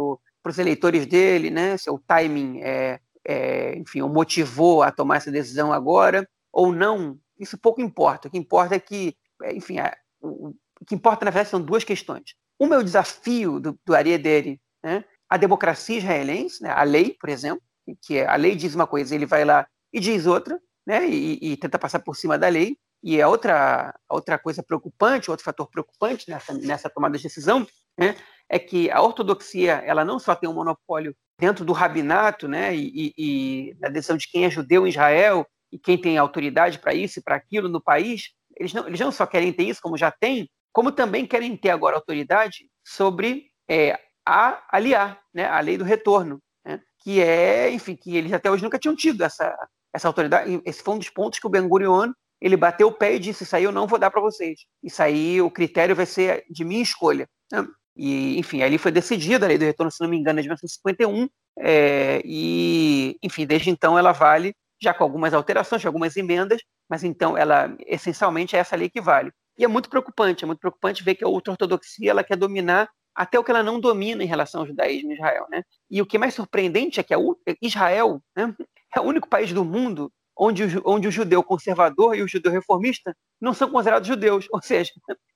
os 0.49 0.57
eleitores 0.57 1.05
dele, 1.05 1.49
né? 1.51 1.77
se 1.77 1.89
o 1.89 1.99
timing 1.99 2.61
é, 2.61 2.99
é, 3.25 3.77
enfim, 3.77 4.01
o 4.01 4.09
motivou 4.09 4.81
a 4.81 4.91
tomar 4.91 5.17
essa 5.17 5.31
decisão 5.31 5.73
agora 5.73 6.27
ou 6.51 6.71
não, 6.71 7.19
isso 7.37 7.57
pouco 7.57 7.81
importa. 7.81 8.27
O 8.27 8.31
que 8.31 8.37
importa 8.37 8.75
é 8.75 8.79
que, 8.79 9.15
é, 9.43 9.53
enfim, 9.53 9.75
o, 10.21 10.49
o, 10.49 10.55
que 10.87 10.95
importa 10.95 11.25
na 11.25 11.31
verdade 11.31 11.49
são 11.49 11.61
duas 11.61 11.83
questões. 11.83 12.35
É 12.59 12.65
o 12.65 12.83
desafio 12.83 13.59
do, 13.59 13.77
do 13.85 13.93
Ariadne, 13.93 14.61
né? 14.81 15.03
a 15.29 15.35
democracia 15.35 15.97
israelense, 15.97 16.63
né? 16.63 16.69
a 16.69 16.83
lei, 16.83 17.15
por 17.19 17.29
exemplo, 17.29 17.61
que 18.01 18.17
é, 18.17 18.25
a 18.25 18.35
lei 18.35 18.55
diz 18.55 18.73
uma 18.73 18.87
coisa, 18.87 19.13
ele 19.13 19.25
vai 19.25 19.43
lá 19.43 19.67
e 19.91 19.99
diz 19.99 20.25
outra, 20.25 20.59
né? 20.85 21.07
e, 21.07 21.53
e 21.53 21.57
tenta 21.57 21.79
passar 21.79 21.99
por 21.99 22.15
cima 22.15 22.37
da 22.37 22.47
lei. 22.47 22.77
E 23.05 23.21
é 23.21 23.27
outra, 23.27 23.93
outra 24.09 24.39
coisa 24.39 24.63
preocupante, 24.63 25.29
outro 25.29 25.45
fator 25.45 25.69
preocupante 25.69 26.27
nessa, 26.27 26.53
nessa 26.55 26.89
tomada 26.89 27.15
de 27.15 27.23
decisão, 27.23 27.67
né, 27.95 28.15
é 28.49 28.57
que 28.57 28.89
a 28.89 28.99
ortodoxia 28.99 29.73
ela 29.85 30.03
não 30.03 30.17
só 30.17 30.33
tem 30.33 30.49
um 30.49 30.53
monopólio 30.53 31.15
dentro 31.39 31.63
do 31.63 31.71
rabinato, 31.71 32.47
né, 32.47 32.75
e, 32.75 33.13
e, 33.15 33.77
na 33.79 33.89
decisão 33.89 34.17
de 34.17 34.27
quem 34.27 34.45
é 34.45 34.49
judeu 34.49 34.87
em 34.87 34.89
Israel 34.89 35.45
e 35.71 35.77
quem 35.77 36.01
tem 36.01 36.17
autoridade 36.17 36.79
para 36.79 36.95
isso 36.95 37.19
e 37.19 37.21
para 37.21 37.35
aquilo 37.35 37.69
no 37.69 37.79
país, 37.79 38.31
eles 38.57 38.73
não, 38.73 38.87
eles 38.87 38.99
não 38.99 39.11
só 39.11 39.27
querem 39.27 39.53
ter 39.53 39.65
isso, 39.65 39.81
como 39.83 39.97
já 39.97 40.09
têm, 40.09 40.49
como 40.73 40.91
também 40.91 41.27
querem 41.27 41.55
ter 41.55 41.69
agora 41.69 41.97
autoridade 41.97 42.67
sobre 42.83 43.51
é, 43.69 43.99
a 44.25 44.65
aliar, 44.71 45.21
né, 45.31 45.45
a 45.45 45.59
lei 45.59 45.77
do 45.77 45.83
retorno, 45.83 46.41
né, 46.65 46.81
que 47.03 47.21
é, 47.21 47.69
enfim, 47.69 47.95
que 47.95 48.17
eles 48.17 48.33
até 48.33 48.49
hoje 48.49 48.63
nunca 48.63 48.79
tinham 48.79 48.95
tido 48.95 49.23
essa, 49.23 49.55
essa 49.95 50.07
autoridade. 50.07 50.61
Esse 50.65 50.83
foi 50.83 50.95
um 50.95 50.99
dos 50.99 51.09
pontos 51.09 51.39
que 51.39 51.47
o 51.47 51.49
Ben 51.49 51.67
Gurion 51.67 52.11
ele 52.41 52.57
bateu 52.57 52.87
o 52.87 52.91
pé 52.91 53.15
e 53.15 53.19
disse: 53.19 53.43
Isso 53.43 53.55
aí 53.55 53.63
eu 53.63 53.71
não 53.71 53.87
vou 53.87 53.97
dar 53.97 54.11
para 54.11 54.21
vocês. 54.21 54.59
Isso 54.83 55.01
aí 55.01 55.41
o 55.41 55.49
critério 55.49 55.95
vai 55.95 56.05
ser 56.05 56.43
de 56.49 56.63
minha 56.63 56.83
escolha. 56.83 57.27
Né? 57.51 57.65
E, 57.95 58.37
enfim, 58.37 58.61
ali 58.61 58.77
foi 58.77 58.91
decidida 58.91 59.45
a 59.45 59.49
lei 59.49 59.57
do 59.57 59.65
retorno, 59.65 59.91
se 59.91 60.01
não 60.01 60.09
me 60.09 60.17
engano, 60.17 60.39
é 60.39 60.41
de 60.41 60.49
1951. 60.49 61.29
É, 61.57 62.21
e, 62.25 63.17
enfim, 63.23 63.45
desde 63.45 63.69
então 63.69 63.97
ela 63.97 64.11
vale, 64.11 64.53
já 64.81 64.93
com 64.93 65.03
algumas 65.03 65.33
alterações, 65.33 65.85
algumas 65.85 66.17
emendas, 66.17 66.61
mas 66.89 67.03
então 67.03 67.37
ela, 67.37 67.73
essencialmente, 67.87 68.55
é 68.55 68.59
essa 68.59 68.75
lei 68.75 68.89
que 68.89 68.99
vale. 68.99 69.31
E 69.57 69.63
é 69.63 69.67
muito 69.67 69.89
preocupante, 69.89 70.43
é 70.43 70.47
muito 70.47 70.59
preocupante 70.59 71.03
ver 71.03 71.15
que 71.15 71.23
a 71.23 71.29
ultra-ortodoxia 71.29 72.11
ela 72.11 72.23
quer 72.23 72.35
dominar 72.35 72.89
até 73.15 73.39
o 73.39 73.43
que 73.43 73.51
ela 73.51 73.63
não 73.63 73.79
domina 73.79 74.21
em 74.21 74.27
relação 74.27 74.61
ao 74.61 74.67
judaísmo 74.67 75.11
em 75.11 75.15
Israel. 75.15 75.47
Né? 75.49 75.63
E 75.89 76.01
o 76.01 76.05
que 76.05 76.17
é 76.17 76.19
mais 76.19 76.33
surpreendente 76.33 76.99
é 76.99 77.03
que 77.03 77.13
Israel 77.61 78.21
né, 78.35 78.53
é 78.99 79.01
o 79.01 79.05
único 79.05 79.27
país 79.27 79.51
do 79.51 79.63
mundo 79.63 80.11
onde 80.37 80.63
o, 80.63 80.81
onde 80.85 81.07
o 81.07 81.11
judeu 81.11 81.41
conservador 81.43 82.15
e 82.15 82.21
o 82.21 82.27
judeu 82.27 82.51
reformista 82.51 83.15
não 83.39 83.53
são 83.53 83.69
considerados 83.69 84.07
judeus. 84.07 84.47
Ou 84.51 84.61
seja, 84.61 84.91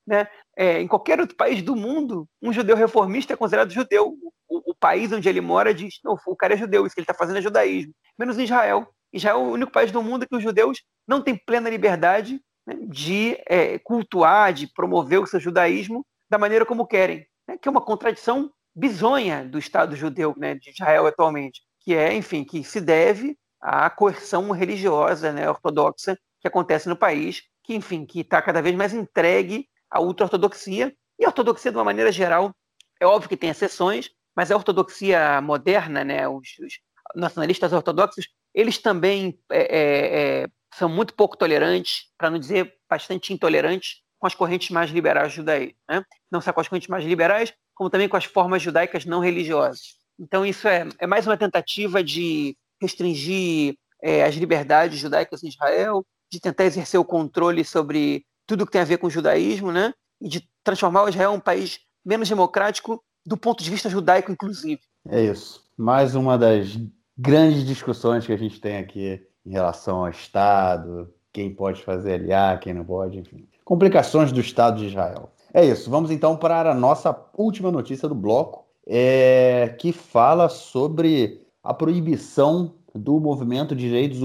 né, 0.05 0.27
é, 0.57 0.81
em 0.81 0.87
qualquer 0.87 1.19
outro 1.19 1.35
país 1.35 1.61
do 1.61 1.75
mundo, 1.75 2.27
um 2.41 2.51
judeu 2.51 2.75
reformista 2.75 3.33
é 3.33 3.37
considerado 3.37 3.71
judeu. 3.71 4.15
O, 4.47 4.71
o 4.71 4.75
país 4.75 5.11
onde 5.11 5.29
ele 5.29 5.41
mora 5.41 5.73
diz, 5.73 5.99
não, 6.03 6.17
o 6.25 6.35
cara 6.35 6.53
é 6.53 6.57
judeu, 6.57 6.85
isso 6.85 6.95
que 6.95 7.01
ele 7.01 7.05
está 7.05 7.13
fazendo 7.13 7.37
é 7.37 7.41
judaísmo. 7.41 7.93
Menos 8.17 8.37
em 8.37 8.43
Israel. 8.43 8.87
Israel 9.13 9.37
é 9.37 9.39
o 9.39 9.51
único 9.51 9.71
país 9.71 9.91
do 9.91 10.03
mundo 10.03 10.27
que 10.27 10.35
os 10.35 10.43
judeus 10.43 10.81
não 11.07 11.21
têm 11.21 11.35
plena 11.35 11.69
liberdade 11.69 12.41
né, 12.65 12.75
de 12.87 13.37
é, 13.47 13.79
cultuar, 13.79 14.53
de 14.53 14.67
promover 14.67 15.19
o 15.19 15.27
seu 15.27 15.39
judaísmo 15.39 16.05
da 16.29 16.37
maneira 16.37 16.65
como 16.65 16.85
querem, 16.85 17.25
né, 17.47 17.57
que 17.57 17.67
é 17.67 17.71
uma 17.71 17.81
contradição 17.81 18.51
bizonha 18.75 19.43
do 19.43 19.57
Estado 19.57 19.95
judeu 19.95 20.35
né, 20.37 20.55
de 20.55 20.69
Israel 20.69 21.07
atualmente, 21.07 21.61
que 21.81 21.95
é, 21.95 22.13
enfim, 22.13 22.43
que 22.43 22.63
se 22.63 22.79
deve 22.79 23.35
à 23.61 23.89
coerção 23.89 24.51
religiosa 24.51 25.31
né, 25.31 25.49
ortodoxa 25.49 26.17
que 26.39 26.47
acontece 26.47 26.87
no 26.87 26.95
país, 26.95 27.43
que, 27.63 27.75
enfim, 27.75 28.05
que 28.05 28.21
está 28.21 28.41
cada 28.41 28.61
vez 28.61 28.75
mais 28.75 28.93
entregue 28.93 29.67
à 29.89 29.99
ultra-ortodoxia, 29.99 30.95
e 31.19 31.25
a 31.25 31.27
ortodoxia, 31.27 31.71
de 31.71 31.77
uma 31.77 31.83
maneira 31.83 32.11
geral, 32.11 32.55
é 32.99 33.05
óbvio 33.05 33.29
que 33.29 33.37
tem 33.37 33.49
exceções, 33.49 34.09
mas 34.35 34.51
a 34.51 34.55
ortodoxia 34.55 35.41
moderna, 35.41 36.03
né, 36.03 36.27
os, 36.27 36.47
os 36.59 36.79
nacionalistas 37.15 37.73
ortodoxos, 37.73 38.27
eles 38.53 38.77
também 38.77 39.37
é, 39.51 39.59
é, 39.59 40.41
é 40.43 40.47
são 40.73 40.87
muito 40.87 41.13
pouco 41.13 41.35
tolerantes, 41.35 42.05
para 42.17 42.29
não 42.29 42.39
dizer 42.39 42.75
bastante 42.89 43.33
intolerantes, 43.33 44.01
com 44.17 44.27
as 44.27 44.35
correntes 44.35 44.69
mais 44.69 44.91
liberais 44.91 45.33
judaicas. 45.33 45.75
Né? 45.89 46.03
Não 46.31 46.41
só 46.41 46.53
com 46.53 46.61
as 46.61 46.67
correntes 46.67 46.89
mais 46.89 47.03
liberais, 47.03 47.53
como 47.73 47.89
também 47.89 48.09
com 48.09 48.17
as 48.17 48.25
formas 48.25 48.61
judaicas 48.61 49.05
não 49.05 49.19
religiosas. 49.19 49.97
Então, 50.19 50.45
isso 50.45 50.67
é, 50.67 50.87
é 50.99 51.07
mais 51.07 51.25
uma 51.25 51.37
tentativa 51.37 52.03
de 52.03 52.57
restringir 52.81 53.75
é, 54.01 54.23
as 54.23 54.35
liberdades 54.35 54.99
judaicas 54.99 55.43
em 55.43 55.49
Israel, 55.49 56.05
de 56.31 56.39
tentar 56.39 56.65
exercer 56.65 56.99
o 56.99 57.05
controle 57.05 57.63
sobre 57.65 58.23
tudo 58.45 58.65
que 58.65 58.71
tem 58.71 58.81
a 58.81 58.85
ver 58.85 58.97
com 58.97 59.07
o 59.07 59.11
judaísmo, 59.11 59.71
né? 59.71 59.93
E 60.21 60.27
de 60.27 60.49
transformar 60.63 61.03
o 61.03 61.09
Israel 61.09 61.33
em 61.33 61.37
um 61.37 61.39
país 61.39 61.79
menos 62.05 62.29
democrático 62.29 63.03
do 63.25 63.37
ponto 63.37 63.63
de 63.63 63.69
vista 63.69 63.89
judaico, 63.89 64.31
inclusive. 64.31 64.81
É 65.07 65.21
isso. 65.23 65.63
Mais 65.77 66.15
uma 66.15 66.37
das 66.37 66.77
grandes 67.17 67.65
discussões 67.65 68.25
que 68.25 68.33
a 68.33 68.37
gente 68.37 68.59
tem 68.59 68.77
aqui 68.77 69.21
em 69.45 69.51
relação 69.51 70.05
ao 70.05 70.09
Estado, 70.09 71.13
quem 71.33 71.53
pode 71.53 71.83
fazer 71.83 72.13
aliar, 72.13 72.59
quem 72.59 72.73
não 72.73 72.83
pode, 72.83 73.19
enfim. 73.19 73.47
Complicações 73.63 74.31
do 74.31 74.39
Estado 74.39 74.79
de 74.79 74.87
Israel. 74.87 75.31
É 75.53 75.65
isso. 75.65 75.89
Vamos 75.89 76.11
então 76.11 76.37
para 76.37 76.71
a 76.71 76.75
nossa 76.75 77.15
última 77.37 77.71
notícia 77.71 78.07
do 78.07 78.15
bloco, 78.15 78.65
é, 78.87 79.75
que 79.79 79.91
fala 79.91 80.49
sobre 80.49 81.41
a 81.69 81.73
proibição 81.73 82.73
do 82.95 83.19
movimento 83.19 83.75
de 83.75 83.87
direitos, 83.87 84.17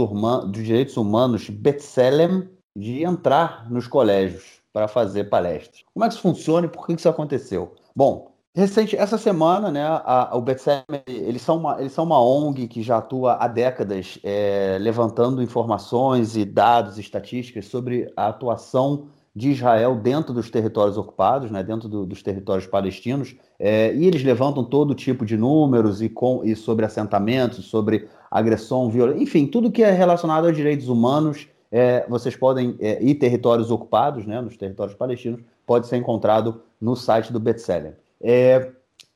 de 0.50 0.62
direitos 0.62 0.96
humanos 0.96 1.50
Betselem 1.50 2.48
de 2.74 3.04
entrar 3.04 3.70
nos 3.70 3.86
colégios 3.86 4.62
para 4.72 4.88
fazer 4.88 5.24
palestras. 5.24 5.84
Como 5.92 6.02
é 6.06 6.08
que 6.08 6.14
isso 6.14 6.22
funciona 6.22 6.66
e 6.66 6.70
por 6.70 6.86
que 6.86 6.94
isso 6.94 7.06
aconteceu? 7.06 7.74
Bom, 7.94 8.32
recente, 8.54 8.96
essa 8.96 9.18
semana, 9.18 9.70
né, 9.70 9.82
a, 9.82 10.30
a, 10.30 10.36
o 10.36 10.40
Betselem, 10.40 11.02
eles 11.06 11.42
são, 11.42 11.58
uma, 11.58 11.78
eles 11.78 11.92
são 11.92 12.04
uma 12.04 12.18
ONG 12.18 12.66
que 12.66 12.82
já 12.82 12.96
atua 12.96 13.34
há 13.34 13.46
décadas 13.46 14.18
é, 14.24 14.78
levantando 14.80 15.42
informações 15.42 16.38
e 16.38 16.46
dados, 16.46 16.98
estatísticas 16.98 17.66
sobre 17.66 18.10
a 18.16 18.28
atuação 18.28 19.08
de 19.34 19.50
Israel 19.50 19.96
dentro 19.96 20.32
dos 20.32 20.48
territórios 20.48 20.96
ocupados, 20.96 21.50
né, 21.50 21.62
dentro 21.62 21.88
do, 21.88 22.06
dos 22.06 22.22
territórios 22.22 22.66
palestinos, 22.66 23.34
é, 23.58 23.92
e 23.92 24.06
eles 24.06 24.22
levantam 24.22 24.62
todo 24.64 24.94
tipo 24.94 25.26
de 25.26 25.36
números 25.36 26.00
e, 26.00 26.08
com, 26.08 26.42
e 26.44 26.54
sobre 26.54 26.84
assentamentos, 26.84 27.64
sobre 27.64 28.08
agressão, 28.30 28.88
violência, 28.88 29.22
enfim, 29.22 29.46
tudo 29.46 29.72
que 29.72 29.82
é 29.82 29.90
relacionado 29.90 30.46
aos 30.46 30.56
direitos 30.56 30.88
humanos, 30.88 31.48
é, 31.72 32.06
vocês 32.08 32.36
podem, 32.36 32.76
é, 32.78 33.02
e 33.02 33.12
territórios 33.14 33.72
ocupados, 33.72 34.24
né, 34.24 34.40
nos 34.40 34.56
territórios 34.56 34.96
palestinos, 34.96 35.40
pode 35.66 35.88
ser 35.88 35.96
encontrado 35.96 36.62
no 36.80 36.94
site 36.94 37.32
do 37.32 37.40
Betseller. 37.40 37.96
É, 38.20 38.70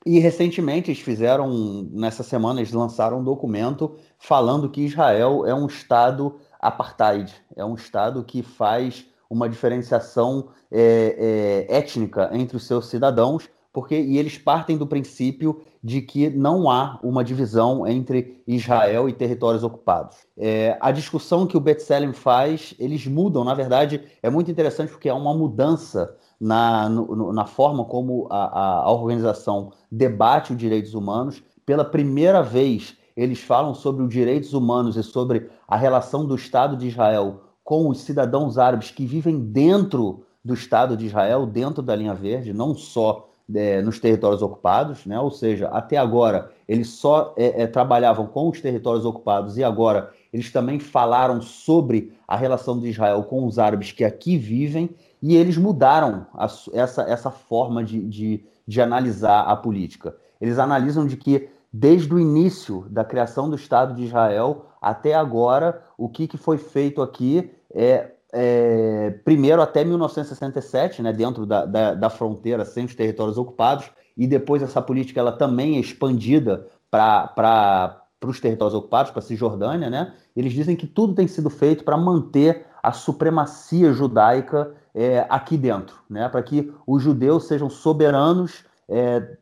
e 0.05 0.19
recentemente 0.19 0.91
eles 0.91 1.01
fizeram, 1.01 1.87
nessa 1.93 2.25
semana, 2.25 2.61
eles 2.61 2.73
lançaram 2.73 3.21
um 3.21 3.25
documento 3.25 3.95
falando 4.19 4.69
que 4.69 4.81
Israel 4.81 5.47
é 5.47 5.55
um 5.55 5.67
Estado 5.67 6.35
apartheid, 6.59 7.33
é 7.55 7.65
um 7.65 7.75
Estado 7.75 8.25
que 8.25 8.43
faz 8.43 9.07
uma 9.31 9.49
diferenciação 9.49 10.49
é, 10.71 11.67
é, 11.69 11.77
étnica 11.77 12.31
entre 12.33 12.57
os 12.57 12.67
seus 12.67 12.87
cidadãos, 12.87 13.49
porque 13.73 14.01
e 14.01 14.19
eles 14.19 14.39
partem 14.39 14.77
do 14.77 14.87
princípio 14.87 15.61
de 15.83 16.01
que 16.01 16.31
não 16.31 16.71
há 16.71 16.99
uma 17.03 17.23
divisão 17.23 17.87
entre 17.87 18.43
Israel 18.47 19.09
e 19.09 19.13
territórios 19.13 19.63
ocupados. 19.63 20.17
É, 20.37 20.77
a 20.81 20.91
discussão 20.91 21.47
que 21.47 21.57
o 21.57 21.61
Betselem 21.61 22.13
faz, 22.13 22.75
eles 22.79 23.07
mudam, 23.07 23.45
na 23.45 23.55
verdade, 23.55 24.03
é 24.23 24.31
muito 24.31 24.51
interessante 24.51 24.91
porque 24.91 25.09
há 25.09 25.15
uma 25.15 25.35
mudança 25.35 26.17
na, 26.41 26.89
no, 26.89 27.33
na 27.33 27.47
forma 27.47 27.85
como 27.85 28.27
a, 28.31 28.85
a 28.85 28.91
organização 28.91 29.73
debate 29.91 30.53
os 30.53 30.59
direitos 30.59 30.95
humanos. 30.95 31.43
Pela 31.65 31.85
primeira 31.85 32.43
vez, 32.43 32.97
eles 33.17 33.41
falam 33.41 33.75
sobre 33.75 34.03
os 34.03 34.09
direitos 34.09 34.55
humanos 34.55 34.97
e 34.97 35.03
sobre 35.03 35.51
a 35.67 35.77
relação 35.77 36.25
do 36.25 36.35
Estado 36.35 36.77
de 36.77 36.89
Israel 36.89 37.41
com 37.69 37.87
os 37.91 38.01
cidadãos 38.01 38.57
árabes 38.57 38.91
que 38.91 39.05
vivem 39.05 39.39
dentro 39.39 40.25
do 40.43 40.55
Estado 40.55 40.97
de 40.97 41.05
Israel, 41.05 41.45
dentro 41.45 41.83
da 41.83 41.95
linha 41.95 42.15
verde, 42.15 42.55
não 42.55 42.75
só 42.75 43.29
é, 43.55 43.83
nos 43.83 44.01
territórios 44.01 44.41
ocupados, 44.41 45.05
né? 45.05 45.21
ou 45.21 45.31
seja, 45.31 45.69
até 45.69 45.99
agora 45.99 46.51
eles 46.67 46.89
só 46.89 47.35
é, 47.37 47.65
é, 47.65 47.67
trabalhavam 47.67 48.27
com 48.27 48.49
os 48.49 48.59
territórios 48.63 49.05
ocupados 49.05 49.59
e 49.59 49.65
agora 49.65 50.11
eles 50.33 50.51
também 50.51 50.81
falaram 50.81 51.43
sobre 51.43 52.15
a 52.27 52.37
relação 52.39 52.81
de 52.81 52.89
Israel 52.89 53.23
com 53.25 53.45
os 53.45 53.59
árabes 53.59 53.93
que 53.93 54.03
aqui 54.03 54.39
vivem 54.39 54.89
e 55.21 55.37
eles 55.37 55.59
mudaram 55.59 56.27
a, 56.33 56.47
essa, 56.73 57.03
essa 57.03 57.31
forma 57.31 57.85
de, 57.85 58.03
de, 58.03 58.45
de 58.67 58.81
analisar 58.81 59.43
a 59.43 59.55
política. 59.55 60.17
Eles 60.41 60.59
analisam 60.59 61.07
de 61.07 61.19
que 61.19 61.51
desde 61.71 62.15
o 62.15 62.19
início 62.19 62.87
da 62.89 63.05
criação 63.05 63.51
do 63.51 63.57
Estado 63.57 63.93
de 63.93 64.05
Israel 64.05 64.65
até 64.81 65.15
agora, 65.15 65.83
o 65.99 66.09
que, 66.09 66.27
que 66.27 66.39
foi 66.39 66.57
feito 66.57 67.03
aqui 67.03 67.51
é, 67.75 68.13
é, 68.33 69.11
primeiro 69.25 69.63
até 69.63 69.85
1967, 69.85 71.03
né, 71.03 71.13
dentro 71.13 71.47
da, 71.47 71.65
da, 71.65 71.95
da, 71.95 72.11
fronteira, 72.11 72.65
sem 72.65 72.85
os 72.85 72.95
territórios 72.95 73.39
ocupados, 73.39 73.91
e 74.17 74.27
depois 74.27 74.63
essa 74.63 74.83
política 74.83 75.21
ela 75.21 75.33
também 75.33 75.77
é 75.77 75.81
expandida 75.81 76.67
para 76.91 78.03
os 78.25 78.41
territórios 78.41 78.75
ocupados, 78.75 79.11
para 79.11 79.21
a 79.21 79.23
Cisjordânia, 79.23 79.89
né? 79.89 80.13
Eles 80.35 80.53
dizem 80.53 80.75
que 80.75 80.87
tudo 80.87 81.15
tem 81.15 81.29
sido 81.29 81.49
feito 81.49 81.85
para 81.85 81.97
manter 81.97 82.67
a 82.83 82.93
supremacia 82.93 83.93
judaica 83.93 84.75
é, 84.95 85.25
aqui 85.29 85.57
dentro, 85.57 85.97
né? 86.11 86.29
Para 86.29 86.43
que 86.43 86.73
os 86.87 87.03
judeus 87.03 87.47
sejam 87.47 87.71
soberanos 87.71 88.65
é, 88.89 89.37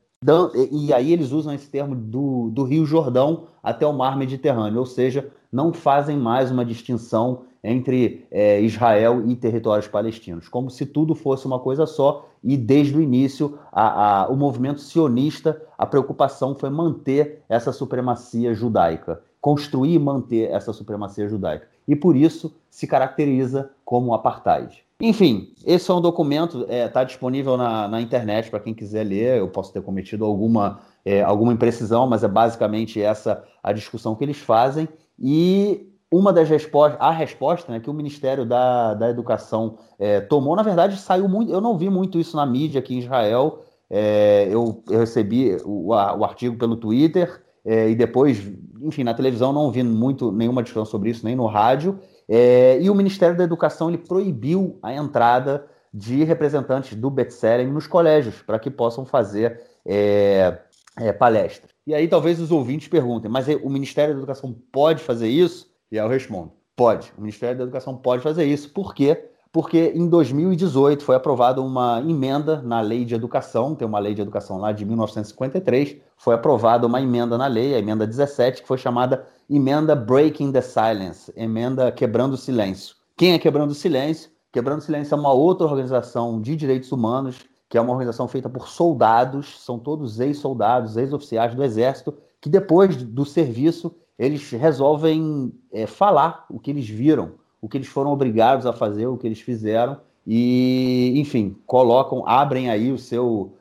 e 0.70 0.92
aí 0.92 1.12
eles 1.12 1.30
usam 1.30 1.54
esse 1.54 1.68
termo 1.68 1.94
do, 1.94 2.50
do 2.50 2.64
Rio 2.64 2.84
Jordão 2.84 3.48
até 3.62 3.86
o 3.86 3.92
Mar 3.92 4.16
Mediterrâneo, 4.16 4.80
ou 4.80 4.86
seja, 4.86 5.30
não 5.52 5.72
fazem 5.72 6.18
mais 6.18 6.50
uma 6.50 6.64
distinção 6.64 7.44
entre 7.66 8.26
é, 8.30 8.60
Israel 8.60 9.22
e 9.26 9.34
territórios 9.34 9.88
palestinos, 9.88 10.48
como 10.48 10.70
se 10.70 10.86
tudo 10.86 11.14
fosse 11.14 11.46
uma 11.46 11.58
coisa 11.58 11.84
só, 11.84 12.28
e 12.42 12.56
desde 12.56 12.96
o 12.96 13.02
início 13.02 13.58
a, 13.72 14.22
a, 14.22 14.28
o 14.28 14.36
movimento 14.36 14.80
sionista, 14.80 15.60
a 15.76 15.84
preocupação 15.84 16.54
foi 16.54 16.70
manter 16.70 17.42
essa 17.48 17.72
supremacia 17.72 18.54
judaica, 18.54 19.20
construir 19.40 19.94
e 19.94 19.98
manter 19.98 20.50
essa 20.50 20.72
supremacia 20.72 21.28
judaica. 21.28 21.66
E 21.88 21.96
por 21.96 22.16
isso 22.16 22.54
se 22.70 22.86
caracteriza 22.86 23.70
como 23.84 24.14
apartheid. 24.14 24.84
Enfim, 25.00 25.52
esse 25.64 25.90
é 25.90 25.94
um 25.94 26.00
documento, 26.00 26.62
está 26.62 26.72
é, 26.72 26.88
tá 26.88 27.04
disponível 27.04 27.56
na, 27.56 27.86
na 27.86 28.00
internet 28.00 28.48
para 28.48 28.60
quem 28.60 28.72
quiser 28.72 29.04
ler. 29.04 29.38
Eu 29.38 29.48
posso 29.48 29.72
ter 29.72 29.82
cometido 29.82 30.24
alguma, 30.24 30.80
é, 31.04 31.22
alguma 31.22 31.52
imprecisão, 31.52 32.06
mas 32.06 32.24
é 32.24 32.28
basicamente 32.28 33.00
essa 33.00 33.44
a 33.62 33.72
discussão 33.72 34.14
que 34.14 34.24
eles 34.24 34.38
fazem. 34.38 34.88
E 35.18 35.92
uma 36.10 36.32
das 36.32 36.48
respostas, 36.48 37.00
a 37.00 37.10
resposta 37.10 37.72
né, 37.72 37.80
que 37.80 37.90
o 37.90 37.94
Ministério 37.94 38.44
da, 38.44 38.94
da 38.94 39.10
Educação 39.10 39.78
é, 39.98 40.20
tomou, 40.20 40.54
na 40.54 40.62
verdade, 40.62 40.96
saiu 40.96 41.28
muito. 41.28 41.52
Eu 41.52 41.60
não 41.60 41.76
vi 41.76 41.90
muito 41.90 42.18
isso 42.18 42.36
na 42.36 42.46
mídia 42.46 42.78
aqui 42.78 42.94
em 42.94 42.98
Israel. 42.98 43.64
É, 43.90 44.48
eu, 44.50 44.82
eu, 44.88 45.00
recebi 45.00 45.56
o, 45.64 45.92
a, 45.92 46.16
o, 46.16 46.24
artigo 46.24 46.56
pelo 46.56 46.76
Twitter 46.76 47.42
é, 47.64 47.88
e 47.88 47.94
depois, 47.94 48.42
enfim, 48.80 49.04
na 49.04 49.14
televisão 49.14 49.52
não 49.52 49.70
vi 49.70 49.82
muito 49.82 50.32
nenhuma 50.32 50.62
discussão 50.62 50.84
sobre 50.84 51.10
isso, 51.10 51.24
nem 51.24 51.36
no 51.36 51.46
rádio. 51.46 51.98
É, 52.28 52.80
e 52.80 52.90
o 52.90 52.94
Ministério 52.94 53.36
da 53.36 53.44
Educação 53.44 53.88
ele 53.88 53.98
proibiu 53.98 54.78
a 54.82 54.92
entrada 54.92 55.66
de 55.92 56.24
representantes 56.24 56.96
do 56.96 57.08
Betselem 57.08 57.68
nos 57.68 57.86
colégios 57.86 58.42
para 58.42 58.58
que 58.58 58.70
possam 58.70 59.06
fazer 59.06 59.60
é, 59.84 60.58
é, 60.98 61.12
palestras. 61.12 61.70
E 61.86 61.94
aí 61.94 62.08
talvez 62.08 62.40
os 62.40 62.50
ouvintes 62.50 62.88
perguntem, 62.88 63.30
mas 63.30 63.46
o 63.48 63.70
Ministério 63.70 64.14
da 64.14 64.18
Educação 64.18 64.54
pode 64.72 65.02
fazer 65.02 65.28
isso? 65.28 65.65
E 65.90 65.98
aí 65.98 66.04
eu 66.04 66.10
respondo, 66.10 66.52
pode. 66.74 67.12
O 67.16 67.20
Ministério 67.20 67.58
da 67.58 67.64
Educação 67.64 67.96
pode 67.96 68.22
fazer 68.22 68.44
isso. 68.44 68.70
Por 68.70 68.94
quê? 68.94 69.30
Porque 69.52 69.92
em 69.94 70.08
2018 70.08 71.02
foi 71.02 71.16
aprovada 71.16 71.62
uma 71.62 72.00
emenda 72.00 72.60
na 72.60 72.80
Lei 72.80 73.04
de 73.04 73.14
Educação, 73.14 73.74
tem 73.74 73.88
uma 73.88 73.98
Lei 73.98 74.12
de 74.12 74.20
Educação 74.20 74.58
lá 74.58 74.72
de 74.72 74.84
1953, 74.84 75.96
foi 76.16 76.34
aprovada 76.34 76.86
uma 76.86 77.00
emenda 77.00 77.38
na 77.38 77.46
lei, 77.46 77.74
a 77.74 77.78
emenda 77.78 78.06
17, 78.06 78.62
que 78.62 78.68
foi 78.68 78.76
chamada 78.76 79.24
Emenda 79.48 79.94
Breaking 79.94 80.52
the 80.52 80.60
Silence, 80.60 81.32
emenda 81.36 81.90
Quebrando 81.92 82.34
o 82.34 82.36
Silêncio. 82.36 82.96
Quem 83.16 83.32
é 83.32 83.38
Quebrando 83.38 83.70
o 83.70 83.74
Silêncio? 83.74 84.30
Quebrando 84.52 84.80
o 84.80 84.82
Silêncio 84.82 85.14
é 85.14 85.18
uma 85.18 85.32
outra 85.32 85.66
organização 85.66 86.40
de 86.40 86.56
direitos 86.56 86.92
humanos, 86.92 87.38
que 87.68 87.78
é 87.78 87.80
uma 87.80 87.92
organização 87.92 88.28
feita 88.28 88.48
por 88.48 88.68
soldados, 88.68 89.62
são 89.62 89.78
todos 89.78 90.20
ex-soldados, 90.20 90.96
ex-oficiais 90.96 91.54
do 91.54 91.62
Exército, 91.64 92.14
que 92.40 92.48
depois 92.48 92.96
do 92.96 93.24
serviço 93.24 93.94
eles 94.18 94.50
resolvem 94.50 95.52
é, 95.72 95.86
falar 95.86 96.46
o 96.50 96.58
que 96.58 96.70
eles 96.70 96.88
viram, 96.88 97.32
o 97.60 97.68
que 97.68 97.76
eles 97.76 97.88
foram 97.88 98.12
obrigados 98.12 98.66
a 98.66 98.72
fazer, 98.72 99.06
o 99.06 99.16
que 99.16 99.26
eles 99.26 99.40
fizeram, 99.40 99.98
e, 100.26 101.14
enfim, 101.16 101.56
colocam, 101.66 102.26
abrem 102.26 102.68
aí 102.68 102.90
o 102.90 102.98
seu. 102.98 103.52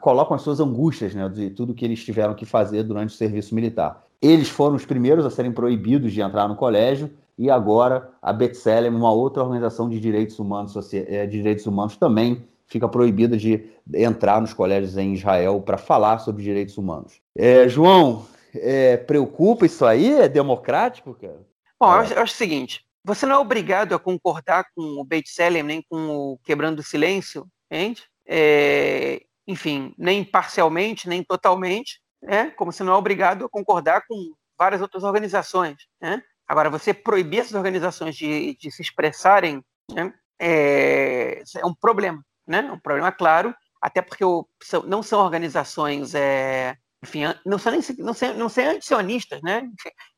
colocam 0.00 0.36
as 0.36 0.42
suas 0.42 0.60
angústias 0.60 1.14
né, 1.14 1.28
de 1.28 1.50
tudo 1.50 1.74
que 1.74 1.84
eles 1.84 2.02
tiveram 2.02 2.34
que 2.34 2.46
fazer 2.46 2.82
durante 2.84 3.10
o 3.10 3.16
serviço 3.16 3.54
militar. 3.54 4.04
Eles 4.22 4.48
foram 4.48 4.76
os 4.76 4.86
primeiros 4.86 5.26
a 5.26 5.30
serem 5.30 5.52
proibidos 5.52 6.12
de 6.12 6.22
entrar 6.22 6.48
no 6.48 6.56
colégio 6.56 7.10
e 7.36 7.50
agora 7.50 8.08
a 8.22 8.32
Betselem, 8.32 8.90
uma 8.90 9.12
outra 9.12 9.42
organização 9.42 9.88
de 9.88 10.00
direitos 10.00 10.38
humanos, 10.38 10.74
é, 10.94 11.26
de 11.26 11.36
direitos 11.36 11.66
humanos 11.66 11.96
também 11.96 12.42
fica 12.66 12.88
proibida 12.88 13.36
de 13.36 13.64
entrar 13.92 14.40
nos 14.40 14.54
colégios 14.54 14.96
em 14.96 15.12
Israel 15.12 15.60
para 15.60 15.76
falar 15.76 16.18
sobre 16.18 16.42
direitos 16.42 16.78
humanos. 16.78 17.20
É, 17.36 17.68
João, 17.68 18.24
é, 18.56 18.96
preocupa 18.96 19.66
isso 19.66 19.84
aí? 19.84 20.12
É 20.12 20.28
democrático, 20.28 21.14
cara? 21.14 21.40
Bom, 21.78 21.86
eu 21.86 21.98
acho, 22.00 22.12
eu 22.14 22.22
acho, 22.22 22.34
o 22.34 22.36
seguinte: 22.36 22.84
você 23.04 23.26
não 23.26 23.36
é 23.36 23.38
obrigado 23.38 23.94
a 23.94 23.98
concordar 23.98 24.64
com 24.74 24.82
o 25.00 25.04
Beit 25.04 25.28
Selem, 25.28 25.62
nem 25.62 25.82
com 25.82 26.08
o 26.08 26.38
Quebrando 26.44 26.80
o 26.80 26.84
Silêncio, 26.84 27.46
entende? 27.70 28.04
É, 28.26 29.22
enfim, 29.46 29.94
nem 29.98 30.24
parcialmente, 30.24 31.08
nem 31.08 31.22
totalmente 31.22 32.02
né? 32.24 32.50
como 32.52 32.72
você 32.72 32.82
não 32.82 32.94
é 32.94 32.96
obrigado 32.96 33.44
a 33.44 33.48
concordar 33.48 34.04
com 34.08 34.34
várias 34.58 34.80
outras 34.80 35.04
organizações. 35.04 35.76
Né? 36.00 36.22
Agora, 36.48 36.70
você 36.70 36.92
proibir 36.92 37.40
essas 37.40 37.54
organizações 37.54 38.16
de, 38.16 38.56
de 38.56 38.70
se 38.70 38.82
expressarem 38.82 39.62
né? 39.92 40.12
é, 40.40 41.42
é, 41.56 41.66
um 41.66 41.74
problema, 41.74 42.24
né? 42.46 42.66
É 42.66 42.72
um 42.72 42.78
problema 42.78 43.12
claro, 43.12 43.54
até 43.80 44.00
porque 44.00 44.24
o, 44.24 44.46
não 44.86 45.02
são 45.02 45.20
organizações, 45.20 46.14
é, 46.14 46.76
enfim, 47.04 47.20
não 47.44 47.58
são 47.58 47.70
nem 47.70 47.80
não 47.98 48.14
são, 48.14 48.34
não 48.34 48.48
são 48.48 48.64
antisionistas, 48.64 49.40
né? 49.42 49.68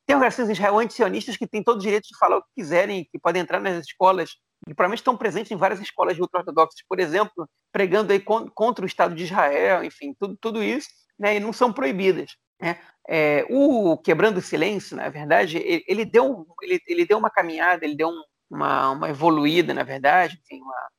Tem 0.05 0.15
organizações 0.15 0.49
Israel 0.49 0.79
antisionistas 0.79 1.37
que 1.37 1.45
têm 1.45 1.63
todo 1.63 1.77
o 1.77 1.81
direito 1.81 2.07
de 2.07 2.17
falar 2.17 2.37
o 2.37 2.41
que 2.41 2.49
quiserem, 2.55 3.07
que 3.11 3.19
podem 3.19 3.41
entrar 3.41 3.59
nas 3.59 3.85
escolas 3.85 4.31
e 4.67 4.73
provavelmente 4.73 4.99
estão 4.99 5.17
presentes 5.17 5.51
em 5.51 5.57
várias 5.57 5.79
escolas 5.79 6.15
de 6.15 6.21
ultra-ortodoxos, 6.21 6.81
por 6.87 6.99
exemplo, 6.99 7.47
pregando 7.71 8.11
aí 8.11 8.19
contra 8.19 8.83
o 8.83 8.87
Estado 8.87 9.13
de 9.13 9.25
Israel, 9.25 9.83
enfim, 9.83 10.15
tudo, 10.19 10.37
tudo 10.41 10.63
isso 10.63 10.89
né, 11.19 11.35
e 11.35 11.39
não 11.39 11.53
são 11.53 11.71
proibidas. 11.71 12.35
Né? 12.59 12.79
É, 13.07 13.45
o 13.49 13.97
Quebrando 13.97 14.37
o 14.37 14.41
Silêncio, 14.41 14.97
na 14.97 15.09
verdade, 15.09 15.57
ele, 15.57 15.83
ele 15.87 16.05
deu, 16.05 16.47
ele, 16.61 16.81
ele, 16.87 17.05
deu 17.05 17.17
uma 17.17 17.29
caminhada, 17.29 17.85
ele 17.85 17.95
deu 17.95 18.09
um, 18.09 18.23
uma, 18.49 18.91
uma 18.91 19.09
evoluída, 19.09 19.73
na 19.73 19.83
verdade, 19.83 20.39
enfim, 20.43 20.61
uma, 20.61 20.89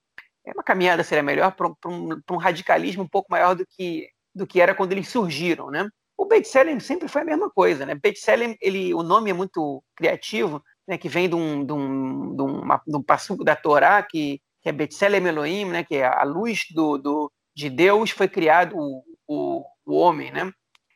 é 0.46 0.52
uma 0.52 0.62
caminhada 0.62 1.02
seria 1.02 1.22
melhor 1.22 1.52
para 1.52 1.68
um, 1.86 2.20
um, 2.30 2.36
radicalismo 2.36 3.02
um 3.02 3.08
pouco 3.08 3.30
maior 3.30 3.54
do 3.54 3.66
que, 3.66 4.08
do 4.38 4.46
que 4.46 4.60
era 4.60 4.74
quando 4.74 4.92
eles 4.92 5.08
surgiram, 5.08 5.70
né? 5.70 5.88
O 6.16 6.24
Beit 6.24 6.48
Selem 6.48 6.80
sempre 6.80 7.08
foi 7.08 7.22
a 7.22 7.24
mesma 7.24 7.50
coisa, 7.50 7.86
né? 7.86 7.94
Beit 7.94 8.18
Selem, 8.18 8.56
ele, 8.60 8.92
o 8.94 9.02
nome 9.02 9.30
é 9.30 9.34
muito 9.34 9.82
criativo, 9.96 10.62
né? 10.86 10.96
Que 10.98 11.08
vem 11.08 11.28
de 11.28 11.34
um, 11.34 11.64
de 11.64 11.72
um, 11.72 12.34
de 12.34 12.42
uma, 12.42 12.82
de 12.86 12.96
um 12.96 13.02
passuco 13.02 13.44
da 13.44 13.54
Torá, 13.54 14.02
que, 14.02 14.40
que 14.62 14.68
é 14.68 14.72
Beit 14.72 14.94
Selem 14.94 15.26
Elohim, 15.26 15.66
né? 15.66 15.84
Que 15.84 15.96
é 15.96 16.06
a 16.06 16.24
luz 16.24 16.64
do, 16.74 16.98
do, 16.98 17.32
de 17.54 17.68
Deus 17.68 18.10
foi 18.10 18.28
criado 18.28 18.74
o, 18.76 19.04
o 19.26 19.64
o 19.88 19.96
homem, 19.96 20.30
né? 20.30 20.52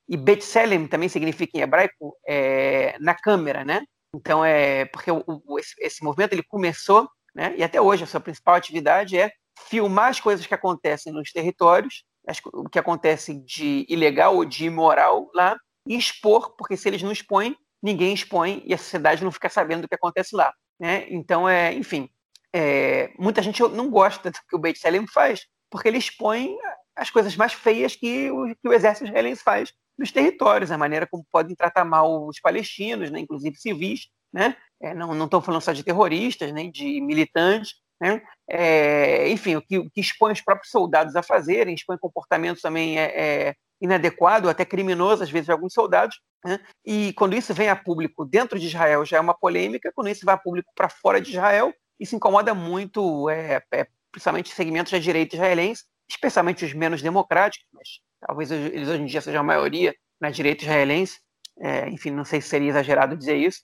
E 0.09 0.16
Betselem 0.16 0.86
também 0.86 1.09
significa 1.09 1.56
em 1.56 1.62
hebraico 1.62 2.14
é, 2.28 2.97
na 3.01 3.14
câmera, 3.14 3.64
né? 3.64 3.82
Então 4.14 4.44
é 4.44 4.85
porque 4.85 5.10
o, 5.10 5.24
o, 5.27 5.59
esse, 5.59 5.74
esse, 5.81 6.05
movimento 6.05 6.35
ele 6.35 6.43
começou, 6.43 7.09
né? 7.35 7.55
E 7.56 7.64
até 7.64 7.81
hoje 7.81 8.05
a 8.05 8.06
sua 8.06 8.20
principal 8.20 8.55
atividade 8.55 9.19
é 9.19 9.32
filmar 9.69 10.10
as 10.10 10.20
coisas 10.20 10.47
que 10.47 10.55
acontecem 10.55 11.12
nos 11.12 11.32
territórios, 11.32 12.05
o 12.53 12.69
que 12.69 12.78
acontece 12.78 13.35
de 13.35 13.85
ilegal 13.89 14.36
ou 14.36 14.44
de 14.44 14.66
imoral 14.66 15.31
lá 15.35 15.57
e 15.86 15.97
expor, 15.97 16.55
porque 16.57 16.77
se 16.77 16.89
eles 16.89 17.03
não 17.03 17.11
expõem, 17.11 17.57
ninguém 17.82 18.15
expõe 18.15 18.62
e 18.65 18.73
a 18.73 18.78
sociedade 18.78 19.24
não 19.24 19.32
fica 19.32 19.49
sabendo 19.49 19.82
do 19.82 19.89
que 19.89 19.94
acontece 19.94 20.36
lá, 20.36 20.53
né? 20.78 21.07
Então 21.09 21.49
é, 21.49 21.74
enfim, 21.74 22.09
é, 22.55 23.12
muita 23.19 23.43
gente 23.43 23.61
não 23.69 23.90
gosta 23.90 24.31
do 24.31 24.39
que 24.49 24.55
o 24.55 24.59
Beit 24.59 24.78
Selem 24.78 25.07
faz, 25.07 25.44
porque 25.70 25.89
ele 25.89 25.99
expõe 25.99 26.57
as 26.94 27.11
coisas 27.11 27.35
mais 27.36 27.53
feias 27.53 27.97
que 27.97 28.31
o, 28.31 28.55
que 28.55 28.69
o 28.69 28.73
exército 28.73 29.07
israelense 29.07 29.43
faz 29.43 29.73
nos 29.99 30.12
territórios, 30.12 30.70
a 30.70 30.78
maneira 30.78 31.07
como 31.07 31.24
podem 31.31 31.57
tratar 31.57 31.85
mal 31.85 32.27
os 32.27 32.40
palestinos, 32.40 33.11
né, 33.11 33.20
inclusive 33.20 33.57
civis, 33.57 34.09
né? 34.32 34.57
É, 34.81 34.94
não 34.94 35.24
estou 35.24 35.40
falando 35.40 35.61
só 35.61 35.73
de 35.73 35.85
terroristas, 35.85 36.53
nem 36.53 36.66
né, 36.66 36.73
de 36.73 37.01
militantes, 37.01 37.74
né? 38.03 38.20
É, 38.51 39.29
enfim, 39.29 39.55
o 39.55 39.62
que, 39.62 39.89
que, 39.91 40.01
expõe 40.01 40.33
os 40.33 40.41
próprios 40.41 40.73
soldados 40.73 41.15
a 41.15 41.23
fazerem, 41.23 41.73
expõe 41.73 41.97
comportamentos 41.97 42.61
também 42.61 42.99
é, 42.99 43.05
é 43.15 43.55
inadequado, 43.81 44.49
até 44.49 44.65
criminoso, 44.65 45.23
às 45.23 45.31
vezes, 45.31 45.47
de 45.47 45.53
alguns 45.53 45.73
soldados. 45.73 46.20
Né? 46.45 46.59
E 46.85 47.12
quando 47.12 47.37
isso 47.37 47.55
vem 47.55 47.69
a 47.69 47.77
público 47.77 48.24
dentro 48.24 48.59
de 48.59 48.66
Israel, 48.66 49.05
já 49.05 49.19
é 49.19 49.20
uma 49.20 49.35
polêmica, 49.35 49.93
quando 49.95 50.09
isso 50.09 50.27
vai 50.27 50.35
a 50.35 50.39
público 50.39 50.73
para 50.74 50.89
fora 50.89 51.20
de 51.20 51.31
Israel, 51.31 51.73
isso 51.99 52.16
incomoda 52.16 52.53
muito, 52.53 53.31
é, 53.31 53.62
é, 53.73 53.87
principalmente 54.11 54.53
segmentos 54.53 54.91
da 54.91 54.99
direita 54.99 55.37
israelense, 55.37 55.85
especialmente 56.11 56.65
os 56.65 56.74
menos 56.74 57.03
democráticos, 57.03 57.69
mas 57.73 58.01
talvez 58.20 58.51
eles 58.51 58.89
hoje 58.89 59.03
em 59.03 59.07
dia 59.07 59.20
sejam 59.20 59.43
a 59.43 59.45
maioria 59.45 59.95
na 60.20 60.29
direita 60.29 60.65
israelense, 60.65 61.20
é, 61.61 61.89
enfim, 61.89 62.11
não 62.11 62.24
sei 62.24 62.41
se 62.41 62.49
seria 62.49 62.70
exagerado 62.70 63.16
dizer 63.16 63.37
isso, 63.37 63.62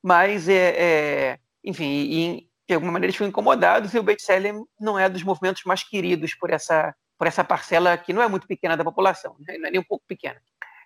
mas, 0.00 0.48
é, 0.48 1.32
é 1.32 1.38
enfim, 1.64 1.84
e, 1.84 2.48
de 2.68 2.74
alguma 2.74 2.92
maneira 2.92 3.06
eles 3.06 3.16
ficam 3.16 3.28
incomodados 3.28 3.94
e 3.94 3.98
o 3.98 4.02
Beit 4.02 4.22
Selem 4.22 4.64
não 4.80 4.98
é 4.98 5.08
dos 5.08 5.22
movimentos 5.22 5.62
mais 5.64 5.82
queridos 5.82 6.34
por 6.34 6.50
essa, 6.50 6.94
por 7.18 7.26
essa 7.26 7.44
parcela 7.44 7.96
que 7.96 8.12
não 8.12 8.22
é 8.22 8.28
muito 8.28 8.46
pequena 8.46 8.76
da 8.76 8.84
população, 8.84 9.36
né? 9.40 9.56
não 9.58 9.68
é 9.68 9.70
nem 9.70 9.80
um 9.80 9.84
pouco 9.84 10.04
pequena. 10.06 10.40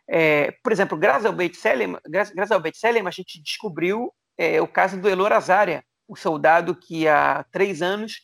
É, 0.09 0.51
por 0.63 0.73
exemplo, 0.73 0.99
graças 0.99 1.25
ao 1.25 1.33
Beit 1.33 1.57
Selem, 1.57 1.97
graças, 2.07 2.35
graças 2.35 2.53
ao 2.53 2.61
Beit 2.61 2.77
Selem 2.77 3.07
a 3.07 3.11
gente 3.11 3.41
descobriu 3.43 4.13
é, 4.37 4.61
o 4.61 4.67
caso 4.67 5.01
do 5.01 5.09
Elor 5.09 5.33
Azaria, 5.33 5.85
o 6.09 6.17
soldado 6.17 6.75
que 6.75 7.07
há 7.07 7.45
três 7.53 7.81
anos, 7.81 8.23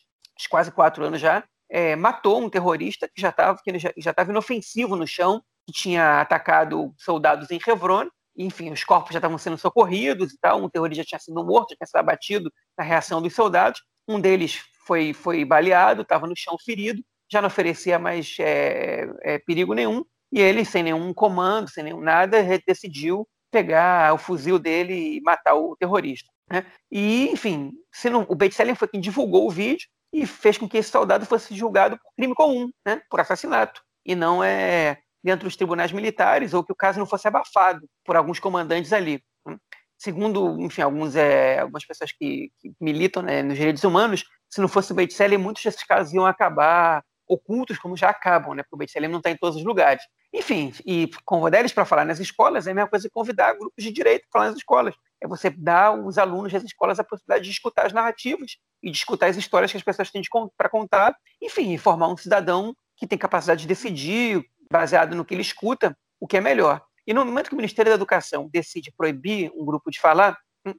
quase 0.49 0.71
quatro 0.71 1.05
anos 1.05 1.21
já, 1.21 1.43
é, 1.69 1.95
matou 1.95 2.41
um 2.41 2.49
terrorista 2.49 3.07
que 3.07 3.21
já 3.21 3.29
estava 3.29 3.57
já, 3.75 3.93
já 3.97 4.13
inofensivo 4.27 4.95
no 4.95 5.07
chão, 5.07 5.41
que 5.65 5.73
tinha 5.73 6.21
atacado 6.21 6.93
soldados 6.97 7.51
em 7.51 7.59
Hebron. 7.65 8.07
Enfim, 8.37 8.71
os 8.71 8.83
corpos 8.83 9.13
já 9.13 9.19
estavam 9.19 9.37
sendo 9.37 9.57
socorridos 9.57 10.33
e 10.33 10.37
tal. 10.39 10.63
Um 10.63 10.69
terrorista 10.69 11.03
já 11.03 11.07
tinha 11.07 11.19
sido 11.19 11.43
morto, 11.43 11.71
já 11.71 11.77
tinha 11.77 11.87
sido 11.87 11.97
abatido 11.97 12.53
na 12.77 12.83
reação 12.83 13.21
dos 13.21 13.33
soldados. 13.33 13.81
Um 14.07 14.19
deles 14.19 14.61
foi, 14.85 15.13
foi 15.13 15.43
baleado, 15.43 16.03
estava 16.03 16.27
no 16.27 16.35
chão 16.35 16.55
ferido, 16.63 17.03
já 17.29 17.41
não 17.41 17.47
oferecia 17.47 17.99
mais 17.99 18.35
é, 18.39 19.07
é, 19.23 19.39
perigo 19.39 19.73
nenhum. 19.73 20.05
E 20.31 20.39
ele, 20.39 20.63
sem 20.63 20.83
nenhum 20.83 21.13
comando, 21.13 21.69
sem 21.69 21.83
nenhum 21.83 22.01
nada, 22.01 22.43
decidiu 22.65 23.27
pegar 23.49 24.13
o 24.13 24.17
fuzil 24.17 24.59
dele 24.59 25.17
e 25.17 25.21
matar 25.21 25.55
o 25.55 25.75
terrorista. 25.77 26.29
Né? 26.49 26.65
E, 26.91 27.29
enfim, 27.29 27.71
não, 28.05 28.25
o 28.29 28.35
Beit 28.35 28.53
Selem 28.53 28.75
foi 28.75 28.87
quem 28.87 28.99
divulgou 28.99 29.47
o 29.47 29.51
vídeo, 29.51 29.87
e 30.11 30.25
fez 30.25 30.57
com 30.57 30.67
que 30.67 30.77
esse 30.77 30.89
soldado 30.89 31.25
fosse 31.25 31.55
julgado 31.55 31.97
por 31.97 32.13
crime 32.15 32.33
comum, 32.33 32.69
né, 32.85 33.01
por 33.09 33.19
assassinato, 33.19 33.81
e 34.05 34.15
não 34.15 34.43
é 34.43 34.97
dentro 35.23 35.45
dos 35.45 35.55
tribunais 35.55 35.91
militares, 35.91 36.53
ou 36.53 36.63
que 36.63 36.71
o 36.71 36.75
caso 36.75 36.99
não 36.99 37.05
fosse 37.05 37.27
abafado 37.27 37.87
por 38.03 38.15
alguns 38.15 38.39
comandantes 38.39 38.93
ali. 38.93 39.21
Né. 39.45 39.57
Segundo, 39.97 40.59
enfim, 40.61 40.81
alguns, 40.81 41.15
é, 41.15 41.59
algumas 41.59 41.85
pessoas 41.85 42.11
que, 42.11 42.51
que 42.59 42.71
militam 42.79 43.23
né, 43.23 43.41
nos 43.41 43.57
direitos 43.57 43.83
humanos, 43.83 44.23
se 44.49 44.61
não 44.61 44.67
fosse 44.67 44.91
o 44.91 44.95
Beit 44.95 45.13
Selem, 45.13 45.37
muitos 45.37 45.63
desses 45.63 45.83
casos 45.83 46.13
iam 46.13 46.25
acabar 46.25 47.03
ocultos, 47.27 47.77
como 47.77 47.97
já 47.97 48.09
acabam, 48.09 48.53
né, 48.53 48.63
porque 48.63 48.75
o 48.75 48.77
Beit 48.77 48.91
Selem 48.91 49.09
não 49.09 49.17
está 49.17 49.31
em 49.31 49.37
todos 49.37 49.57
os 49.57 49.65
lugares. 49.65 50.03
Enfim, 50.33 50.73
e 50.85 51.09
convidar 51.25 51.59
eles 51.59 51.71
para 51.71 51.85
falar 51.85 52.05
nas 52.05 52.19
escolas 52.19 52.67
é 52.67 52.71
a 52.71 52.73
mesma 52.73 52.89
coisa 52.89 53.07
que 53.07 53.13
convidar 53.13 53.53
grupos 53.53 53.83
de 53.83 53.91
direito 53.91 54.27
para 54.29 54.39
falar 54.39 54.51
nas 54.51 54.57
escolas. 54.57 54.93
É 55.21 55.27
você 55.27 55.49
dar 55.49 55.87
aos 55.87 56.17
alunos 56.17 56.53
das 56.53 56.63
escolas 56.63 56.99
a 56.99 57.03
possibilidade 57.03 57.45
de 57.45 57.51
escutar 57.51 57.87
as 57.87 57.93
narrativas 57.93 58.57
e 58.83 58.91
de 58.91 58.97
escutar 58.97 59.27
as 59.27 59.37
histórias 59.37 59.71
que 59.71 59.77
as 59.77 59.83
pessoas 59.83 60.11
têm 60.11 60.21
para 60.55 60.69
contar. 60.69 61.15
Enfim, 61.41 61.75
formar 61.77 62.09
um 62.09 62.17
cidadão 62.17 62.75
que 62.97 63.07
tem 63.07 63.17
capacidade 63.17 63.61
de 63.61 63.67
decidir, 63.67 64.43
baseado 64.71 65.15
no 65.15 65.25
que 65.25 65.33
ele 65.33 65.41
escuta, 65.41 65.97
o 66.19 66.27
que 66.27 66.37
é 66.37 66.41
melhor. 66.41 66.81
E 67.05 67.13
no 67.13 67.25
momento 67.25 67.49
que 67.49 67.53
o 67.53 67.57
Ministério 67.57 67.91
da 67.91 67.95
Educação 67.95 68.49
decide 68.51 68.91
proibir 68.91 69.51
um 69.55 69.65
grupo 69.65 69.89
de 69.89 69.99
falar, 69.99 70.37
hum, 70.65 70.73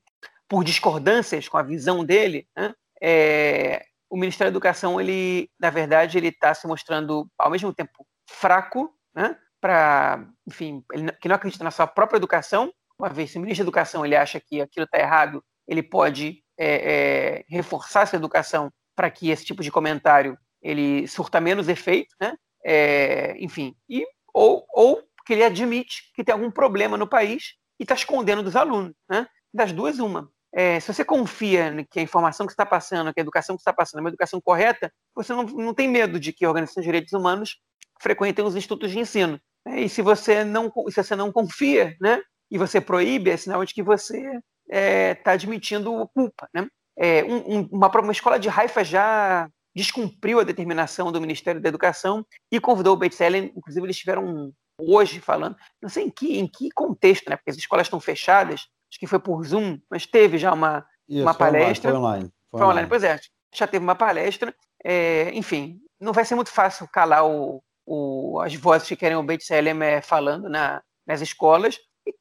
por 0.48 0.64
discordâncias 0.64 1.48
com 1.48 1.56
a 1.56 1.62
visão 1.62 2.04
dele, 2.04 2.46
né, 2.56 2.74
é, 3.00 3.84
o 4.10 4.16
Ministério 4.16 4.50
da 4.50 4.56
Educação, 4.56 5.00
ele, 5.00 5.50
na 5.58 5.70
verdade, 5.70 6.18
ele 6.18 6.28
está 6.28 6.52
se 6.54 6.66
mostrando, 6.66 7.28
ao 7.38 7.50
mesmo 7.50 7.72
tempo, 7.72 8.06
fraco, 8.28 8.94
né, 9.14 9.36
para, 9.60 10.26
enfim, 10.46 10.84
ele, 10.92 11.12
que 11.12 11.28
não 11.28 11.36
acredita 11.36 11.64
na 11.64 11.70
sua 11.70 11.86
própria 11.86 12.18
educação, 12.18 12.72
uma 12.98 13.08
vez 13.08 13.30
se 13.30 13.38
o 13.38 13.40
ministro 13.40 13.64
da 13.64 13.68
Educação 13.68 14.04
ele 14.04 14.16
acha 14.16 14.40
que 14.40 14.60
aquilo 14.60 14.84
está 14.84 14.98
errado, 14.98 15.42
ele 15.66 15.82
pode 15.82 16.42
é, 16.58 16.66
é, 16.66 17.44
reforçar 17.48 18.02
essa 18.02 18.16
educação 18.16 18.70
para 18.96 19.10
que 19.10 19.30
esse 19.30 19.44
tipo 19.44 19.62
de 19.62 19.70
comentário 19.70 20.36
ele 20.60 21.06
surta 21.06 21.40
menos 21.40 21.68
efeito, 21.68 22.14
né? 22.20 22.36
É, 22.64 23.36
enfim, 23.38 23.74
e, 23.88 24.06
ou, 24.34 24.64
ou 24.70 25.02
que 25.26 25.32
ele 25.32 25.44
admite 25.44 26.10
que 26.14 26.24
tem 26.24 26.32
algum 26.32 26.50
problema 26.50 26.96
no 26.96 27.06
país 27.06 27.54
e 27.78 27.84
está 27.84 27.94
escondendo 27.94 28.42
dos 28.42 28.56
alunos, 28.56 28.94
né? 29.08 29.26
Das 29.52 29.72
duas, 29.72 29.98
uma. 29.98 30.30
É, 30.52 30.80
se 30.80 30.92
você 30.92 31.04
confia 31.04 31.86
que 31.90 32.00
a 32.00 32.02
informação 32.02 32.46
que 32.46 32.52
está 32.52 32.64
passando, 32.64 33.12
que 33.12 33.20
a 33.20 33.22
educação 33.22 33.54
que 33.54 33.60
está 33.60 33.72
passando 33.72 33.98
é 33.98 34.02
uma 34.02 34.08
educação 34.08 34.40
correta, 34.40 34.90
você 35.14 35.32
não, 35.32 35.42
não 35.44 35.74
tem 35.74 35.86
medo 35.86 36.18
de 36.18 36.32
que 36.32 36.46
organizações 36.46 36.84
de 36.84 36.88
direitos 36.88 37.12
humanos 37.12 37.58
frequentem 38.00 38.44
os 38.44 38.56
institutos 38.56 38.90
de 38.90 38.98
ensino. 38.98 39.40
Né? 39.66 39.82
E 39.82 39.88
se 39.88 40.00
você 40.00 40.44
não, 40.44 40.72
se 40.88 41.02
você 41.02 41.14
não 41.14 41.30
confia, 41.30 41.94
né, 42.00 42.22
e 42.50 42.56
você 42.56 42.80
proíbe, 42.80 43.30
é 43.30 43.36
sinal 43.36 43.64
de 43.64 43.74
que 43.74 43.82
você 43.82 44.18
está 44.18 44.40
é, 44.70 45.14
tá 45.14 45.32
admitindo 45.32 46.08
culpa. 46.14 46.48
Né? 46.54 46.66
É, 46.96 47.22
um, 47.24 47.68
uma, 47.70 47.88
uma 47.88 48.12
escola 48.12 48.38
de 48.38 48.48
Haifa 48.48 48.82
já 48.82 49.48
descumpriu 49.74 50.40
a 50.40 50.44
determinação 50.44 51.12
do 51.12 51.20
Ministério 51.20 51.60
da 51.60 51.68
Educação 51.68 52.24
e 52.50 52.60
convidou 52.60 52.94
o 52.94 52.96
Beitzellen, 52.96 53.52
inclusive 53.56 53.84
eles 53.84 53.96
estiveram 53.96 54.52
hoje 54.80 55.20
falando, 55.20 55.56
não 55.82 55.88
sei 55.88 56.04
em 56.04 56.10
que, 56.10 56.38
em 56.38 56.46
que 56.46 56.70
contexto, 56.70 57.28
né? 57.28 57.36
porque 57.36 57.50
as 57.50 57.56
escolas 57.56 57.86
estão 57.86 58.00
fechadas, 58.00 58.68
acho 58.90 58.98
que 58.98 59.06
foi 59.06 59.18
por 59.18 59.44
Zoom, 59.44 59.78
mas 59.90 60.06
teve 60.06 60.38
já 60.38 60.52
uma, 60.52 60.86
Isso, 61.08 61.22
uma 61.22 61.34
palestra. 61.34 61.90
Foi 61.90 61.98
online. 61.98 62.32
Foi, 62.50 62.60
online. 62.60 62.72
online, 62.72 62.88
pois 62.88 63.04
é, 63.04 63.18
já 63.54 63.66
teve 63.66 63.84
uma 63.84 63.94
palestra. 63.94 64.54
É, 64.84 65.30
enfim, 65.34 65.80
não 66.00 66.12
vai 66.12 66.24
ser 66.24 66.34
muito 66.34 66.50
fácil 66.50 66.88
calar 66.88 67.26
o, 67.26 67.62
o, 67.84 68.40
as 68.40 68.54
vozes 68.54 68.86
que 68.88 68.96
querem 68.96 69.16
o 69.16 69.22
Beit 69.22 69.44
Selem 69.44 69.82
é, 69.82 70.00
falando 70.00 70.48
na, 70.48 70.82
nas 71.06 71.20
escolas. 71.20 71.78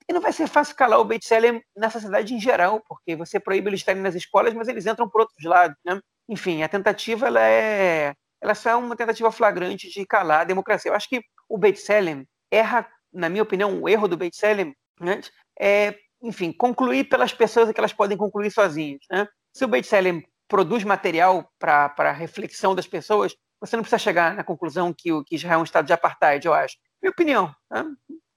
E, 0.07 0.13
não 0.13 0.21
vai 0.21 0.33
ser 0.33 0.47
fácil 0.47 0.75
calar 0.75 0.99
o 0.99 1.05
Beit 1.05 1.25
Selem 1.25 1.63
na 1.75 1.89
sociedade 1.89 2.33
em 2.33 2.39
geral, 2.39 2.81
porque 2.87 3.15
você 3.15 3.39
proíbe 3.39 3.69
eles 3.69 3.79
estarem 3.79 4.01
nas 4.01 4.15
escolas, 4.15 4.53
mas 4.53 4.67
eles 4.67 4.85
entram 4.85 5.09
por 5.09 5.21
outros 5.21 5.43
lados. 5.43 5.77
Né? 5.85 5.99
Enfim, 6.27 6.63
a 6.63 6.69
tentativa 6.69 7.27
ela 7.27 7.41
é, 7.41 8.13
ela 8.41 8.55
só 8.55 8.71
é 8.71 8.75
uma 8.75 8.95
tentativa 8.95 9.31
flagrante 9.31 9.89
de 9.89 10.05
calar 10.05 10.41
a 10.41 10.45
democracia. 10.45 10.89
Eu 10.89 10.95
acho 10.95 11.09
que 11.09 11.21
o 11.47 11.57
Beit 11.57 11.79
Selem 11.79 12.27
erra, 12.51 12.87
na 13.13 13.29
minha 13.29 13.43
opinião, 13.43 13.81
o 13.81 13.87
erro 13.87 14.07
do 14.07 14.17
Beit 14.17 14.35
Selem 14.35 14.75
né, 14.99 15.21
é, 15.59 15.95
enfim, 16.21 16.51
concluir 16.51 17.05
pelas 17.05 17.33
pessoas 17.33 17.71
que 17.71 17.79
elas 17.79 17.93
podem 17.93 18.17
concluir 18.17 18.51
sozinhas. 18.51 19.01
Né? 19.09 19.27
Se 19.53 19.63
o 19.63 19.67
Beit 19.67 19.87
Selem 19.87 20.25
produz 20.47 20.83
material 20.83 21.49
para 21.59 22.11
reflexão 22.11 22.75
das 22.75 22.87
pessoas, 22.87 23.35
você 23.59 23.75
não 23.75 23.83
precisa 23.83 23.99
chegar 23.99 24.35
na 24.35 24.43
conclusão 24.43 24.93
que, 24.93 25.09
que 25.23 25.35
Israel 25.35 25.59
é 25.59 25.61
um 25.61 25.63
estado 25.63 25.85
de 25.85 25.93
apartheid, 25.93 26.45
eu 26.45 26.53
acho. 26.53 26.77
Minha 27.01 27.11
opinião. 27.11 27.55
Né? 27.71 27.85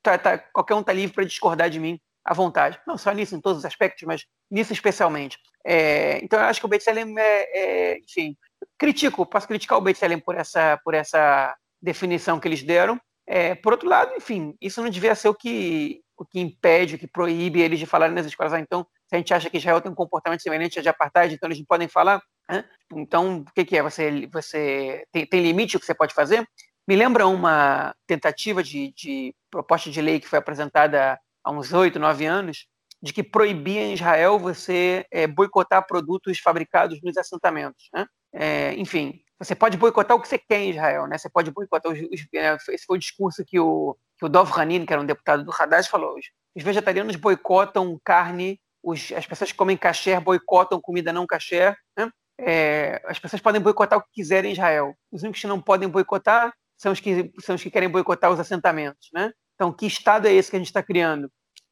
Tá, 0.03 0.17
tá, 0.17 0.39
qualquer 0.39 0.75
um 0.75 0.81
está 0.81 0.93
livre 0.93 1.15
para 1.15 1.25
discordar 1.25 1.69
de 1.69 1.79
mim 1.79 2.01
à 2.25 2.33
vontade. 2.35 2.81
Não 2.87 2.97
só 2.97 3.13
nisso, 3.13 3.35
em 3.35 3.41
todos 3.41 3.59
os 3.59 3.65
aspectos, 3.65 4.03
mas 4.07 4.25
nisso 4.51 4.73
especialmente. 4.73 5.39
É, 5.65 6.23
então, 6.25 6.39
eu 6.39 6.47
acho 6.47 6.61
que 6.61 6.67
o 6.67 6.69
Beit 6.69 6.83
Selem 6.83 7.15
é, 7.19 7.59
é, 7.59 7.99
enfim, 7.99 8.37
critico, 8.79 9.27
posso 9.27 9.47
criticar 9.47 9.79
o 9.79 9.81
Beit 9.81 9.99
Selem 9.99 10.19
por 10.19 10.35
essa, 10.35 10.79
por 10.85 10.95
essa 10.95 11.55
definição 11.81 12.41
que 12.41 12.49
eles 12.49 12.63
deram. 12.63 13.01
É, 13.27 13.55
por 13.55 13.73
outro 13.73 13.89
lado, 13.89 14.13
enfim, 14.17 14.55
isso 14.61 14.83
não 14.83 14.91
devia 14.91 15.15
ser 15.15 15.29
o 15.29 15.35
que, 15.35 16.03
o 16.17 16.25
que 16.25 16.41
impede, 16.41 16.97
o 16.97 16.99
que 16.99 17.07
proíbe 17.07 17.61
eles 17.61 17.79
de 17.79 17.87
falarem 17.87 18.15
nas 18.15 18.27
escolas. 18.27 18.53
Ah, 18.53 18.61
então, 18.61 18.87
se 19.07 19.15
a 19.15 19.19
gente 19.19 19.33
acha 19.33 19.49
que 19.49 19.57
Israel 19.57 19.81
tem 19.81 19.91
um 19.91 19.95
comportamento 19.95 20.43
semelhante 20.43 20.79
a 20.79 20.83
de 20.83 20.89
apartheid, 20.89 21.35
então 21.35 21.47
eles 21.47 21.59
não 21.59 21.67
podem 21.67 21.89
falar. 21.89 22.23
Né? 22.49 22.65
Então, 22.95 23.39
o 23.39 23.53
que, 23.55 23.65
que, 23.65 23.77
é? 23.77 23.83
Você, 23.83 24.29
você 24.33 25.05
tem, 25.13 25.25
tem, 25.27 25.43
limite 25.43 25.77
o 25.77 25.81
que 25.81 25.87
você 25.87 25.95
pode 25.95 26.13
fazer? 26.13 26.47
Me 26.87 26.97
lembra 26.97 27.27
uma 27.27 27.95
tentativa 28.07 28.63
de, 28.63 28.93
de 28.97 29.35
proposta 29.51 29.91
de 29.91 30.01
lei 30.01 30.21
que 30.21 30.29
foi 30.29 30.39
apresentada 30.39 31.19
há 31.45 31.51
uns 31.51 31.73
oito, 31.73 31.99
nove 31.99 32.27
anos, 32.27 32.67
de 33.03 33.13
que 33.13 33.23
proibia 33.23 33.83
em 33.83 33.95
Israel 33.95 34.39
você 34.39 35.07
é, 35.11 35.27
boicotar 35.27 35.87
produtos 35.87 36.39
fabricados 36.39 37.01
nos 37.03 37.17
assentamentos. 37.17 37.89
Né? 37.95 38.07
É, 38.33 38.75
enfim, 38.75 39.21
você 39.39 39.55
pode 39.55 39.77
boicotar 39.77 40.17
o 40.17 40.21
que 40.21 40.29
você 40.29 40.39
quer 40.39 40.61
em 40.61 40.71
Israel, 40.71 41.07
né? 41.07 41.17
Você 41.17 41.31
pode 41.31 41.51
boicotar 41.51 41.91
os, 41.91 41.99
os 41.99 42.27
é, 42.35 42.57
esse 42.69 42.85
foi 42.85 42.97
o 42.97 43.01
discurso 43.01 43.45
que 43.45 43.59
o, 43.59 43.97
que 44.19 44.27
o 44.27 44.29
Dov 44.29 44.53
Hanin, 44.53 44.85
que 44.85 44.93
era 44.93 45.01
um 45.01 45.07
deputado 45.07 45.45
do 45.45 45.53
Haddad, 45.53 45.89
falou. 45.89 46.17
Os 46.55 46.63
vegetarianos 46.63 47.17
boicotam 47.17 47.99
carne 48.05 48.61
os, 48.83 49.13
as 49.13 49.27
pessoas 49.27 49.53
que 49.53 49.59
comem 49.59 49.77
kasher 49.77 50.21
boicotam 50.21 50.81
comida 50.81 51.13
não 51.13 51.27
kasher. 51.27 51.77
Né? 51.97 52.11
É, 52.39 53.03
as 53.05 53.19
pessoas 53.19 53.43
podem 53.43 53.61
boicotar 53.61 53.99
o 53.99 54.03
que 54.03 54.09
quiserem 54.15 54.51
em 54.51 54.53
Israel. 54.53 54.95
Os 55.11 55.23
únicos 55.23 55.41
que 55.41 55.47
não 55.47 55.61
podem 55.61 55.89
boicotar 55.89 56.53
são 56.81 56.93
os 56.93 57.01
que, 57.01 57.31
são 57.41 57.55
os 57.55 57.63
que 57.63 57.71
querem 57.71 57.89
boicotar 57.89 58.31
os 58.31 58.41
assentamentos. 58.41 59.11
Né? 59.13 59.33
Então, 59.55 59.73
que 59.73 59.87
Estado 59.87 60.27
é 60.27 60.33
esse 60.33 60.51
que 60.51 60.57
a 60.57 60.59
gente 60.59 60.69
está 60.69 60.83
criando? 60.83 61.31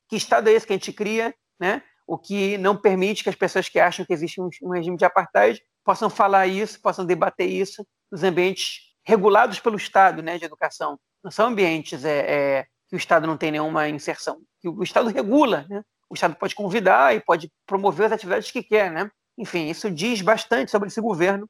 Que 0.09 0.16
Estado 0.16 0.48
é 0.48 0.52
esse 0.52 0.66
que 0.66 0.72
a 0.72 0.76
gente 0.76 0.93
cria? 0.93 1.35
Né? 1.59 1.82
O 2.06 2.18
que 2.18 2.59
não 2.59 2.76
permite 2.76 3.22
que 3.22 3.30
as 3.30 3.35
pessoas 3.35 3.68
que 3.68 3.80
acham 3.80 4.05
que 4.05 4.12
existe 4.12 4.40
um, 4.40 4.48
um 4.62 4.70
regime 4.70 4.97
de 4.97 5.05
apartheid 5.05 5.60
possam 5.85 6.10
falar 6.10 6.47
isso, 6.47 6.80
possam 6.82 7.06
debater 7.06 7.48
isso 7.48 7.86
nos 8.12 8.22
ambientes 8.22 8.80
regulados 9.05 9.59
pelo 9.59 9.76
Estado 9.76 10.22
né, 10.22 10.39
de 10.39 10.44
educação. 10.44 10.98
Não 11.24 11.30
são 11.30 11.48
ambientes 11.48 12.05
é, 12.05 12.18
é, 12.18 12.66
que 12.89 12.94
o 12.94 12.98
Estado 12.98 13.26
não 13.26 13.36
tem 13.36 13.51
nenhuma 13.51 13.89
inserção, 13.89 14.40
que 14.60 14.68
o 14.68 14.82
Estado 14.82 15.09
regula. 15.09 15.66
Né? 15.70 15.82
o 16.10 16.14
Estado 16.14 16.35
pode 16.36 16.55
convidar 16.55 17.14
e 17.14 17.20
pode 17.20 17.52
promover 17.66 18.06
as 18.06 18.12
atividades 18.12 18.51
que 18.51 18.62
quer, 18.62 18.90
né? 18.90 19.10
Enfim, 19.36 19.68
isso 19.68 19.90
diz 19.90 20.22
bastante 20.22 20.70
sobre 20.70 20.89
esse 20.89 21.01
governo 21.01 21.48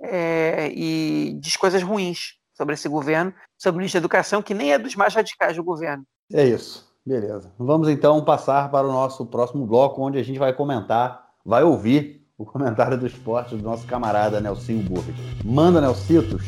é, 0.00 0.70
e 0.72 1.34
diz 1.40 1.56
coisas 1.56 1.82
ruins 1.82 2.34
sobre 2.54 2.74
esse 2.74 2.88
governo, 2.88 3.32
sobre 3.58 3.76
o 3.76 3.78
ministro 3.80 4.00
da 4.00 4.04
Educação, 4.04 4.42
que 4.42 4.54
nem 4.54 4.72
é 4.72 4.78
dos 4.78 4.94
mais 4.94 5.14
radicais 5.14 5.56
do 5.56 5.64
governo. 5.64 6.04
É 6.32 6.46
isso, 6.46 6.88
beleza. 7.04 7.52
Vamos 7.58 7.88
então 7.88 8.24
passar 8.24 8.70
para 8.70 8.86
o 8.86 8.92
nosso 8.92 9.26
próximo 9.26 9.66
bloco, 9.66 10.00
onde 10.02 10.18
a 10.18 10.22
gente 10.22 10.38
vai 10.38 10.52
comentar, 10.52 11.28
vai 11.44 11.62
ouvir 11.62 12.24
o 12.38 12.44
comentário 12.44 12.98
do 12.98 13.06
esporte 13.06 13.54
do 13.54 13.62
nosso 13.62 13.86
camarada 13.86 14.40
Nelsinho 14.40 14.82
Burris. 14.82 15.14
Manda, 15.44 15.80
Nelcitos! 15.80 16.42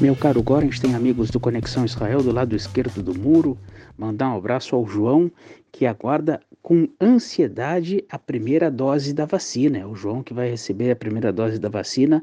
Meu 0.00 0.14
caro 0.14 0.42
Gorens 0.42 0.78
tem 0.78 0.94
amigos 0.94 1.30
do 1.30 1.40
Conexão 1.40 1.84
Israel 1.84 2.22
do 2.22 2.30
lado 2.30 2.54
esquerdo 2.54 3.02
do 3.02 3.18
muro. 3.18 3.56
Mandar 3.98 4.30
um 4.30 4.36
abraço 4.36 4.76
ao 4.76 4.86
João, 4.86 5.30
que 5.72 5.86
aguarda 5.86 6.40
com 6.62 6.88
ansiedade 7.00 8.04
a 8.10 8.18
primeira 8.18 8.70
dose 8.70 9.14
da 9.14 9.24
vacina. 9.24 9.78
É 9.78 9.86
o 9.86 9.94
João 9.94 10.22
que 10.22 10.34
vai 10.34 10.50
receber 10.50 10.90
a 10.90 10.96
primeira 10.96 11.32
dose 11.32 11.58
da 11.58 11.68
vacina 11.68 12.22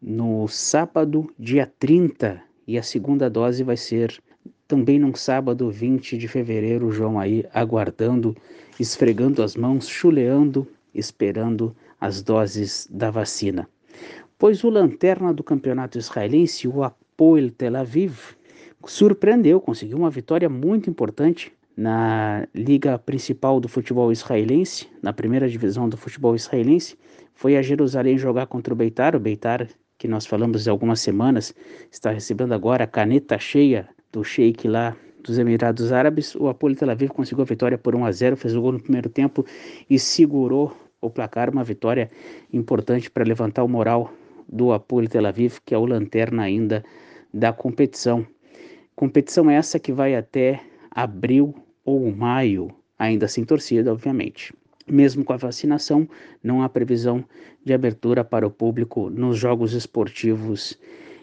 no 0.00 0.48
sábado, 0.48 1.30
dia 1.38 1.70
30, 1.78 2.40
e 2.66 2.78
a 2.78 2.82
segunda 2.82 3.28
dose 3.28 3.62
vai 3.62 3.76
ser 3.76 4.18
também 4.66 4.98
no 4.98 5.14
sábado, 5.14 5.70
20 5.70 6.16
de 6.16 6.26
fevereiro. 6.26 6.86
O 6.86 6.92
João 6.92 7.18
aí 7.18 7.44
aguardando, 7.52 8.34
esfregando 8.78 9.42
as 9.42 9.56
mãos, 9.56 9.88
chuleando, 9.88 10.66
esperando 10.94 11.76
as 12.00 12.22
doses 12.22 12.88
da 12.90 13.10
vacina. 13.10 13.68
Pois 14.38 14.64
o 14.64 14.70
lanterna 14.70 15.34
do 15.34 15.42
campeonato 15.42 15.98
israelense, 15.98 16.66
o 16.66 16.82
Hapoel 16.82 17.50
Tel 17.50 17.76
Aviv 17.76 18.34
surpreendeu, 18.86 19.60
conseguiu 19.60 19.98
uma 19.98 20.10
vitória 20.10 20.48
muito 20.48 20.88
importante 20.88 21.52
na 21.76 22.46
liga 22.54 22.98
principal 22.98 23.60
do 23.60 23.68
futebol 23.68 24.12
israelense, 24.12 24.86
na 25.02 25.12
primeira 25.12 25.48
divisão 25.48 25.88
do 25.88 25.96
futebol 25.96 26.34
israelense, 26.34 26.98
foi 27.34 27.56
a 27.56 27.62
Jerusalém 27.62 28.18
jogar 28.18 28.46
contra 28.46 28.74
o 28.74 28.76
Beitar, 28.76 29.16
o 29.16 29.20
Beitar 29.20 29.66
que 29.96 30.08
nós 30.08 30.24
falamos 30.24 30.66
há 30.66 30.70
algumas 30.70 31.00
semanas, 31.00 31.54
está 31.90 32.10
recebendo 32.10 32.52
agora 32.52 32.84
a 32.84 32.86
caneta 32.86 33.38
cheia 33.38 33.88
do 34.10 34.24
Sheik 34.24 34.66
lá 34.66 34.96
dos 35.22 35.38
Emirados 35.38 35.92
Árabes. 35.92 36.34
O 36.34 36.48
Apolo 36.48 36.74
Tel 36.74 36.90
Aviv 36.90 37.10
conseguiu 37.10 37.42
a 37.42 37.46
vitória 37.46 37.76
por 37.76 37.94
1 37.94 38.06
a 38.06 38.12
0, 38.12 38.36
fez 38.36 38.56
o 38.56 38.62
gol 38.62 38.72
no 38.72 38.80
primeiro 38.80 39.10
tempo 39.10 39.44
e 39.88 39.98
segurou 39.98 40.74
o 41.02 41.10
placar, 41.10 41.50
uma 41.50 41.62
vitória 41.62 42.10
importante 42.52 43.10
para 43.10 43.24
levantar 43.24 43.62
o 43.62 43.68
moral 43.68 44.12
do 44.48 44.72
Apolo 44.72 45.06
Tel 45.06 45.26
Aviv, 45.26 45.58
que 45.64 45.74
é 45.74 45.78
o 45.78 45.84
lanterna 45.84 46.42
ainda 46.42 46.82
da 47.32 47.52
competição. 47.52 48.26
Competição 49.00 49.48
essa 49.50 49.78
que 49.78 49.94
vai 49.94 50.14
até 50.14 50.60
abril 50.90 51.54
ou 51.82 52.14
maio, 52.14 52.70
ainda 52.98 53.26
sem 53.26 53.46
torcida, 53.46 53.90
obviamente. 53.90 54.52
Mesmo 54.86 55.24
com 55.24 55.32
a 55.32 55.38
vacinação, 55.38 56.06
não 56.44 56.62
há 56.62 56.68
previsão 56.68 57.24
de 57.64 57.72
abertura 57.72 58.22
para 58.22 58.46
o 58.46 58.50
público 58.50 59.08
nos 59.08 59.38
jogos 59.38 59.72
esportivos 59.72 60.78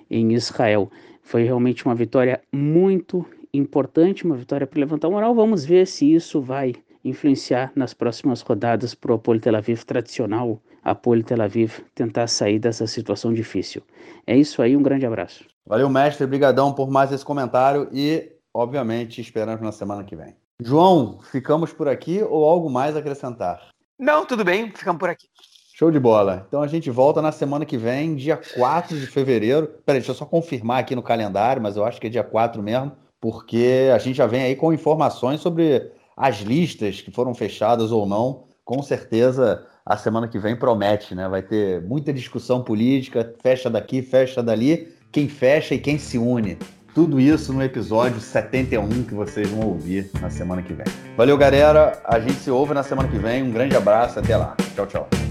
em 0.10 0.34
Israel. 0.34 0.90
Foi 1.22 1.44
realmente 1.44 1.86
uma 1.86 1.94
vitória 1.94 2.42
muito 2.52 3.24
importante, 3.54 4.26
uma 4.26 4.36
vitória 4.36 4.66
para 4.66 4.80
levantar 4.80 5.12
moral. 5.12 5.36
Vamos 5.36 5.64
ver 5.64 5.86
se 5.86 6.12
isso 6.12 6.42
vai 6.42 6.74
influenciar 7.06 7.72
nas 7.76 7.94
próximas 7.94 8.42
rodadas 8.42 8.96
para 8.96 9.12
o 9.12 9.16
Apolo 9.18 9.40
Tel 9.40 9.56
Aviv 9.56 9.84
tradicional, 9.84 10.60
Apolo 10.84 11.22
Tel 11.22 11.44
Aviv, 11.44 11.82
tentar 11.94 12.26
sair 12.26 12.58
dessa 12.58 12.88
situação 12.88 13.32
difícil. 13.32 13.84
É 14.26 14.36
isso 14.36 14.64
aí, 14.64 14.76
um 14.76 14.82
grande 14.82 15.06
abraço. 15.06 15.46
Valeu, 15.68 15.90
mestre. 15.90 16.24
Obrigadão 16.24 16.72
por 16.72 16.90
mais 16.90 17.12
esse 17.12 17.26
comentário 17.26 17.90
e, 17.92 18.32
obviamente, 18.54 19.20
esperamos 19.20 19.62
na 19.62 19.74
semana 19.74 20.04
que 20.04 20.16
vem. 20.16 20.34
João, 20.62 21.20
ficamos 21.22 21.74
por 21.74 21.90
aqui 21.90 22.24
ou 22.24 22.46
algo 22.46 22.70
mais 22.70 22.96
a 22.96 23.00
acrescentar? 23.00 23.68
Não, 24.00 24.26
tudo 24.26 24.46
bem, 24.46 24.72
ficamos 24.72 25.00
por 25.00 25.10
aqui. 25.10 25.28
Show 25.76 25.92
de 25.92 26.00
bola. 26.00 26.46
Então 26.48 26.64
a 26.64 26.68
gente 26.68 26.90
volta 26.90 27.22
na 27.22 27.32
semana 27.32 27.66
que 27.66 27.78
vem, 27.78 28.16
dia 28.16 28.40
4 28.56 28.98
de 28.98 29.06
fevereiro. 29.08 29.68
Peraí, 29.86 30.00
deixa 30.00 30.12
eu 30.12 30.16
só 30.16 30.26
confirmar 30.26 30.80
aqui 30.80 30.96
no 30.96 31.04
calendário, 31.04 31.62
mas 31.62 31.76
eu 31.76 31.86
acho 31.86 32.00
que 32.00 32.08
é 32.08 32.10
dia 32.10 32.24
4 32.24 32.64
mesmo, 32.64 32.94
porque 33.22 33.90
a 33.94 33.98
gente 34.00 34.16
já 34.16 34.26
vem 34.26 34.44
aí 34.44 34.56
com 34.56 34.74
informações 34.74 35.42
sobre 35.42 35.92
as 36.16 36.38
listas 36.38 37.02
que 37.02 37.12
foram 37.12 37.36
fechadas 37.36 37.92
ou 37.92 38.08
não. 38.08 38.46
Com 38.64 38.82
certeza 38.82 39.68
a 39.86 39.96
semana 39.96 40.28
que 40.28 40.40
vem 40.40 40.56
promete, 40.56 41.14
né? 41.14 41.30
Vai 41.30 41.44
ter 41.44 41.82
muita 41.84 42.12
discussão 42.12 42.64
política, 42.64 43.36
fecha 43.44 43.70
daqui, 43.70 44.02
fecha 44.02 44.42
dali, 44.42 44.97
quem 45.18 45.28
fecha 45.28 45.74
e 45.74 45.80
quem 45.80 45.98
se 45.98 46.16
une. 46.20 46.60
Tudo 46.94 47.20
isso 47.20 47.52
no 47.52 47.64
episódio 47.64 48.20
71 48.20 49.02
que 49.02 49.16
vocês 49.16 49.50
vão 49.50 49.62
ouvir 49.62 50.12
na 50.22 50.30
semana 50.30 50.62
que 50.62 50.74
vem. 50.74 50.86
Valeu, 51.16 51.36
galera. 51.36 52.00
A 52.06 52.20
gente 52.20 52.36
se 52.36 52.52
ouve 52.52 52.76
na 52.76 52.84
semana 52.84 53.10
que 53.10 53.18
vem. 53.18 53.42
Um 53.42 53.50
grande 53.50 53.76
abraço. 53.76 54.20
Até 54.20 54.38
lá. 54.38 54.56
Tchau, 54.76 54.86
tchau. 54.86 55.27